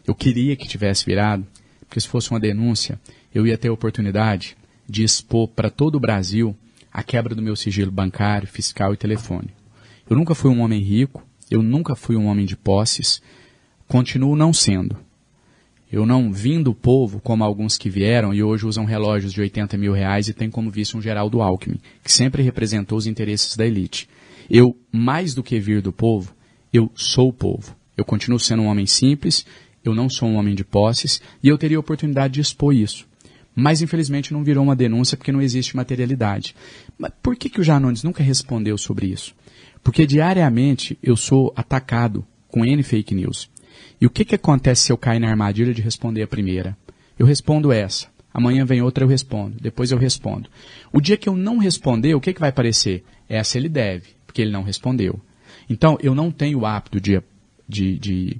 Eu 0.07 0.15
queria 0.15 0.55
que 0.55 0.69
tivesse 0.69 1.07
virado, 1.07 1.47
porque 1.81 1.99
se 1.99 2.09
fosse 2.09 2.31
uma 2.31 2.41
denúncia, 2.41 3.01
eu 3.35 3.47
ia 3.47 3.57
ter 3.57 3.69
a 3.69 3.73
oportunidade 3.73 4.57
de 4.89 5.05
expor 5.05 5.49
para 5.49 5.70
todo 5.70 5.97
o 5.97 6.01
Brasil 6.01 6.57
a 6.93 7.03
quebra 7.03 7.35
do 7.35 7.43
meu 7.43 7.57
sigilo 7.57 7.91
bancário, 7.91 8.47
fiscal 8.47 8.95
e 8.95 8.97
telefone. 8.97 9.49
Eu 10.09 10.16
nunca 10.16 10.35
fui 10.35 10.51
um 10.51 10.61
homem 10.61 10.80
rico, 10.80 11.26
eu 11.51 11.62
nunca 11.62 11.97
fui 11.97 12.16
um 12.16 12.26
homem 12.26 12.47
de 12.47 12.57
posses, 12.57 13.20
continuo 13.89 14.37
não 14.37 14.53
sendo. 14.53 14.97
Eu 15.91 16.07
não 16.07 16.32
vim 16.32 16.62
do 16.62 16.74
povo 16.74 17.20
como 17.20 17.45
alguns 17.45 17.76
que 17.78 17.91
vieram 17.91 18.35
e 18.35 18.43
hoje 18.43 18.66
usam 18.66 18.85
relógios 18.85 19.32
de 19.32 19.41
80 19.41 19.76
mil 19.76 19.93
reais 19.93 20.28
e 20.28 20.32
têm 20.32 20.51
como 20.51 20.70
vice 20.70 20.97
um 20.97 21.03
Geraldo 21.03 21.41
Alckmin, 21.41 21.80
que 22.03 22.12
sempre 22.12 22.43
representou 22.43 22.99
os 22.99 23.07
interesses 23.07 23.57
da 23.57 23.66
elite. 23.66 24.09
Eu, 24.51 24.76
mais 24.93 25.35
do 25.35 25.43
que 25.43 25.59
vir 25.59 25.80
do 25.80 25.93
povo, 25.93 26.35
eu 26.72 26.91
sou 26.95 27.28
o 27.28 27.32
povo. 27.32 27.76
Eu 27.97 28.05
continuo 28.05 28.41
sendo 28.41 28.62
um 28.62 28.66
homem 28.66 28.87
simples, 28.87 29.47
eu 29.85 29.95
não 29.95 30.09
sou 30.09 30.28
um 30.28 30.37
homem 30.37 30.55
de 30.55 30.64
posses 30.64 31.20
e 31.43 31.49
eu 31.49 31.59
teria 31.59 31.76
a 31.76 31.80
oportunidade 31.80 32.35
de 32.35 32.41
expor 32.41 32.74
isso. 32.74 33.07
Mas 33.55 33.81
infelizmente 33.81 34.33
não 34.33 34.43
virou 34.43 34.65
uma 34.65 34.75
denúncia 34.75 35.17
porque 35.17 35.31
não 35.31 35.41
existe 35.41 35.77
materialidade. 35.77 36.57
Mas 36.99 37.13
por 37.23 37.37
que, 37.37 37.49
que 37.49 37.61
o 37.61 37.65
Janones 37.65 38.03
nunca 38.03 38.23
respondeu 38.23 38.77
sobre 38.77 39.07
isso? 39.07 39.35
Porque 39.83 40.07
diariamente 40.07 40.99
eu 41.03 41.17
sou 41.17 41.53
atacado 41.55 42.27
com 42.49 42.65
N 42.65 42.83
fake 42.83 43.15
news. 43.15 43.49
E 44.01 44.07
o 44.07 44.11
que, 44.11 44.25
que 44.25 44.35
acontece 44.35 44.85
se 44.85 44.93
eu 44.93 44.99
cair 44.99 45.21
na 45.21 45.29
armadilha 45.29 45.73
de 45.73 45.83
responder 45.83 46.23
a 46.23 46.27
primeira? 46.27 46.77
Eu 47.19 47.27
respondo 47.27 47.73
essa. 47.73 48.09
Amanhã 48.33 48.65
vem 48.65 48.83
outra, 48.83 49.05
eu 49.05 49.09
respondo. 49.09 49.57
Depois 49.61 49.93
eu 49.93 49.99
respondo. 49.99 50.49
O 50.93 51.01
dia 51.01 51.17
que 51.17 51.29
eu 51.29 51.37
não 51.37 51.59
responder, 51.59 52.15
o 52.15 52.21
que, 52.21 52.33
que 52.33 52.41
vai 52.41 52.49
aparecer? 52.49 53.05
Essa 53.29 53.57
ele 53.57 53.69
deve, 53.69 54.09
porque 54.27 54.43
ele 54.43 54.51
não 54.51 54.65
respondeu. 54.65 55.21
Então, 55.71 55.97
eu 56.03 56.15
não 56.15 56.33
tenho 56.33 56.61
o 56.61 56.67
hábito 56.67 57.01
de, 57.01 57.23
de, 57.69 57.99
de 57.99 58.37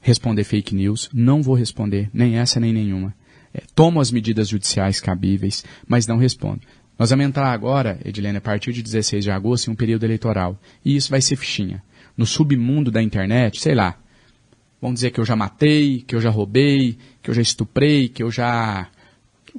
responder 0.00 0.44
fake 0.44 0.74
news. 0.74 1.10
Não 1.12 1.42
vou 1.42 1.56
responder 1.56 2.08
nem 2.12 2.38
essa 2.38 2.60
nem 2.60 2.72
nenhuma 2.72 3.12
é, 3.54 3.62
tomo 3.74 4.00
as 4.00 4.10
medidas 4.10 4.48
judiciais 4.48 5.00
cabíveis, 5.00 5.64
mas 5.86 6.06
não 6.06 6.18
respondo. 6.18 6.60
Nós 6.98 7.10
vamos 7.10 7.26
entrar 7.26 7.52
agora, 7.52 7.98
Edilene, 8.04 8.38
a 8.38 8.40
partir 8.40 8.72
de 8.72 8.82
16 8.82 9.24
de 9.24 9.30
agosto, 9.30 9.68
em 9.68 9.72
um 9.72 9.76
período 9.76 10.04
eleitoral. 10.04 10.58
E 10.84 10.96
isso 10.96 11.10
vai 11.10 11.20
ser 11.20 11.36
fichinha. 11.36 11.82
No 12.16 12.26
submundo 12.26 12.90
da 12.90 13.02
internet, 13.02 13.60
sei 13.60 13.74
lá, 13.74 13.96
vamos 14.80 14.96
dizer 14.96 15.10
que 15.10 15.18
eu 15.18 15.24
já 15.24 15.34
matei, 15.34 16.04
que 16.06 16.14
eu 16.14 16.20
já 16.20 16.30
roubei, 16.30 16.96
que 17.22 17.30
eu 17.30 17.34
já 17.34 17.42
estuprei, 17.42 18.08
que 18.08 18.22
eu 18.22 18.30
já. 18.30 18.88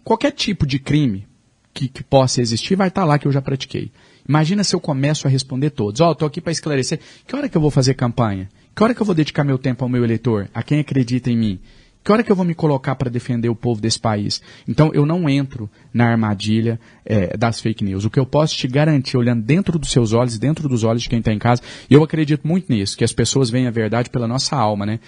Qualquer 0.04 0.32
tipo 0.32 0.66
de 0.66 0.80
crime 0.80 1.28
que, 1.74 1.90
que 1.90 2.04
possa 2.04 2.42
existir 2.42 2.76
vai 2.76 2.88
estar 2.88 3.04
lá 3.04 3.20
que 3.20 3.28
eu 3.28 3.32
já 3.32 3.42
pratiquei. 3.42 3.92
Imagina 4.28 4.64
se 4.64 4.74
eu 4.74 4.80
começo 4.80 5.28
a 5.28 5.30
responder 5.30 5.72
todos. 5.72 6.00
Ó, 6.00 6.10
oh, 6.10 6.12
estou 6.14 6.28
aqui 6.28 6.40
para 6.40 6.54
esclarecer. 6.54 7.00
Que 7.28 7.36
hora 7.36 7.50
que 7.50 7.58
eu 7.58 7.62
vou 7.62 7.70
fazer 7.70 7.94
campanha? 7.94 8.50
Que 8.74 8.84
hora 8.84 8.96
que 8.96 9.02
eu 9.02 9.06
vou 9.06 9.14
dedicar 9.14 9.44
meu 9.44 9.58
tempo 9.58 9.84
ao 9.84 9.90
meu 9.90 10.04
eleitor? 10.04 10.50
A 10.54 10.64
quem 10.64 10.80
acredita 10.80 11.30
em 11.30 11.38
mim? 11.38 11.60
Que 12.06 12.12
hora 12.12 12.22
que 12.22 12.32
eu 12.32 12.36
vou 12.36 12.46
me 12.46 12.54
colocar 12.54 12.94
para 12.94 13.10
defender 13.10 13.50
o 13.50 13.56
povo 13.56 13.82
desse 13.82 14.00
país? 14.00 14.40
Então, 14.68 14.92
eu 14.94 15.08
não 15.08 15.28
entro 15.28 15.68
na 15.92 16.06
armadilha 16.06 16.80
é, 17.04 17.36
das 17.36 17.60
fake 17.60 17.84
news. 17.84 18.06
O 18.06 18.12
que 18.12 18.20
eu 18.20 18.28
posso 18.28 18.56
te 18.56 18.68
garantir, 18.68 19.18
olhando 19.18 19.42
dentro 19.42 19.80
dos 19.80 19.90
seus 19.90 20.14
olhos, 20.14 20.38
dentro 20.38 20.70
dos 20.70 20.84
olhos 20.84 21.02
de 21.02 21.10
quem 21.10 21.18
está 21.18 21.34
em 21.34 21.40
casa, 21.40 21.64
e 21.90 21.96
eu 21.96 22.04
acredito 22.04 22.48
muito 22.48 22.72
nisso, 22.72 22.96
que 22.96 23.04
as 23.04 23.12
pessoas 23.12 23.50
veem 23.50 23.66
a 23.66 23.72
verdade 23.72 24.12
pela 24.12 24.28
nossa 24.28 24.56
alma, 24.56 24.86
né? 24.86 25.00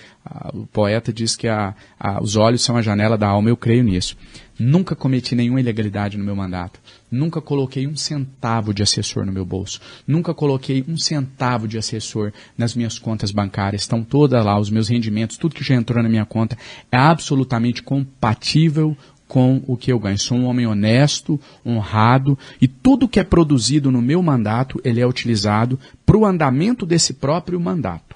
O 0.55 0.65
poeta 0.65 1.13
diz 1.13 1.35
que 1.35 1.47
a, 1.47 1.75
a, 1.99 2.19
os 2.19 2.35
olhos 2.35 2.63
são 2.63 2.75
a 2.75 2.81
janela 2.81 3.15
da 3.15 3.27
alma, 3.27 3.47
eu 3.47 3.57
creio 3.57 3.83
nisso. 3.83 4.17
Nunca 4.57 4.95
cometi 4.95 5.35
nenhuma 5.35 5.59
ilegalidade 5.59 6.17
no 6.17 6.25
meu 6.25 6.35
mandato. 6.35 6.79
Nunca 7.09 7.41
coloquei 7.41 7.87
um 7.87 7.95
centavo 7.95 8.73
de 8.73 8.83
assessor 8.83 9.25
no 9.25 9.31
meu 9.31 9.45
bolso. 9.45 9.79
Nunca 10.05 10.33
coloquei 10.33 10.83
um 10.87 10.97
centavo 10.97 11.67
de 11.67 11.77
assessor 11.77 12.33
nas 12.57 12.75
minhas 12.75 12.99
contas 12.99 13.31
bancárias. 13.31 13.83
Estão 13.83 14.03
todas 14.03 14.43
lá, 14.43 14.59
os 14.59 14.69
meus 14.69 14.87
rendimentos, 14.87 15.37
tudo 15.37 15.55
que 15.55 15.63
já 15.63 15.75
entrou 15.75 16.03
na 16.03 16.09
minha 16.09 16.25
conta 16.25 16.57
é 16.91 16.97
absolutamente 16.97 17.81
compatível 17.81 18.95
com 19.27 19.61
o 19.67 19.75
que 19.75 19.91
eu 19.91 19.99
ganho. 19.99 20.17
Sou 20.17 20.37
um 20.37 20.45
homem 20.45 20.65
honesto, 20.65 21.39
honrado 21.65 22.37
e 22.61 22.67
tudo 22.67 23.07
que 23.07 23.19
é 23.19 23.23
produzido 23.23 23.91
no 23.91 24.01
meu 24.01 24.23
mandato, 24.23 24.79
ele 24.83 25.01
é 25.01 25.07
utilizado 25.07 25.77
para 26.05 26.17
o 26.17 26.25
andamento 26.25 26.85
desse 26.85 27.13
próprio 27.13 27.59
mandato. 27.59 28.06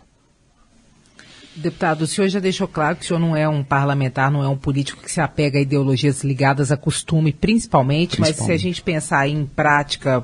Deputado, 1.56 2.04
o 2.04 2.08
senhor 2.08 2.30
já 2.30 2.40
deixou 2.40 2.68
claro 2.68 2.96
que 2.96 3.04
o 3.04 3.08
senhor 3.08 3.20
não 3.20 3.36
é 3.36 3.48
um 3.48 3.62
parlamentar, 3.62 4.32
não 4.32 4.42
é 4.42 4.48
um 4.48 4.56
político 4.56 5.04
que 5.04 5.12
se 5.12 5.20
apega 5.20 5.60
a 5.60 5.62
ideologias 5.62 6.24
ligadas 6.24 6.72
a 6.72 6.78
costume, 6.78 7.34
principalmente, 7.34 8.16
principalmente. 8.16 8.40
mas 8.40 8.46
se 8.46 8.52
a 8.52 8.58
gente 8.58 8.82
pensar 8.82 9.28
em 9.28 9.46
prática 9.46 10.24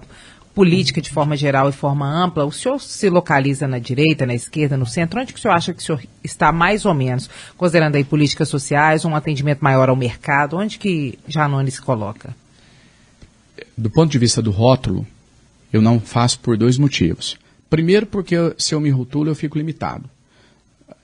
política 0.56 1.00
de 1.02 1.12
forma 1.12 1.38
geral 1.38 1.70
e 1.70 1.72
forma 1.74 2.08
ampla, 2.08 2.44
o 2.44 2.52
senhor 2.52 2.80
se 2.80 3.10
localiza 3.10 3.68
na 3.68 3.78
direita, 3.78 4.26
na 4.26 4.34
esquerda, 4.34 4.76
no 4.76 4.88
centro? 4.88 5.20
Onde 5.20 5.32
que 5.32 5.38
o 5.38 5.42
senhor 5.42 5.54
acha 5.54 5.74
que 5.74 5.84
o 5.84 5.86
senhor 5.86 6.02
está 6.24 6.52
mais 6.52 6.86
ou 6.86 6.96
menos, 6.96 7.30
considerando 7.56 7.96
aí 7.96 8.04
políticas 8.04 8.50
sociais, 8.50 9.06
um 9.06 9.16
atendimento 9.16 9.60
maior 9.62 9.90
ao 9.90 9.96
mercado? 9.96 10.58
Onde 10.58 10.80
que 10.80 11.20
Janone 11.28 11.70
se 11.70 11.82
coloca? 11.82 12.36
Do 13.78 13.92
ponto 13.92 14.12
de 14.12 14.18
vista 14.18 14.42
do 14.42 14.50
rótulo, 14.50 15.06
eu 15.72 15.82
não 15.82 16.00
faço 16.00 16.40
por 16.40 16.58
dois 16.58 16.78
motivos. 16.78 17.38
Primeiro, 17.70 18.08
porque 18.08 18.36
se 18.58 18.74
eu 18.74 18.80
me 18.80 18.90
rotulo, 18.90 19.30
eu 19.30 19.36
fico 19.36 19.58
limitado. 19.58 20.10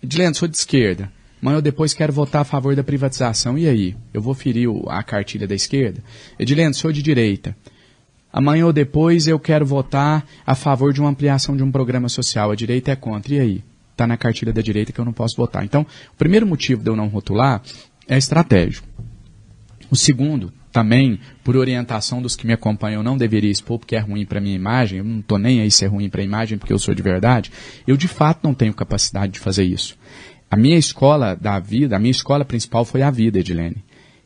Edilene, 0.01 0.35
sou 0.35 0.47
de 0.47 0.57
esquerda. 0.57 1.11
Amanhã 1.41 1.57
eu 1.57 1.61
depois 1.61 1.93
quero 1.93 2.13
votar 2.13 2.41
a 2.41 2.45
favor 2.45 2.75
da 2.75 2.83
privatização. 2.83 3.57
E 3.57 3.67
aí? 3.67 3.95
Eu 4.13 4.21
vou 4.21 4.33
ferir 4.33 4.69
a 4.87 5.03
cartilha 5.03 5.47
da 5.47 5.55
esquerda? 5.55 6.01
Edilene, 6.39 6.73
sou 6.73 6.91
de 6.91 7.01
direita. 7.01 7.55
Amanhã 8.31 8.65
ou 8.65 8.73
depois 8.73 9.27
eu 9.27 9.37
quero 9.37 9.65
votar 9.65 10.25
a 10.45 10.55
favor 10.55 10.93
de 10.93 10.99
uma 10.99 11.09
ampliação 11.09 11.55
de 11.55 11.63
um 11.63 11.71
programa 11.71 12.09
social. 12.09 12.49
A 12.49 12.55
direita 12.55 12.91
é 12.91 12.95
contra. 12.95 13.33
E 13.33 13.39
aí? 13.39 13.63
Está 13.91 14.07
na 14.07 14.17
cartilha 14.17 14.51
da 14.51 14.61
direita 14.61 14.91
que 14.91 14.99
eu 14.99 15.05
não 15.05 15.13
posso 15.13 15.35
votar. 15.35 15.63
Então, 15.63 15.85
o 16.13 16.17
primeiro 16.17 16.47
motivo 16.47 16.81
de 16.81 16.89
eu 16.89 16.95
não 16.95 17.07
rotular 17.07 17.61
é 18.07 18.17
estratégico. 18.17 18.87
O 19.91 19.95
segundo, 19.95 20.51
também, 20.73 21.19
por 21.43 21.55
orientação 21.55 22.19
dos 22.19 22.35
que 22.35 22.47
me 22.47 22.51
acompanham, 22.51 22.99
eu 22.99 23.03
não 23.03 23.15
deveria 23.15 23.51
expor 23.51 23.77
porque 23.77 23.95
é 23.95 23.99
ruim 23.99 24.25
para 24.25 24.41
minha 24.41 24.55
imagem, 24.55 24.97
eu 24.97 25.05
não 25.05 25.19
estou 25.19 25.37
nem 25.37 25.61
aí 25.61 25.69
se 25.69 25.85
é 25.85 25.87
ruim 25.87 26.09
para 26.09 26.21
a 26.21 26.25
imagem 26.25 26.57
porque 26.57 26.73
eu 26.73 26.79
sou 26.79 26.95
de 26.95 27.01
verdade, 27.03 27.51
eu 27.85 27.95
de 27.95 28.07
fato 28.07 28.39
não 28.43 28.55
tenho 28.55 28.73
capacidade 28.73 29.33
de 29.33 29.39
fazer 29.39 29.63
isso. 29.63 29.95
A 30.49 30.57
minha 30.57 30.75
escola 30.75 31.35
da 31.35 31.59
vida, 31.59 31.95
a 31.95 31.99
minha 31.99 32.11
escola 32.11 32.43
principal 32.43 32.83
foi 32.83 33.03
a 33.03 33.11
vida, 33.11 33.37
Edilene. 33.37 33.77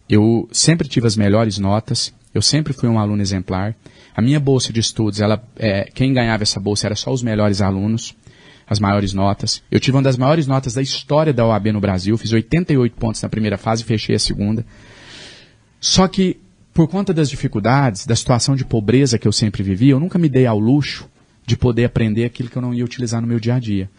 Eu 0.10 0.48
sempre 0.50 0.88
tive 0.88 1.06
as 1.06 1.18
melhores 1.18 1.58
notas, 1.58 2.14
eu 2.34 2.42
sempre 2.42 2.72
fui 2.72 2.88
um 2.88 2.98
aluno 2.98 3.22
exemplar, 3.22 3.76
a 4.16 4.22
minha 4.22 4.40
bolsa 4.40 4.72
de 4.72 4.80
estudos, 4.80 5.20
ela, 5.20 5.44
é, 5.58 5.84
quem 5.94 6.14
ganhava 6.14 6.44
essa 6.44 6.62
bolsa 6.62 6.88
era 6.88 6.96
só 6.96 7.12
os 7.12 7.22
melhores 7.22 7.62
alunos, 7.62 8.16
as 8.66 8.80
maiores 8.80 9.14
notas. 9.14 9.62
Eu 9.70 9.82
tive 9.82 9.98
uma 9.98 10.04
das 10.04 10.18
maiores 10.18 10.48
notas 10.48 10.74
da 10.74 10.82
história 10.82 11.34
da 11.34 11.46
OAB 11.46 11.74
no 11.74 11.82
Brasil, 11.82 12.18
fiz 12.18 12.32
88 12.32 12.96
pontos 12.96 13.22
na 13.22 13.28
primeira 13.28 13.58
fase 13.58 13.84
e 13.84 13.86
fechei 13.86 14.16
a 14.16 14.20
segunda. 14.20 14.66
Só 15.80 16.08
que, 16.08 16.38
por 16.74 16.88
conta 16.88 17.14
das 17.14 17.30
dificuldades, 17.30 18.06
da 18.06 18.16
situação 18.16 18.56
de 18.56 18.66
pobreza 18.66 19.18
que 19.18 19.28
eu 19.28 19.32
sempre 19.32 19.64
vivi, 19.64 19.90
eu 19.90 20.00
nunca 20.00 20.20
me 20.20 20.30
dei 20.30 20.46
ao 20.46 20.60
luxo 20.60 21.10
de 21.46 21.56
poder 21.56 21.86
aprender 21.86 22.26
aquilo 22.26 22.50
que 22.50 22.58
eu 22.58 22.62
não 22.62 22.74
ia 22.74 22.84
utilizar 22.84 23.22
no 23.22 23.28
meu 23.28 23.40
dia 23.40 23.56
a 23.56 23.60
dia. 23.60 23.90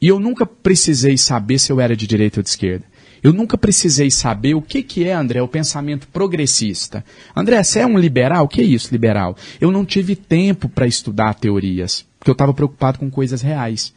E 0.00 0.08
eu 0.08 0.18
nunca 0.18 0.46
precisei 0.46 1.16
saber 1.16 1.58
se 1.58 1.72
eu 1.72 1.80
era 1.80 1.96
de 1.96 2.06
direita 2.06 2.40
ou 2.40 2.42
de 2.42 2.48
esquerda. 2.48 2.84
Eu 3.22 3.32
nunca 3.32 3.58
precisei 3.58 4.10
saber 4.10 4.54
o 4.54 4.62
que, 4.62 4.82
que 4.82 5.04
é, 5.04 5.12
André, 5.12 5.42
o 5.42 5.48
pensamento 5.48 6.06
progressista. 6.08 7.04
André, 7.34 7.62
você 7.62 7.80
é 7.80 7.86
um 7.86 7.98
liberal? 7.98 8.44
O 8.44 8.48
que 8.48 8.60
é 8.60 8.64
isso, 8.64 8.92
liberal? 8.92 9.36
Eu 9.60 9.72
não 9.72 9.84
tive 9.84 10.14
tempo 10.14 10.68
para 10.68 10.86
estudar 10.86 11.34
teorias, 11.34 12.06
porque 12.18 12.30
eu 12.30 12.32
estava 12.32 12.54
preocupado 12.54 12.98
com 12.98 13.10
coisas 13.10 13.42
reais. 13.42 13.92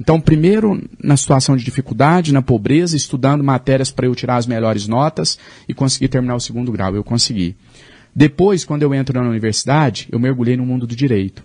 Então, 0.00 0.18
primeiro, 0.18 0.82
na 1.04 1.14
situação 1.14 1.54
de 1.54 1.62
dificuldade, 1.62 2.32
na 2.32 2.40
pobreza, 2.40 2.96
estudando 2.96 3.44
matérias 3.44 3.90
para 3.90 4.06
eu 4.06 4.14
tirar 4.14 4.36
as 4.36 4.46
melhores 4.46 4.88
notas 4.88 5.38
e 5.68 5.74
conseguir 5.74 6.08
terminar 6.08 6.36
o 6.36 6.40
segundo 6.40 6.72
grau. 6.72 6.96
Eu 6.96 7.04
consegui. 7.04 7.54
Depois, 8.16 8.64
quando 8.64 8.82
eu 8.82 8.94
entro 8.94 9.20
na 9.22 9.28
universidade, 9.28 10.08
eu 10.10 10.18
mergulhei 10.18 10.56
no 10.56 10.64
mundo 10.64 10.86
do 10.86 10.96
direito. 10.96 11.44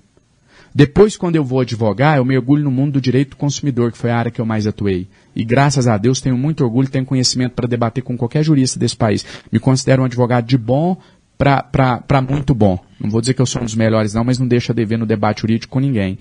Depois, 0.73 1.15
quando 1.15 1.35
eu 1.35 1.43
vou 1.43 1.61
advogar, 1.61 2.17
eu 2.17 2.25
mergulho 2.25 2.63
no 2.63 2.71
mundo 2.71 2.93
do 2.93 3.01
direito 3.01 3.31
do 3.31 3.35
consumidor, 3.37 3.91
que 3.91 3.97
foi 3.97 4.11
a 4.11 4.17
área 4.17 4.31
que 4.31 4.39
eu 4.39 4.45
mais 4.45 4.65
atuei. 4.65 5.07
E 5.35 5.43
graças 5.43 5.87
a 5.87 5.97
Deus 5.97 6.21
tenho 6.21 6.37
muito 6.37 6.63
orgulho, 6.63 6.89
tenho 6.89 7.05
conhecimento 7.05 7.53
para 7.53 7.67
debater 7.67 8.03
com 8.03 8.17
qualquer 8.17 8.43
jurista 8.43 8.79
desse 8.79 8.95
país. 8.95 9.25
Me 9.51 9.59
considero 9.59 10.01
um 10.01 10.05
advogado 10.05 10.45
de 10.45 10.57
bom 10.57 10.97
para 11.38 12.21
muito 12.21 12.53
bom. 12.53 12.79
Não 12.99 13.09
vou 13.09 13.19
dizer 13.19 13.33
que 13.33 13.41
eu 13.41 13.45
sou 13.45 13.61
um 13.61 13.65
dos 13.65 13.75
melhores, 13.75 14.13
não, 14.13 14.23
mas 14.23 14.39
não 14.39 14.47
deixa 14.47 14.73
dever 14.73 14.97
no 14.97 15.05
debate 15.05 15.41
jurídico 15.41 15.73
com 15.73 15.79
ninguém. 15.79 16.17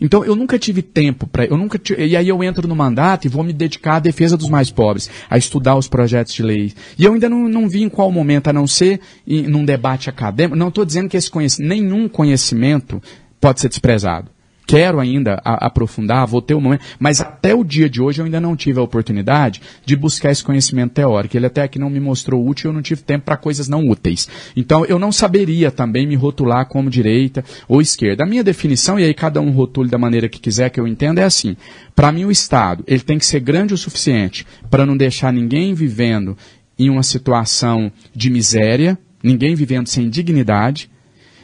Então, 0.00 0.24
eu 0.24 0.34
nunca 0.34 0.58
tive 0.58 0.82
tempo 0.82 1.26
para. 1.26 1.44
Eu 1.44 1.56
nunca 1.56 1.80
E 1.96 2.16
aí 2.16 2.28
eu 2.28 2.42
entro 2.42 2.66
no 2.66 2.74
mandato 2.74 3.26
e 3.26 3.28
vou 3.28 3.44
me 3.44 3.52
dedicar 3.52 3.96
à 3.96 4.00
defesa 4.00 4.36
dos 4.36 4.48
mais 4.48 4.70
pobres, 4.70 5.08
a 5.30 5.38
estudar 5.38 5.76
os 5.76 5.88
projetos 5.88 6.34
de 6.34 6.42
lei. 6.42 6.72
E 6.98 7.04
eu 7.04 7.14
ainda 7.14 7.28
não, 7.28 7.48
não 7.48 7.68
vi 7.68 7.82
em 7.82 7.88
qual 7.88 8.10
momento, 8.10 8.48
a 8.48 8.52
não 8.52 8.66
ser 8.66 9.00
em, 9.26 9.42
num 9.42 9.64
debate 9.64 10.10
acadêmico. 10.10 10.56
Não 10.56 10.68
estou 10.68 10.84
dizendo 10.84 11.08
que 11.08 11.16
esse 11.16 11.30
conhecimento, 11.30 11.68
nenhum 11.68 12.08
conhecimento 12.08 13.00
pode 13.40 13.60
ser 13.60 13.68
desprezado. 13.68 14.30
Quero 14.68 15.00
ainda 15.00 15.40
a, 15.42 15.66
aprofundar, 15.66 16.26
vou 16.26 16.42
ter 16.42 16.54
um 16.54 16.60
momento, 16.60 16.84
mas 17.00 17.22
até 17.22 17.54
o 17.54 17.64
dia 17.64 17.88
de 17.88 18.02
hoje 18.02 18.20
eu 18.20 18.26
ainda 18.26 18.38
não 18.38 18.54
tive 18.54 18.78
a 18.78 18.82
oportunidade 18.82 19.62
de 19.82 19.96
buscar 19.96 20.30
esse 20.30 20.44
conhecimento 20.44 20.92
teórico. 20.92 21.34
Ele 21.34 21.46
até 21.46 21.62
aqui 21.62 21.78
não 21.78 21.88
me 21.88 21.98
mostrou 21.98 22.46
útil, 22.46 22.68
eu 22.68 22.74
não 22.74 22.82
tive 22.82 23.00
tempo 23.00 23.24
para 23.24 23.38
coisas 23.38 23.66
não 23.66 23.88
úteis. 23.88 24.28
Então 24.54 24.84
eu 24.84 24.98
não 24.98 25.10
saberia 25.10 25.70
também 25.70 26.06
me 26.06 26.14
rotular 26.16 26.66
como 26.66 26.90
direita 26.90 27.42
ou 27.66 27.80
esquerda. 27.80 28.24
A 28.24 28.26
minha 28.26 28.44
definição, 28.44 29.00
e 29.00 29.04
aí 29.04 29.14
cada 29.14 29.40
um 29.40 29.52
rotule 29.52 29.88
da 29.88 29.96
maneira 29.96 30.28
que 30.28 30.38
quiser 30.38 30.68
que 30.68 30.78
eu 30.78 30.86
entenda, 30.86 31.22
é 31.22 31.24
assim. 31.24 31.56
Para 31.96 32.12
mim 32.12 32.26
o 32.26 32.30
Estado, 32.30 32.84
ele 32.86 33.00
tem 33.00 33.18
que 33.18 33.24
ser 33.24 33.40
grande 33.40 33.72
o 33.72 33.78
suficiente 33.78 34.46
para 34.68 34.84
não 34.84 34.98
deixar 34.98 35.32
ninguém 35.32 35.72
vivendo 35.72 36.36
em 36.78 36.90
uma 36.90 37.02
situação 37.02 37.90
de 38.14 38.28
miséria, 38.28 38.98
ninguém 39.22 39.54
vivendo 39.54 39.86
sem 39.86 40.10
dignidade, 40.10 40.90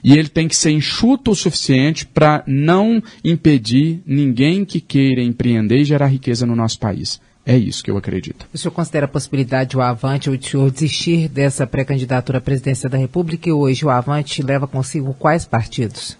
e 0.04 0.12
ele 0.12 0.28
tem 0.28 0.46
que 0.46 0.54
ser 0.54 0.70
enxuto 0.70 1.30
o 1.30 1.34
suficiente 1.34 2.04
para 2.04 2.44
não 2.46 3.02
impedir 3.24 4.02
ninguém 4.06 4.62
que 4.62 4.78
queira 4.78 5.22
empreender 5.22 5.78
e 5.78 5.84
gerar 5.84 6.08
riqueza 6.08 6.44
no 6.44 6.54
nosso 6.54 6.78
país. 6.78 7.18
É 7.46 7.56
isso 7.56 7.82
que 7.82 7.90
eu 7.90 7.96
acredito. 7.96 8.46
O 8.52 8.58
senhor 8.58 8.72
considera 8.72 9.06
a 9.06 9.08
possibilidade 9.08 9.70
de 9.70 9.76
o 9.76 9.82
Avante 9.82 10.30
ou 10.30 10.36
de 10.36 10.48
senhor 10.48 10.70
desistir 10.70 11.28
dessa 11.28 11.66
pré-candidatura 11.66 12.38
à 12.38 12.40
presidência 12.40 12.88
da 12.88 12.96
República 12.98 13.48
e 13.48 13.52
hoje 13.52 13.84
o 13.84 13.90
Avante 13.90 14.42
leva 14.42 14.66
consigo 14.66 15.14
quais 15.14 15.44
partidos? 15.44 16.16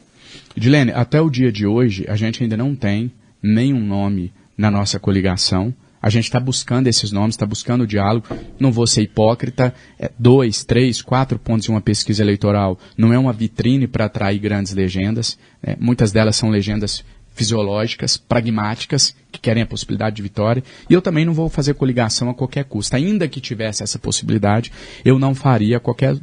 Dilene, 0.57 0.93
até 0.93 1.21
o 1.21 1.31
dia 1.31 1.53
de 1.53 1.67
hoje 1.67 2.05
a 2.09 2.17
gente 2.17 2.43
ainda 2.43 2.57
não 2.57 2.75
tem 2.75 3.11
nenhum 3.43 3.81
nome 3.81 4.33
na 4.57 4.71
nossa 4.71 4.99
coligação. 4.99 5.75
A 6.05 6.11
gente 6.11 6.25
está 6.25 6.39
buscando 6.39 6.87
esses 6.87 7.11
nomes, 7.11 7.35
está 7.35 7.47
buscando 7.47 7.85
o 7.85 7.87
diálogo. 7.87 8.27
Não 8.61 8.71
vou 8.71 8.87
ser 8.87 9.01
hipócrita. 9.01 9.75
É, 9.99 10.11
dois, 10.19 10.63
três, 10.63 11.01
quatro 11.01 11.39
pontos 11.39 11.67
em 11.67 11.73
uma 11.73 11.81
pesquisa 11.81 12.23
eleitoral 12.23 12.79
não 12.95 13.11
é 13.11 13.19
uma 13.19 13.33
vitrine 13.33 13.87
para 13.87 14.05
atrair 14.05 14.39
grandes 14.39 14.75
legendas. 14.75 15.39
É, 15.63 15.75
muitas 15.81 16.13
delas 16.13 16.37
são 16.37 16.51
legendas 16.51 17.03
fisiológicas, 17.35 18.19
pragmáticas, 18.19 19.17
que 19.33 19.41
querem 19.41 19.63
a 19.63 19.67
possibilidade 19.67 20.17
de 20.17 20.21
vitória. 20.21 20.63
E 20.91 20.93
eu 20.93 21.01
também 21.01 21.25
não 21.25 21.33
vou 21.33 21.49
fazer 21.49 21.73
coligação 21.73 22.29
a 22.29 22.35
qualquer 22.35 22.67
custo. 22.67 22.95
Ainda 22.95 23.27
que 23.27 23.41
tivesse 23.41 23.83
essa 23.83 23.99
possibilidade, 23.99 24.71
eu 25.07 25.19
não 25.19 25.35
faria 25.35 25.79
a 25.79 25.81
qualquer 25.81 26.15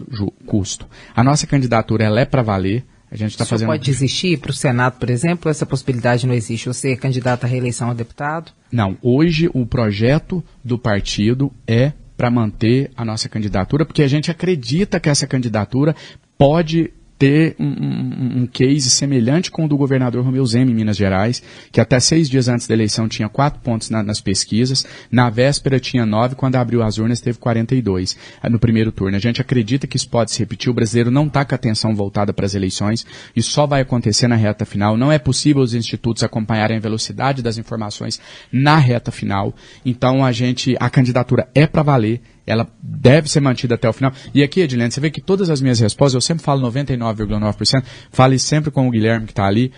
custo. 0.46 0.86
A 1.16 1.24
nossa 1.24 1.48
candidatura 1.48 2.04
ela 2.04 2.22
é 2.22 2.26
para 2.26 2.44
valer. 2.44 2.86
A 3.12 3.18
gente 3.18 3.32
está 3.32 3.46
fazendo. 3.46 3.68
pode 3.68 3.84
desistir 3.84 4.40
para 4.40 4.52
o 4.52 4.54
Senado, 4.54 4.98
por 4.98 5.10
exemplo? 5.10 5.52
Essa 5.52 5.66
possibilidade 5.66 6.26
não 6.26 6.34
existe. 6.34 6.68
Você 6.68 6.94
é 6.94 6.96
candidato 6.96 7.44
à 7.44 7.48
reeleição 7.48 7.90
a 7.90 7.94
deputado? 7.94 8.54
Não. 8.72 8.98
Hoje 9.02 9.50
o 9.54 9.66
projeto 9.66 10.42
do 10.64 10.80
partido 10.80 11.52
é 11.68 11.92
para 12.16 12.32
manter 12.32 12.90
a 12.96 13.04
nossa 13.04 13.28
candidatura, 13.28 13.86
porque 13.86 14.02
a 14.02 14.08
gente 14.08 14.32
acredita 14.32 15.00
que 15.00 15.10
essa 15.10 15.28
candidatura 15.28 15.94
pode 16.38 16.94
ter 17.22 17.56
um, 17.60 17.66
um, 17.66 18.42
um, 18.42 18.48
case 18.48 18.90
semelhante 18.90 19.52
com 19.52 19.66
o 19.66 19.68
do 19.68 19.78
governador 19.78 20.26
Romeu 20.26 20.44
Zema 20.44 20.72
em 20.72 20.74
Minas 20.74 20.98
Gerais, 20.98 21.44
que 21.72 21.80
até 21.80 22.00
seis 22.00 22.28
dias 22.28 22.48
antes 22.48 22.66
da 22.66 22.74
eleição 22.74 23.08
tinha 23.08 23.30
quatro 23.30 23.60
pontos 23.60 23.92
na, 23.92 24.02
nas 24.02 24.20
pesquisas, 24.20 24.88
na 25.12 25.30
véspera 25.30 25.80
tinha 25.80 26.04
nove, 26.04 26.34
quando 26.34 26.56
abriu 26.56 26.82
as 26.82 26.98
urnas 26.98 27.22
teve 27.22 27.38
42 27.38 28.18
eh, 28.42 28.50
no 28.50 28.58
primeiro 28.58 28.92
turno. 28.92 29.16
A 29.16 29.20
gente 29.20 29.40
acredita 29.40 29.86
que 29.86 29.98
isso 29.98 30.10
pode 30.10 30.32
se 30.32 30.40
repetir, 30.40 30.72
o 30.72 30.74
brasileiro 30.74 31.12
não 31.12 31.28
está 31.28 31.46
com 31.46 31.54
a 31.54 31.58
atenção 31.58 31.94
voltada 31.94 32.34
para 32.34 32.48
as 32.48 32.56
eleições, 32.56 33.06
isso 33.36 33.52
só 33.52 33.68
vai 33.68 33.82
acontecer 33.82 34.28
na 34.28 34.36
reta 34.36 34.66
final, 34.66 34.98
não 34.98 35.12
é 35.12 35.20
possível 35.20 35.62
os 35.62 35.76
institutos 35.76 36.24
acompanharem 36.24 36.78
a 36.78 36.82
velocidade 36.82 37.44
das 37.44 37.56
informações 37.56 38.20
na 38.52 38.78
reta 38.78 39.12
final, 39.12 39.54
então 39.86 40.26
a 40.26 40.32
gente, 40.32 40.76
a 40.80 40.90
candidatura 40.90 41.48
é 41.54 41.68
para 41.68 41.84
valer, 41.84 42.20
ela 42.46 42.68
deve 42.82 43.30
ser 43.30 43.40
mantida 43.40 43.76
até 43.76 43.88
o 43.88 43.94
final. 43.94 44.12
E 44.34 44.44
aqui, 44.44 44.62
Edilene, 44.62 44.92
você 44.92 45.00
vê 45.00 45.10
que 45.10 45.22
todas 45.22 45.50
as 45.50 45.62
minhas 45.62 45.80
respostas, 45.80 46.16
eu 46.16 46.22
sempre 46.22 46.44
falo 46.44 46.70
99,9%, 46.72 47.84
fale 48.12 48.40
sempre 48.40 48.72
com 48.72 48.88
o 48.88 48.92
Guilherme 48.92 49.26
que 49.26 49.32
está 49.32 49.46
ali. 49.46 49.72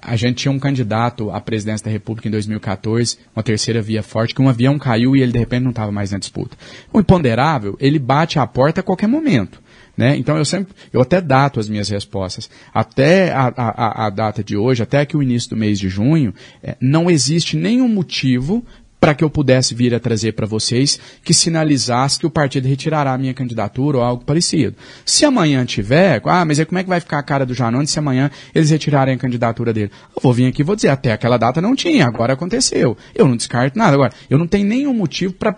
A 0.00 0.16
gente 0.16 0.36
tinha 0.36 0.52
um 0.52 0.58
candidato 0.58 1.30
à 1.30 1.40
presidência 1.40 1.84
da 1.84 1.90
República 1.90 2.28
em 2.28 2.30
2014, 2.30 3.18
uma 3.34 3.42
terceira 3.42 3.82
via 3.82 4.02
forte, 4.02 4.34
que 4.34 4.40
um 4.40 4.48
avião 4.48 4.78
caiu 4.78 5.14
e 5.14 5.20
ele 5.20 5.32
de 5.32 5.38
repente 5.38 5.62
não 5.62 5.70
estava 5.70 5.92
mais 5.92 6.12
na 6.12 6.18
disputa. 6.18 6.56
O 6.92 6.98
imponderável, 6.98 7.76
ele 7.78 7.98
bate 7.98 8.38
a 8.38 8.46
porta 8.46 8.80
a 8.80 8.84
qualquer 8.84 9.06
momento. 9.06 9.60
Né? 9.96 10.14
Então 10.16 10.36
eu 10.36 10.44
sempre, 10.44 10.74
eu 10.92 11.00
até 11.00 11.20
dato 11.22 11.58
as 11.58 11.68
minhas 11.68 11.88
respostas. 11.88 12.50
Até 12.72 13.32
a, 13.32 13.52
a, 13.56 14.06
a 14.06 14.10
data 14.10 14.44
de 14.44 14.56
hoje, 14.56 14.82
até 14.82 15.06
que 15.06 15.16
o 15.16 15.22
início 15.22 15.50
do 15.50 15.56
mês 15.56 15.78
de 15.78 15.88
junho, 15.88 16.34
é, 16.62 16.76
não 16.80 17.10
existe 17.10 17.56
nenhum 17.56 17.88
motivo 17.88 18.64
para 19.06 19.14
que 19.14 19.22
eu 19.22 19.30
pudesse 19.30 19.72
vir 19.72 19.94
a 19.94 20.00
trazer 20.00 20.32
para 20.32 20.48
vocês 20.48 20.98
que 21.22 21.32
sinalizasse 21.32 22.18
que 22.18 22.26
o 22.26 22.30
partido 22.30 22.66
retirará 22.66 23.12
a 23.12 23.18
minha 23.18 23.32
candidatura 23.32 23.98
ou 23.98 24.02
algo 24.02 24.24
parecido. 24.24 24.74
Se 25.04 25.24
amanhã 25.24 25.64
tiver, 25.64 26.20
ah, 26.24 26.44
mas 26.44 26.58
aí 26.58 26.66
como 26.66 26.80
é 26.80 26.82
que 26.82 26.88
vai 26.88 26.98
ficar 26.98 27.20
a 27.20 27.22
cara 27.22 27.46
do 27.46 27.54
Janone 27.54 27.86
se 27.86 28.00
amanhã 28.00 28.28
eles 28.52 28.68
retirarem 28.68 29.14
a 29.14 29.16
candidatura 29.16 29.72
dele? 29.72 29.92
Eu 30.12 30.20
vou 30.20 30.32
vir 30.32 30.46
aqui 30.46 30.62
e 30.62 30.64
vou 30.64 30.74
dizer, 30.74 30.88
até 30.88 31.12
aquela 31.12 31.36
data 31.36 31.60
não 31.60 31.76
tinha, 31.76 32.04
agora 32.04 32.32
aconteceu. 32.32 32.96
Eu 33.14 33.28
não 33.28 33.36
descarto 33.36 33.78
nada. 33.78 33.94
Agora, 33.94 34.12
eu 34.28 34.38
não 34.38 34.46
tenho 34.48 34.66
nenhum 34.66 34.92
motivo 34.92 35.34
para 35.34 35.54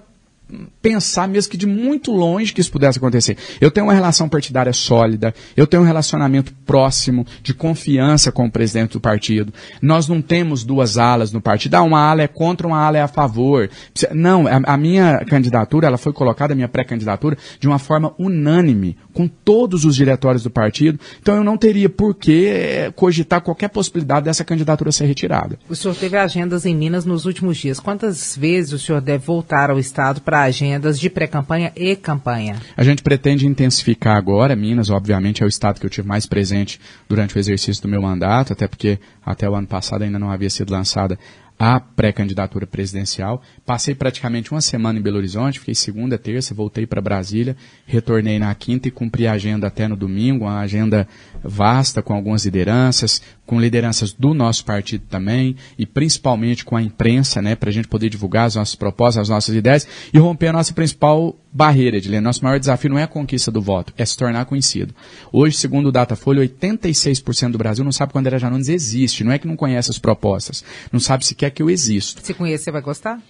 pensar 0.81 1.29
mesmo 1.29 1.51
que 1.51 1.57
de 1.57 1.67
muito 1.67 2.11
longe 2.13 2.53
que 2.53 2.61
isso 2.61 2.71
pudesse 2.71 2.99
acontecer. 2.99 3.37
Eu 3.61 3.71
tenho 3.71 3.87
uma 3.87 3.93
relação 3.93 4.29
partidária 4.29 4.73
sólida, 4.73 5.35
eu 5.57 5.67
tenho 5.67 5.83
um 5.83 5.87
relacionamento 5.87 6.53
próximo, 6.65 7.27
de 7.43 7.53
confiança 7.55 8.33
com 8.33 8.47
o 8.47 8.51
presidente 8.51 8.93
do 8.93 9.01
partido. 9.01 9.53
Nós 9.83 10.09
não 10.09 10.23
temos 10.23 10.65
duas 10.65 10.99
alas 10.99 11.33
no 11.33 11.41
partido. 11.41 11.75
Ah, 11.75 11.83
uma 11.83 12.01
ala 12.01 12.23
é 12.23 12.29
contra, 12.29 12.67
uma 12.67 12.81
ala 12.81 12.99
é 12.99 13.03
a 13.03 13.09
favor. 13.09 13.71
Não, 14.13 14.47
a, 14.47 14.75
a 14.75 14.77
minha 14.77 15.25
candidatura, 15.27 15.87
ela 15.87 15.99
foi 15.99 16.13
colocada, 16.13 16.53
a 16.53 16.57
minha 16.57 16.69
pré-candidatura, 16.69 17.37
de 17.61 17.69
uma 17.69 17.79
forma 17.79 18.15
unânime, 18.19 18.97
com 19.19 19.27
todos 19.27 19.85
os 19.85 19.97
diretórios 19.97 20.45
do 20.45 20.51
partido. 20.51 20.97
Então 21.21 21.35
eu 21.35 21.43
não 21.43 21.57
teria 21.57 21.89
por 21.89 22.15
que 22.15 22.47
eh, 22.47 22.93
cogitar 22.95 23.41
qualquer 23.41 23.67
possibilidade 23.67 24.27
dessa 24.27 24.45
candidatura 24.45 24.93
ser 24.93 25.07
retirada. 25.07 25.59
O 25.69 25.75
senhor 25.75 25.97
teve 25.97 26.17
agendas 26.17 26.65
em 26.65 26.73
Minas 26.73 27.05
nos 27.05 27.27
últimos 27.27 27.57
dias. 27.57 27.81
Quantas 27.81 28.37
vezes 28.37 28.73
o 28.73 28.79
senhor 28.79 29.01
deve 29.01 29.27
voltar 29.27 29.73
ao 29.73 29.79
Estado 29.81 30.21
para 30.21 30.43
agendas 30.43 31.01
de 31.01 31.11
pré-campanha 31.11 31.73
e 31.75 31.97
campanha? 31.97 32.63
A 32.77 32.85
gente 32.85 33.03
pretende 33.03 33.45
intensificar 33.45 34.17
agora. 34.17 34.55
Minas, 34.55 34.89
obviamente, 34.89 35.43
é 35.43 35.47
o 35.47 35.49
estado 35.49 35.81
que 35.81 35.87
eu 35.87 35.91
tive 35.91 36.07
mais 36.07 36.25
presente 36.25 36.81
durante 37.09 37.37
o 37.37 37.41
exercício 37.41 37.83
do 37.83 37.89
meu 37.89 38.01
mandato, 38.01 38.53
até 38.53 38.69
porque 38.69 39.01
até 39.27 39.51
o 39.51 39.55
ano 39.57 39.67
passado 39.67 40.03
ainda 40.03 40.21
não 40.21 40.31
havia 40.31 40.49
sido 40.49 40.71
lançada 40.71 41.19
a 41.59 41.81
pré-candidatura 41.81 42.67
presidencial. 42.67 43.43
Passei 43.67 43.95
praticamente 43.95 44.53
uma 44.53 44.61
semana 44.61 44.99
em 44.99 45.03
Belo 45.03 45.17
Horizonte, 45.17 45.59
fiquei 45.59 45.75
segunda, 45.75 46.17
terça, 46.17 46.55
voltei 46.55 46.87
para 46.87 47.01
Brasília, 47.01 47.57
retornei 47.85 48.39
na 48.39 48.55
quinta 48.55 48.87
e 48.87 48.93
cumpri 48.93 49.27
a 49.27 49.33
agenda 49.33 49.67
até 49.67 49.89
no 49.89 49.97
domingo, 49.97 50.45
uma 50.45 50.61
agenda 50.61 51.09
vasta 51.43 52.03
com 52.03 52.15
algumas 52.15 52.45
lideranças, 52.45 53.23
com 53.47 53.61
lideranças 53.61 54.13
do 54.13 54.35
nosso 54.35 54.65
partido 54.65 55.05
também, 55.09 55.57
e 55.79 55.87
principalmente 55.87 56.65
com 56.65 56.77
a 56.77 56.83
imprensa, 56.83 57.41
né, 57.41 57.55
para 57.55 57.71
a 57.71 57.73
gente 57.73 57.89
poder 57.89 58.11
divulgar 58.11 58.47
as 58.47 58.55
nossas 58.55 58.75
propostas, 58.75 59.23
as 59.23 59.29
nossas 59.29 59.55
ideias 59.55 59.87
e 60.13 60.19
romper 60.19 60.49
a 60.49 60.53
nossa 60.53 60.73
principal 60.73 61.35
barreira, 61.53 62.01
de 62.01 62.21
Nosso 62.21 62.45
maior 62.45 62.59
desafio 62.59 62.91
não 62.91 62.99
é 62.99 63.05
a 63.05 63.09
conquista 63.09 63.51
do 63.51 63.63
voto, 63.63 63.93
é 63.97 64.05
se 64.05 64.17
tornar 64.17 64.45
conhecido. 64.45 64.95
Hoje, 65.33 65.57
segundo 65.57 65.87
o 65.89 65.93
Datafolha, 65.93 66.43
86% 66.43 67.53
do 67.53 67.59
Brasil 67.59 67.85
não 67.85 67.93
sabe 67.93 68.13
quando 68.13 68.27
André 68.27 68.39
Janones 68.39 68.69
existe, 68.69 69.25
não 69.25 69.33
é 69.33 69.39
que 69.39 69.47
não 69.47 69.57
conhece 69.57 69.91
as 69.91 69.99
propostas, 69.99 70.63
não 70.93 71.01
sabe 71.01 71.25
sequer 71.25 71.51
que 71.51 71.63
eu 71.63 71.71
existo. 71.71 72.21
Se 72.23 72.35
conhecer, 72.35 72.71
vai 72.71 72.83
gostar? 72.83 73.21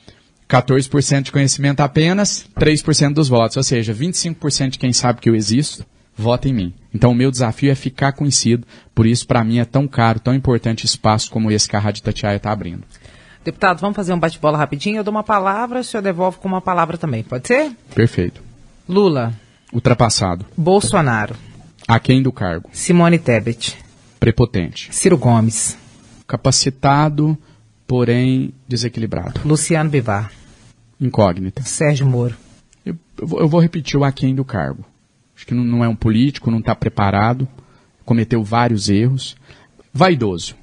14% 0.49 1.23
de 1.23 1.33
conhecimento 1.33 1.81
apenas, 1.81 2.47
3% 2.59 3.13
dos 3.13 3.29
votos, 3.29 3.57
ou 3.59 3.63
seja, 3.63 3.95
25% 3.95 4.71
de 4.71 4.79
quem 4.79 4.93
sabe 4.93 5.21
que 5.21 5.29
eu 5.29 5.37
existo, 5.37 5.85
vota 6.19 6.49
em 6.49 6.53
mim. 6.53 6.75
Então 6.93 7.13
o 7.13 7.15
meu 7.15 7.31
desafio 7.31 7.71
é 7.71 7.75
ficar 7.75 8.13
conhecido, 8.13 8.67
por 8.95 9.07
isso 9.07 9.27
para 9.27 9.45
mim 9.45 9.59
é 9.59 9.65
tão 9.65 9.87
caro, 9.87 10.19
tão 10.19 10.35
importante 10.35 10.85
espaço 10.85 11.31
como 11.31 11.51
esse 11.51 11.69
que 11.69 11.77
a 11.77 11.79
Rádio 11.79 12.03
Tatiaia 12.03 12.37
está 12.37 12.51
abrindo. 12.51 12.83
Deputado, 13.45 13.81
vamos 13.81 13.97
fazer 13.97 14.13
um 14.13 14.19
bate-bola 14.19 14.59
rapidinho. 14.59 14.99
Eu 14.99 15.05
dou 15.05 15.13
uma 15.13 15.23
palavra, 15.23 15.81
o 15.81 15.85
senhor 15.85 16.03
devolve 16.03 16.39
com 16.39 16.49
uma 16.49 16.61
palavra 16.61 16.99
também. 16.99 17.23
Pode 17.23 17.47
ser? 17.47 17.73
Perfeito. 17.95 18.43
Lula. 18.89 19.33
Ultrapassado. 19.73 20.45
Bolsonaro. 20.57 21.35
Aquém 21.87 22.23
do 22.23 22.33
cargo. 22.33 22.69
Simone 22.73 23.19
Tebet. 23.19 23.79
Prepotente. 24.19 24.95
Ciro 24.95 25.17
Gomes. 25.17 25.79
Capacitado, 26.27 27.39
porém 27.87 28.53
desequilibrado. 28.67 29.41
Luciano 29.45 29.89
Bivar. 29.89 30.31
Incógnita. 31.01 31.63
Sérgio 31.63 32.07
Moro. 32.07 32.35
Eu, 32.85 32.97
eu 33.39 33.49
vou 33.49 33.61
repetir 33.61 33.99
o 33.99 34.05
aquém 34.05 34.35
do 34.35 34.45
cargo. 34.45 34.85
Acho 35.39 35.47
que 35.47 35.55
não, 35.55 35.63
não 35.63 35.85
é 35.85 35.89
um 35.89 35.95
político, 35.95 36.51
não 36.51 36.59
está 36.59 36.75
preparado, 36.75 37.47
cometeu 38.05 38.43
vários 38.43 38.89
erros. 38.89 39.37
Vaidoso, 39.95 40.57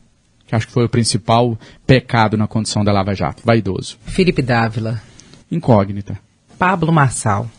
que 0.45 0.53
acho 0.53 0.67
que 0.67 0.73
foi 0.73 0.83
o 0.83 0.89
principal 0.89 1.57
pecado 1.87 2.35
na 2.35 2.45
condição 2.45 2.83
da 2.83 2.91
Lava 2.91 3.15
Jato. 3.15 3.41
Vaidoso. 3.45 3.97
Felipe 4.05 4.41
Dávila. 4.41 5.01
Incógnita. 5.49 6.19
Pablo 6.59 6.91
Marçal. 6.91 7.49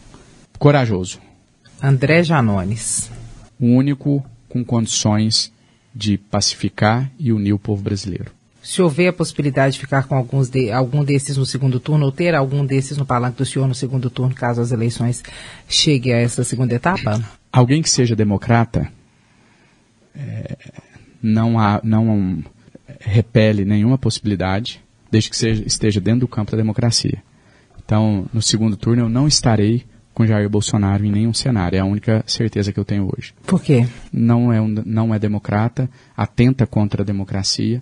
Corajoso. 0.59 1.19
André 1.83 2.23
Janones. 2.23 3.11
O 3.59 3.64
único 3.64 4.23
com 4.47 4.62
condições 4.62 5.51
de 5.95 6.19
pacificar 6.19 7.11
e 7.19 7.33
unir 7.33 7.55
o 7.55 7.59
povo 7.59 7.83
brasileiro. 7.83 8.31
Se 8.67 8.83
houver 8.83 9.07
a 9.07 9.12
possibilidade 9.12 9.75
de 9.75 9.79
ficar 9.79 10.09
com 10.09 10.17
alguns 10.17 10.49
de, 10.49 10.73
algum 10.73 11.05
desses 11.05 11.37
no 11.37 11.47
segundo 11.47 11.79
turno, 11.79 12.05
ou 12.05 12.11
ter 12.11 12.35
algum 12.35 12.67
desses 12.67 12.99
no 12.99 13.07
palanque 13.07 13.39
do 13.39 13.47
senhor 13.47 13.69
no 13.69 13.77
segundo 13.77 14.11
turno, 14.11 14.35
caso 14.35 14.61
as 14.61 14.73
eleições 14.73 15.23
cheguem 15.69 16.12
a 16.12 16.17
essa 16.17 16.43
segunda 16.43 16.75
etapa? 16.75 17.25
Alguém 17.53 17.81
que 17.81 17.89
seja 17.89 18.17
democrata 18.17 18.91
é, 20.12 20.57
não, 21.23 21.61
há, 21.61 21.81
não 21.85 22.43
repele 22.99 23.64
nenhuma 23.64 23.97
possibilidade, 23.97 24.83
desde 25.12 25.31
que 25.31 25.37
seja, 25.37 25.62
esteja 25.64 26.01
dentro 26.01 26.23
do 26.23 26.29
campo 26.29 26.51
da 26.51 26.57
democracia. 26.57 27.23
Então, 27.85 28.27
no 28.35 28.43
segundo 28.43 28.77
turno, 28.77 29.05
eu 29.05 29.09
não 29.09 29.29
estarei 29.29 29.85
com 30.12 30.27
Jair 30.27 30.51
Bolsonaro 30.51 31.05
em 31.05 31.12
nenhum 31.12 31.33
cenário. 31.33 31.77
É 31.77 31.81
a 31.81 31.85
única 31.85 32.25
certeza 32.27 32.73
que 32.73 32.81
eu 32.81 32.85
tenho 32.85 33.09
hoje. 33.17 33.33
Por 33.47 33.62
quê? 33.62 33.87
Não 34.12 34.53
é, 34.53 34.61
um, 34.61 34.75
não 34.85 35.14
é 35.14 35.21
democrata, 35.21 35.89
atenta 36.17 36.67
contra 36.67 37.03
a 37.03 37.07
democracia 37.07 37.81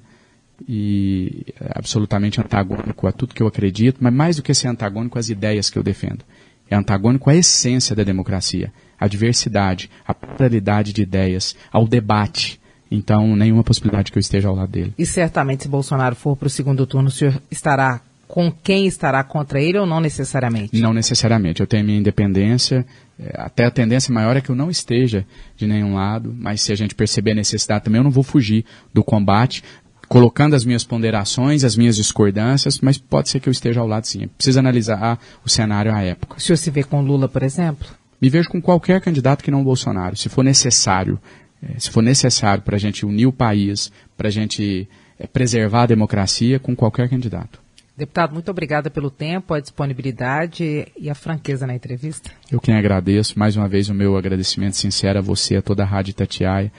e 0.69 1.47
é 1.61 1.73
absolutamente 1.75 2.41
antagônico 2.41 3.07
a 3.07 3.13
tudo 3.13 3.35
que 3.35 3.43
eu 3.43 3.47
acredito, 3.47 3.99
mas 4.01 4.13
mais 4.13 4.37
do 4.37 4.43
que 4.43 4.55
ser 4.55 4.69
antagônico 4.69 5.19
às 5.19 5.29
ideias 5.29 5.69
que 5.71 5.79
eu 5.79 5.83
defendo. 5.83 6.25
É 6.71 6.77
antagônico 6.77 7.29
à 7.29 7.35
essência 7.35 7.95
da 7.95 8.03
democracia, 8.03 8.73
à 8.99 9.07
diversidade, 9.07 9.91
à 10.07 10.15
pluralidade 10.15 10.93
de 10.93 11.03
ideias, 11.03 11.55
ao 11.71 11.87
debate. 11.87 12.61
Então, 12.91 13.35
nenhuma 13.35 13.65
possibilidade 13.65 14.13
que 14.13 14.19
eu 14.19 14.21
esteja 14.21 14.49
ao 14.49 14.55
lado 14.55 14.71
dele. 14.71 14.95
E 14.97 15.05
certamente, 15.05 15.65
se 15.65 15.69
Bolsonaro 15.69 16.15
for 16.15 16.37
para 16.37 16.47
o 16.47 16.51
segundo 16.51 16.87
turno, 16.87 17.09
o 17.09 17.13
senhor 17.13 17.41
estará 17.51 18.01
com 18.27 18.51
quem 18.51 18.87
estará 18.87 19.23
contra 19.23 19.61
ele 19.61 19.79
ou 19.79 19.87
não 19.87 20.01
necessariamente? 20.01 20.81
Não 20.81 20.93
necessariamente. 20.93 21.61
Eu 21.61 21.67
tenho 21.67 21.85
minha 21.85 21.99
independência. 21.99 22.85
É, 23.19 23.33
até 23.37 23.65
a 23.65 23.71
tendência 23.71 24.13
maior 24.13 24.37
é 24.37 24.41
que 24.41 24.51
eu 24.51 24.57
não 24.57 24.71
esteja 24.71 25.25
de 25.57 25.67
nenhum 25.67 25.95
lado, 25.95 26.35
mas 26.37 26.61
se 26.61 26.73
a 26.73 26.75
gente 26.75 26.95
perceber 26.95 27.33
a 27.33 27.37
necessidade 27.37 27.85
também, 27.85 27.99
eu 27.99 28.05
não 28.05 28.11
vou 28.11 28.25
fugir 28.25 28.65
do 28.93 29.05
combate 29.05 29.63
colocando 30.09 30.55
as 30.55 30.65
minhas 30.65 30.85
ponderações, 30.85 31.65
as 31.65 31.77
minhas 31.77 31.97
discordâncias, 31.97 32.81
mas 32.81 32.99
pode 32.99 33.29
ser 33.29 33.41
que 33.41 33.49
eu 33.49 33.53
esteja 33.53 33.81
ao 33.81 33.87
lado 33.87 34.07
sim. 34.07 34.29
Precisa 34.29 34.61
analisar 34.61 35.19
o 35.45 35.49
cenário 35.49 35.95
à 35.95 36.03
época. 36.03 36.37
O 36.37 36.41
senhor 36.41 36.57
se 36.57 36.71
vê 36.71 36.83
com 36.83 37.01
Lula, 37.01 37.29
por 37.29 37.43
exemplo? 37.43 37.87
Me 38.21 38.31
vejo 38.31 38.49
com 38.49 38.61
qualquer 38.61 39.01
candidato 39.01 39.43
que 39.43 39.51
não 39.51 39.61
o 39.61 39.65
Bolsonaro, 39.65 40.17
se 40.17 40.29
for 40.29 40.43
necessário. 40.43 41.19
É, 41.63 41.79
se 41.79 41.91
for 41.91 42.03
necessário 42.03 42.63
para 42.63 42.77
a 42.77 42.79
gente 42.79 43.07
unir 43.07 43.27
o 43.27 43.33
país, 43.33 43.91
para 44.17 44.29
a 44.29 44.31
gente 44.31 44.89
é, 45.19 45.27
preservar 45.27 45.83
a 45.83 45.87
democracia, 45.87 46.59
com 46.59 46.75
qualquer 46.75 47.09
candidato. 47.09 47.63
Deputado, 47.97 48.35
muito 48.35 48.51
obrigada 48.51 48.91
pelo 48.91 49.09
tempo, 49.09 49.55
a 49.55 49.61
disponibilidade 49.61 50.87
e 50.99 51.09
a 51.09 51.15
franqueza 51.15 51.65
na 51.65 51.75
entrevista. 51.75 52.31
Eu 52.51 52.61
quem 52.61 52.75
agradeço. 52.75 53.39
Mais 53.39 53.57
uma 53.57 53.69
vez, 53.69 53.89
o 53.89 53.95
meu 53.95 54.17
agradecimento 54.17 54.77
sincero 54.77 55.21
a 55.21 55.23
você, 55.23 55.57
a 55.57 55.63
toda 55.63 55.85
a 55.85 55.87
Rádio 55.87 56.13
Tatiaia 56.13 56.73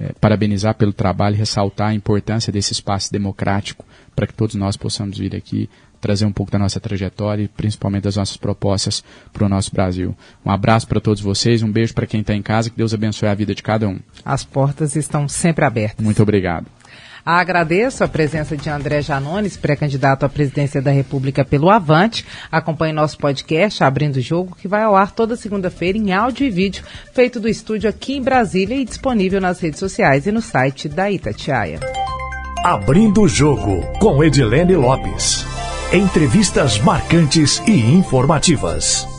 é, 0.00 0.12
parabenizar 0.20 0.74
pelo 0.74 0.92
trabalho 0.92 1.36
e 1.36 1.38
ressaltar 1.38 1.90
a 1.90 1.94
importância 1.94 2.52
desse 2.52 2.72
espaço 2.72 3.12
democrático 3.12 3.84
para 4.14 4.26
que 4.26 4.34
todos 4.34 4.54
nós 4.54 4.76
possamos 4.76 5.18
vir 5.18 5.34
aqui 5.34 5.68
trazer 6.00 6.26
um 6.26 6.32
pouco 6.32 6.50
da 6.50 6.58
nossa 6.58 6.80
trajetória 6.80 7.44
e 7.44 7.48
principalmente 7.48 8.02
das 8.02 8.16
nossas 8.16 8.36
propostas 8.36 9.04
para 9.32 9.46
o 9.46 9.48
nosso 9.48 9.72
Brasil. 9.72 10.16
Um 10.44 10.50
abraço 10.50 10.86
para 10.88 11.00
todos 11.00 11.22
vocês, 11.22 11.62
um 11.62 11.70
beijo 11.70 11.94
para 11.94 12.06
quem 12.06 12.20
está 12.20 12.34
em 12.34 12.42
casa, 12.42 12.68
que 12.68 12.76
Deus 12.76 12.92
abençoe 12.92 13.28
a 13.28 13.34
vida 13.34 13.54
de 13.54 13.62
cada 13.62 13.88
um. 13.88 14.00
As 14.24 14.44
portas 14.44 14.96
estão 14.96 15.28
sempre 15.28 15.64
abertas. 15.64 16.04
Muito 16.04 16.20
obrigado. 16.20 16.66
Agradeço 17.24 18.02
a 18.02 18.08
presença 18.08 18.56
de 18.56 18.68
André 18.68 19.00
Janones, 19.00 19.56
pré-candidato 19.56 20.24
à 20.24 20.28
presidência 20.28 20.82
da 20.82 20.90
República 20.90 21.44
pelo 21.44 21.70
Avante. 21.70 22.26
Acompanhe 22.50 22.92
nosso 22.92 23.16
podcast 23.18 23.84
Abrindo 23.84 24.16
o 24.16 24.20
Jogo, 24.20 24.56
que 24.56 24.66
vai 24.66 24.82
ao 24.82 24.96
ar 24.96 25.12
toda 25.12 25.36
segunda-feira 25.36 25.96
em 25.96 26.12
áudio 26.12 26.46
e 26.46 26.50
vídeo, 26.50 26.84
feito 27.12 27.38
do 27.38 27.48
estúdio 27.48 27.88
aqui 27.88 28.16
em 28.16 28.22
Brasília 28.22 28.76
e 28.76 28.84
disponível 28.84 29.40
nas 29.40 29.60
redes 29.60 29.78
sociais 29.78 30.26
e 30.26 30.32
no 30.32 30.42
site 30.42 30.88
da 30.88 31.10
Itatiaia. 31.10 31.78
Abrindo 32.64 33.22
o 33.22 33.28
Jogo, 33.28 33.82
com 33.98 34.22
Edilene 34.22 34.74
Lopes. 34.76 35.44
Entrevistas 35.92 36.78
marcantes 36.78 37.62
e 37.66 37.72
informativas. 37.72 39.11